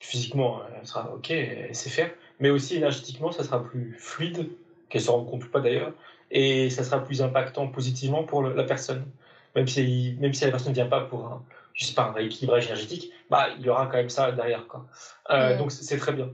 physiquement, 0.00 0.62
elle 0.78 0.86
sera 0.86 1.12
ok, 1.12 1.30
elle 1.30 1.74
sait 1.74 1.90
faire, 1.90 2.10
mais 2.40 2.50
aussi 2.50 2.76
énergétiquement, 2.76 3.32
ça 3.32 3.44
sera 3.44 3.62
plus 3.62 3.96
fluide, 3.98 4.48
qu'elle 4.88 5.02
se 5.02 5.10
rende 5.10 5.28
compte 5.28 5.44
ou 5.44 5.48
pas 5.48 5.60
d'ailleurs, 5.60 5.92
et 6.30 6.70
ça 6.70 6.84
sera 6.84 7.02
plus 7.02 7.22
impactant 7.22 7.68
positivement 7.68 8.24
pour 8.24 8.42
la 8.42 8.64
personne. 8.64 9.06
Même 9.54 9.66
si, 9.66 10.16
même 10.20 10.34
si 10.34 10.44
la 10.44 10.50
personne 10.50 10.70
ne 10.70 10.74
vient 10.74 10.86
pas 10.86 11.00
pour 11.00 11.26
un, 11.26 11.44
je 11.74 11.84
sais 11.84 11.94
pas, 11.94 12.04
un 12.04 12.12
rééquilibrage 12.12 12.66
énergétique, 12.66 13.12
bah, 13.30 13.48
il 13.58 13.64
y 13.64 13.68
aura 13.68 13.86
quand 13.86 13.96
même 13.96 14.10
ça 14.10 14.32
derrière. 14.32 14.66
Quoi. 14.66 14.86
Euh. 15.30 15.56
Donc 15.56 15.72
c'est 15.72 15.96
très 15.96 16.12
bien. 16.12 16.30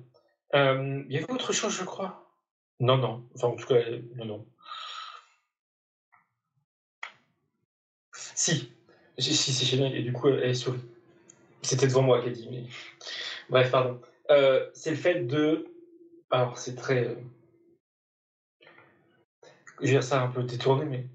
Euh, 0.55 1.03
il 1.09 1.13
y 1.13 1.19
avait 1.19 1.31
autre 1.31 1.53
chose, 1.53 1.73
je 1.77 1.85
crois. 1.85 2.29
Non, 2.81 2.97
non. 2.97 3.25
Enfin, 3.35 3.49
en 3.49 3.57
tout 3.57 3.67
cas, 3.67 3.81
non, 4.17 4.25
non. 4.25 4.47
Si, 8.13 8.73
si, 9.19 9.35
si, 9.35 9.53
c'est 9.53 9.65
génial. 9.65 9.95
Et 9.95 10.03
du 10.03 10.13
coup, 10.13 10.29
elle, 10.29 10.43
elle 10.43 10.57
sourit. 10.57 10.81
C'était 11.63 11.87
devant 11.87 12.03
moi 12.03 12.23
qu'elle 12.23 12.33
dit, 12.33 12.49
mais. 12.51 12.65
Bref, 13.51 13.71
pardon. 13.71 14.01
Euh, 14.31 14.69
c'est 14.75 14.91
le 14.91 14.97
fait 14.97 15.21
de. 15.27 15.67
Alors, 16.31 16.59
c'est 16.59 16.75
très. 16.75 17.05
euh, 17.09 17.15
Je 19.81 19.87
vais 19.87 19.89
dire 19.93 20.03
ça 20.03 20.23
un 20.23 20.29
peu 20.29 20.43
détourné, 20.43 20.85
mais. 20.85 21.07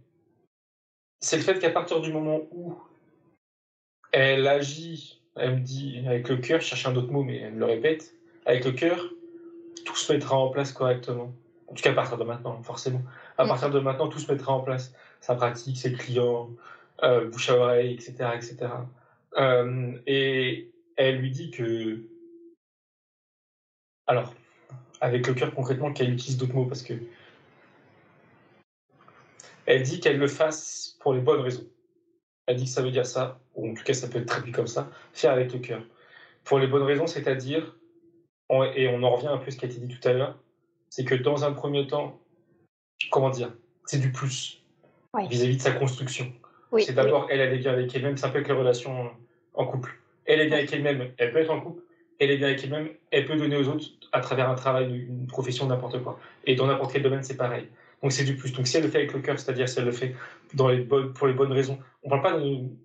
C'est 1.22 1.38
le 1.38 1.44
fait 1.44 1.60
qu'à 1.60 1.70
partir 1.72 2.00
du 2.00 2.14
moment 2.14 2.40
où 2.52 2.76
elle 4.14 4.48
agit, 4.48 5.22
elle 5.36 5.56
me 5.56 5.60
dit 5.60 6.02
avec 6.08 6.30
le 6.30 6.38
cœur, 6.38 6.62
je 6.62 6.68
cherche 6.68 6.86
un 6.88 6.96
autre 6.96 7.12
mot, 7.12 7.24
mais 7.24 7.38
elle 7.40 7.54
me 7.54 7.60
le 7.60 7.66
répète, 7.66 8.14
avec 8.46 8.64
le 8.64 8.72
cœur, 8.72 9.10
tout 9.86 9.96
se 9.98 10.14
mettra 10.14 10.38
en 10.38 10.50
place 10.50 10.72
correctement. 10.72 11.34
En 11.68 11.74
tout 11.74 11.84
cas, 11.84 11.92
à 11.92 11.94
partir 11.94 12.18
de 12.18 12.24
maintenant, 12.24 12.62
forcément. 12.64 13.02
À 13.38 13.44
Mm. 13.44 13.48
partir 13.50 13.70
de 13.70 13.80
maintenant, 13.80 14.08
tout 14.08 14.20
se 14.20 14.32
mettra 14.32 14.54
en 14.54 14.62
place. 14.62 14.94
Sa 15.20 15.36
pratique, 15.36 15.78
ses 15.78 15.92
clients, 15.94 16.50
euh, 17.04 17.30
bouche 17.30 17.50
à 17.50 17.58
oreille, 17.58 17.94
etc. 17.94 18.30
etc. 18.36 18.68
Euh, 19.38 19.92
et 20.08 20.72
elle 20.96 21.18
lui 21.18 21.32
dit 21.32 21.52
que. 21.52 22.00
Alors, 24.10 24.34
avec 25.02 25.28
le 25.28 25.36
cœur 25.36 25.54
concrètement, 25.54 25.94
qu'elle 25.94 26.12
utilise 26.12 26.36
d'autres 26.38 26.56
mots 26.56 26.66
parce 26.66 26.82
que. 26.82 26.96
Elle 29.68 29.84
dit 29.84 30.00
qu'elle 30.00 30.18
le 30.18 30.28
fasse 30.28 30.98
pour 31.00 31.14
les 31.14 31.22
bonnes 31.22 31.42
raisons. 31.42 31.68
Elle 32.48 32.56
dit 32.56 32.64
que 32.64 32.72
ça 32.72 32.82
veut 32.82 32.90
dire 32.90 33.06
ça, 33.06 33.40
ou 33.54 33.70
en 33.70 33.74
tout 33.76 33.84
cas 33.84 33.94
ça 33.94 34.08
peut 34.08 34.18
être 34.18 34.26
traduit 34.26 34.52
comme 34.52 34.66
ça, 34.66 34.90
faire 35.14 35.32
avec 35.32 35.54
le 35.54 35.60
cœur. 35.60 35.84
Pour 36.44 36.58
les 36.58 36.66
bonnes 36.66 36.82
raisons, 36.82 37.06
c'est-à-dire, 37.06 37.78
et 38.76 38.88
on 38.88 39.04
en 39.04 39.12
revient 39.12 39.28
un 39.28 39.38
peu 39.38 39.50
à 39.50 39.52
ce 39.52 39.58
qui 39.58 39.66
a 39.66 39.68
été 39.68 39.80
dit 39.80 39.96
tout 39.96 40.08
à 40.08 40.14
l'heure, 40.14 40.40
c'est 40.90 41.06
que 41.06 41.14
dans 41.14 41.44
un 41.44 41.54
premier 41.54 41.86
temps, 41.86 42.20
comment 43.12 43.30
dire, 43.30 43.54
c'est 43.86 44.00
du 44.00 44.12
plus 44.12 44.64
Oui. 45.14 45.28
vis-à-vis 45.28 45.58
de 45.58 45.62
sa 45.62 45.72
construction. 45.74 46.34
Oui, 46.72 46.82
c'est 46.82 46.94
d'abord, 46.94 47.28
elle, 47.30 47.42
elle 47.42 47.54
est 47.54 47.60
bien 47.60 47.74
avec 47.74 47.94
elle-même, 47.94 48.18
c'est 48.18 48.26
un 48.26 48.30
peu 48.30 48.38
avec 48.38 48.48
les 48.48 48.56
relations 48.56 49.12
en 49.54 49.68
couple. 49.68 50.00
Elle 50.26 50.42
est 50.42 50.48
bien 50.48 50.58
avec 50.58 50.74
elle-même, 50.74 51.14
elle 51.20 51.32
peut 51.32 51.42
être 51.42 51.52
en 51.52 51.62
couple, 51.62 51.84
elle 52.20 52.32
est 52.32 52.38
bien 52.38 52.48
avec 52.48 52.64
elle-même, 52.64 52.90
elle 53.12 53.26
peut 53.26 53.36
donner 53.36 53.58
aux 53.58 53.68
autres 53.68 53.88
à 54.12 54.20
travers 54.20 54.50
un 54.50 54.56
travail, 54.56 55.06
une 55.08 55.28
profession, 55.28 55.66
n'importe 55.68 56.02
quoi. 56.04 56.20
Et 56.46 56.56
dans 56.56 56.68
n'importe 56.68 56.94
quel 56.94 57.04
domaine, 57.04 57.24
c'est 57.24 57.38
pareil. 57.38 57.68
Donc 58.02 58.12
c'est 58.12 58.24
du 58.24 58.36
plus. 58.36 58.54
Donc 58.54 58.68
si 58.68 58.78
elle 58.78 58.84
le 58.84 58.90
fait 58.90 59.00
avec 59.00 59.14
le 59.14 59.20
cœur, 59.20 59.40
c'est-à-dire 59.40 59.68
si 59.68 59.80
elle 59.80 59.86
le 59.86 59.92
fait 59.92 60.16
dans 60.54 60.68
les 60.68 60.80
bonnes, 60.80 61.14
pour 61.14 61.28
les 61.28 61.34
bonnes 61.34 61.52
raisons, 61.52 61.80
on 62.04 62.10
parle 62.10 62.22
pas 62.22 62.40
d'une 62.40 62.78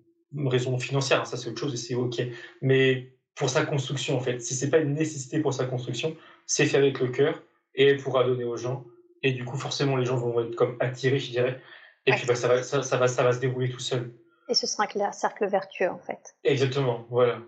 raison 0.47 0.77
financière, 0.77 1.21
hein, 1.21 1.25
ça 1.25 1.37
c'est 1.37 1.49
autre 1.49 1.59
chose 1.59 1.73
et 1.73 1.77
c'est 1.77 1.95
ok. 1.95 2.21
Mais 2.61 3.11
pour 3.35 3.49
sa 3.49 3.65
construction 3.65 4.17
en 4.17 4.19
fait, 4.19 4.39
si 4.41 4.53
c'est 4.53 4.69
pas 4.69 4.79
une 4.79 4.93
nécessité 4.93 5.39
pour 5.39 5.53
sa 5.53 5.65
construction, 5.65 6.15
c'est 6.45 6.65
fait 6.65 6.77
avec 6.77 6.99
le 6.99 7.07
cœur 7.09 7.41
et 7.75 7.87
elle 7.87 7.97
pourra 7.97 8.23
donner 8.23 8.43
aux 8.43 8.57
gens. 8.57 8.85
Et 9.23 9.31
du 9.31 9.43
coup, 9.43 9.57
forcément, 9.57 9.95
les 9.95 10.05
gens 10.05 10.17
vont 10.17 10.39
être 10.41 10.55
comme 10.55 10.77
attirés, 10.79 11.17
je 11.17 11.31
dirais. 11.31 11.61
Et 12.05 12.11
puis 12.11 12.27
bah, 12.27 12.35
ça, 12.35 12.47
va, 12.47 12.61
ça, 12.61 12.83
ça, 12.83 12.97
va, 12.97 13.07
ça 13.07 13.23
va 13.23 13.33
se 13.33 13.39
dérouler 13.39 13.69
tout 13.69 13.79
seul. 13.79 14.13
Et 14.47 14.53
ce 14.53 14.67
sera 14.67 14.85
un 14.95 15.11
cercle 15.11 15.47
vertueux 15.47 15.89
en 15.89 15.97
fait. 15.97 16.35
Exactement, 16.43 17.07
voilà. 17.09 17.41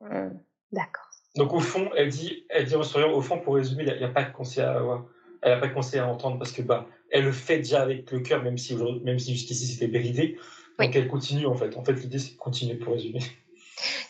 Mmh, 0.00 0.38
D'accord. 0.72 1.05
Donc 1.36 1.52
au 1.52 1.60
fond, 1.60 1.90
elle 1.96 2.08
dit, 2.08 2.46
elle 2.48 2.64
dit 2.64 2.74
en 2.76 2.82
souriant, 2.82 3.12
au 3.12 3.20
fond, 3.20 3.38
pour 3.38 3.54
résumer, 3.54 3.84
il 3.86 3.96
n'y 3.96 4.04
a, 4.04 4.08
a, 4.08 4.10
pas 4.10 4.24
de 4.24 4.32
conseil 4.32 4.64
à 4.64 4.72
avoir. 4.74 5.04
Elle 5.42 5.52
n'a 5.52 5.58
pas 5.58 5.68
de 5.68 5.74
conseil 5.74 6.00
à 6.00 6.06
entendre 6.06 6.38
parce 6.38 6.52
que 6.52 6.62
bah, 6.62 6.86
elle 7.10 7.24
le 7.24 7.32
fait 7.32 7.58
déjà 7.58 7.82
avec 7.82 8.10
le 8.10 8.20
cœur, 8.20 8.42
même 8.42 8.58
si, 8.58 8.74
même 9.04 9.18
si 9.18 9.34
jusqu'ici 9.34 9.66
c'était 9.66 9.86
bridé. 9.86 10.38
Donc 10.78 10.90
oui. 10.90 10.90
elle 10.94 11.08
continue 11.08 11.46
en 11.46 11.54
fait. 11.54 11.76
En 11.76 11.84
fait, 11.84 11.92
l'idée 11.92 12.18
c'est 12.18 12.32
de 12.32 12.38
continuer 12.38 12.74
pour 12.74 12.94
résumer. 12.94 13.20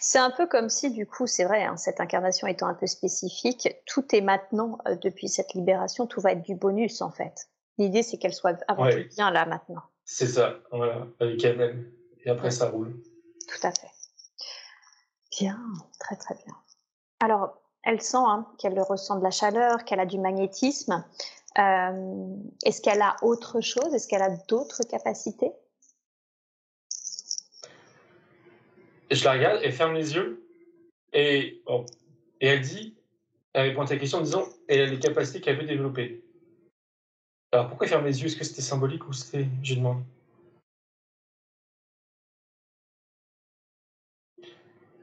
C'est 0.01 0.19
un 0.19 0.31
peu 0.31 0.47
comme 0.47 0.69
si, 0.69 0.93
du 0.93 1.07
coup, 1.07 1.27
c'est 1.27 1.45
vrai, 1.45 1.65
hein, 1.65 1.77
cette 1.77 2.01
incarnation 2.01 2.47
étant 2.47 2.69
un 2.69 2.75
peu 2.75 2.87
spécifique, 2.87 3.69
tout 3.87 4.05
est 4.15 4.21
maintenant, 4.21 4.79
euh, 4.87 4.95
depuis 4.95 5.29
cette 5.29 5.55
libération, 5.55 6.07
tout 6.07 6.21
va 6.21 6.33
être 6.33 6.43
du 6.43 6.55
bonus 6.55 7.03
en 7.03 7.11
fait. 7.11 7.49
L'idée 7.79 8.03
c'est 8.03 8.17
qu'elle 8.17 8.33
soit 8.33 8.63
avant 8.69 8.85
Ouais. 8.85 9.09
tout 9.09 9.15
bien 9.17 9.31
là 9.33 9.45
maintenant. 9.45 9.83
C'est 10.05 10.29
ça, 10.29 10.61
voilà, 10.71 11.09
avec 11.19 11.45
elle-même. 11.45 11.91
Et 12.25 12.31
après, 12.31 12.53
ça 12.53 12.71
roule. 12.71 12.95
Tout 13.49 13.67
à 13.67 13.73
fait. 13.73 13.91
Bien, 15.39 15.61
très 15.99 16.17
très 16.17 16.35
bien. 16.37 16.55
Alors, 17.21 17.61
elle 17.83 18.01
sent 18.01 18.19
hein, 18.19 18.47
qu'elle 18.59 18.79
ressent 18.81 19.19
de 19.19 19.23
la 19.23 19.31
chaleur, 19.31 19.85
qu'elle 19.85 20.01
a 20.01 20.07
du 20.07 20.19
magnétisme. 20.19 21.05
Euh, 21.59 22.37
Est-ce 22.65 22.83
qu'elle 22.83 23.01
a 23.01 23.17
autre 23.23 23.61
chose? 23.61 23.95
Est-ce 23.95 24.09
qu'elle 24.09 24.23
a 24.23 24.37
d'autres 24.49 24.83
capacités? 24.85 25.53
Je 29.11 29.25
la 29.25 29.33
regarde, 29.33 29.61
elle 29.63 29.73
ferme 29.73 29.95
les 29.95 30.15
yeux 30.15 30.47
et, 31.13 31.63
et 32.41 32.47
elle 32.47 32.61
dit, 32.61 32.97
elle 33.53 33.69
répond 33.69 33.83
à 33.83 33.87
ta 33.87 33.97
question 33.97 34.19
en 34.19 34.23
disant, 34.23 34.45
elle 34.69 34.81
a 34.81 34.87
les 34.87 34.99
capacités 34.99 35.41
qu'elle 35.41 35.57
veut 35.57 35.65
développer. 35.65 36.25
Alors 37.53 37.69
pourquoi 37.69 37.87
ferme 37.87 38.05
les 38.05 38.21
yeux? 38.21 38.27
Est-ce 38.27 38.37
que 38.37 38.45
c'était 38.45 38.61
symbolique 38.61 39.07
ou 39.07 39.13
c'était. 39.13 39.47
Je 39.63 39.77
demande. 39.77 40.03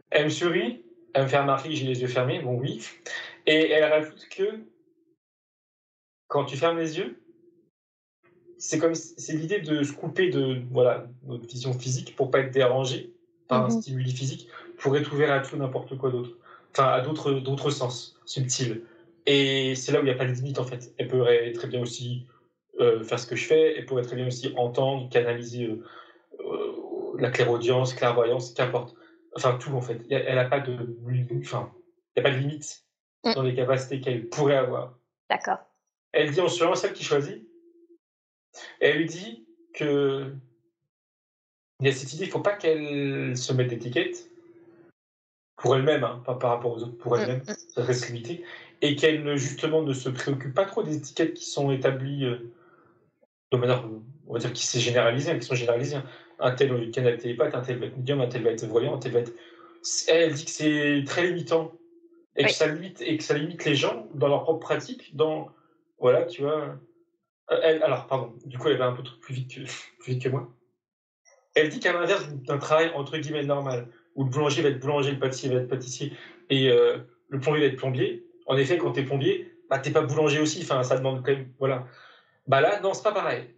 Elle 0.09 0.25
me 0.25 0.29
sourit, 0.29 0.82
elle 1.13 1.23
me 1.23 1.27
fait 1.27 1.39
remarquer 1.39 1.69
que 1.69 1.75
j'ai 1.75 1.85
les 1.85 2.01
yeux 2.01 2.07
fermés, 2.07 2.39
bon 2.39 2.57
oui. 2.59 2.81
Et 3.45 3.71
elle 3.71 3.91
rajoute 3.91 4.27
que 4.29 4.61
quand 6.27 6.45
tu 6.45 6.57
fermes 6.57 6.77
les 6.77 6.97
yeux, 6.97 7.19
c'est 8.57 8.79
comme 8.79 8.95
c'est 8.95 9.33
l'idée 9.33 9.59
de 9.59 9.83
se 9.83 9.91
couper 9.93 10.29
de 10.29 10.61
voilà 10.71 11.07
notre 11.25 11.45
vision 11.45 11.73
physique 11.73 12.15
pour 12.15 12.31
pas 12.31 12.39
être 12.39 12.51
dérangé 12.51 13.13
par 13.47 13.65
un 13.65 13.69
Mhm. 13.69 13.81
stimuli 13.81 14.11
physique, 14.11 14.47
pour 14.77 14.95
être 14.97 15.11
ouvert 15.13 15.31
à 15.33 15.41
tout 15.41 15.57
n'importe 15.57 15.97
quoi 15.97 16.09
d'autre, 16.09 16.37
enfin 16.71 16.87
à 16.87 17.01
d'autres 17.01 17.33
d'autres 17.33 17.69
sens 17.69 18.19
subtils. 18.25 18.81
Et 19.25 19.75
c'est 19.75 19.91
là 19.91 19.99
où 19.99 20.01
il 20.01 20.05
n'y 20.05 20.11
a 20.11 20.15
pas 20.15 20.25
de 20.25 20.31
limite 20.31 20.59
en 20.59 20.63
fait. 20.63 20.93
Elle 20.97 21.07
pourrait 21.07 21.51
très 21.53 21.67
bien 21.67 21.81
aussi 21.81 22.25
euh, 22.79 23.03
faire 23.03 23.19
ce 23.19 23.27
que 23.27 23.35
je 23.35 23.45
fais, 23.45 23.77
elle 23.77 23.85
pourrait 23.85 24.01
très 24.03 24.15
bien 24.15 24.27
aussi 24.27 24.53
entendre, 24.55 25.09
canaliser 25.09 25.65
euh, 25.65 25.83
euh, 26.39 27.17
la 27.19 27.29
clairaudience, 27.29 27.93
clairvoyance, 27.93 28.53
qu'importe. 28.53 28.95
Enfin 29.35 29.57
tout 29.57 29.71
en 29.71 29.81
fait. 29.81 30.01
Elle 30.09 30.35
n'a 30.35 30.45
pas 30.45 30.59
de 30.59 30.97
enfin 31.41 31.71
il 32.15 32.21
n'y 32.21 32.27
a 32.27 32.29
pas 32.29 32.35
de 32.35 32.39
limite 32.39 32.83
Mm. 33.23 33.33
dans 33.35 33.43
les 33.43 33.55
capacités 33.55 34.01
qu'elle 34.01 34.27
pourrait 34.27 34.57
avoir. 34.57 34.97
D'accord. 35.29 35.59
Elle 36.11 36.31
dit 36.31 36.41
en 36.41 36.49
suivant 36.49 36.75
celle 36.75 36.93
qui 36.93 37.03
choisit. 37.03 37.47
Elle 38.79 38.97
lui 38.97 39.05
dit 39.05 39.47
que 39.73 40.33
il 41.79 41.87
y 41.87 41.89
a 41.89 41.93
cette 41.93 42.13
idée, 42.13 42.25
il 42.25 42.27
ne 42.27 42.31
faut 42.31 42.39
pas 42.39 42.55
qu'elle 42.55 43.35
se 43.35 43.51
mette 43.53 43.69
d'étiquette 43.69 44.29
pour 45.57 45.75
elle-même, 45.75 46.03
hein, 46.03 46.21
pas 46.25 46.35
par 46.35 46.51
rapport 46.51 46.73
aux 46.73 46.83
autres, 46.83 46.97
pour 46.97 47.17
elle-même, 47.17 47.39
Mm, 47.39 47.51
mm. 47.51 47.55
ça 47.73 47.83
reste 47.83 48.07
limité, 48.09 48.43
et 48.81 48.95
qu'elle 48.95 49.23
ne 49.23 49.35
justement 49.35 49.81
ne 49.81 49.93
se 49.93 50.09
préoccupe 50.09 50.53
pas 50.53 50.65
trop 50.65 50.83
des 50.83 50.95
étiquettes 50.97 51.33
qui 51.33 51.45
sont 51.45 51.71
établies 51.71 52.25
euh, 52.25 52.53
de 53.53 53.61
manière, 53.61 53.83
on 54.27 54.33
va 54.33 54.39
dire, 54.39 54.51
qui 54.53 54.65
s'est 54.65 54.79
généralisée, 54.79 55.37
qui 55.37 55.45
sont 55.45 55.55
généralisées. 55.55 55.97
Un 56.39 56.51
tel 56.51 56.91
canal 56.91 57.17
télépathe, 57.17 57.55
un 57.55 57.61
tel 57.61 57.77
va 57.77 57.85
être 57.85 57.97
médium, 57.97 58.21
un 58.21 58.27
tel 58.27 58.43
va 58.43 58.51
être 58.51 58.65
voyant, 58.65 58.95
un 58.95 58.99
tel 58.99 59.11
va 59.11 59.19
être. 59.19 59.33
Elle 60.07 60.33
dit 60.33 60.45
que 60.45 60.51
c'est 60.51 61.03
très 61.05 61.27
limitant 61.27 61.71
et 62.35 62.43
Oui. 62.43 62.49
que 62.49 62.55
ça 62.55 62.67
limite 62.67 63.01
et 63.01 63.17
que 63.17 63.23
ça 63.23 63.37
limite 63.37 63.63
les 63.65 63.75
gens 63.75 64.07
dans 64.15 64.27
leur 64.27 64.43
propre 64.43 64.59
pratique, 64.59 65.15
dans 65.15 65.49
voilà, 65.99 66.25
tu 66.25 66.41
vois. 66.41 66.77
Euh, 67.51 67.59
Elle, 67.61 67.83
alors, 67.83 68.07
pardon, 68.07 68.33
du 68.45 68.57
coup, 68.57 68.69
elle 68.69 68.77
va 68.77 68.87
un 68.87 68.93
peu 68.93 69.03
plus 69.21 69.33
vite 69.35 69.53
que, 69.53 69.59
plus 69.99 70.13
vite 70.13 70.23
que 70.23 70.29
moi. 70.29 70.49
Elle 71.55 71.69
dit 71.69 71.79
qu'à 71.79 71.93
l'inverse 71.93 72.27
d'un 72.29 72.57
travail 72.57 72.91
entre 72.95 73.17
guillemets 73.17 73.43
normal, 73.43 73.87
où 74.15 74.23
le 74.23 74.29
boulanger 74.31 74.63
va 74.63 74.69
être 74.69 74.79
boulanger, 74.79 75.11
le 75.11 75.19
pâtissier 75.19 75.49
va 75.49 75.61
être 75.61 75.69
pâtissier, 75.69 76.13
et 76.49 76.69
euh, 76.69 76.97
le 77.29 77.39
plombier 77.39 77.61
va 77.61 77.67
être 77.67 77.77
plombier. 77.77 78.25
En 78.47 78.57
effet, 78.57 78.77
quand 78.77 78.91
t'es 78.93 79.03
plombier, 79.03 79.53
bah 79.69 79.77
t'es 79.77 79.91
pas 79.91 80.01
boulanger 80.01 80.39
aussi. 80.39 80.61
Enfin, 80.63 80.81
ça 80.83 80.97
demande 80.97 81.23
quand 81.23 81.31
même, 81.31 81.49
voilà. 81.59 81.85
Bah 82.47 82.61
là, 82.61 82.79
non, 82.81 82.93
c'est 82.93 83.03
pas 83.03 83.11
pareil. 83.11 83.49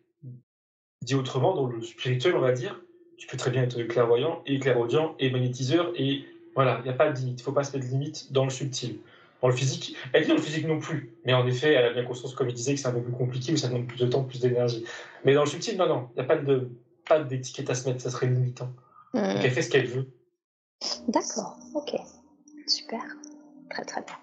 Dit 1.02 1.16
autrement, 1.16 1.56
dans 1.56 1.68
le 1.68 1.82
spirituel, 1.82 2.36
on 2.36 2.40
va 2.40 2.52
dire, 2.52 2.82
tu 3.18 3.28
peux 3.28 3.38
très 3.38 3.52
bien 3.52 3.64
être 3.64 3.82
clairvoyant 3.84 4.42
et 4.46 4.60
clairaudient 4.60 5.16
et 5.20 5.30
magnétiseur 5.30 5.92
et 5.96 6.26
voilà, 6.56 6.78
il 6.80 6.84
n'y 6.84 6.90
a 6.90 6.94
pas 6.94 7.12
de 7.12 7.18
limite. 7.18 7.40
Il 7.40 7.44
faut 7.44 7.52
pas 7.52 7.64
se 7.64 7.76
mettre 7.76 7.88
de 7.88 7.92
limite 7.92 8.32
dans 8.32 8.46
le 8.46 8.50
subtil. 8.50 9.00
Dans 9.42 9.50
le 9.50 9.56
physique, 9.56 9.96
elle 10.14 10.24
dit 10.24 10.30
dans 10.30 10.36
le 10.36 10.42
physique 10.42 10.66
non 10.66 10.80
plus. 10.80 11.14
Mais 11.26 11.34
en 11.34 11.46
effet, 11.46 11.74
elle 11.74 11.86
a 11.86 11.94
bien 11.94 12.06
conscience, 12.06 12.34
comme 12.34 12.50
il 12.50 12.56
disait, 12.56 12.74
que 12.74 12.80
c'est 12.80 12.88
un 12.88 12.94
peu 12.94 13.02
plus 13.02 13.12
compliqué, 13.12 13.52
ou 13.54 13.58
ça 13.58 13.68
demande 13.68 13.88
plus 13.88 14.00
de 14.00 14.08
temps, 14.08 14.24
plus 14.24 14.40
d'énergie. 14.40 14.86
Mais 15.24 15.34
dans 15.34 15.44
le 15.44 15.50
subtil, 15.50 15.78
non, 15.78 15.88
non, 15.88 16.10
il 16.12 16.16
n'y 16.16 16.22
a 16.22 16.24
pas 16.26 16.38
de 16.38 16.70
pas 17.08 17.20
d'étiquette 17.20 17.70
à 17.70 17.76
se 17.76 17.88
mettre, 17.88 18.02
ça 18.02 18.10
serait 18.10 18.28
limitant. 18.28 18.72
Donc 19.14 19.38
elle 19.44 19.52
fait 19.52 19.62
ce 19.62 19.70
qu'elle 19.70 19.88
veut. 19.88 20.08
D'accord, 21.08 21.58
ok. 21.76 21.96
Super. 22.68 23.02
Très 23.70 23.86
très 23.86 24.02
bien. 24.02 24.18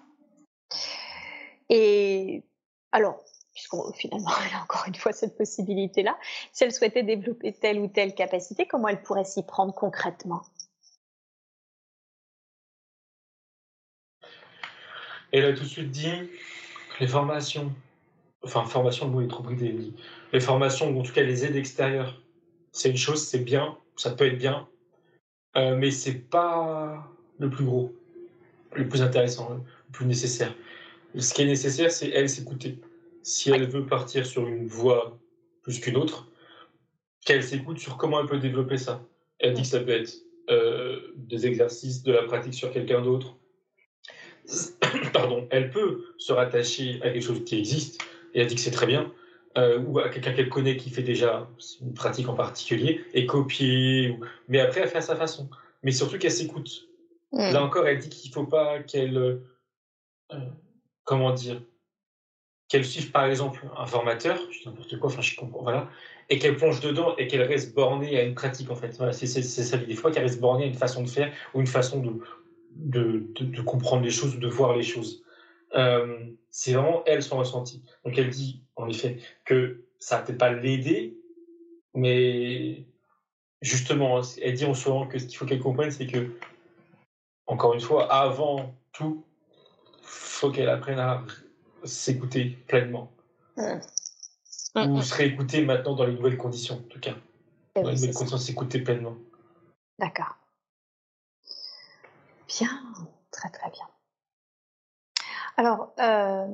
Et 1.69 2.43
alors, 2.91 3.23
puisqu'on 3.53 3.91
finalement 3.93 4.31
elle 4.45 4.57
encore 4.63 4.83
une 4.87 4.95
fois 4.95 5.13
cette 5.13 5.37
possibilité-là, 5.37 6.17
si 6.51 6.63
elle 6.63 6.71
souhaitait 6.71 7.03
développer 7.03 7.53
telle 7.53 7.79
ou 7.79 7.87
telle 7.87 8.13
capacité, 8.13 8.65
comment 8.67 8.87
elle 8.87 9.01
pourrait 9.01 9.25
s'y 9.25 9.43
prendre 9.43 9.73
concrètement? 9.73 10.43
Elle 15.31 15.45
a 15.45 15.53
tout 15.53 15.63
de 15.63 15.67
suite 15.67 15.89
dit 15.89 16.29
les 16.99 17.07
formations, 17.07 17.73
enfin, 18.43 18.65
formation, 18.65 19.07
le 19.07 19.11
mot 19.11 19.21
est 19.21 19.27
trop 19.27 19.41
bridé. 19.41 19.93
Les 20.31 20.39
formations, 20.39 20.91
ou 20.91 20.99
en 20.99 21.03
tout 21.03 21.11
cas 21.11 21.23
les 21.23 21.43
aides 21.43 21.55
extérieures, 21.55 22.21
c'est 22.71 22.89
une 22.89 22.97
chose, 22.97 23.27
c'est 23.27 23.39
bien, 23.39 23.77
ça 23.95 24.11
peut 24.11 24.27
être 24.27 24.37
bien, 24.37 24.67
euh, 25.55 25.75
mais 25.75 25.91
c'est 25.91 26.19
pas 26.29 27.11
le 27.39 27.49
plus 27.49 27.65
gros, 27.65 27.93
le 28.73 28.87
plus 28.87 29.01
intéressant, 29.01 29.49
le 29.49 29.91
plus 29.91 30.05
nécessaire. 30.05 30.53
Ce 31.17 31.33
qui 31.33 31.43
est 31.43 31.47
nécessaire, 31.47 31.91
c'est 31.91 32.09
elle 32.09 32.29
s'écouter. 32.29 32.79
Si 33.23 33.49
elle 33.49 33.67
veut 33.67 33.85
partir 33.85 34.25
sur 34.25 34.47
une 34.47 34.67
voie 34.67 35.17
plus 35.61 35.79
qu'une 35.79 35.97
autre, 35.97 36.29
qu'elle 37.25 37.43
s'écoute 37.43 37.79
sur 37.79 37.97
comment 37.97 38.19
elle 38.19 38.27
peut 38.27 38.37
développer 38.39 38.77
ça. 38.77 39.01
Elle 39.39 39.53
dit 39.53 39.61
que 39.61 39.67
ça 39.67 39.79
peut 39.79 39.91
être 39.91 40.13
euh, 40.49 41.13
des 41.15 41.47
exercices, 41.47 42.03
de 42.03 42.11
la 42.11 42.23
pratique 42.23 42.53
sur 42.53 42.71
quelqu'un 42.71 43.01
d'autre. 43.01 43.37
Pardon, 45.13 45.47
elle 45.51 45.69
peut 45.69 46.03
se 46.17 46.33
rattacher 46.33 46.99
à 47.01 47.09
quelque 47.11 47.23
chose 47.23 47.43
qui 47.45 47.57
existe, 47.57 48.01
et 48.33 48.41
elle 48.41 48.47
dit 48.47 48.55
que 48.55 48.61
c'est 48.61 48.71
très 48.71 48.87
bien, 48.87 49.11
euh, 49.57 49.79
ou 49.79 49.99
à 49.99 50.09
quelqu'un 50.09 50.33
qu'elle 50.33 50.49
connaît 50.49 50.75
qui 50.75 50.89
fait 50.89 51.03
déjà 51.03 51.49
une 51.81 51.93
pratique 51.93 52.27
en 52.27 52.33
particulier, 52.33 53.01
et 53.13 53.25
copier, 53.25 54.09
ou- 54.09 54.19
mais 54.49 54.59
après 54.59 54.81
elle 54.81 54.89
fait 54.89 54.97
à 54.97 55.01
sa 55.01 55.15
façon. 55.15 55.49
Mais 55.81 55.91
surtout 55.91 56.17
qu'elle 56.17 56.31
s'écoute. 56.31 56.89
Mm. 57.31 57.53
Là 57.53 57.63
encore, 57.63 57.87
elle 57.87 57.99
dit 57.99 58.09
qu'il 58.09 58.31
faut 58.33 58.45
pas 58.45 58.83
qu'elle, 58.83 59.17
euh, 59.17 60.37
comment 61.05 61.31
dire, 61.31 61.61
qu'elle 62.67 62.85
suive 62.85 63.11
par 63.11 63.25
exemple 63.25 63.65
un 63.77 63.85
formateur, 63.85 64.37
je 64.51 64.59
dis 64.59 64.67
n'importe 64.67 64.97
quoi, 64.99 65.09
enfin 65.09 65.21
je 65.21 65.35
comprends, 65.35 65.61
voilà, 65.61 65.89
et 66.29 66.39
qu'elle 66.39 66.55
plonge 66.55 66.79
dedans 66.79 67.15
et 67.17 67.27
qu'elle 67.27 67.43
reste 67.43 67.75
bornée 67.75 68.17
à 68.17 68.23
une 68.23 68.35
pratique 68.35 68.69
en 68.71 68.75
fait. 68.75 68.93
C'est 69.11 69.27
ça 69.27 69.77
l'idée. 69.77 69.93
Des 69.93 69.95
fois 69.95 70.11
qu'elle 70.11 70.23
reste 70.23 70.39
bornée 70.39 70.63
à 70.63 70.67
une 70.67 70.73
façon 70.73 71.03
de 71.03 71.09
faire 71.09 71.31
ou 71.53 71.59
une 71.59 71.67
façon 71.67 72.01
de, 72.75 73.27
de, 73.35 73.61
comprendre 73.61 74.03
les 74.03 74.09
choses 74.09 74.35
ou 74.35 74.39
de 74.39 74.47
voir 74.47 74.75
les 74.75 74.83
choses. 74.83 75.23
Euh, 75.75 76.25
c'est 76.49 76.73
vraiment 76.73 77.03
elle 77.05 77.23
son 77.23 77.37
ressenti. 77.37 77.83
Donc 78.05 78.17
elle 78.17 78.29
dit 78.29 78.63
en 78.75 78.87
effet 78.87 79.17
que 79.45 79.83
ça 79.99 80.19
peut-être 80.19 80.37
pas 80.37 80.51
l'aider, 80.51 81.17
mais 81.93 82.85
justement, 83.61 84.21
elle 84.41 84.53
dit 84.53 84.65
en 84.65 84.73
moment 84.85 85.07
que 85.07 85.17
ce 85.17 85.25
qu'il 85.25 85.37
faut 85.37 85.45
qu'elle 85.45 85.59
comprenne, 85.59 85.91
c'est 85.91 86.05
que, 86.05 86.29
encore 87.47 87.73
une 87.73 87.79
fois, 87.79 88.11
avant 88.13 88.75
tout, 88.91 89.25
faut 90.01 90.51
qu'elle 90.51 90.69
apprenne 90.69 90.99
à 90.99 91.23
s'écouter 91.85 92.57
pleinement. 92.67 93.11
Mm. 93.57 93.79
Ou 94.75 94.97
Mm, 94.97 95.01
se 95.01 95.13
réécouter 95.13 95.63
maintenant 95.63 95.95
dans 95.95 96.05
les 96.05 96.13
nouvelles 96.13 96.37
conditions, 96.37 96.75
en 96.75 96.89
tout 96.89 96.99
cas. 96.99 97.11
mm. 97.75 97.81
Dans 97.81 97.83
Oui, 97.83 97.89
les 97.91 97.95
nouvelles 97.95 98.13
conditions, 98.13 98.37
s'écouter 98.37 98.79
pleinement. 98.81 99.15
D'accord. 99.99 100.35
Bien, 102.47 102.69
très 103.31 103.49
très 103.49 103.69
bien. 103.69 103.87
Alors, 105.57 105.93
euh, 105.99 106.47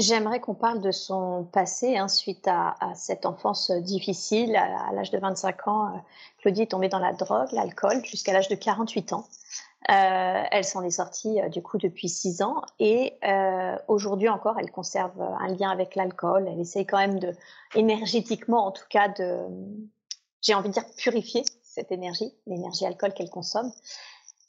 j'aimerais 0.00 0.40
qu'on 0.40 0.54
parle 0.54 0.80
de 0.80 0.90
son 0.90 1.44
passé 1.52 1.96
hein, 1.96 2.08
suite 2.08 2.46
à, 2.48 2.74
à 2.80 2.94
cette 2.94 3.24
enfance 3.26 3.70
euh, 3.70 3.80
difficile. 3.80 4.56
À, 4.56 4.88
à 4.88 4.92
l'âge 4.92 5.10
de 5.10 5.18
25 5.18 5.68
ans, 5.68 5.94
euh, 5.94 5.98
Claudie 6.38 6.62
est 6.62 6.70
tombée 6.72 6.88
dans 6.88 6.98
la 6.98 7.12
drogue, 7.12 7.52
l'alcool, 7.52 8.04
jusqu'à 8.04 8.32
l'âge 8.32 8.48
de 8.48 8.56
48 8.56 9.12
ans. 9.12 9.26
Euh, 9.90 10.42
elle 10.50 10.64
s'en 10.64 10.82
est 10.82 10.90
sortie 10.90 11.42
euh, 11.42 11.50
du 11.50 11.60
coup 11.60 11.76
depuis 11.76 12.08
6 12.08 12.40
ans 12.40 12.62
et 12.78 13.18
euh, 13.22 13.76
aujourd'hui 13.86 14.30
encore, 14.30 14.58
elle 14.58 14.70
conserve 14.70 15.20
un 15.20 15.48
lien 15.48 15.68
avec 15.68 15.94
l'alcool. 15.94 16.48
Elle 16.48 16.58
essaye 16.58 16.86
quand 16.86 16.96
même 16.96 17.18
de, 17.18 17.34
énergétiquement 17.74 18.66
en 18.66 18.72
tout 18.72 18.86
cas, 18.88 19.08
de, 19.08 19.40
j'ai 20.40 20.54
envie 20.54 20.70
de 20.70 20.74
dire, 20.74 20.86
purifier 20.96 21.44
cette 21.62 21.92
énergie, 21.92 22.32
l'énergie 22.46 22.86
alcool 22.86 23.12
qu'elle 23.12 23.28
consomme. 23.28 23.70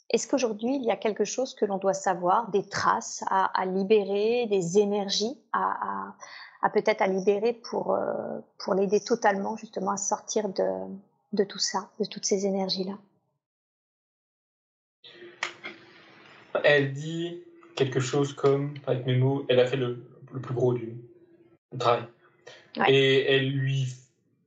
Est-ce 0.10 0.28
qu'aujourd'hui, 0.28 0.76
il 0.76 0.84
y 0.84 0.92
a 0.92 0.96
quelque 0.96 1.26
chose 1.26 1.54
que 1.54 1.66
l'on 1.66 1.80
doit 1.80 1.94
savoir, 1.94 2.50
des 2.52 2.70
traces 2.70 3.24
à, 3.28 3.46
à 3.60 3.66
libérer, 3.66 4.46
des 4.46 4.80
énergies 4.80 5.38
à, 5.52 5.64
à, 5.82 6.16
à 6.62 6.70
peut-être 6.70 7.02
à 7.02 7.08
libérer 7.08 7.52
pour, 7.52 7.98
pour 8.60 8.74
l'aider 8.74 9.02
totalement 9.02 9.58
justement 9.58 9.92
à 9.92 9.98
sortir 9.98 10.48
de, 10.48 10.70
de 11.34 11.44
tout 11.44 11.60
ça, 11.60 11.90
de 12.00 12.06
toutes 12.06 12.26
ces 12.26 12.46
énergies-là? 12.46 12.94
Elle 16.64 16.94
dit 16.94 17.42
quelque 17.76 18.00
chose 18.00 18.34
comme, 18.34 18.74
avec 18.88 19.06
mes 19.06 19.18
mots, 19.18 19.46
elle 19.50 19.60
a 19.60 19.66
fait 19.66 19.78
le, 19.78 20.04
le 20.34 20.42
plus 20.42 20.54
gros 20.54 20.74
du, 20.74 20.96
du 21.72 21.78
travail. 21.78 22.04
Ouais. 22.78 22.94
Et 22.94 23.32
elle 23.32 23.50
lui, 23.50 23.88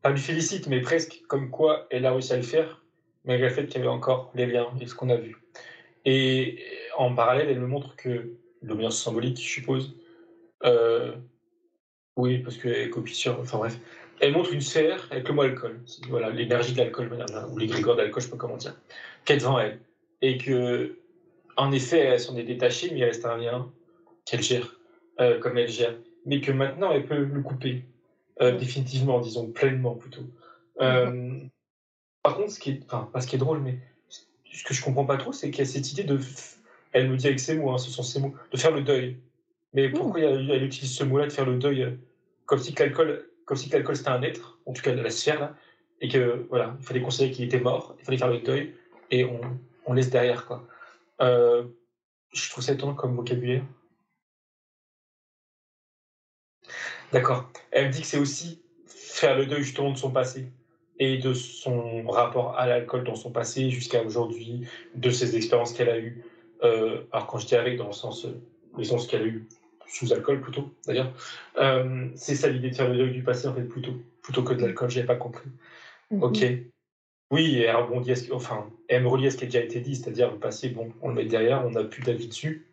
pas 0.03 0.11
lui 0.11 0.21
félicite, 0.21 0.67
mais 0.67 0.81
presque, 0.81 1.23
comme 1.29 1.51
quoi 1.51 1.87
elle 1.91 2.07
a 2.07 2.13
réussi 2.13 2.33
à 2.33 2.37
le 2.37 2.43
faire, 2.43 2.83
malgré 3.25 3.49
le 3.49 3.55
fait 3.55 3.67
qu'il 3.67 3.77
y 3.77 3.79
avait 3.81 3.89
encore 3.89 4.31
les 4.35 4.47
liens 4.47 4.69
et 4.81 4.87
ce 4.87 4.95
qu'on 4.95 5.11
a 5.11 5.17
vu. 5.17 5.37
Et 6.05 6.65
en 6.97 7.15
parallèle, 7.15 7.49
elle 7.49 7.61
me 7.61 7.67
montre 7.67 7.97
que, 7.97 8.31
lien 8.63 8.91
symbolique, 8.91 9.37
je 9.37 9.49
suppose, 9.49 9.95
euh, 10.65 11.13
oui, 12.17 12.39
parce 12.39 12.57
qu'elle 12.57 12.75
est 12.75 12.91
copie 12.91 13.15
sur, 13.15 13.39
enfin 13.41 13.59
bref, 13.59 13.79
elle 14.21 14.33
montre 14.33 14.53
une 14.53 14.61
sphère 14.61 15.07
avec 15.11 15.29
le 15.29 15.35
mot 15.35 15.43
alcool, 15.43 15.81
voilà, 16.09 16.31
l'énergie 16.31 16.73
de 16.73 16.79
l'alcool, 16.79 17.11
ou 17.51 17.59
l'égrégore 17.59 17.97
d'alcool, 17.97 18.23
je 18.23 18.27
sais 18.27 18.33
pas 18.33 18.39
comment 18.39 18.57
dire, 18.57 18.75
qui 19.25 19.35
est 19.35 19.37
devant 19.37 19.59
elle. 19.59 19.79
Et 20.23 20.39
que, 20.39 20.99
en 21.59 21.73
effet, 21.73 21.99
elle 21.99 22.21
s'en 22.21 22.37
est 22.37 22.45
détachée, 22.45 22.91
mais 22.93 23.01
il 23.01 23.05
reste 23.05 23.27
un 23.27 23.37
lien 23.37 23.71
qu'elle 24.25 24.43
gère, 24.43 24.79
euh, 25.21 25.39
comme 25.41 25.59
elle 25.59 25.69
gère. 25.69 25.95
Mais 26.25 26.41
que 26.41 26.53
maintenant, 26.53 26.93
elle 26.93 27.05
peut 27.05 27.25
le 27.25 27.43
couper, 27.43 27.85
euh, 28.41 28.57
définitivement, 28.57 29.21
disons, 29.21 29.51
pleinement 29.51 29.97
plutôt. 29.97 30.23
Euh, 30.81 31.41
Par 32.23 32.37
contre, 32.37 32.53
ce 32.53 32.61
qui 32.61 32.71
est, 32.71 32.81
enfin, 32.87 33.11
pas 33.13 33.21
ce 33.21 33.27
qui 33.27 33.35
est 33.35 33.39
drôle, 33.39 33.61
mais 33.61 33.79
ce 34.09 34.63
que 34.63 34.73
je 34.73 34.83
comprends 34.83 35.05
pas 35.05 35.17
trop, 35.17 35.33
c'est 35.33 35.51
qu'il 35.51 35.59
y 35.59 35.69
a 35.69 35.71
cette 35.71 35.91
idée 35.93 36.05
de, 36.05 36.21
elle 36.93 37.11
me 37.11 37.17
dit 37.17 37.27
avec 37.27 37.41
ses 37.41 37.57
mots, 37.57 37.71
hein, 37.71 37.79
ce 37.79 37.91
sont 37.91 38.05
ses 38.05 38.21
mots, 38.21 38.35
de 38.53 38.57
faire 38.57 38.71
le 38.71 38.83
deuil. 38.83 39.19
Mais 39.75 39.89
pourquoi 39.89 40.21
elle, 40.21 40.49
elle 40.51 40.63
utilise 40.63 40.95
ce 40.95 41.03
mot-là 41.03 41.27
de 41.27 41.33
faire 41.33 41.47
le 41.47 41.57
deuil, 41.57 41.99
comme 42.47 42.61
si 42.61 42.73
que 42.73 42.85
l'alcool, 42.85 43.29
comme 43.45 43.57
si 43.57 43.69
que 43.69 43.75
l'alcool 43.75 43.97
c'était 43.97 44.11
un 44.11 44.23
être, 44.23 44.61
en 44.65 44.73
tout 44.73 44.83
cas 44.83 44.95
de 44.95 45.01
la 45.01 45.11
sphère 45.11 45.41
là, 45.41 45.57
et 46.01 46.09
que 46.09 46.47
voilà, 46.51 46.77
il 46.79 46.87
fallait 46.87 47.03
considérer 47.03 47.33
qu'il 47.33 47.45
était 47.45 47.61
mort, 47.61 47.97
il 47.99 48.05
fallait 48.05 48.19
faire 48.19 48.31
le 48.31 48.39
deuil, 48.39 48.75
et 49.11 49.25
on, 49.25 49.41
on 49.87 49.93
laisse 49.93 50.11
derrière 50.11 50.47
quoi. 50.47 50.67
Euh, 51.21 51.65
je 52.33 52.51
trouve 52.51 52.65
ça 52.65 52.73
étonnant 52.73 52.95
comme 52.95 53.17
vocabulaire. 53.17 53.65
D'accord. 57.13 57.51
Elle 57.71 57.89
me 57.89 57.93
dit 57.93 58.03
que 58.03 58.07
c'est 58.07 58.19
aussi 58.19 58.63
faire 58.87 59.37
le 59.37 59.47
deuil 59.47 59.63
justement 59.63 59.91
de 59.91 59.97
son 59.97 60.11
passé 60.11 60.53
et 60.99 61.19
de 61.19 61.33
son 61.33 62.07
rapport 62.09 62.59
à 62.59 62.67
l'alcool 62.67 63.05
dans 63.05 63.15
son 63.15 63.31
passé 63.31 63.71
jusqu'à 63.71 64.03
aujourd'hui, 64.03 64.67
de 64.95 65.11
ses 65.11 65.37
expériences 65.37 65.73
qu'elle 65.73 65.89
a 65.89 65.99
eues. 65.99 66.25
Euh, 66.65 67.05
alors 67.13 67.27
quand 67.27 67.39
je 67.39 67.47
dis 67.47 67.55
avec, 67.55 67.77
dans 67.79 67.87
le 67.87 67.93
sens, 67.93 68.25
euh, 68.25 68.41
le 68.77 68.85
sens 68.85 69.07
qu'elle 69.07 69.23
a 69.23 69.27
eu 69.27 69.49
sous 69.87 70.13
alcool 70.13 70.41
plutôt, 70.41 70.75
d'ailleurs, 70.87 71.13
euh, 71.57 72.09
c'est 72.15 72.35
ça 72.35 72.49
l'idée 72.49 72.71
de 72.71 72.75
faire 72.75 72.89
le 72.89 72.97
deuil 72.97 73.13
du 73.13 73.23
passé 73.23 73.47
en 73.49 73.55
fait 73.55 73.63
plutôt, 73.63 73.95
plutôt 74.23 74.43
que 74.43 74.53
de 74.55 74.63
l'alcool, 74.63 74.91
j'avais 74.91 75.07
pas 75.07 75.17
compris. 75.17 75.49
Ok. 76.11 76.45
Oui, 77.31 77.63
et 77.63 78.15
qui- 78.15 78.33
enfin, 78.33 78.71
elle 78.89 79.03
me 79.03 79.09
relie 79.09 79.27
à 79.27 79.31
ce 79.31 79.37
qui 79.37 79.45
a 79.45 79.47
déjà 79.47 79.61
été 79.61 79.81
dit, 79.81 79.97
c'est-à-dire 79.97 80.31
le 80.33 80.39
passé, 80.39 80.71
bon, 80.71 80.93
on 81.03 81.09
le 81.09 81.15
met 81.15 81.25
derrière, 81.27 81.65
on 81.67 81.71
n'a 81.71 81.85
plus 81.85 82.03
d'avis 82.03 82.29
dessus, 82.29 82.67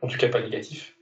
en 0.00 0.08
tout 0.08 0.16
cas 0.16 0.28
pas 0.30 0.40
négatif, 0.40 0.96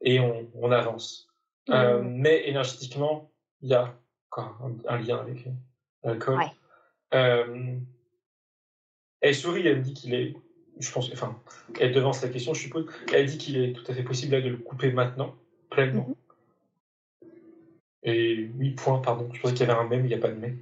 et 0.00 0.20
on, 0.20 0.48
on 0.54 0.70
avance. 0.70 1.28
Euh, 1.70 2.02
Mhm. 2.02 2.20
mais 2.20 2.48
énergétiquement, 2.48 3.30
il 3.62 3.70
y 3.70 3.74
a 3.74 3.98
quoi, 4.30 4.56
un, 4.62 4.94
un 4.94 4.98
lien 4.98 5.18
avec 5.18 5.46
euh, 5.46 5.50
l'alcool. 6.04 6.38
Ouais. 6.38 6.50
Euh, 7.14 7.76
elle 9.20 9.34
sourit, 9.34 9.66
elle 9.66 9.78
me 9.78 9.82
dit 9.82 9.94
qu'il 9.94 10.14
est, 10.14 10.34
je 10.78 10.92
pense, 10.92 11.10
enfin, 11.12 11.40
elle 11.80 11.92
devance 11.92 12.22
la 12.22 12.28
question, 12.28 12.54
je 12.54 12.60
suppose. 12.60 12.86
Elle 13.12 13.26
dit 13.26 13.38
qu'il 13.38 13.56
est 13.56 13.72
tout 13.72 13.90
à 13.90 13.94
fait 13.94 14.02
possible 14.02 14.32
là, 14.32 14.40
de 14.40 14.50
le 14.50 14.58
couper 14.58 14.92
maintenant, 14.92 15.34
pleinement. 15.70 16.06
Mhm. 16.08 17.28
Et 18.04 18.50
oui, 18.58 18.70
point, 18.72 18.98
pardon. 19.00 19.28
Je 19.32 19.40
pensais 19.40 19.54
qu'il 19.54 19.66
y 19.66 19.70
avait 19.70 19.80
un 19.80 19.88
même, 19.88 20.04
il 20.04 20.08
n'y 20.08 20.14
a 20.14 20.18
pas 20.18 20.28
de 20.28 20.38
mais. 20.38 20.54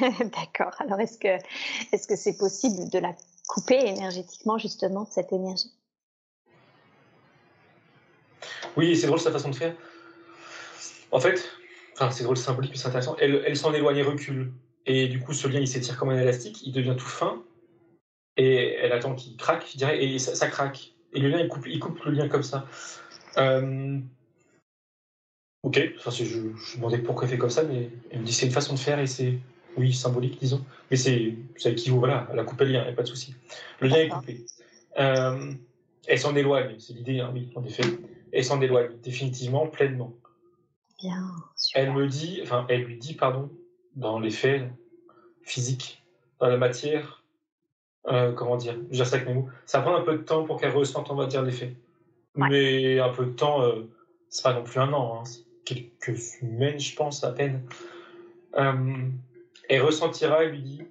D'accord. 0.20 0.74
Alors, 0.78 1.00
est-ce 1.00 1.18
que 1.18 1.42
est-ce 1.92 2.06
que 2.06 2.16
c'est 2.16 2.36
possible 2.36 2.88
de 2.90 2.98
la 2.98 3.14
couper 3.48 3.78
énergétiquement 3.86 4.58
justement 4.58 5.04
de 5.04 5.08
cette 5.10 5.32
énergie? 5.32 5.72
Oui, 8.76 8.96
c'est 8.96 9.06
drôle 9.06 9.20
sa 9.20 9.32
façon 9.32 9.50
de 9.50 9.54
faire. 9.54 9.74
En 11.10 11.20
fait, 11.20 11.48
enfin, 11.94 12.10
c'est 12.10 12.24
drôle, 12.24 12.36
symbolique, 12.36 12.72
mais 12.72 12.76
c'est 12.76 12.88
intéressant. 12.88 13.16
Elle, 13.18 13.42
elle 13.46 13.56
s'en 13.56 13.72
éloigne 13.72 13.96
et 13.96 14.02
recule. 14.02 14.52
Et 14.86 15.08
du 15.08 15.20
coup, 15.20 15.32
ce 15.32 15.48
lien, 15.48 15.60
il 15.60 15.68
s'étire 15.68 15.98
comme 15.98 16.10
un 16.10 16.18
élastique, 16.18 16.62
il 16.64 16.72
devient 16.72 16.94
tout 16.96 17.06
fin. 17.06 17.42
Et 18.36 18.74
elle 18.74 18.92
attend 18.92 19.14
qu'il 19.14 19.36
craque, 19.36 19.66
je 19.72 19.76
dirais, 19.76 20.02
et 20.02 20.18
ça, 20.18 20.46
craque. 20.48 20.92
Et 21.12 21.20
le 21.20 21.28
lien, 21.28 21.40
il 21.40 21.48
coupe, 21.48 21.66
il 21.66 21.80
coupe 21.80 22.02
le 22.04 22.12
lien 22.12 22.28
comme 22.28 22.42
ça. 22.42 22.66
Euh, 23.38 23.98
Ok, 25.64 25.80
enfin, 25.98 26.10
je, 26.10 26.24
me 26.24 26.76
demandais 26.76 26.98
pourquoi 26.98 27.24
elle 27.24 27.30
fait 27.30 27.38
comme 27.38 27.50
ça, 27.50 27.64
mais 27.64 27.90
elle 28.10 28.20
me 28.20 28.24
dit 28.24 28.32
c'est 28.32 28.46
une 28.46 28.52
façon 28.52 28.74
de 28.74 28.78
faire 28.78 29.00
et 29.00 29.06
c'est, 29.06 29.38
oui, 29.78 29.92
symbolique, 29.92 30.38
disons. 30.40 30.64
Mais 30.90 30.96
c'est, 30.96 31.34
ça 31.56 31.70
équivaut, 31.70 31.98
voilà, 31.98 32.28
elle 32.32 32.38
a 32.38 32.44
coupé 32.44 32.64
le 32.64 32.72
lien, 32.72 32.80
il 32.82 32.86
n'y 32.86 32.92
a 32.92 32.96
pas 32.96 33.02
de 33.02 33.08
souci. 33.08 33.34
Le 33.80 33.88
lien 33.88 33.96
est 33.96 34.08
coupé. 34.08 34.44
Euh, 34.98 35.52
elle 36.06 36.18
s'en 36.18 36.34
éloigne, 36.34 36.76
c'est 36.78 36.94
l'idée, 36.94 37.20
hein, 37.20 37.30
oui, 37.32 37.50
en 37.54 37.64
effet. 37.64 37.84
Elle 38.32 38.44
s'en 38.44 38.60
éloigne, 38.60 38.96
définitivement, 39.02 39.66
pleinement. 39.66 40.12
Bien. 41.00 41.30
Super. 41.56 41.82
Elle 41.82 41.92
me 41.92 42.06
dit, 42.08 42.40
enfin, 42.42 42.66
elle 42.68 42.82
lui 42.82 42.96
dit, 42.96 43.14
pardon, 43.14 43.50
dans 43.94 44.18
les 44.18 44.30
faits 44.30 44.70
physiques, 45.42 46.02
dans 46.40 46.48
la 46.48 46.56
matière, 46.56 47.22
euh, 48.08 48.32
comment 48.32 48.56
dire, 48.56 48.74
je 48.90 48.96
dire 48.96 49.06
ça 49.06 49.16
avec 49.16 49.28
mes 49.28 49.34
mots, 49.34 49.48
ça 49.66 49.80
prend 49.80 49.96
un 49.96 50.02
peu 50.02 50.16
de 50.16 50.22
temps 50.22 50.44
pour 50.44 50.60
qu'elle 50.60 50.72
ressente, 50.72 51.10
on 51.10 51.14
va 51.14 51.26
dire, 51.26 51.42
les 51.42 51.52
faits. 51.52 51.74
Ouais. 52.36 52.48
Mais 52.48 53.00
un 53.00 53.10
peu 53.10 53.26
de 53.26 53.32
temps, 53.32 53.62
euh, 53.62 53.82
c'est 54.28 54.42
pas 54.42 54.54
non 54.54 54.62
plus 54.62 54.80
un 54.80 54.92
an, 54.92 55.20
hein, 55.20 55.24
c'est 55.24 55.44
quelques 55.64 56.16
semaines, 56.16 56.80
je 56.80 56.96
pense, 56.96 57.22
à 57.24 57.32
peine. 57.32 57.62
Euh, 58.56 59.08
elle 59.68 59.82
ressentira, 59.82 60.44
elle 60.44 60.50
lui 60.52 60.62
dit, 60.62 60.82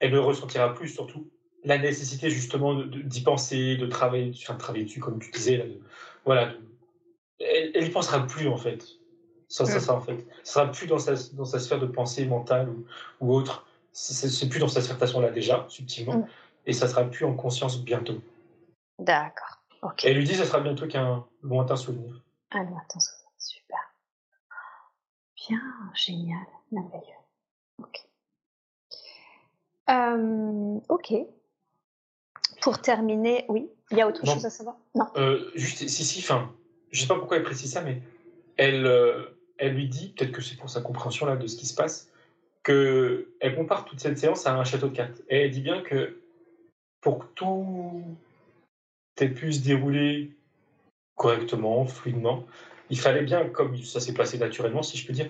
elle 0.00 0.12
ne 0.12 0.18
ressentira 0.18 0.74
plus 0.74 0.88
surtout, 0.88 1.28
la 1.64 1.78
nécessité 1.78 2.30
justement 2.30 2.74
d'y 2.84 3.22
penser, 3.22 3.76
de 3.76 3.86
travailler, 3.86 4.32
enfin, 4.36 4.54
de 4.54 4.58
travailler 4.58 4.84
dessus, 4.84 5.00
comme 5.00 5.18
tu 5.20 5.30
disais, 5.30 5.56
là, 5.56 5.64
de- 5.64 5.80
voilà, 6.24 6.46
de- 6.46 6.60
elle, 7.40 7.72
elle 7.74 7.86
y 7.86 7.90
pensera 7.90 8.26
plus 8.26 8.48
en 8.48 8.56
fait. 8.56 8.84
Ça, 9.48 9.64
ça, 9.64 9.80
ça 9.80 9.94
en 9.94 10.00
fait. 10.00 10.26
Ça 10.42 10.52
sera 10.60 10.70
plus 10.70 10.86
dans 10.86 10.98
sa, 10.98 11.14
dans 11.34 11.44
sa 11.46 11.58
sphère 11.58 11.78
de 11.80 11.86
pensée 11.86 12.26
mentale 12.26 12.68
ou, 12.68 12.84
ou 13.20 13.34
autre. 13.34 13.66
C'est- 13.92 14.48
plus 14.48 14.60
dans 14.60 14.68
sa 14.68 14.82
sphère 14.82 14.96
de 14.96 15.00
façon 15.00 15.20
là 15.20 15.30
déjà, 15.30 15.64
subtilement. 15.68 16.18
Mm. 16.18 16.26
Et 16.66 16.72
ça 16.74 16.86
sera 16.86 17.04
plus 17.04 17.24
en 17.24 17.34
conscience 17.34 17.82
bientôt. 17.82 18.20
D'accord. 18.98 19.62
Ok. 19.82 20.04
Elle 20.04 20.16
lui 20.16 20.24
dit 20.24 20.34
ça 20.34 20.44
sera 20.44 20.60
bientôt 20.60 20.86
qu'un 20.86 21.24
lointain 21.42 21.76
souvenir. 21.76 22.20
Ah 22.50 22.62
non, 22.62 22.76
attends, 22.76 23.00
super. 23.38 23.78
Bien, 25.48 25.60
génial, 25.94 26.46
merveilleux. 26.70 27.17
Ok. 27.82 28.04
Euh, 29.90 30.78
ok. 30.88 31.14
Pour 32.60 32.80
terminer, 32.80 33.44
oui, 33.48 33.70
il 33.90 33.98
y 33.98 34.00
a 34.00 34.08
autre 34.08 34.24
Non. 34.24 34.34
chose 34.34 34.44
à 34.44 34.50
savoir? 34.50 34.76
Non. 34.94 35.06
Euh, 35.16 35.50
juste, 35.54 35.86
si, 35.88 36.04
si, 36.04 36.20
enfin, 36.20 36.52
je 36.90 37.00
sais 37.00 37.06
pas 37.06 37.14
pourquoi 37.14 37.36
elle 37.36 37.42
précise 37.44 37.72
ça, 37.72 37.82
mais 37.82 38.02
elle, 38.56 38.84
euh, 38.86 39.38
elle 39.58 39.74
lui 39.74 39.88
dit, 39.88 40.10
peut-être 40.10 40.32
que 40.32 40.42
c'est 40.42 40.56
pour 40.56 40.68
sa 40.68 40.80
compréhension 40.80 41.26
là 41.26 41.36
de 41.36 41.46
ce 41.46 41.56
qui 41.56 41.66
se 41.66 41.74
passe, 41.74 42.10
que 42.62 43.32
elle 43.40 43.54
compare 43.54 43.84
toute 43.84 44.00
cette 44.00 44.18
séance 44.18 44.46
à 44.46 44.54
un 44.54 44.64
château 44.64 44.88
de 44.88 44.96
cartes. 44.96 45.22
Et 45.28 45.44
elle 45.44 45.50
dit 45.50 45.60
bien 45.60 45.82
que 45.82 46.20
pour 47.00 47.20
que 47.20 47.26
tout 47.34 48.02
ait 49.20 49.28
pu 49.28 49.52
se 49.52 49.62
dérouler 49.62 50.36
correctement, 51.14 51.86
fluidement, 51.86 52.44
il 52.90 52.98
fallait 52.98 53.22
bien, 53.22 53.48
comme 53.48 53.76
ça 53.82 54.00
s'est 54.00 54.14
passé 54.14 54.38
naturellement, 54.38 54.82
si 54.82 54.96
je 54.96 55.06
peux 55.06 55.12
dire, 55.12 55.28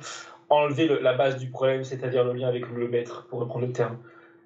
enlever 0.49 0.87
le- 0.87 1.01
la 1.01 1.13
base 1.15 1.37
du 1.39 1.51
problème, 1.51 1.85
c'est-à-dire 1.85 2.25
le 2.25 2.33
lien 2.33 2.49
avec 2.49 2.67
le 2.69 2.89
maître, 2.89 3.27
pour 3.29 3.41
reprendre 3.41 3.67
le 3.67 3.73
terme. 3.73 3.99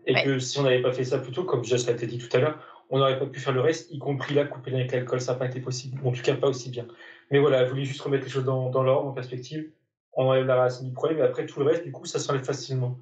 Et 0.07 0.15
Ouais. 0.15 0.25
que 0.25 0.39
si 0.39 0.59
on 0.59 0.63
n'avait 0.63 0.83
pas 0.83 0.93
fait 0.93 1.05
ça 1.05 1.19
plus 1.19 1.33
tôt, 1.33 1.45
comme 1.45 1.65
Just 1.65 1.87
l'a 1.87 1.95
dit 1.95 2.19
tout 2.19 2.37
à 2.37 2.41
l'heure, 2.41 2.59
on 2.91 2.99
n'aurait 2.99 3.19
pas 3.19 3.27
pu 3.27 3.41
faire 3.41 3.53
le 3.53 3.61
reste, 3.61 3.91
y 3.91 3.99
compris 3.99 4.35
là, 4.35 4.45
couper 4.45 4.75
avec 4.75 4.93
l'alcool, 4.93 5.21
ça 5.21 5.33
n'a 5.33 5.39
pas 5.39 5.47
été 5.47 5.61
possible. 5.61 6.01
En 6.05 6.13
tout 6.13 6.23
cas, 6.23 6.35
pas 6.35 6.49
aussi 6.49 6.71
bien. 6.71 6.87
Mais 7.31 7.39
voilà, 7.39 7.63
elle 7.63 7.69
voulait 7.69 7.85
juste 7.85 8.01
remettre 8.01 8.25
les 8.25 8.31
choses 8.31 8.45
dans, 8.45 8.69
dans 8.69 8.83
l'ordre, 8.83 9.09
en 9.09 9.13
perspective. 9.13 9.71
On 10.15 10.27
enlève 10.27 10.47
la 10.47 10.57
racine 10.57 10.89
du 10.89 10.93
problème, 10.93 11.19
et 11.21 11.23
après, 11.23 11.47
tout 11.47 11.61
le 11.61 11.67
reste, 11.67 11.85
du 11.85 11.93
coup, 11.93 12.05
ça 12.05 12.19
s'enlève 12.19 12.45
facilement. 12.45 12.99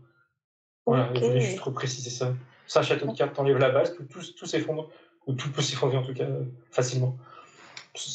Voilà, 0.87 1.09
elle 1.15 1.21
voulait 1.23 1.41
juste 1.41 1.61
repréciser 1.61 2.11
ça. 2.11 2.35
Ça, 2.67 2.83
château 2.83 3.07
de 3.07 3.17
cartes, 3.17 3.35
t'enlèves 3.35 3.59
la 3.59 3.71
base, 3.71 3.97
tout, 3.97 4.05
tout, 4.05 4.21
tout 4.39 4.47
s'effondre, 4.47 4.91
ou 5.27 5.33
tout 5.33 5.51
peut 5.51 5.63
s'effondrer 5.63 5.97
en 5.97 6.05
tout 6.05 6.15
cas, 6.15 6.27
facilement. 6.71 7.17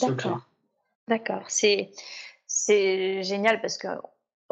D'accord. 0.08 0.48
D'accord. 1.08 1.44
C'est, 1.50 1.92
c'est 2.48 3.24
génial 3.24 3.60
parce 3.62 3.78
que 3.78 3.88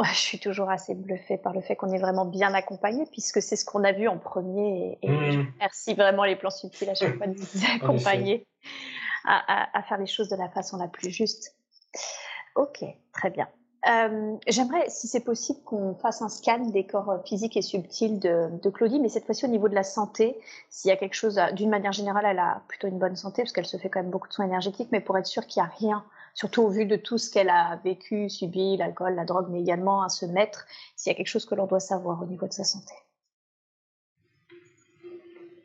je 0.02 0.20
suis 0.20 0.40
toujours 0.40 0.70
assez 0.70 0.96
bluffée 0.96 1.38
par 1.38 1.54
le 1.54 1.62
fait 1.62 1.76
qu'on 1.76 1.92
est 1.92 2.00
vraiment 2.00 2.26
bien 2.26 2.54
accompagné, 2.54 3.06
puisque 3.12 3.42
c'est 3.42 3.56
ce 3.56 3.64
qu'on 3.64 3.84
a 3.84 3.92
vu 3.92 4.08
en 4.08 4.18
premier. 4.18 4.98
Et, 5.02 5.10
mmh. 5.10 5.48
merci 5.60 5.94
vraiment 5.94 6.24
les 6.24 6.36
plans 6.36 6.50
subtils 6.50 6.90
à 6.90 6.96
chaque 6.96 7.18
fois 7.18 7.28
de 7.28 7.38
vous 7.38 7.66
accompagner 7.76 8.48
à, 9.26 9.78
à, 9.78 9.84
faire 9.84 10.00
les 10.00 10.08
choses 10.08 10.30
de 10.30 10.36
la 10.36 10.50
façon 10.50 10.78
la 10.78 10.88
plus 10.88 11.12
juste. 11.12 11.56
Ok, 12.56 12.84
très 13.14 13.30
bien. 13.30 13.48
Euh, 13.88 14.38
J'aimerais, 14.48 14.90
si 14.90 15.08
c'est 15.08 15.24
possible, 15.24 15.60
qu'on 15.64 15.94
fasse 15.96 16.22
un 16.22 16.30
scan 16.30 16.70
des 16.70 16.86
corps 16.86 17.22
physiques 17.26 17.58
et 17.58 17.62
subtils 17.62 18.20
de, 18.20 18.50
de 18.62 18.70
Claudie, 18.70 19.00
mais 19.00 19.10
cette 19.10 19.26
fois-ci 19.26 19.46
au 19.46 19.50
niveau 19.50 19.68
de 19.68 19.76
la 19.76 19.84
santé, 19.84 20.40
s'il 20.70 20.90
y 20.90 20.92
a 20.92 20.98
quelque 20.98 21.16
chose, 21.16 21.40
d'une 21.54 21.70
manière 21.70 21.92
générale, 21.92 22.26
elle 22.26 22.40
a 22.40 22.64
plutôt 22.68 22.88
une 22.88 23.00
bonne 23.00 23.16
santé, 23.16 23.44
parce 23.44 23.52
qu'elle 23.52 23.66
se 23.66 23.78
fait 23.78 23.90
quand 23.90 24.02
même 24.02 24.12
beaucoup 24.12 24.28
de 24.28 24.34
soins 24.34 24.46
énergétiques, 24.46 24.90
mais 24.92 25.02
pour 25.02 25.18
être 25.18 25.28
sûr 25.28 25.46
qu'il 25.46 25.62
n'y 25.62 25.68
a 25.68 25.72
rien 25.72 26.06
surtout 26.34 26.64
au 26.64 26.70
vu 26.70 26.86
de 26.86 26.96
tout 26.96 27.18
ce 27.18 27.32
qu'elle 27.32 27.50
a 27.50 27.80
vécu, 27.84 28.30
subi, 28.30 28.78
l'alcool, 28.78 29.16
la 29.16 29.26
drogue, 29.26 29.48
mais 29.50 29.62
également 29.62 30.04
à 30.04 30.10
se 30.10 30.26
mettre, 30.26 30.66
s'il 30.96 31.12
y 31.12 31.14
a 31.14 31.18
quelque 31.18 31.28
chose 31.28 31.46
que 31.46 31.56
l'on 31.56 31.68
doit 31.68 31.80
savoir 31.80 32.22
au 32.22 32.26
niveau 32.26 32.48
de 32.48 32.54
sa 32.54 32.64
santé. 32.64 32.94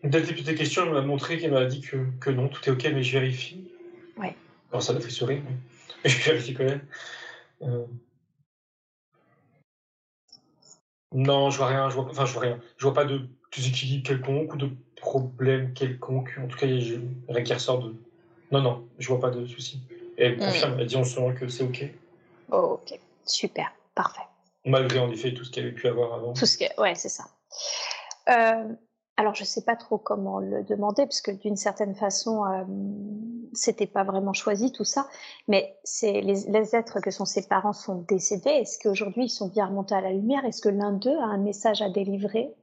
Dès 0.04 0.20
les 0.20 0.32
petites 0.32 0.56
questions, 0.56 0.84
elle 0.84 0.92
m'a 0.92 1.02
montré 1.02 1.38
qu'elle 1.38 1.52
m'a 1.52 1.64
dit 1.64 1.80
que, 1.80 1.96
que, 2.20 2.30
non, 2.30 2.48
tout 2.48 2.62
est 2.68 2.70
ok, 2.70 2.84
mais 2.94 3.02
je 3.02 3.18
vérifie. 3.18 3.72
Ouais. 4.16 4.34
Alors 4.70 4.82
ça 4.82 4.92
l'a 4.92 5.00
fait 5.00 5.10
sourire, 5.10 5.42
mais 6.04 6.10
je 6.10 6.24
vérifie 6.24 6.54
quand 6.54 6.64
même. 6.64 6.86
Euh... 7.62 7.84
Non, 11.12 11.50
je 11.50 11.56
vois 11.56 11.68
rien, 11.68 11.88
je 11.88 11.94
vois, 11.94 12.04
enfin 12.04 12.26
je 12.26 12.32
vois 12.32 12.42
rien. 12.42 12.60
Je 12.76 12.84
vois 12.84 12.94
pas 12.94 13.06
de 13.06 13.26
déséquilibre 13.56 14.06
quelconque 14.06 14.54
ou 14.54 14.56
de 14.56 14.70
problème 14.96 15.72
quelconque. 15.72 16.38
En 16.38 16.46
tout 16.46 16.58
cas, 16.58 16.66
il 16.66 16.92
y 16.92 16.94
a 16.94 17.32
rien 17.32 17.42
qui 17.42 17.54
ressort 17.54 17.82
de. 17.82 17.94
Non, 18.52 18.62
non, 18.62 18.88
je 18.98 19.08
vois 19.08 19.18
pas 19.18 19.30
de 19.30 19.46
souci. 19.46 19.80
Et 20.18 20.24
elle 20.24 20.36
confirme, 20.36 20.78
elle 20.78 20.86
dit 20.86 20.96
en 20.96 21.04
ce 21.04 21.18
moment 21.18 21.34
que 21.34 21.48
c'est 21.48 21.62
OK. 21.62 21.84
Oh, 22.50 22.80
ok, 22.82 22.98
super, 23.24 23.72
parfait. 23.94 24.22
Malgré 24.64 24.98
en 24.98 25.10
effet 25.10 25.32
tout 25.32 25.44
ce 25.44 25.50
qu'elle 25.50 25.64
avait 25.64 25.74
pu 25.74 25.86
avoir 25.86 26.12
avant. 26.12 26.32
Tout 26.32 26.44
ce 26.44 26.58
que, 26.58 26.64
ouais, 26.80 26.94
c'est 26.96 27.08
ça. 27.08 27.24
Euh, 28.28 28.74
alors 29.16 29.34
je 29.34 29.44
sais 29.44 29.62
pas 29.62 29.76
trop 29.76 29.96
comment 29.96 30.38
le 30.38 30.62
demander 30.64 31.04
parce 31.04 31.20
que 31.20 31.30
d'une 31.30 31.56
certaine 31.56 31.94
façon 31.94 32.44
euh, 32.44 32.64
c'était 33.52 33.86
pas 33.86 34.04
vraiment 34.04 34.32
choisi 34.32 34.70
tout 34.70 34.84
ça, 34.84 35.08
mais 35.48 35.76
c'est 35.82 36.20
les, 36.20 36.44
les, 36.48 36.76
êtres 36.76 37.00
que 37.00 37.10
sont 37.10 37.24
ses 37.24 37.46
parents 37.46 37.72
sont 37.72 38.04
décédés. 38.08 38.50
Est-ce 38.50 38.78
qu'aujourd'hui 38.78 39.24
ils 39.24 39.30
sont 39.30 39.48
bien 39.48 39.66
remontés 39.66 39.94
à 39.94 40.00
la 40.00 40.12
lumière? 40.12 40.44
Est-ce 40.44 40.60
que 40.60 40.68
l'un 40.68 40.92
d'eux 40.92 41.16
a 41.18 41.24
un 41.24 41.38
message 41.38 41.80
à 41.80 41.88
délivrer? 41.88 42.54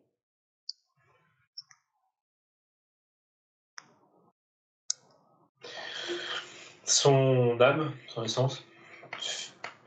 Son 6.86 7.60
âme, 7.60 7.92
son 8.08 8.24
essence, 8.24 8.66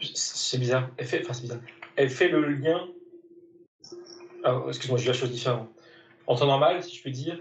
c'est 0.00 0.58
bizarre. 0.58 0.90
Elle 0.96 1.06
fait, 1.06 1.22
enfin, 1.22 1.32
c'est 1.32 1.42
bizarre. 1.42 1.60
Elle 1.96 2.10
fait 2.10 2.28
le 2.28 2.46
lien. 2.48 2.88
Alors, 4.44 4.68
excuse-moi, 4.68 4.98
je 4.98 5.02
dis 5.02 5.08
la 5.08 5.14
chose 5.14 5.30
différemment. 5.30 5.68
En 6.26 6.36
temps 6.36 6.46
normal, 6.46 6.82
si 6.82 6.96
je 6.96 7.02
peux 7.02 7.10
dire, 7.10 7.40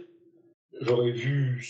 j'aurais 0.82 1.12
vu 1.12 1.64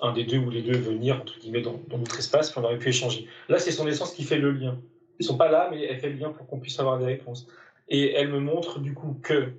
un 0.00 0.12
des 0.12 0.24
deux 0.24 0.38
ou 0.38 0.50
les 0.50 0.62
deux 0.62 0.76
venir, 0.76 1.16
entre 1.16 1.38
guillemets, 1.38 1.62
dans, 1.62 1.80
notre 1.90 2.18
espace, 2.18 2.50
puis 2.50 2.60
on 2.60 2.64
aurait 2.64 2.78
pu 2.78 2.88
échanger. 2.88 3.26
Là, 3.48 3.58
c'est 3.58 3.70
son 3.70 3.86
essence 3.86 4.12
qui 4.12 4.24
fait 4.24 4.38
le 4.38 4.50
lien. 4.50 4.78
Ils 5.18 5.24
sont 5.24 5.38
pas 5.38 5.50
là, 5.50 5.68
mais 5.70 5.82
elle 5.84 5.98
fait 5.98 6.10
le 6.10 6.16
lien 6.16 6.30
pour 6.30 6.46
qu'on 6.46 6.58
puisse 6.58 6.78
avoir 6.78 6.98
des 6.98 7.06
réponses. 7.06 7.46
Et 7.88 8.12
elle 8.12 8.28
me 8.28 8.40
montre, 8.40 8.80
du 8.80 8.94
coup, 8.94 9.18
que. 9.22 9.52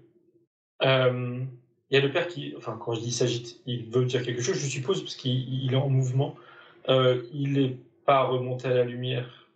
Euh, 0.83 1.43
il 1.89 1.95
y 1.95 1.97
a 1.97 2.05
le 2.05 2.11
père 2.11 2.27
qui, 2.27 2.53
enfin, 2.57 2.77
quand 2.77 2.93
je 2.93 2.99
dis 2.99 3.13
s'agite, 3.13 3.61
il 3.65 3.89
veut 3.89 4.03
dire 4.03 4.21
quelque 4.21 4.41
chose, 4.41 4.57
je 4.57 4.67
suppose, 4.67 5.01
parce 5.01 5.15
qu'il 5.15 5.71
est 5.71 5.77
en 5.77 5.89
mouvement. 5.89 6.35
Euh, 6.89 7.23
il 7.34 7.53
n'est 7.53 7.77
pas 8.05 8.23
remonté 8.23 8.68
à 8.68 8.73
la 8.73 8.84
lumière. 8.84 9.47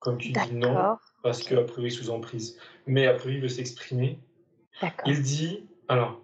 Comme 0.00 0.18
tu 0.18 0.32
dis 0.32 0.54
non, 0.54 0.98
parce 1.22 1.42
que 1.42 1.54
a 1.56 1.64
priori 1.64 1.90
sous 1.90 2.10
emprise. 2.10 2.58
Mais 2.86 3.06
a 3.06 3.14
priori 3.14 3.36
il 3.36 3.42
veut 3.42 3.48
s'exprimer. 3.48 4.18
Il 5.06 5.22
dit, 5.22 5.66
alors, 5.88 6.20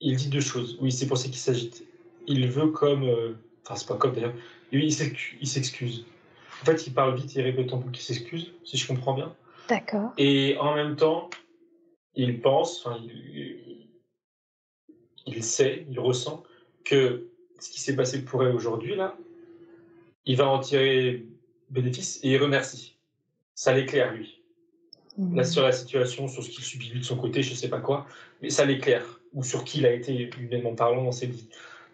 il 0.00 0.16
dit 0.16 0.28
deux 0.28 0.40
choses. 0.40 0.78
Oui, 0.80 0.92
c'est 0.92 1.08
pour 1.08 1.18
ça 1.18 1.24
qu'il 1.24 1.36
s'agite. 1.36 1.84
Il 2.26 2.48
veut 2.48 2.68
comme, 2.68 3.02
euh, 3.04 3.34
enfin 3.64 3.74
c'est 3.74 3.88
pas 3.88 3.96
comme 3.96 4.14
d'ailleurs, 4.14 4.34
il 4.70 4.92
s'excuse. 4.92 6.06
En 6.62 6.64
fait, 6.66 6.86
il 6.86 6.94
parle 6.94 7.16
vite, 7.16 7.34
il 7.34 7.42
répète 7.42 7.72
en 7.72 7.78
boucle 7.78 7.92
qu'il 7.92 8.02
s'excuse, 8.02 8.52
si 8.64 8.76
je 8.76 8.86
comprends 8.86 9.14
bien. 9.14 9.34
D'accord. 9.68 10.12
Et 10.18 10.56
en 10.58 10.74
même 10.74 10.94
temps, 10.94 11.30
il 12.14 12.40
pense, 12.40 12.84
enfin, 12.84 13.00
il, 13.02 13.88
il 15.26 15.42
sait, 15.42 15.86
il 15.90 15.98
ressent 15.98 16.44
que 16.84 17.28
ce 17.58 17.70
qui 17.70 17.80
s'est 17.80 17.96
passé 17.96 18.24
pour 18.24 18.42
elle 18.44 18.54
aujourd'hui, 18.54 18.96
là, 18.96 19.16
il 20.26 20.36
va 20.36 20.48
en 20.48 20.60
tirer 20.60 21.26
bénéfice 21.70 22.20
et 22.22 22.30
il 22.32 22.38
remercie. 22.38 22.96
Ça 23.54 23.72
l'éclaire, 23.72 24.12
lui. 24.12 24.42
Mmh. 25.18 25.36
Là, 25.36 25.44
sur 25.44 25.62
la 25.62 25.72
situation, 25.72 26.28
sur 26.28 26.42
ce 26.42 26.50
qu'il 26.50 26.64
subit 26.64 26.88
lui 26.90 27.00
de 27.00 27.04
son 27.04 27.16
côté, 27.16 27.42
je 27.42 27.54
sais 27.54 27.68
pas 27.68 27.80
quoi, 27.80 28.06
mais 28.42 28.50
ça 28.50 28.64
l'éclaire. 28.64 29.20
Ou 29.32 29.44
sur 29.44 29.64
qui 29.64 29.78
il 29.78 29.86
a 29.86 29.92
été 29.92 30.30
humainement 30.38 30.74
parlant 30.74 31.04
dans 31.04 31.12
cette 31.12 31.30
vie. 31.30 31.48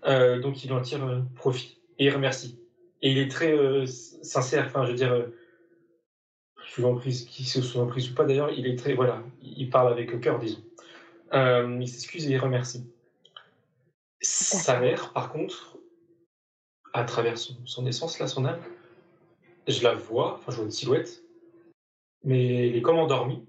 Euh, 0.06 0.40
donc 0.40 0.64
il 0.64 0.72
en 0.72 0.80
tire 0.80 1.04
euh, 1.04 1.20
profit. 1.34 1.78
Et 1.98 2.06
il 2.06 2.10
remercie. 2.10 2.58
Et 3.02 3.10
il 3.10 3.18
est 3.18 3.30
très 3.30 3.52
euh, 3.52 3.86
sincère, 3.86 4.66
enfin, 4.66 4.84
je 4.84 4.90
veux 4.90 4.96
dire, 4.96 5.12
euh, 5.12 5.26
sous 6.68 6.82
l'emprise, 6.82 7.24
qui 7.24 7.44
sous 7.44 7.78
l'emprise 7.78 8.10
ou 8.10 8.14
pas 8.14 8.24
d'ailleurs, 8.24 8.50
il 8.50 8.66
est 8.66 8.76
très, 8.76 8.94
voilà, 8.94 9.22
il 9.42 9.68
parle 9.70 9.92
avec 9.92 10.12
le 10.12 10.18
cœur, 10.18 10.38
disons. 10.38 10.62
il 11.32 11.88
s'excuse 11.88 12.26
et 12.26 12.32
il 12.32 12.38
remercie. 12.38 12.84
Sa 14.20 14.80
mère, 14.80 15.12
par 15.12 15.30
contre, 15.32 15.78
à 16.92 17.04
travers 17.04 17.36
son, 17.38 17.86
essence, 17.86 18.18
là, 18.18 18.26
son 18.26 18.44
âme, 18.44 18.60
je 19.68 19.82
la 19.82 19.94
vois, 19.94 20.34
enfin, 20.34 20.52
je 20.52 20.56
vois 20.56 20.64
une 20.64 20.70
silhouette, 20.70 21.22
mais 22.24 22.68
elle 22.68 22.76
est 22.76 22.82
comme 22.82 22.98
endormie. 22.98 23.44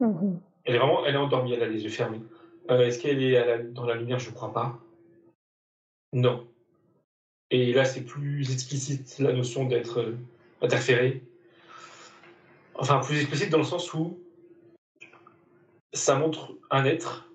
Mmh 0.00 0.38
elle 0.64 0.74
est 0.74 0.78
vraiment, 0.78 1.04
elle 1.06 1.14
est 1.14 1.18
endormie, 1.18 1.52
elle 1.52 1.62
a 1.62 1.68
les 1.68 1.82
yeux 1.82 1.90
fermés. 1.90 2.20
Euh, 2.70 2.86
est-ce 2.86 2.98
qu'elle 2.98 3.22
est, 3.22 3.64
dans 3.72 3.86
la 3.86 3.94
lumière? 3.94 4.18
Je 4.18 4.30
crois 4.30 4.52
pas. 4.52 4.78
Non. 6.12 6.46
Et 7.50 7.72
là, 7.72 7.84
c'est 7.84 8.04
plus 8.04 8.52
explicite 8.52 9.18
la 9.18 9.32
notion 9.32 9.64
d'être 9.64 10.00
euh, 10.00 10.16
interféré. 10.62 11.22
Enfin, 12.74 13.00
plus 13.00 13.20
explicite 13.20 13.50
dans 13.50 13.58
le 13.58 13.64
sens 13.64 13.92
où 13.94 14.18
ça 15.92 16.16
montre 16.16 16.54
un 16.70 16.84
être 16.84 17.29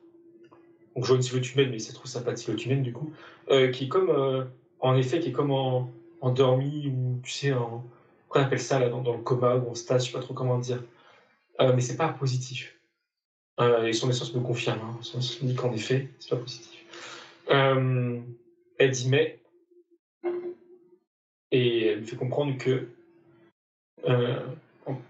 donc 0.95 1.03
je 1.03 1.09
vois 1.09 1.17
une 1.17 1.23
silhouette 1.23 1.53
humaine, 1.53 1.69
mais 1.71 1.79
c'est 1.79 1.93
trop 1.93 2.07
sympa 2.07 2.31
de 2.31 2.37
silhouette 2.37 2.65
humaine 2.65 2.81
du 2.81 2.93
coup, 2.93 3.11
euh, 3.49 3.69
qui 3.69 3.85
est 3.85 3.87
comme, 3.87 4.09
euh, 4.09 4.45
en 4.79 4.95
effet, 4.95 5.19
qui 5.19 5.29
est 5.29 5.33
comme 5.33 5.51
en, 5.51 5.91
endormi 6.21 6.87
ou 6.87 7.19
tu 7.21 7.31
sais, 7.31 7.53
en, 7.53 7.83
qu'on 8.29 8.39
appelle 8.39 8.61
ça 8.61 8.79
là, 8.79 8.89
dans, 8.89 9.01
le 9.01 9.21
coma 9.21 9.55
ou 9.55 9.69
en 9.69 9.75
stase, 9.75 10.05
je 10.05 10.11
sais 10.11 10.17
pas 10.17 10.23
trop 10.23 10.33
comment 10.33 10.57
dire. 10.57 10.81
Euh, 11.59 11.73
mais 11.75 11.81
c'est 11.81 11.97
pas 11.97 12.09
positif. 12.09 12.79
Euh, 13.59 13.85
et 13.85 13.93
son 13.93 14.09
essence 14.09 14.33
me 14.33 14.41
confirme, 14.41 14.79
hein. 14.79 14.97
son 15.01 15.19
essence 15.19 15.43
dit 15.43 15.55
qu'en 15.55 15.73
effet, 15.73 16.09
c'est 16.19 16.29
pas 16.29 16.37
positif. 16.37 16.85
elle 17.49 18.91
dit 18.91 19.09
mais, 19.09 19.39
et 21.51 21.87
elle 21.87 22.01
me 22.01 22.05
fait 22.05 22.17
comprendre 22.17 22.57
que, 22.57 22.87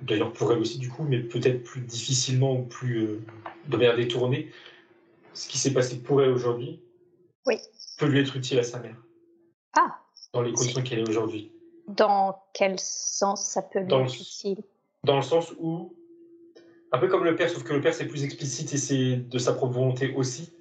d'ailleurs 0.01 0.31
pour 0.33 0.51
elle 0.51 0.59
aussi 0.59 0.77
du 0.77 0.89
coup, 0.89 1.03
mais 1.03 1.19
peut-être 1.19 1.63
plus 1.63 1.81
difficilement 1.81 2.55
ou 2.57 2.63
plus 2.63 3.19
de 3.67 3.77
manière 3.77 3.95
détournée, 3.95 4.51
ce 5.35 5.47
qui 5.47 5.57
s'est 5.57 5.73
passé 5.73 6.01
pour 6.01 6.21
elle 6.21 6.31
aujourd'hui 6.31 6.79
oui. 7.45 7.57
peut 7.99 8.07
lui 8.07 8.19
être 8.19 8.35
utile 8.35 8.57
à 8.59 8.63
sa 8.63 8.79
mère. 8.79 8.95
Ah 9.73 9.99
Dans 10.33 10.41
les 10.41 10.53
conditions 10.53 10.81
qu'elle 10.81 10.99
est 10.99 11.09
aujourd'hui. 11.09 11.51
Dans 11.87 12.41
quel 12.53 12.79
sens 12.79 13.45
ça 13.45 13.61
peut 13.61 13.79
lui 13.79 13.93
être 13.93 14.15
utile? 14.15 14.63
Dans 15.03 15.17
le 15.17 15.21
sens 15.21 15.53
où, 15.59 15.93
un 16.91 16.97
peu 16.97 17.07
comme 17.07 17.23
le 17.23 17.35
père, 17.35 17.49
sauf 17.49 17.63
que 17.63 17.73
le 17.73 17.81
père 17.81 17.93
c'est 17.93 18.07
plus 18.07 18.23
explicite 18.23 18.73
et 18.73 18.77
c'est 18.77 19.17
de 19.17 19.37
sa 19.37 19.53
propre 19.53 19.73
volonté 19.73 20.13
aussi 20.15 20.51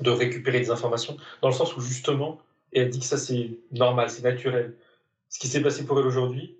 de 0.00 0.10
récupérer 0.10 0.58
des 0.58 0.70
informations, 0.70 1.16
dans 1.40 1.48
le 1.48 1.54
sens 1.54 1.76
où 1.76 1.80
justement, 1.80 2.38
et 2.72 2.80
elle 2.80 2.90
dit 2.90 2.98
que 2.98 3.04
ça 3.04 3.16
c'est 3.16 3.50
normal, 3.70 4.10
c'est 4.10 4.22
naturel. 4.22 4.74
Ce 5.28 5.38
qui 5.38 5.46
s'est 5.46 5.62
passé 5.62 5.84
pour 5.84 5.98
elle 6.00 6.06
aujourd'hui, 6.06 6.56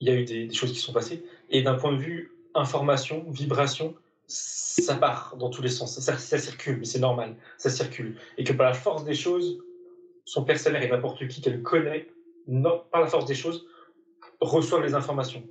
il 0.00 0.08
y 0.08 0.10
a 0.10 0.14
eu 0.14 0.24
des, 0.24 0.46
des 0.46 0.54
choses 0.54 0.72
qui 0.72 0.78
sont 0.78 0.92
passées, 0.92 1.24
et 1.50 1.62
d'un 1.62 1.74
point 1.74 1.92
de 1.92 1.98
vue 1.98 2.32
information, 2.54 3.24
vibration, 3.30 3.94
ça 4.28 4.94
part 4.94 5.36
dans 5.38 5.50
tous 5.50 5.62
les 5.62 5.68
sens, 5.70 5.98
ça, 5.98 6.16
circule, 6.16 6.78
mais 6.78 6.84
c'est 6.84 7.00
normal, 7.00 7.34
ça 7.56 7.70
circule. 7.70 8.16
Et 8.36 8.44
que 8.44 8.52
par 8.52 8.66
la 8.66 8.74
force 8.74 9.04
des 9.04 9.14
choses, 9.14 9.58
son 10.24 10.44
personnel 10.44 10.82
et 10.82 10.88
n'importe 10.88 11.26
qui 11.28 11.40
qu'elle 11.40 11.62
connaît, 11.62 12.08
non, 12.46 12.82
par 12.92 13.00
la 13.00 13.06
force 13.06 13.24
des 13.24 13.34
choses, 13.34 13.66
reçoivent 14.40 14.82
les 14.82 14.94
informations. 14.94 15.42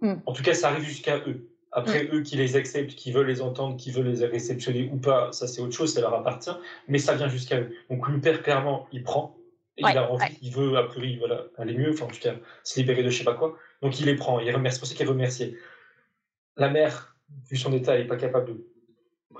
Hmm. 0.00 0.14
En 0.26 0.32
tout 0.32 0.42
cas, 0.42 0.54
ça 0.54 0.68
arrive 0.68 0.84
jusqu'à 0.84 1.18
eux. 1.18 1.48
Après, 1.72 2.08
eux 2.12 2.22
qui 2.22 2.36
les 2.36 2.56
acceptent, 2.56 2.96
qui 2.96 3.12
veulent 3.12 3.28
les 3.28 3.42
entendre, 3.42 3.76
qui 3.76 3.92
veulent 3.92 4.08
les 4.08 4.26
réceptionner 4.26 4.90
ou 4.92 4.96
pas, 4.96 5.30
ça 5.32 5.46
c'est 5.46 5.60
autre 5.60 5.74
chose, 5.74 5.92
ça 5.92 6.00
leur 6.00 6.14
appartient. 6.14 6.50
Mais 6.88 6.98
ça 6.98 7.14
vient 7.14 7.28
jusqu'à 7.28 7.60
eux. 7.60 7.70
Donc 7.90 8.08
le 8.08 8.20
père, 8.20 8.42
clairement, 8.42 8.88
il 8.92 9.02
prend. 9.04 9.36
Et 9.76 9.82
il 9.88 9.96
a 9.96 10.10
envie, 10.10 10.36
il 10.42 10.52
veut, 10.52 10.76
a 10.76 10.82
priori, 10.82 11.16
voilà, 11.16 11.44
aller 11.56 11.74
mieux, 11.74 11.92
enfin 11.92 12.06
en 12.06 12.08
tout 12.08 12.18
cas, 12.18 12.34
se 12.64 12.78
libérer 12.78 13.02
de 13.02 13.08
je 13.08 13.18
sais 13.18 13.24
pas 13.24 13.34
quoi. 13.34 13.56
Donc 13.82 13.98
il 14.00 14.06
les 14.06 14.16
prend, 14.16 14.38
il 14.40 14.54
remercie, 14.54 14.76
c'est 14.76 14.80
pour 14.80 14.88
ça 14.88 14.94
qu'il 14.94 15.08
remercie. 15.08 15.56
La 16.56 16.68
mère, 16.68 17.16
vu 17.48 17.56
son 17.56 17.72
état, 17.72 17.94
elle 17.94 18.02
n'est 18.02 18.08
pas 18.08 18.16
capable 18.16 18.46
de. 18.46 18.66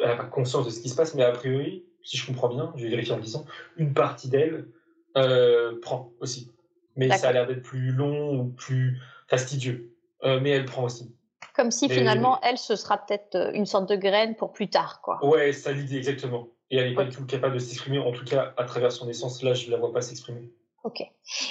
Elle 0.01 0.09
n'a 0.09 0.17
pas 0.17 0.25
conscience 0.25 0.67
de 0.67 0.71
ce 0.71 0.81
qui 0.81 0.89
se 0.89 0.95
passe, 0.95 1.15
mais 1.15 1.23
a 1.23 1.33
priori, 1.33 1.85
si 2.03 2.17
je 2.17 2.27
comprends 2.27 2.49
bien, 2.49 2.73
je 2.77 2.85
vais 2.85 2.91
vérifier 2.91 3.15
en 3.15 3.19
disant, 3.19 3.45
une 3.77 3.93
partie 3.93 4.29
d'elle 4.29 4.69
euh, 5.17 5.79
prend 5.81 6.13
aussi. 6.21 6.53
Mais 6.97 7.11
ça 7.17 7.29
a 7.29 7.33
l'air 7.33 7.47
d'être 7.47 7.63
plus 7.63 7.93
long 7.93 8.41
ou 8.41 8.45
plus 8.49 8.99
fastidieux. 9.29 9.95
Euh, 10.23 10.39
mais 10.41 10.51
elle 10.51 10.65
prend 10.65 10.85
aussi. 10.85 11.15
Comme 11.55 11.71
si 11.71 11.89
finalement, 11.89 12.41
elle, 12.43 12.59
ce 12.59 12.77
sera 12.77 12.99
peut-être 12.99 13.35
euh, 13.35 13.53
une 13.53 13.67
sorte 13.67 13.89
de 13.89 13.97
graine 13.97 14.37
pour 14.37 14.53
plus 14.53 14.69
tard, 14.69 15.01
quoi. 15.03 15.25
Ouais, 15.25 15.53
ça 15.53 15.73
l'idée, 15.73 15.97
exactement. 15.97 16.49
Et 16.71 16.77
elle 16.77 16.91
n'est 16.91 16.95
pas 16.95 17.05
du 17.05 17.17
tout 17.17 17.25
capable 17.27 17.55
de 17.55 17.59
s'exprimer, 17.59 17.99
en 17.99 18.13
tout 18.13 18.25
cas, 18.25 18.55
à 18.57 18.65
travers 18.65 18.93
son 18.93 19.09
essence. 19.09 19.43
Là, 19.43 19.55
je 19.55 19.67
ne 19.67 19.73
la 19.73 19.79
vois 19.79 19.93
pas 19.93 20.03
s'exprimer. 20.03 20.53
Ok. 20.85 21.03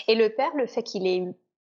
Et 0.08 0.16
le 0.16 0.30
père, 0.30 0.52
le 0.56 0.66
fait 0.66 0.84
qu'il 0.84 1.06
ait, 1.08 1.24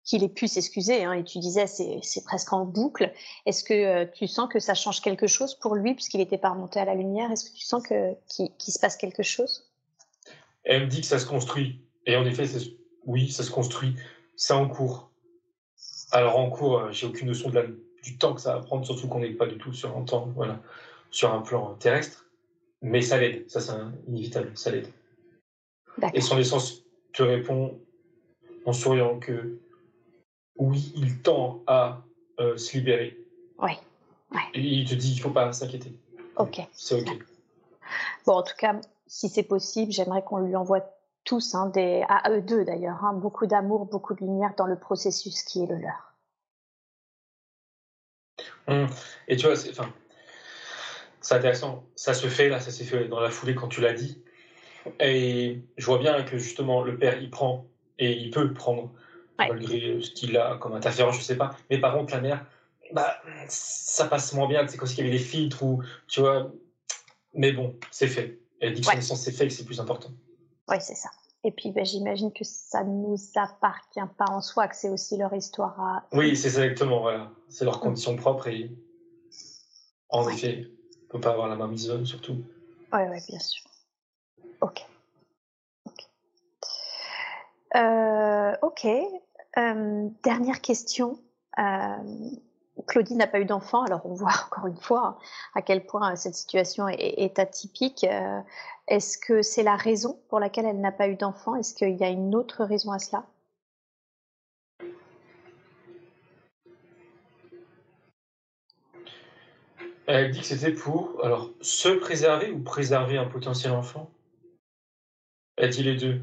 qu'il 0.05 0.23
ait 0.23 0.29
pu 0.29 0.47
s'excuser, 0.47 1.03
hein, 1.03 1.13
et 1.13 1.23
tu 1.23 1.39
disais, 1.39 1.65
c'est, 1.65 1.99
c'est 2.03 2.23
presque 2.23 2.53
en 2.53 2.63
boucle, 2.63 3.11
est-ce 3.45 3.63
que 3.63 3.73
euh, 3.73 4.05
tu 4.13 4.27
sens 4.27 4.47
que 4.47 4.59
ça 4.59 4.75
change 4.75 5.01
quelque 5.01 5.25
chose 5.25 5.55
pour 5.55 5.75
lui, 5.75 5.95
puisqu'il 5.95 6.19
n'était 6.19 6.37
pas 6.37 6.51
remonté 6.51 6.79
à 6.79 6.85
la 6.85 6.93
lumière? 6.93 7.31
Est-ce 7.31 7.49
que 7.49 7.55
tu 7.55 7.65
sens 7.65 7.83
que, 7.85 8.13
qu'il, 8.29 8.73
se 8.73 8.79
passe 8.79 8.95
quelque 8.95 9.23
chose? 9.23 9.67
Elle 10.63 10.83
me 10.83 10.87
dit 10.87 11.01
que 11.01 11.07
ça 11.07 11.17
se 11.17 11.25
construit. 11.25 11.81
Et 12.05 12.15
en 12.15 12.25
effet, 12.25 12.45
oui, 13.05 13.31
ça 13.31 13.43
se 13.43 13.49
construit. 13.49 13.95
C'est 14.35 14.53
en 14.53 14.67
cours. 14.67 15.09
Alors 16.11 16.37
en 16.37 16.51
cours, 16.51 16.77
euh, 16.77 16.91
j'ai 16.91 17.07
aucune 17.07 17.27
notion 17.27 17.49
de 17.49 17.55
la, 17.55 17.65
du 18.03 18.17
temps 18.19 18.35
que 18.35 18.41
ça 18.41 18.55
va 18.55 18.61
prendre, 18.61 18.85
surtout 18.85 19.07
qu'on 19.07 19.19
n'est 19.19 19.31
pas 19.31 19.47
du 19.47 19.57
tout 19.57 19.73
sur 19.73 19.97
un 19.97 20.03
temps, 20.03 20.31
voilà, 20.35 20.61
sur 21.09 21.33
un 21.33 21.41
plan 21.41 21.73
terrestre. 21.75 22.27
Mais 22.83 23.01
ça 23.01 23.17
l'aide, 23.17 23.49
ça 23.49 23.59
c'est 23.59 23.73
inévitable, 24.07 24.51
ça 24.55 24.69
l'aide. 24.69 24.87
Et 26.13 26.21
son 26.21 26.37
essence 26.37 26.83
te 27.13 27.23
répond 27.23 27.79
en 28.65 28.73
souriant 28.73 29.17
que 29.19 29.59
oui, 30.57 30.93
il 30.95 31.21
tend 31.21 31.63
à 31.67 32.03
euh, 32.39 32.57
se 32.57 32.77
libérer. 32.77 33.17
Oui. 33.59 33.71
Et 34.53 34.61
il 34.61 34.87
te 34.87 34.95
dit 34.95 35.11
il 35.11 35.17
ne 35.17 35.21
faut 35.21 35.29
pas 35.29 35.51
s'inquiéter. 35.53 35.93
Ok. 36.37 36.61
C'est 36.73 37.01
ok. 37.01 37.17
Bon, 38.25 38.33
en 38.33 38.43
tout 38.43 38.55
cas, 38.57 38.79
si 39.07 39.29
c'est 39.29 39.43
possible, 39.43 39.91
j'aimerais 39.91 40.23
qu'on 40.23 40.39
lui 40.39 40.55
envoie 40.55 40.81
tous, 41.23 41.55
hein, 41.55 41.67
des, 41.67 42.03
à 42.07 42.29
eux 42.31 42.41
deux 42.41 42.65
d'ailleurs, 42.65 43.03
hein, 43.03 43.13
beaucoup 43.13 43.47
d'amour, 43.47 43.85
beaucoup 43.85 44.13
de 44.13 44.21
lumière 44.21 44.53
dans 44.57 44.67
le 44.67 44.77
processus 44.77 45.43
qui 45.43 45.63
est 45.63 45.67
le 45.67 45.77
leur. 45.77 46.13
Hum. 48.67 48.87
Et 49.27 49.35
tu 49.37 49.45
vois, 49.45 49.55
c'est, 49.55 49.73
c'est 51.21 51.35
intéressant. 51.35 51.83
Ça 51.95 52.13
se 52.13 52.27
fait 52.27 52.49
là, 52.49 52.59
ça 52.59 52.71
s'est 52.71 52.83
fait 52.83 53.07
dans 53.07 53.19
la 53.19 53.29
foulée 53.29 53.55
quand 53.55 53.67
tu 53.67 53.81
l'as 53.81 53.93
dit. 53.93 54.23
Et 54.99 55.63
je 55.77 55.85
vois 55.85 55.97
bien 55.97 56.23
que 56.23 56.37
justement 56.37 56.83
le 56.83 56.97
père 56.97 57.19
il 57.19 57.31
prend 57.31 57.65
et 57.97 58.11
il 58.11 58.29
peut 58.29 58.53
prendre 58.53 58.91
malgré 59.37 60.01
ce 60.01 60.11
qu'il 60.11 60.37
a 60.37 60.57
comme 60.57 60.73
interférence, 60.73 61.17
je 61.17 61.21
sais 61.21 61.37
pas. 61.37 61.55
Mais 61.69 61.79
par 61.79 61.93
contre 61.93 62.13
la 62.13 62.21
mère, 62.21 62.45
bah 62.93 63.17
ça 63.47 64.05
passe 64.05 64.33
moins 64.33 64.47
bien. 64.47 64.67
C'est 64.67 64.77
comme 64.77 64.87
s'il 64.87 64.99
y 64.99 65.01
avait 65.01 65.17
des 65.17 65.23
filtres 65.23 65.63
ou 65.63 65.83
tu 66.07 66.21
vois. 66.21 66.51
Mais 67.33 67.51
bon, 67.51 67.75
c'est 67.91 68.07
fait. 68.07 68.39
Elle 68.61 68.73
dit 68.73 68.81
que 68.81 69.01
c'est 69.01 69.31
fait, 69.31 69.47
que 69.47 69.53
c'est 69.53 69.65
plus 69.65 69.79
important. 69.79 70.09
Oui, 70.69 70.77
c'est 70.79 70.95
ça. 70.95 71.09
Et 71.43 71.51
puis, 71.51 71.71
ben, 71.71 71.85
j'imagine 71.85 72.33
que 72.33 72.43
ça 72.43 72.83
ne 72.83 72.89
nous 72.89 73.17
appartient 73.35 73.99
pas 74.17 74.25
en 74.29 74.41
soi, 74.41 74.67
que 74.67 74.75
c'est 74.75 74.89
aussi 74.89 75.15
leur 75.15 75.31
histoire 75.33 75.79
à. 75.79 76.07
Oui, 76.11 76.35
c'est 76.35 76.47
exactement, 76.47 77.01
voilà. 77.01 77.29
C'est 77.49 77.65
leur 77.65 77.79
condition 77.79 78.15
propre 78.15 78.47
et. 78.47 78.71
En 80.09 80.27
effet, 80.29 80.65
on 80.65 81.03
ne 81.03 81.07
peut 81.09 81.19
pas 81.19 81.31
avoir 81.31 81.47
la 81.47 81.55
même 81.55 81.77
zone, 81.77 82.05
surtout. 82.05 82.43
Oui, 82.93 82.99
oui, 83.11 83.17
bien 83.27 83.39
sûr. 83.39 83.63
Ok. 84.61 84.87
Ok. 85.85 86.09
Euh, 87.75 88.55
ok. 88.63 88.87
Euh, 89.57 90.09
dernière 90.23 90.61
question. 90.61 91.19
Euh, 91.59 91.95
Claudie 92.87 93.15
n'a 93.15 93.27
pas 93.27 93.39
eu 93.39 93.45
d'enfant, 93.45 93.83
alors 93.83 94.05
on 94.05 94.13
voit 94.13 94.33
encore 94.45 94.67
une 94.67 94.77
fois 94.77 95.17
à 95.53 95.61
quel 95.61 95.85
point 95.85 96.15
cette 96.15 96.35
situation 96.35 96.87
est, 96.89 97.39
atypique. 97.39 98.03
Euh, 98.03 98.41
est-ce 98.87 99.17
que 99.17 99.41
c'est 99.41 99.63
la 99.63 99.75
raison 99.75 100.19
pour 100.29 100.39
laquelle 100.39 100.65
elle 100.65 100.81
n'a 100.81 100.91
pas 100.91 101.07
eu 101.07 101.15
d'enfant? 101.15 101.55
Est-ce 101.55 101.73
qu'il 101.73 101.95
y 101.95 102.03
a 102.03 102.09
une 102.09 102.35
autre 102.35 102.63
raison 102.65 102.91
à 102.91 102.99
cela? 102.99 103.25
Elle 110.07 110.29
dit 110.29 110.41
que 110.41 110.45
c'était 110.45 110.71
pour 110.71 111.19
alors 111.23 111.49
se 111.61 111.89
préserver 111.89 112.51
ou 112.51 112.61
préserver 112.61 113.17
un 113.17 113.25
potentiel 113.25 113.71
enfant? 113.71 114.11
Elle 115.57 115.71
dit 115.71 115.81
les 115.81 115.95
deux. 115.95 116.21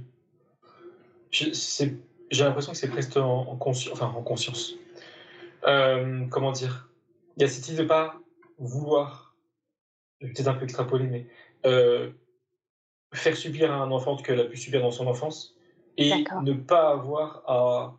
J'ai 2.33 2.45
l'impression 2.45 2.73
que 2.73 2.79
c'est 2.79 2.89
presque 2.89 3.17
en, 3.19 3.43
en, 3.43 3.59
enfin, 3.61 4.07
en 4.07 4.23
conscience. 4.23 4.75
Euh, 5.65 6.25
comment 6.31 6.51
dire? 6.51 6.89
Il 7.37 7.43
y 7.43 7.45
a 7.45 7.49
cette 7.49 7.69
idée 7.69 7.83
de 7.83 7.89
pas 7.89 8.15
vouloir, 8.59 9.37
peut-être 10.21 10.49
un 10.49 10.55
peu 10.55 10.65
extrapoler, 10.65 11.05
mais 11.05 11.27
euh, 11.67 12.11
faire 13.13 13.37
subir 13.37 13.71
à 13.71 13.77
un 13.77 13.91
enfant 13.91 14.17
ce 14.17 14.23
qu'elle 14.23 14.41
a 14.41 14.45
pu 14.45 14.57
subir 14.57 14.81
dans 14.81 14.91
son 14.91 15.07
enfance 15.07 15.57
et 15.99 16.25
ne 16.43 16.55
pas 16.55 16.91
avoir 16.91 17.43
à, 17.47 17.97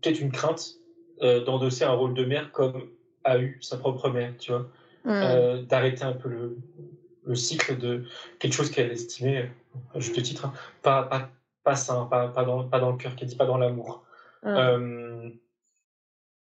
peut-être 0.00 0.20
une 0.20 0.32
crainte 0.32 0.74
euh, 1.22 1.44
d'endosser 1.44 1.84
un 1.84 1.92
rôle 1.92 2.14
de 2.14 2.24
mère 2.24 2.50
comme 2.50 2.90
a 3.22 3.38
eu 3.38 3.58
sa 3.60 3.76
propre 3.76 4.10
mère, 4.10 4.34
tu 4.38 4.50
vois? 4.50 4.66
Hmm. 5.04 5.66
D'arrêter 5.66 6.02
un 6.02 6.12
peu 6.12 6.28
le, 6.28 6.58
le, 7.24 7.34
cycle 7.36 7.76
de 7.78 8.04
quelque 8.40 8.52
chose 8.52 8.70
qu'elle 8.70 8.90
estimait, 8.90 9.50
à 9.94 10.00
juste 10.00 10.20
titre, 10.22 10.46
hein, 10.46 10.52
pas, 10.82 11.04
pas, 11.04 11.30
pas 11.64 11.76
sain, 11.76 12.06
pas, 12.06 12.28
pas, 12.28 12.44
dans, 12.44 12.68
pas 12.68 12.80
dans 12.80 12.90
le 12.90 12.96
cœur, 12.96 13.16
qu'elle 13.16 13.28
dit 13.28 13.36
pas 13.36 13.46
dans 13.46 13.58
l'amour. 13.58 14.04
Hmm. 14.42 15.30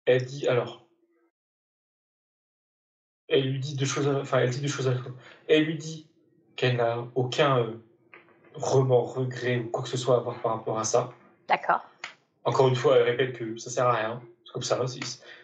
Elle 0.06 0.24
dit 0.24 0.46
alors. 0.48 0.86
Elle 3.28 3.50
lui 3.50 3.58
dit 3.58 3.74
deux 3.74 3.86
choses. 3.86 4.06
enfin, 4.06 4.38
elle 4.38 4.50
dit 4.50 4.60
deux 4.60 4.68
choses. 4.68 4.92
Elle 5.48 5.64
lui 5.64 5.76
dit 5.76 6.08
qu'elle 6.54 6.76
n'a 6.76 7.06
aucun 7.14 7.58
euh, 7.58 7.72
remords, 8.54 9.14
regret 9.14 9.58
ou 9.58 9.68
quoi 9.68 9.82
que 9.82 9.88
ce 9.88 9.96
soit 9.96 10.14
à 10.14 10.18
avoir 10.18 10.40
par 10.40 10.52
rapport 10.52 10.78
à 10.78 10.84
ça. 10.84 11.12
D'accord. 11.48 11.84
Encore 12.44 12.68
une 12.68 12.76
fois, 12.76 12.96
elle 12.96 13.02
répète 13.02 13.36
que 13.36 13.56
ça 13.58 13.70
sert 13.70 13.86
à 13.86 13.94
rien. 13.94 14.22
C'est 14.44 14.52
comme 14.52 14.62
ça. 14.62 14.80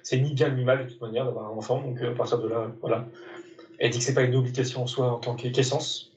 C'est 0.03 0.19
ni 0.19 0.33
bien 0.33 0.51
ni 0.51 0.65
mal 0.65 0.87
de 0.87 0.91
toute 0.91 1.01
manière 1.01 1.25
d'avoir 1.25 1.47
un 1.47 1.57
enfant. 1.57 1.81
Donc 1.81 2.01
euh, 2.01 2.13
à 2.13 2.15
partir 2.15 2.39
de 2.39 2.49
là, 2.49 2.71
voilà. 2.81 3.05
Elle 3.79 3.91
dit 3.91 3.99
que 3.99 4.05
c'est 4.05 4.15
pas 4.15 4.23
une 4.23 4.37
obligation 4.37 4.83
en 4.83 4.87
soi 4.87 5.11
en 5.11 5.19
tant 5.19 5.35
qu'essence, 5.35 6.12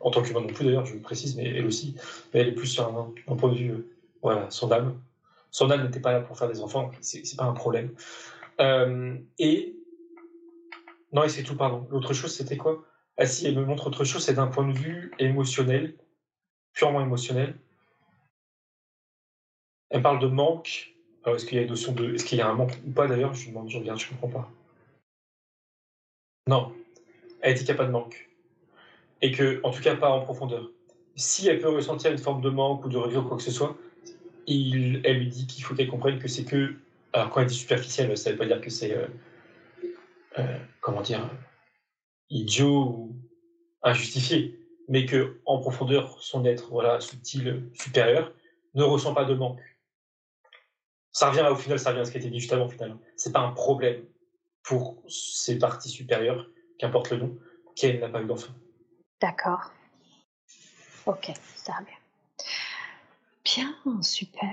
en 0.00 0.10
tant 0.10 0.22
qu'humain 0.22 0.40
non 0.40 0.48
plus 0.48 0.64
d'ailleurs, 0.64 0.86
je 0.86 0.94
le 0.94 1.00
précise, 1.00 1.36
mais 1.36 1.44
elle 1.44 1.66
aussi. 1.66 1.94
Mais 2.32 2.40
elle 2.40 2.48
est 2.48 2.54
plus 2.54 2.66
sur 2.66 2.86
un, 2.86 3.34
point 3.36 3.50
de 3.50 3.56
vue, 3.56 3.70
euh, 3.70 3.86
voilà, 4.22 4.50
son 4.50 4.70
âme. 4.72 5.00
Son 5.50 5.70
âme 5.70 5.84
n'était 5.84 6.00
pas 6.00 6.12
là 6.12 6.20
pour 6.20 6.38
faire 6.38 6.48
des 6.48 6.60
enfants, 6.60 6.90
c'est 7.00 7.36
pas 7.36 7.44
un 7.44 7.52
problème. 7.52 7.94
Euh, 8.60 9.16
et 9.38 9.76
non, 11.12 11.24
et 11.24 11.28
c'est 11.28 11.42
tout, 11.42 11.56
pardon. 11.56 11.86
L'autre 11.90 12.14
chose, 12.14 12.34
c'était 12.34 12.56
quoi? 12.56 12.84
Ah 13.16 13.26
si, 13.26 13.46
elle 13.46 13.56
me 13.56 13.64
montre 13.64 13.88
autre 13.88 14.04
chose, 14.04 14.24
c'est 14.24 14.34
d'un 14.34 14.46
point 14.46 14.66
de 14.66 14.72
vue 14.72 15.12
émotionnel, 15.18 15.94
purement 16.72 17.02
émotionnel. 17.02 17.56
Elle 19.90 20.02
parle 20.02 20.20
de 20.20 20.28
manque. 20.28 20.94
Alors, 21.24 21.36
est-ce 21.36 21.44
qu'il 21.44 21.56
y 21.56 21.58
a 21.58 21.62
une 21.62 21.68
notion 21.70 21.92
de. 21.92 22.14
Est-ce 22.14 22.24
qu'il 22.24 22.38
y 22.38 22.40
a 22.40 22.48
un 22.48 22.54
manque 22.54 22.78
ou 22.86 22.90
pas 22.92 23.08
d'ailleurs? 23.08 23.34
Je 23.34 23.48
demande, 23.48 23.68
je 23.68 23.78
regarde, 23.78 23.98
je 23.98 24.08
comprends 24.08 24.28
pas. 24.28 24.50
Non. 26.46 26.72
Elle 27.42 27.54
dit 27.54 27.64
qu'il 27.64 27.74
n'y 27.74 27.80
de 27.80 27.90
manque. 27.90 28.29
Et 29.22 29.32
que, 29.32 29.60
en 29.62 29.70
tout 29.70 29.82
cas, 29.82 29.96
pas 29.96 30.10
en 30.10 30.20
profondeur. 30.20 30.70
Si 31.16 31.48
elle 31.48 31.58
peut 31.58 31.68
ressentir 31.68 32.10
une 32.10 32.18
forme 32.18 32.40
de 32.40 32.50
manque 32.50 32.84
ou 32.84 32.88
de 32.88 32.96
regret 32.96 33.18
ou 33.18 33.24
quoi 33.24 33.36
que 33.36 33.42
ce 33.42 33.50
soit, 33.50 33.76
elle 34.46 35.18
lui 35.18 35.28
dit 35.28 35.46
qu'il 35.46 35.62
faut 35.62 35.74
qu'elle 35.74 35.88
comprenne 35.88 36.18
que 36.18 36.28
c'est 36.28 36.44
que. 36.44 36.74
Alors, 37.12 37.30
quand 37.30 37.40
elle 37.40 37.46
dit 37.46 37.54
superficielle, 37.54 38.16
ça 38.16 38.30
ne 38.30 38.34
veut 38.34 38.38
pas 38.38 38.46
dire 38.46 38.60
que 38.60 38.70
c'est. 38.70 38.96
Euh, 38.96 39.06
euh, 40.38 40.58
comment 40.80 41.02
dire 41.02 41.28
idiot 42.30 42.84
ou 42.84 43.16
injustifié, 43.82 44.58
mais 44.88 45.04
que 45.04 45.40
en 45.44 45.58
profondeur, 45.58 46.22
son 46.22 46.44
être 46.44 46.70
voilà, 46.70 47.00
subtil, 47.00 47.68
supérieur, 47.74 48.32
ne 48.74 48.84
ressent 48.84 49.14
pas 49.14 49.24
de 49.24 49.34
manque. 49.34 49.60
Ça 51.12 51.30
revient 51.30 51.46
au 51.50 51.56
final, 51.56 51.78
ça 51.78 51.90
revient 51.90 52.02
à 52.02 52.04
ce 52.04 52.12
qui 52.12 52.18
a 52.18 52.20
été 52.20 52.30
dit 52.30 52.38
juste 52.38 52.52
avant, 52.52 52.68
finalement. 52.68 53.00
C'est 53.16 53.32
pas 53.32 53.40
un 53.40 53.50
problème 53.50 54.04
pour 54.62 55.02
ses 55.08 55.58
parties 55.58 55.88
supérieures, 55.88 56.48
qu'importe 56.78 57.10
le 57.10 57.16
nom, 57.16 57.38
qu'elle 57.74 57.98
n'a 57.98 58.08
pas 58.08 58.22
eu 58.22 58.26
d'enfant. 58.26 58.52
D'accord. 59.20 59.70
Ok, 61.06 61.32
ça 61.56 61.72
va 61.72 61.80
bien. 61.80 61.96
Bien, 63.44 64.02
super. 64.02 64.48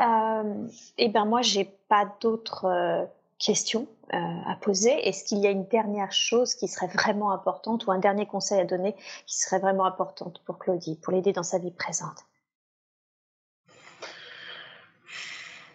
Euh, 0.00 0.68
eh 0.98 1.08
bien, 1.08 1.24
moi, 1.24 1.42
j'ai 1.42 1.64
pas 1.88 2.12
d'autres 2.20 2.64
euh, 2.64 3.04
questions 3.38 3.86
euh, 4.12 4.16
à 4.16 4.56
poser. 4.60 4.90
Est-ce 5.06 5.24
qu'il 5.24 5.38
y 5.38 5.46
a 5.46 5.50
une 5.50 5.66
dernière 5.66 6.12
chose 6.12 6.54
qui 6.54 6.68
serait 6.68 6.88
vraiment 6.88 7.32
importante 7.32 7.86
ou 7.86 7.92
un 7.92 7.98
dernier 7.98 8.26
conseil 8.26 8.60
à 8.60 8.64
donner 8.64 8.94
qui 9.26 9.38
serait 9.38 9.60
vraiment 9.60 9.84
importante 9.84 10.40
pour 10.44 10.58
Claudie, 10.58 10.96
pour 10.96 11.12
l'aider 11.12 11.32
dans 11.32 11.42
sa 11.42 11.58
vie 11.58 11.70
présente? 11.70 12.24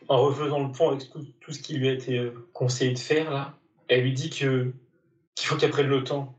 En 0.08 0.24
refaisant 0.24 0.60
le 0.60 0.72
point 0.72 0.94
avec 0.94 1.10
tout, 1.10 1.52
ce 1.52 1.60
qui 1.60 1.76
lui 1.76 1.88
a 1.88 1.94
été 1.94 2.32
conseillé 2.54 2.94
de 2.94 3.00
faire, 3.00 3.30
là, 3.30 3.54
elle 3.88 4.02
lui 4.02 4.14
dit 4.14 4.32
que 4.32 4.74
qu'il 5.36 5.48
faut 5.48 5.56
qu'elle 5.56 5.70
prenne 5.70 5.88
le 5.88 6.04
temps, 6.04 6.36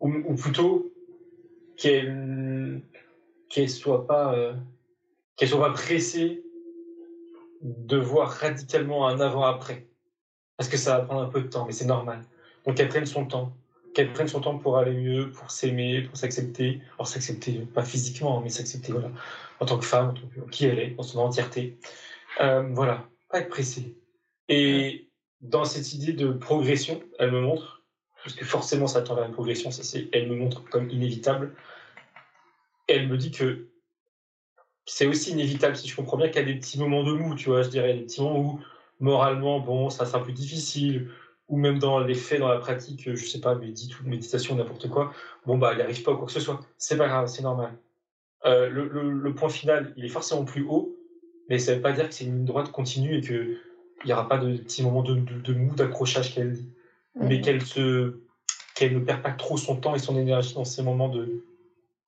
ou, 0.00 0.08
ou 0.08 0.34
plutôt 0.34 0.92
qu'elle 1.76 2.82
qu'elle 3.48 3.70
soit 3.70 4.06
pas 4.06 4.34
euh, 4.34 4.54
qu'elle 5.36 5.48
soit 5.48 5.60
pas 5.60 5.72
pressée 5.72 6.42
de 7.62 7.96
voir 7.96 8.30
radicalement 8.30 9.06
un 9.06 9.20
avant-après, 9.20 9.86
parce 10.56 10.68
que 10.68 10.76
ça 10.76 10.98
va 10.98 11.04
prendre 11.04 11.22
un 11.22 11.28
peu 11.28 11.42
de 11.42 11.48
temps, 11.48 11.66
mais 11.66 11.72
c'est 11.72 11.86
normal. 11.86 12.22
Donc 12.66 12.76
qu'elle 12.76 12.88
prenne 12.88 13.06
son 13.06 13.26
temps, 13.26 13.52
qu'elle 13.94 14.12
prenne 14.12 14.28
son 14.28 14.40
temps 14.40 14.58
pour 14.58 14.78
aller 14.78 14.94
mieux, 14.94 15.30
pour 15.30 15.50
s'aimer, 15.50 16.02
pour 16.02 16.16
s'accepter. 16.16 16.80
Alors 16.94 17.08
s'accepter, 17.08 17.66
pas 17.74 17.84
physiquement, 17.84 18.40
mais 18.40 18.48
s'accepter 18.48 18.92
voilà, 18.92 19.10
en 19.60 19.66
tant 19.66 19.78
que 19.78 19.84
femme, 19.84 20.10
en 20.10 20.14
tant 20.14 20.26
que 20.26 20.50
qui 20.50 20.66
elle 20.66 20.78
est, 20.78 20.90
dans 20.90 21.02
son 21.02 21.18
entièreté. 21.20 21.78
Euh, 22.40 22.68
voilà, 22.72 23.08
pas 23.28 23.40
être 23.40 23.48
pressée. 23.48 23.96
Et 24.48 25.10
dans 25.40 25.64
cette 25.64 25.92
idée 25.92 26.12
de 26.12 26.32
progression, 26.32 27.02
elle 27.18 27.32
me 27.32 27.40
montre, 27.40 27.79
parce 28.24 28.36
que 28.36 28.44
forcément 28.44 28.86
ça 28.86 29.02
tend 29.02 29.14
vers 29.14 29.26
une 29.26 29.32
progression, 29.32 29.70
ça 29.70 29.98
elle 30.12 30.28
me 30.28 30.36
montre 30.36 30.64
comme 30.64 30.90
inévitable. 30.90 31.54
Elle 32.88 33.08
me 33.08 33.16
dit 33.16 33.30
que 33.30 33.68
c'est 34.86 35.06
aussi 35.06 35.30
inévitable, 35.30 35.76
si 35.76 35.88
je 35.88 35.94
comprends 35.94 36.16
bien, 36.16 36.28
qu'il 36.28 36.40
y 36.40 36.44
a 36.44 36.52
des 36.52 36.58
petits 36.58 36.78
moments 36.78 37.04
de 37.04 37.12
mou, 37.12 37.34
tu 37.34 37.48
vois, 37.48 37.62
je 37.62 37.68
dirais, 37.68 37.94
des 37.94 38.02
petits 38.02 38.20
moments 38.20 38.40
où 38.40 38.60
moralement, 38.98 39.60
bon, 39.60 39.88
ça 39.90 40.04
c'est 40.04 40.16
un 40.16 40.20
peu 40.20 40.32
difficile, 40.32 41.10
ou 41.48 41.56
même 41.56 41.78
dans 41.78 42.00
les 42.00 42.14
faits, 42.14 42.40
dans 42.40 42.48
la 42.48 42.58
pratique, 42.58 43.14
je 43.14 43.24
sais 43.24 43.40
pas, 43.40 43.54
méditation, 43.54 44.56
n'importe 44.56 44.88
quoi, 44.88 45.12
bon, 45.46 45.58
bah, 45.58 45.72
il 45.72 45.76
n'y 45.76 45.82
arrive 45.82 46.02
pas 46.02 46.12
ou 46.12 46.16
quoi 46.16 46.26
que 46.26 46.32
ce 46.32 46.40
soit. 46.40 46.60
C'est 46.78 46.96
pas 46.96 47.08
grave, 47.08 47.28
c'est 47.28 47.42
normal. 47.42 47.72
Euh, 48.46 48.68
le, 48.68 49.34
point 49.34 49.48
final, 49.48 49.92
il 49.96 50.04
est 50.04 50.08
forcément 50.08 50.44
plus 50.44 50.64
haut, 50.64 50.96
mais 51.48 51.58
ça 51.58 51.74
veut 51.74 51.80
pas 51.80 51.92
dire 51.92 52.08
que 52.08 52.14
c'est 52.14 52.24
une 52.24 52.36
ligne 52.36 52.44
droite 52.44 52.72
continue 52.72 53.18
et 53.18 53.20
qu'il 53.20 53.58
n'y 54.04 54.12
aura 54.12 54.28
pas 54.28 54.38
de 54.38 54.56
petits 54.56 54.82
moments 54.82 55.02
de, 55.02 55.14
de 55.14 55.52
mou, 55.54 55.74
d'accrochage 55.74 56.34
qu'elle 56.34 56.52
dit. 56.52 56.68
Mais 57.16 57.40
qu'elle 57.40 57.62
se, 57.62 58.20
qu'elle 58.74 58.94
ne 58.94 59.00
perd 59.00 59.22
pas 59.22 59.32
trop 59.32 59.56
son 59.56 59.76
temps 59.76 59.94
et 59.94 59.98
son 59.98 60.16
énergie 60.16 60.54
dans 60.54 60.64
ces 60.64 60.82
moments 60.82 61.08
de, 61.08 61.44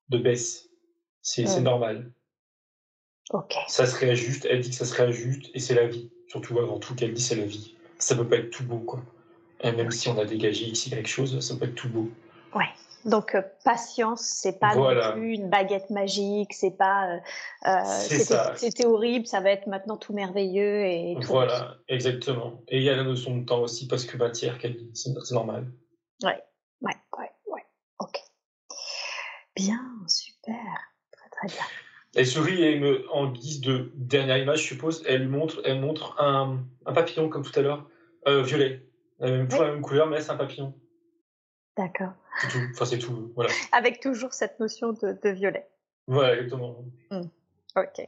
de 0.09 0.17
baisse. 0.17 0.69
C'est 1.21 1.61
normal. 1.61 2.11
Okay. 3.29 3.59
Ça 3.67 3.85
se 3.85 3.95
réajuste, 3.97 4.45
elle 4.49 4.61
dit 4.61 4.69
que 4.69 4.75
ça 4.75 4.85
se 4.85 4.93
réajuste, 4.93 5.49
et 5.53 5.59
c'est 5.59 5.75
la 5.75 5.87
vie. 5.87 6.11
Surtout 6.27 6.59
avant 6.59 6.79
tout 6.79 6.93
qu'elle 6.95 7.13
dit 7.13 7.21
c'est 7.21 7.35
la 7.35 7.45
vie. 7.45 7.75
Ça 7.97 8.15
peut 8.15 8.27
pas 8.27 8.37
être 8.37 8.49
tout 8.49 8.63
beau, 8.63 8.79
quoi. 8.79 9.01
Et 9.61 9.71
même 9.71 9.91
si 9.91 10.09
on 10.09 10.17
a 10.17 10.25
dégagé 10.25 10.65
x, 10.65 10.89
quelque 10.89 11.07
chose, 11.07 11.39
ça 11.39 11.55
peut 11.55 11.65
être 11.65 11.75
tout 11.75 11.87
beau. 11.89 12.11
Ouais. 12.53 12.65
Donc 13.05 13.35
euh, 13.35 13.41
patience, 13.65 14.21
c'est 14.21 14.59
pas 14.59 14.73
voilà. 14.75 15.09
non 15.09 15.13
plus 15.13 15.33
une 15.33 15.49
baguette 15.49 15.89
magique, 15.89 16.53
c'est 16.53 16.77
pas 16.77 17.19
euh, 17.67 17.83
c'était 18.55 18.85
horrible, 18.85 19.25
ça 19.27 19.41
va 19.41 19.51
être 19.51 19.67
maintenant 19.67 19.97
tout 19.97 20.13
merveilleux 20.13 20.85
et 20.85 21.17
tout 21.19 21.27
voilà, 21.27 21.63
rose. 21.63 21.77
exactement. 21.89 22.61
Et 22.69 22.77
il 22.77 22.83
y 22.83 22.89
a 22.89 22.95
la 22.95 23.03
notion 23.03 23.35
de 23.37 23.45
temps 23.45 23.59
aussi 23.59 23.87
parce 23.87 24.05
que 24.05 24.15
matière, 24.15 24.57
qu'elle 24.57 24.75
dit, 24.77 24.91
c'est 24.93 25.11
normal. 25.31 25.71
Ouais, 26.23 26.41
ouais, 26.81 26.95
ouais, 27.17 27.31
ouais. 27.47 27.65
Ok. 27.99 28.19
Bien, 29.55 29.81
super, 30.07 30.55
très 31.11 31.29
très 31.29 31.47
bien. 31.47 31.65
Elle 32.15 32.27
sourit 32.27 32.63
et 32.63 32.79
me, 32.79 33.11
en 33.11 33.31
guise 33.31 33.59
de 33.59 33.91
dernière 33.95 34.37
image, 34.37 34.61
je 34.61 34.67
suppose, 34.67 35.03
elle 35.07 35.27
montre, 35.27 35.61
elle 35.65 35.81
montre 35.81 36.15
un, 36.21 36.63
un 36.85 36.93
papillon 36.93 37.27
comme 37.27 37.43
tout 37.43 37.57
à 37.59 37.63
l'heure, 37.63 37.89
euh, 38.27 38.43
violet. 38.43 38.87
La 39.19 39.31
même, 39.31 39.47
oui. 39.51 39.57
la 39.59 39.71
même 39.71 39.81
couleur, 39.81 40.07
mais 40.07 40.21
c'est 40.21 40.31
un 40.31 40.37
papillon. 40.37 40.73
D'accord. 41.75 42.13
C'est 42.41 42.47
tout. 42.49 42.59
Enfin, 42.71 42.85
c'est 42.85 42.99
tout. 42.99 43.31
Voilà. 43.35 43.51
Avec 43.71 43.99
toujours 43.99 44.33
cette 44.33 44.59
notion 44.59 44.93
de, 44.93 45.17
de 45.21 45.29
violet. 45.29 45.67
Voilà, 46.07 46.35
exactement. 46.35 46.75
Mmh. 47.11 47.21
Ok. 47.75 48.07